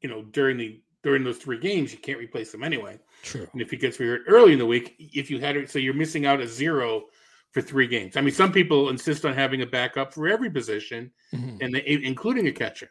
you 0.00 0.08
know, 0.08 0.22
during 0.22 0.56
the 0.56 0.80
during 1.02 1.22
those 1.22 1.36
three 1.38 1.58
games, 1.58 1.92
you 1.92 1.98
can't 1.98 2.18
replace 2.18 2.52
him 2.54 2.62
anyway. 2.64 2.98
True. 3.22 3.46
And 3.52 3.60
if 3.60 3.70
he 3.70 3.76
gets 3.76 3.98
hurt 3.98 4.22
early 4.26 4.52
in 4.54 4.58
the 4.58 4.64
week, 4.64 4.94
if 4.98 5.30
you 5.30 5.38
had 5.38 5.54
it, 5.56 5.70
so 5.70 5.78
you're 5.78 5.92
missing 5.92 6.24
out 6.24 6.40
a 6.40 6.46
zero 6.48 7.08
for 7.52 7.60
three 7.60 7.86
games. 7.86 8.16
I 8.16 8.22
mean, 8.22 8.32
some 8.32 8.50
people 8.52 8.88
insist 8.88 9.24
on 9.26 9.34
having 9.34 9.60
a 9.62 9.66
backup 9.66 10.14
for 10.14 10.26
every 10.28 10.50
position, 10.50 11.12
Mhm. 11.34 11.58
and 11.60 11.74
they, 11.74 11.84
including 11.86 12.46
a 12.48 12.52
catcher, 12.52 12.90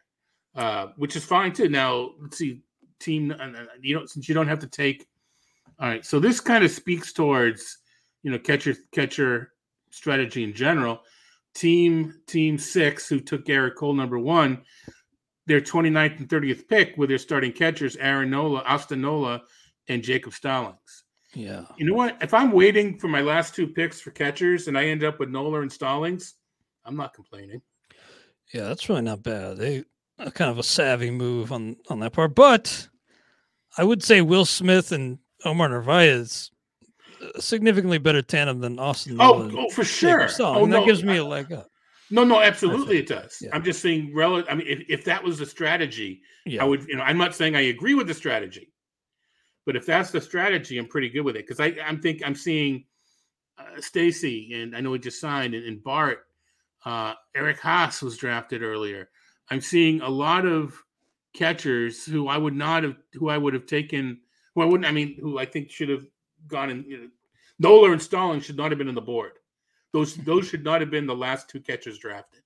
uh, 0.56 0.88
which 0.95 1.16
is 1.16 1.26
fine 1.26 1.54
too. 1.54 1.70
Now, 1.70 2.14
let's 2.20 2.38
see, 2.38 2.62
team, 2.99 3.32
uh, 3.32 3.36
uh, 3.36 3.66
you 3.82 3.95
know, 3.95 4.06
since 4.06 4.30
you 4.30 4.36
don't 4.36 4.47
have 4.47 4.60
to 4.60 4.68
take. 4.68 5.08
All 5.80 5.88
right, 5.89 6.06
so 6.06 6.20
this 6.20 6.39
kind 6.39 6.64
of 6.64 6.70
speaks 6.72 7.14
towards, 7.14 7.80
you 8.22 8.30
know, 8.32 8.38
catcher 8.39 8.76
catcher 8.91 9.54
strategy 9.89 10.43
in 10.43 10.54
general. 10.54 11.04
Team 11.56 12.14
Team 12.28 12.58
Six, 12.58 13.08
who 13.08 13.20
took 13.20 13.45
Gerrit 13.45 13.76
Cole 13.76 13.93
number 13.93 14.20
one, 14.20 14.64
their 15.45 15.62
29th 15.62 16.20
and 16.20 16.30
30th 16.30 16.68
pick 16.68 16.95
with 16.97 17.10
their 17.10 17.18
starting 17.18 17.51
catchers, 17.51 17.95
Aaron 17.97 18.30
Nola, 18.30 18.62
Austin 18.62 19.01
Nola, 19.01 19.41
and 19.88 20.04
Jacob 20.04 20.34
Stallings. 20.34 21.04
Yeah. 21.34 21.66
You 21.78 21.86
know 21.86 21.95
what? 21.95 22.18
If 22.22 22.34
I'm 22.34 22.51
waiting 22.51 22.97
for 22.99 23.08
my 23.08 23.22
last 23.22 23.56
two 23.56 23.68
picks 23.68 23.99
for 23.99 24.12
catchers 24.12 24.68
and 24.68 24.78
I 24.78 24.86
end 24.86 25.04
up 25.04 25.20
with 25.20 25.30
Nola 25.30 25.62
and 25.62 25.72
Stallings, 25.72 26.36
I'm 26.86 26.95
not 26.95 27.14
complaining. 27.14 27.62
Yeah, 28.54 28.64
that's 28.64 28.88
really 28.88 29.01
not 29.01 29.24
bad. 29.24 29.58
They 29.58 29.84
kind 30.18 30.51
of 30.51 30.60
a 30.60 30.64
savvy 30.64 31.10
move 31.10 31.51
on 31.51 31.76
on 31.89 31.99
that 31.99 32.14
part, 32.14 32.36
but 32.36 32.88
I 33.78 33.84
would 33.84 34.04
say 34.04 34.22
Will 34.22 34.45
Smith 34.45 34.91
and 34.91 35.18
Omar 35.43 35.70
Narvaez 35.70 36.51
a 37.36 37.41
significantly 37.41 37.97
better 37.97 38.21
tandem 38.21 38.59
than 38.59 38.80
Austin. 38.80 39.17
Oh, 39.19 39.49
oh, 39.55 39.69
for 39.69 39.84
sure. 39.84 40.30
Oh, 40.39 40.63
and 40.63 40.74
that 40.74 40.86
gives 40.86 41.03
me 41.03 41.17
a 41.17 41.26
leg 41.26 41.51
up. 41.51 41.69
No, 42.09 42.24
no, 42.24 42.41
absolutely 42.41 42.99
it 42.99 43.07
does. 43.07 43.38
Yeah. 43.41 43.49
I'm 43.53 43.63
just 43.63 43.82
saying, 43.82 44.13
relative. 44.13 44.47
I 44.51 44.55
mean, 44.55 44.67
if, 44.67 44.84
if 44.88 45.05
that 45.05 45.24
was 45.24 45.39
the 45.39 45.45
strategy, 45.45 46.21
Yeah, 46.45 46.61
I 46.61 46.65
would, 46.65 46.84
you 46.88 46.95
know, 46.95 47.03
I'm 47.03 47.17
not 47.17 47.34
saying 47.34 47.55
I 47.55 47.61
agree 47.61 47.95
with 47.95 48.07
the 48.07 48.13
strategy, 48.13 48.71
but 49.65 49.76
if 49.76 49.86
that's 49.86 50.11
the 50.11 50.21
strategy, 50.21 50.78
I'm 50.78 50.88
pretty 50.88 51.09
good 51.09 51.21
with 51.21 51.36
it 51.36 51.47
because 51.47 51.59
I, 51.59 51.76
I'm 51.84 51.99
think 52.01 52.21
I'm 52.24 52.36
seeing 52.36 52.86
uh, 53.57 53.78
Stassi 53.80 54.61
and 54.61 54.76
I 54.76 54.82
know 54.82 54.93
he 54.93 54.99
just 54.99 55.19
signed 55.19 55.55
and, 55.55 55.65
and 55.65 55.84
Bart, 55.84 56.28
uh, 56.86 57.13
Eric 57.36 57.59
Haas 57.59 58.01
was 58.01 58.17
drafted 58.17 58.61
earlier. 58.61 59.09
I'm 59.49 59.61
seeing 59.61 60.01
a 60.01 60.09
lot 60.09 60.45
of 60.45 60.78
catchers 61.34 62.05
who 62.05 62.28
I 62.28 62.38
would 62.38 62.55
not 62.55 62.84
have, 62.84 62.97
who 63.13 63.30
I 63.30 63.38
would 63.38 63.53
have 63.53 63.65
taken, 63.65 64.19
who 64.53 64.61
I 64.61 64.65
wouldn't, 64.65 64.86
I 64.86 64.91
mean, 64.91 65.17
who 65.19 65.39
I 65.39 65.45
think 65.45 65.71
should 65.71 65.89
have 65.89 66.05
gone 66.47 66.69
and 66.69 66.85
You 66.85 66.97
know, 66.97 67.07
Nola 67.59 67.91
and 67.91 68.01
Stalling 68.01 68.41
should 68.41 68.57
not 68.57 68.71
have 68.71 68.77
been 68.77 68.89
on 68.89 68.95
the 68.95 69.01
board. 69.01 69.33
Those 69.91 70.15
those 70.15 70.47
should 70.47 70.63
not 70.63 70.81
have 70.81 70.89
been 70.89 71.05
the 71.07 71.15
last 71.15 71.49
two 71.49 71.59
catchers 71.59 71.97
drafted. 71.99 72.41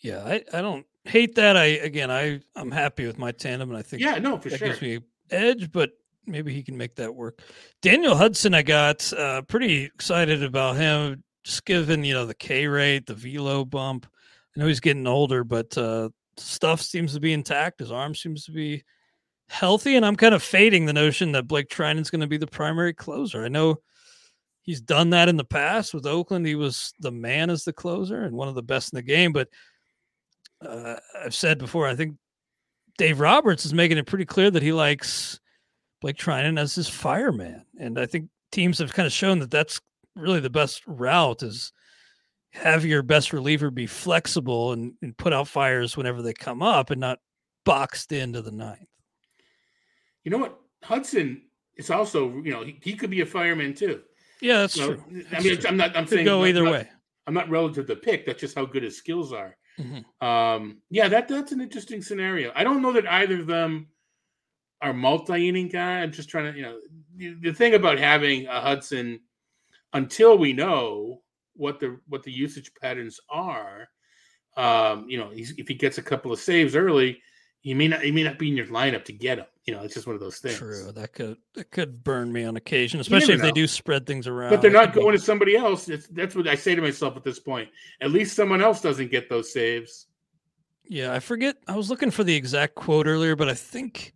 yeah. 0.00 0.22
I, 0.24 0.44
I 0.52 0.60
don't 0.60 0.86
hate 1.04 1.34
that. 1.36 1.56
I 1.56 1.64
again, 1.64 2.10
I 2.10 2.40
I'm 2.54 2.70
happy 2.70 3.06
with 3.06 3.18
my 3.18 3.32
tandem, 3.32 3.70
and 3.70 3.78
I 3.78 3.82
think 3.82 4.02
Yeah, 4.02 4.18
no, 4.18 4.38
for 4.38 4.50
that 4.50 4.58
sure. 4.58 4.68
gives 4.68 4.82
me 4.82 5.00
edge, 5.30 5.70
but 5.72 5.90
maybe 6.26 6.52
he 6.52 6.62
can 6.62 6.76
make 6.76 6.94
that 6.96 7.14
work. 7.14 7.40
Daniel 7.80 8.14
Hudson, 8.14 8.54
I 8.54 8.62
got 8.62 9.12
uh, 9.14 9.42
pretty 9.42 9.84
excited 9.84 10.42
about 10.42 10.76
him, 10.76 11.24
just 11.42 11.64
given 11.64 12.04
you 12.04 12.14
know 12.14 12.26
the 12.26 12.34
K 12.34 12.66
rate, 12.66 13.06
the 13.06 13.14
velo 13.14 13.64
bump. 13.64 14.06
I 14.56 14.60
know 14.60 14.66
he's 14.66 14.80
getting 14.80 15.06
older, 15.06 15.44
but 15.44 15.76
uh, 15.78 16.10
stuff 16.36 16.82
seems 16.82 17.14
to 17.14 17.20
be 17.20 17.32
intact. 17.32 17.80
His 17.80 17.90
arm 17.90 18.14
seems 18.14 18.44
to 18.44 18.52
be 18.52 18.84
healthy, 19.52 19.96
and 19.96 20.04
I'm 20.04 20.16
kind 20.16 20.34
of 20.34 20.42
fading 20.42 20.86
the 20.86 20.92
notion 20.92 21.32
that 21.32 21.46
Blake 21.46 21.68
Treinen's 21.68 22.10
going 22.10 22.22
to 22.22 22.26
be 22.26 22.38
the 22.38 22.46
primary 22.46 22.94
closer. 22.94 23.44
I 23.44 23.48
know 23.48 23.76
he's 24.62 24.80
done 24.80 25.10
that 25.10 25.28
in 25.28 25.36
the 25.36 25.44
past 25.44 25.92
with 25.92 26.06
Oakland. 26.06 26.46
He 26.46 26.54
was 26.54 26.92
the 27.00 27.12
man 27.12 27.50
as 27.50 27.64
the 27.64 27.72
closer 27.72 28.22
and 28.22 28.34
one 28.34 28.48
of 28.48 28.54
the 28.54 28.62
best 28.62 28.92
in 28.92 28.96
the 28.96 29.02
game, 29.02 29.32
but 29.32 29.48
uh, 30.66 30.96
I've 31.22 31.34
said 31.34 31.58
before, 31.58 31.86
I 31.86 31.94
think 31.94 32.16
Dave 32.96 33.20
Roberts 33.20 33.66
is 33.66 33.74
making 33.74 33.98
it 33.98 34.06
pretty 34.06 34.24
clear 34.24 34.50
that 34.50 34.62
he 34.62 34.72
likes 34.72 35.38
Blake 36.00 36.16
Trinan 36.16 36.58
as 36.58 36.74
his 36.74 36.88
fireman, 36.88 37.64
and 37.78 37.98
I 37.98 38.06
think 38.06 38.28
teams 38.52 38.78
have 38.78 38.94
kind 38.94 39.06
of 39.06 39.12
shown 39.12 39.38
that 39.40 39.50
that's 39.50 39.80
really 40.16 40.40
the 40.40 40.50
best 40.50 40.82
route 40.86 41.42
is 41.42 41.72
have 42.52 42.84
your 42.84 43.02
best 43.02 43.32
reliever 43.32 43.70
be 43.70 43.86
flexible 43.86 44.72
and, 44.72 44.92
and 45.02 45.16
put 45.16 45.32
out 45.32 45.48
fires 45.48 45.96
whenever 45.96 46.20
they 46.20 46.34
come 46.34 46.62
up 46.62 46.90
and 46.90 47.00
not 47.00 47.18
boxed 47.64 48.12
into 48.12 48.42
the 48.42 48.52
ninth. 48.52 48.86
You 50.24 50.30
know 50.30 50.38
what? 50.38 50.58
Hudson 50.82 51.42
is 51.76 51.90
also, 51.90 52.28
you 52.42 52.50
know, 52.52 52.64
he, 52.64 52.78
he 52.82 52.94
could 52.94 53.10
be 53.10 53.20
a 53.20 53.26
fireman 53.26 53.74
too. 53.74 54.02
Yeah, 54.40 54.58
that's 54.58 54.76
true. 54.76 55.02
I 55.32 55.40
mean, 55.40 55.56
true. 55.58 55.68
I'm 55.68 55.76
not. 55.76 55.96
I'm 55.96 56.04
Could 56.04 56.14
saying 56.16 56.24
go 56.24 56.44
either 56.44 56.64
not- 56.64 56.72
way. 56.72 56.88
I'm 57.26 57.34
not 57.34 57.48
relative 57.48 57.86
to 57.86 57.94
the 57.94 58.00
pick. 58.00 58.26
That's 58.26 58.40
just 58.40 58.56
how 58.56 58.64
good 58.64 58.82
his 58.82 58.96
skills 58.96 59.32
are. 59.32 59.56
Mhm. 59.78 60.04
Um, 60.20 60.78
yeah, 60.90 61.06
that 61.08 61.28
that's 61.28 61.52
an 61.52 61.60
interesting 61.60 62.02
scenario. 62.02 62.50
I 62.54 62.64
don't 62.64 62.82
know 62.82 62.92
that 62.92 63.06
either 63.10 63.38
of 63.40 63.46
them 63.46 63.86
are 64.80 64.92
multi-inning 64.92 65.68
guy. 65.68 66.00
I'm 66.00 66.10
just 66.10 66.28
trying 66.28 66.52
to, 66.52 66.58
you 66.58 66.64
know, 66.64 66.78
the, 67.16 67.34
the 67.34 67.52
thing 67.54 67.74
about 67.74 68.00
having 68.00 68.48
a 68.48 68.60
Hudson 68.60 69.20
until 69.92 70.36
we 70.36 70.52
know 70.52 71.22
what 71.54 71.78
the 71.78 72.00
what 72.08 72.24
the 72.24 72.32
usage 72.32 72.72
patterns 72.80 73.20
are. 73.30 73.88
Um, 74.56 75.08
you 75.08 75.16
know, 75.18 75.30
he's, 75.30 75.54
if 75.56 75.68
he 75.68 75.74
gets 75.74 75.98
a 75.98 76.02
couple 76.02 76.32
of 76.32 76.40
saves 76.40 76.74
early, 76.74 77.22
he 77.60 77.72
may 77.72 77.86
not 77.88 78.02
he 78.02 78.10
may 78.10 78.24
not 78.24 78.38
be 78.38 78.48
in 78.48 78.56
your 78.56 78.66
lineup 78.66 79.04
to 79.04 79.12
get 79.12 79.38
him. 79.38 79.46
You 79.64 79.74
know, 79.74 79.82
it's 79.82 79.94
just 79.94 80.08
one 80.08 80.16
of 80.16 80.20
those 80.20 80.38
things. 80.38 80.58
True. 80.58 80.90
That 80.90 81.12
could 81.12 81.36
that 81.54 81.70
could 81.70 82.02
burn 82.02 82.32
me 82.32 82.44
on 82.44 82.56
occasion, 82.56 82.98
especially 82.98 83.34
if 83.34 83.40
never 83.40 83.52
they 83.52 83.60
do 83.60 83.68
spread 83.68 84.06
things 84.06 84.26
around. 84.26 84.50
But 84.50 84.60
they're 84.60 84.72
not 84.72 84.92
going 84.92 85.12
to 85.16 85.22
somebody 85.22 85.56
else. 85.56 85.88
It's, 85.88 86.08
that's 86.08 86.34
what 86.34 86.48
I 86.48 86.56
say 86.56 86.74
to 86.74 86.82
myself 86.82 87.16
at 87.16 87.22
this 87.22 87.38
point. 87.38 87.68
At 88.00 88.10
least 88.10 88.34
someone 88.34 88.60
else 88.60 88.80
doesn't 88.80 89.10
get 89.10 89.28
those 89.28 89.52
saves. 89.52 90.08
Yeah, 90.84 91.14
I 91.14 91.20
forget. 91.20 91.56
I 91.68 91.76
was 91.76 91.90
looking 91.90 92.10
for 92.10 92.24
the 92.24 92.34
exact 92.34 92.74
quote 92.74 93.06
earlier, 93.06 93.36
but 93.36 93.48
I 93.48 93.54
think 93.54 94.14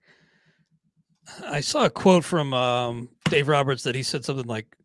I 1.45 1.61
saw 1.61 1.85
a 1.85 1.91
quote 1.91 2.25
from 2.25 2.53
um, 2.53 3.09
Dave 3.31 3.49
Roberts 3.49 3.85
that 3.85 3.95
he 3.95 4.03
said 4.03 4.25
something 4.25 4.47
like, 4.47 4.77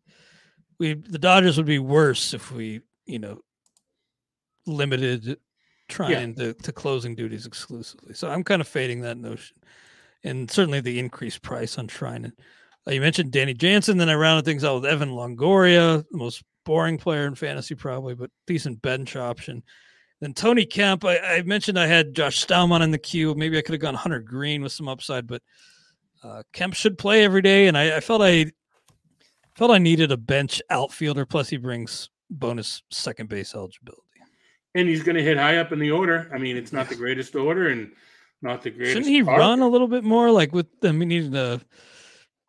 "We 0.78 0.94
the 0.94 1.18
Dodgers 1.18 1.56
would 1.56 1.66
be 1.66 1.78
worse 1.78 2.34
if 2.34 2.52
we, 2.52 2.80
you 3.04 3.18
know, 3.18 3.40
limited 4.66 5.38
Treinen 5.88 6.36
to, 6.36 6.54
to 6.54 6.72
closing 6.72 7.14
duties 7.14 7.46
exclusively." 7.46 8.14
So 8.14 8.30
I'm 8.30 8.44
kind 8.44 8.60
of 8.60 8.68
fading 8.68 9.00
that 9.02 9.18
notion, 9.18 9.56
and 10.24 10.50
certainly 10.50 10.80
the 10.80 10.98
increased 10.98 11.42
price 11.42 11.78
on 11.78 11.88
Treinen. 11.88 12.32
Uh, 12.86 12.92
you 12.92 13.00
mentioned 13.00 13.30
Danny 13.30 13.54
Jansen, 13.54 13.98
then 13.98 14.08
I 14.08 14.14
rounded 14.14 14.44
things 14.44 14.64
out 14.64 14.82
with 14.82 14.90
Evan 14.90 15.10
Longoria, 15.10 16.04
the 16.10 16.18
most 16.18 16.42
boring 16.64 16.98
player 16.98 17.26
in 17.26 17.34
fantasy 17.34 17.74
probably, 17.74 18.14
but 18.14 18.30
decent 18.46 18.82
bench 18.82 19.16
option. 19.16 19.62
Then 20.20 20.34
Tony 20.34 20.64
Kemp, 20.64 21.04
I, 21.04 21.18
I 21.18 21.42
mentioned 21.42 21.78
I 21.78 21.86
had 21.86 22.14
Josh 22.14 22.46
Staumont 22.46 22.82
in 22.82 22.92
the 22.92 22.98
queue. 22.98 23.34
Maybe 23.34 23.58
I 23.58 23.62
could 23.62 23.72
have 23.72 23.80
gone 23.80 23.94
Hunter 23.94 24.20
Greene 24.20 24.62
with 24.62 24.72
some 24.72 24.88
upside, 24.88 25.26
but 25.26 25.42
uh, 26.22 26.44
Kemp 26.52 26.74
should 26.74 26.96
play 26.96 27.24
every 27.24 27.42
day, 27.42 27.66
and 27.66 27.76
I, 27.76 27.96
I 27.96 28.00
felt 28.00 28.22
I 28.22 28.52
felt 29.56 29.72
I 29.72 29.78
needed 29.78 30.12
a 30.12 30.16
bench 30.16 30.62
outfielder. 30.70 31.26
Plus, 31.26 31.48
he 31.48 31.56
brings 31.56 32.08
bonus 32.30 32.82
second 32.90 33.28
base 33.28 33.54
eligibility. 33.54 34.02
And 34.74 34.88
he's 34.88 35.02
going 35.02 35.16
to 35.16 35.22
hit 35.22 35.36
high 35.36 35.58
up 35.58 35.72
in 35.72 35.78
the 35.78 35.90
order. 35.90 36.30
I 36.32 36.38
mean, 36.38 36.56
it's 36.56 36.72
not 36.72 36.88
the 36.88 36.94
greatest 36.94 37.34
order, 37.34 37.68
and 37.68 37.90
not 38.42 38.62
the 38.62 38.70
greatest. 38.70 38.92
Shouldn't 38.92 39.10
he 39.10 39.22
arc. 39.22 39.38
run 39.38 39.60
a 39.60 39.68
little 39.68 39.88
bit 39.88 40.04
more? 40.04 40.30
Like 40.30 40.52
with 40.52 40.80
them, 40.80 41.00
he 41.00 41.06
needed 41.06 41.32
to 41.32 41.60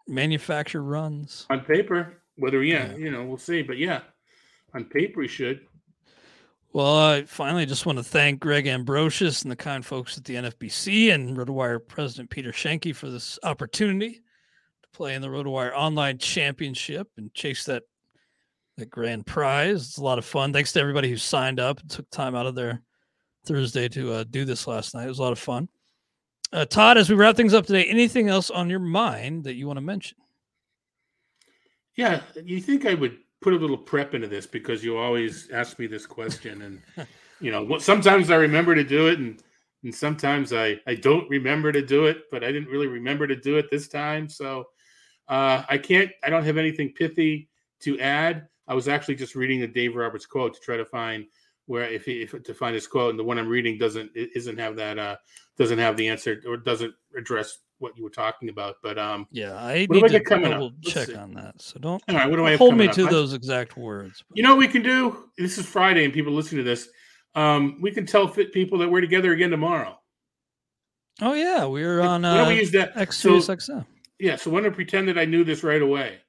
manufacture 0.08 0.82
runs. 0.84 1.46
on 1.50 1.62
paper? 1.62 2.22
Whether 2.36 2.64
yeah, 2.64 2.92
Yeah. 2.92 2.98
you 2.98 3.12
know, 3.12 3.24
we'll 3.26 3.38
see. 3.38 3.62
But 3.62 3.78
yeah, 3.78 4.02
on 4.74 4.86
paper 4.86 5.22
he 5.22 5.28
should. 5.28 5.62
Well, 6.74 6.98
I 6.98 7.24
finally 7.26 7.68
just 7.68 7.86
want 7.86 8.00
to 8.00 8.04
thank 8.04 8.40
Greg 8.40 8.66
Ambrosius 8.66 9.44
and 9.44 9.52
the 9.52 9.56
kind 9.56 9.86
folks 9.86 10.18
at 10.18 10.24
the 10.24 10.34
NFBC 10.36 11.14
and 11.14 11.38
RotoWire 11.38 11.88
President 11.88 12.32
Peter 12.32 12.52
Schoenke 12.52 12.96
for 12.96 13.12
this 13.12 13.38
opportunity 13.44 14.14
to 14.82 14.90
play 14.92 15.14
in 15.14 15.22
the 15.22 15.28
RotoWire 15.28 15.72
Online 15.76 16.18
Championship 16.18 17.08
and 17.18 17.32
chase 17.36 17.66
that 17.66 17.84
that 18.78 18.90
grand 18.90 19.28
prize. 19.28 19.84
It's 19.90 19.98
a 19.98 20.04
lot 20.04 20.18
of 20.18 20.26
fun. 20.26 20.52
Thanks 20.52 20.72
to 20.72 20.80
everybody 20.80 21.08
who 21.12 21.18
signed 21.18 21.60
up 21.60 21.80
and 21.80 21.88
took 21.92 22.10
time 22.10 22.34
out 22.34 22.48
of 22.48 22.56
their 22.56 22.82
Thursday 23.46 23.88
to 23.90 24.12
uh, 24.12 24.24
do 24.28 24.46
this 24.46 24.66
last 24.66 24.96
night. 24.96 25.06
It 25.06 25.10
was 25.10 25.20
a 25.20 25.22
lot 25.22 25.32
of 25.32 25.38
fun. 25.38 25.70
Uh, 26.54 26.66
Todd, 26.66 27.00
as 27.00 27.10
we 27.10 27.16
wrap 27.16 27.36
things 27.36 27.56
up 27.56 27.66
today, 27.66 27.84
anything 27.86 28.30
else 28.30 28.52
on 28.52 28.70
your 28.70 28.80
mind 28.80 29.44
that 29.46 29.56
you 29.56 29.66
want 29.66 29.78
to 29.78 29.82
mention? 29.82 30.20
Yeah, 31.96 32.22
you 32.44 32.62
think 32.62 32.86
I 32.86 32.94
would 32.94 33.18
put 33.42 33.54
a 33.54 33.58
little 33.58 33.78
prep 33.78 34.14
into 34.14 34.28
this 34.28 34.46
because 34.46 34.84
you 34.84 34.96
always 34.96 35.50
ask 35.52 35.80
me 35.80 35.88
this 35.88 36.06
question, 36.06 36.62
and 36.62 37.08
you 37.42 37.52
know, 37.52 37.80
sometimes 37.80 38.30
I 38.30 38.36
remember 38.36 38.76
to 38.76 38.84
do 38.84 39.08
it, 39.08 39.18
and 39.18 39.42
and 39.84 39.94
sometimes 39.94 40.54
I 40.54 40.80
I 40.86 40.94
don't 40.94 41.28
remember 41.28 41.72
to 41.72 41.82
do 41.84 42.06
it, 42.06 42.26
but 42.30 42.44
I 42.44 42.52
didn't 42.52 42.70
really 42.70 42.88
remember 42.88 43.26
to 43.26 43.36
do 43.36 43.58
it 43.58 43.72
this 43.72 43.88
time, 43.88 44.30
so 44.30 44.68
uh, 45.30 45.64
I 45.68 45.80
can't. 45.80 46.12
I 46.24 46.30
don't 46.30 46.46
have 46.46 46.58
anything 46.58 46.94
pithy 46.94 47.50
to 47.80 48.00
add. 48.00 48.48
I 48.68 48.76
was 48.76 48.88
actually 48.88 49.16
just 49.16 49.34
reading 49.34 49.60
the 49.60 49.68
Dave 49.68 49.96
Roberts 49.96 50.28
quote 50.28 50.54
to 50.54 50.60
try 50.60 50.78
to 50.78 50.86
find 50.86 51.26
where 51.66 51.86
if, 51.86 52.06
he, 52.06 52.22
if 52.22 52.44
to 52.44 52.54
find 52.54 52.76
his 52.76 52.88
quote, 52.88 53.10
and 53.10 53.20
the 53.20 53.24
one 53.24 53.40
I'm 53.40 53.50
reading 53.50 53.80
doesn't 53.80 54.12
it 54.14 54.30
isn't 54.36 54.60
have 54.60 54.76
that 54.76 55.00
uh 55.00 55.16
doesn't 55.58 55.80
have 55.80 55.98
the 55.98 56.08
answer 56.08 56.42
or 56.48 56.58
doesn't 56.58 56.94
address 57.18 57.58
what 57.80 57.98
you 57.98 58.04
were 58.04 58.10
talking 58.10 58.50
about, 58.50 58.76
but 58.82 58.98
um. 58.98 59.28
Yeah, 59.32 59.54
I 59.56 59.86
What 59.86 60.00
do 60.00 60.06
I 60.06 60.08
need 60.20 60.26
to 60.26 60.40
double 60.40 60.72
check 60.84 61.08
see. 61.08 61.16
on 61.16 61.34
that. 61.34 61.62
So 61.62 61.80
don't 61.80 62.02
All 62.08 62.16
right, 62.16 62.30
what 62.30 62.38
do 62.38 62.46
I 62.46 62.56
hold 62.56 62.76
me 62.78 62.88
up? 62.88 62.96
to 62.96 63.08
I- 63.08 63.12
those 63.12 63.34
exact 63.34 63.76
words. 63.78 64.24
but- 64.28 64.38
You 64.38 64.44
know 64.44 64.52
what 64.52 64.60
we 64.60 64.68
can 64.68 64.84
do? 64.84 65.30
This 65.38 65.58
is 65.58 65.66
Friday, 65.66 66.06
and 66.06 66.14
people 66.14 66.34
listening 66.34 66.64
to 66.64 66.70
this, 66.70 66.88
um, 67.36 67.78
we 67.82 67.92
can 67.92 68.06
tell 68.06 68.28
fit 68.28 68.54
people 68.54 68.78
that 68.80 68.90
we're 68.90 69.02
together 69.02 69.34
again 69.34 69.50
tomorrow. 69.50 69.98
Oh 71.22 71.34
yeah, 71.34 71.66
we're 71.66 72.02
on 72.02 72.22
don't 72.22 72.46
uh, 72.46 72.48
we 72.48 72.56
use 72.60 72.72
that? 72.72 72.96
X 72.98 73.18
So- 73.18 73.38
XM. 73.38 73.86
Yeah, 74.20 74.36
so 74.38 74.50
I'm 74.50 74.54
going 74.54 74.64
to 74.66 74.72
pretend 74.72 75.08
that 75.10 75.18
I 75.18 75.26
knew 75.26 75.44
this 75.44 75.64
right 75.64 75.82
away. 75.82 76.20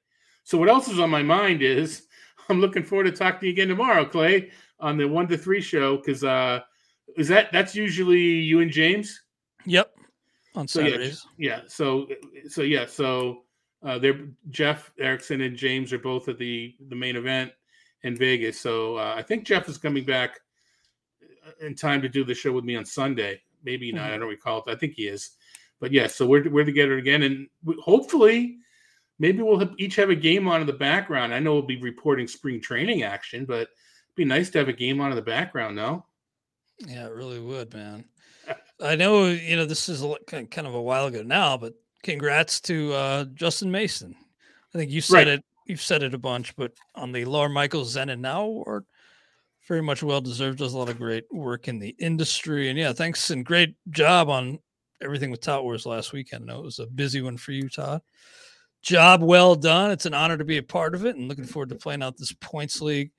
So 0.43 0.57
what 0.57 0.67
else 0.69 0.87
is 0.89 0.99
on 0.99 1.09
my 1.09 1.23
mind 1.23 1.61
is 1.61 2.05
I'm 2.49 2.59
looking 2.59 2.83
forward 2.83 3.05
to 3.05 3.11
talking 3.11 3.39
to 3.41 3.45
you 3.47 3.53
again 3.53 3.69
tomorrow, 3.69 4.05
Clay, 4.05 4.51
on 4.79 4.97
the 4.97 5.07
one 5.07 5.27
to 5.29 5.37
three 5.37 5.61
show. 5.61 5.97
Because 5.97 6.23
uh, 6.23 6.59
is 7.17 7.27
that 7.27 7.51
that's 7.51 7.75
usually 7.75 8.19
you 8.19 8.61
and 8.61 8.71
James? 8.71 9.21
Yep, 9.65 9.95
on 10.55 10.67
So 10.67 10.81
yeah, 10.81 10.85
Saturdays. 10.89 11.27
yeah. 11.37 11.61
So 11.67 12.07
so 12.47 12.61
yeah. 12.61 12.85
So 12.85 13.43
uh, 13.83 13.99
they're 13.99 14.27
Jeff 14.49 14.91
Erickson 14.99 15.41
and 15.41 15.55
James 15.55 15.93
are 15.93 15.99
both 15.99 16.27
at 16.27 16.37
the 16.37 16.75
the 16.89 16.95
main 16.95 17.15
event 17.15 17.51
in 18.03 18.15
Vegas. 18.15 18.59
So 18.59 18.97
uh, 18.97 19.15
I 19.17 19.21
think 19.21 19.45
Jeff 19.45 19.67
is 19.69 19.77
coming 19.77 20.05
back 20.05 20.39
uh, 21.23 21.65
in 21.65 21.75
time 21.75 22.01
to 22.01 22.09
do 22.09 22.23
the 22.23 22.33
show 22.33 22.51
with 22.51 22.65
me 22.65 22.75
on 22.75 22.85
Sunday. 22.85 23.41
Maybe 23.63 23.91
not. 23.91 24.11
I 24.11 24.17
don't 24.17 24.29
recall. 24.29 24.63
It. 24.67 24.71
I 24.71 24.75
think 24.75 24.93
he 24.93 25.07
is. 25.07 25.31
But 25.79 25.91
yeah. 25.91 26.07
So 26.07 26.25
we're 26.25 26.49
we're 26.49 26.65
together 26.65 26.97
again, 26.97 27.23
and 27.23 27.47
hopefully. 27.79 28.57
Maybe 29.17 29.41
we'll 29.41 29.59
have, 29.59 29.73
each 29.77 29.95
have 29.95 30.09
a 30.09 30.15
game 30.15 30.45
on 30.45 30.59
in 30.59 30.67
the 30.67 30.73
background. 30.73 31.33
I 31.33 31.39
know 31.39 31.53
we'll 31.53 31.61
be 31.61 31.81
reporting 31.81 32.27
spring 32.27 32.59
training 32.59 33.03
action, 33.03 33.45
but 33.45 33.61
it'd 33.61 33.69
be 34.15 34.25
nice 34.25 34.49
to 34.49 34.57
have 34.57 34.67
a 34.67 34.73
game 34.73 34.99
on 34.99 35.09
in 35.09 35.15
the 35.15 35.21
background. 35.21 35.77
No, 35.77 36.05
Yeah, 36.79 37.05
it 37.07 37.13
really 37.13 37.39
would, 37.39 37.73
man. 37.73 38.05
I 38.81 38.95
know 38.95 39.27
you 39.27 39.55
know 39.55 39.65
this 39.65 39.87
is 39.89 40.03
a, 40.03 40.15
kind 40.27 40.49
kind 40.51 40.67
of 40.67 40.75
a 40.75 40.81
while 40.81 41.05
ago 41.07 41.23
now, 41.23 41.57
but 41.57 41.73
congrats 42.03 42.59
to 42.61 42.93
uh, 42.93 43.25
Justin 43.33 43.71
Mason. 43.71 44.15
I 44.73 44.77
think 44.77 44.91
you 44.91 45.01
said 45.01 45.15
Right. 45.15 45.27
it. 45.27 45.45
You've 45.67 45.81
said 45.81 46.03
it 46.03 46.13
a 46.13 46.19
bunch, 46.19 46.55
but 46.55 46.73
on 46.93 47.11
the 47.11 47.25
Lawr 47.25 47.49
Michaels 47.49 47.91
Zen 47.91 48.09
and 48.09 48.21
Now 48.21 48.43
Award, 48.43 48.85
very 49.67 49.81
much 49.81 50.03
well 50.03 50.21
deserved. 50.21 50.59
Does 50.59 50.73
a 50.73 50.77
lot 50.77 50.89
of 50.89 50.97
great 50.99 51.23
work 51.31 51.67
in 51.67 51.79
the 51.79 51.95
industry, 51.99 52.69
and 52.69 52.77
yeah, 52.77 52.93
thanks 52.93 53.31
and 53.31 53.45
great 53.45 53.75
job 53.89 54.29
on 54.29 54.59
everything 55.01 55.31
with 55.31 55.41
Tout 55.41 55.63
Wars 55.63 55.85
last 55.85 56.13
weekend. 56.13 56.43
I 56.43 56.53
know 56.53 56.59
it 56.59 56.65
was 56.65 56.79
a 56.79 56.85
busy 56.85 57.21
one 57.21 57.37
for 57.37 57.51
you, 57.51 57.67
Todd. 57.69 58.01
Job 58.83 59.23
well 59.23 59.55
done. 59.55 59.89
It's 59.89 60.05
an 60.05 60.13
honor 60.13 60.37
to 60.37 60.45
be 60.45 60.57
a 60.57 60.63
part 60.63 60.93
of 60.93 61.05
it, 61.05 61.15
and 61.15 61.27
looking 61.27 61.45
forward 61.45 61.69
to 61.69 61.75
playing 61.75 62.03
out 62.03 62.17
this 62.17 62.33
points 62.33 62.81
league. 62.81 63.11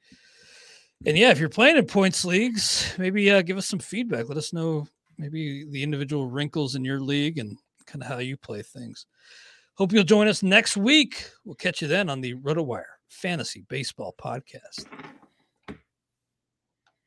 And 1.04 1.16
yeah, 1.16 1.30
if 1.30 1.38
you're 1.38 1.48
playing 1.48 1.76
in 1.76 1.86
points 1.86 2.24
leagues, 2.24 2.94
maybe 2.98 3.30
uh, 3.30 3.42
give 3.42 3.58
us 3.58 3.66
some 3.66 3.78
feedback. 3.78 4.28
Let 4.28 4.38
us 4.38 4.52
know 4.52 4.88
maybe 5.18 5.64
the 5.64 5.82
individual 5.82 6.28
wrinkles 6.28 6.74
in 6.74 6.84
your 6.84 7.00
league 7.00 7.38
and 7.38 7.58
kind 7.86 8.02
of 8.02 8.08
how 8.08 8.18
you 8.18 8.36
play 8.36 8.62
things. 8.62 9.06
Hope 9.74 9.92
you'll 9.92 10.04
join 10.04 10.26
us 10.26 10.42
next 10.42 10.76
week. 10.76 11.28
We'll 11.44 11.54
catch 11.54 11.82
you 11.82 11.88
then 11.88 12.08
on 12.08 12.20
the 12.22 12.34
RotoWire 12.34 12.84
Fantasy 13.08 13.64
Baseball 13.68 14.14
Podcast. 14.18 14.86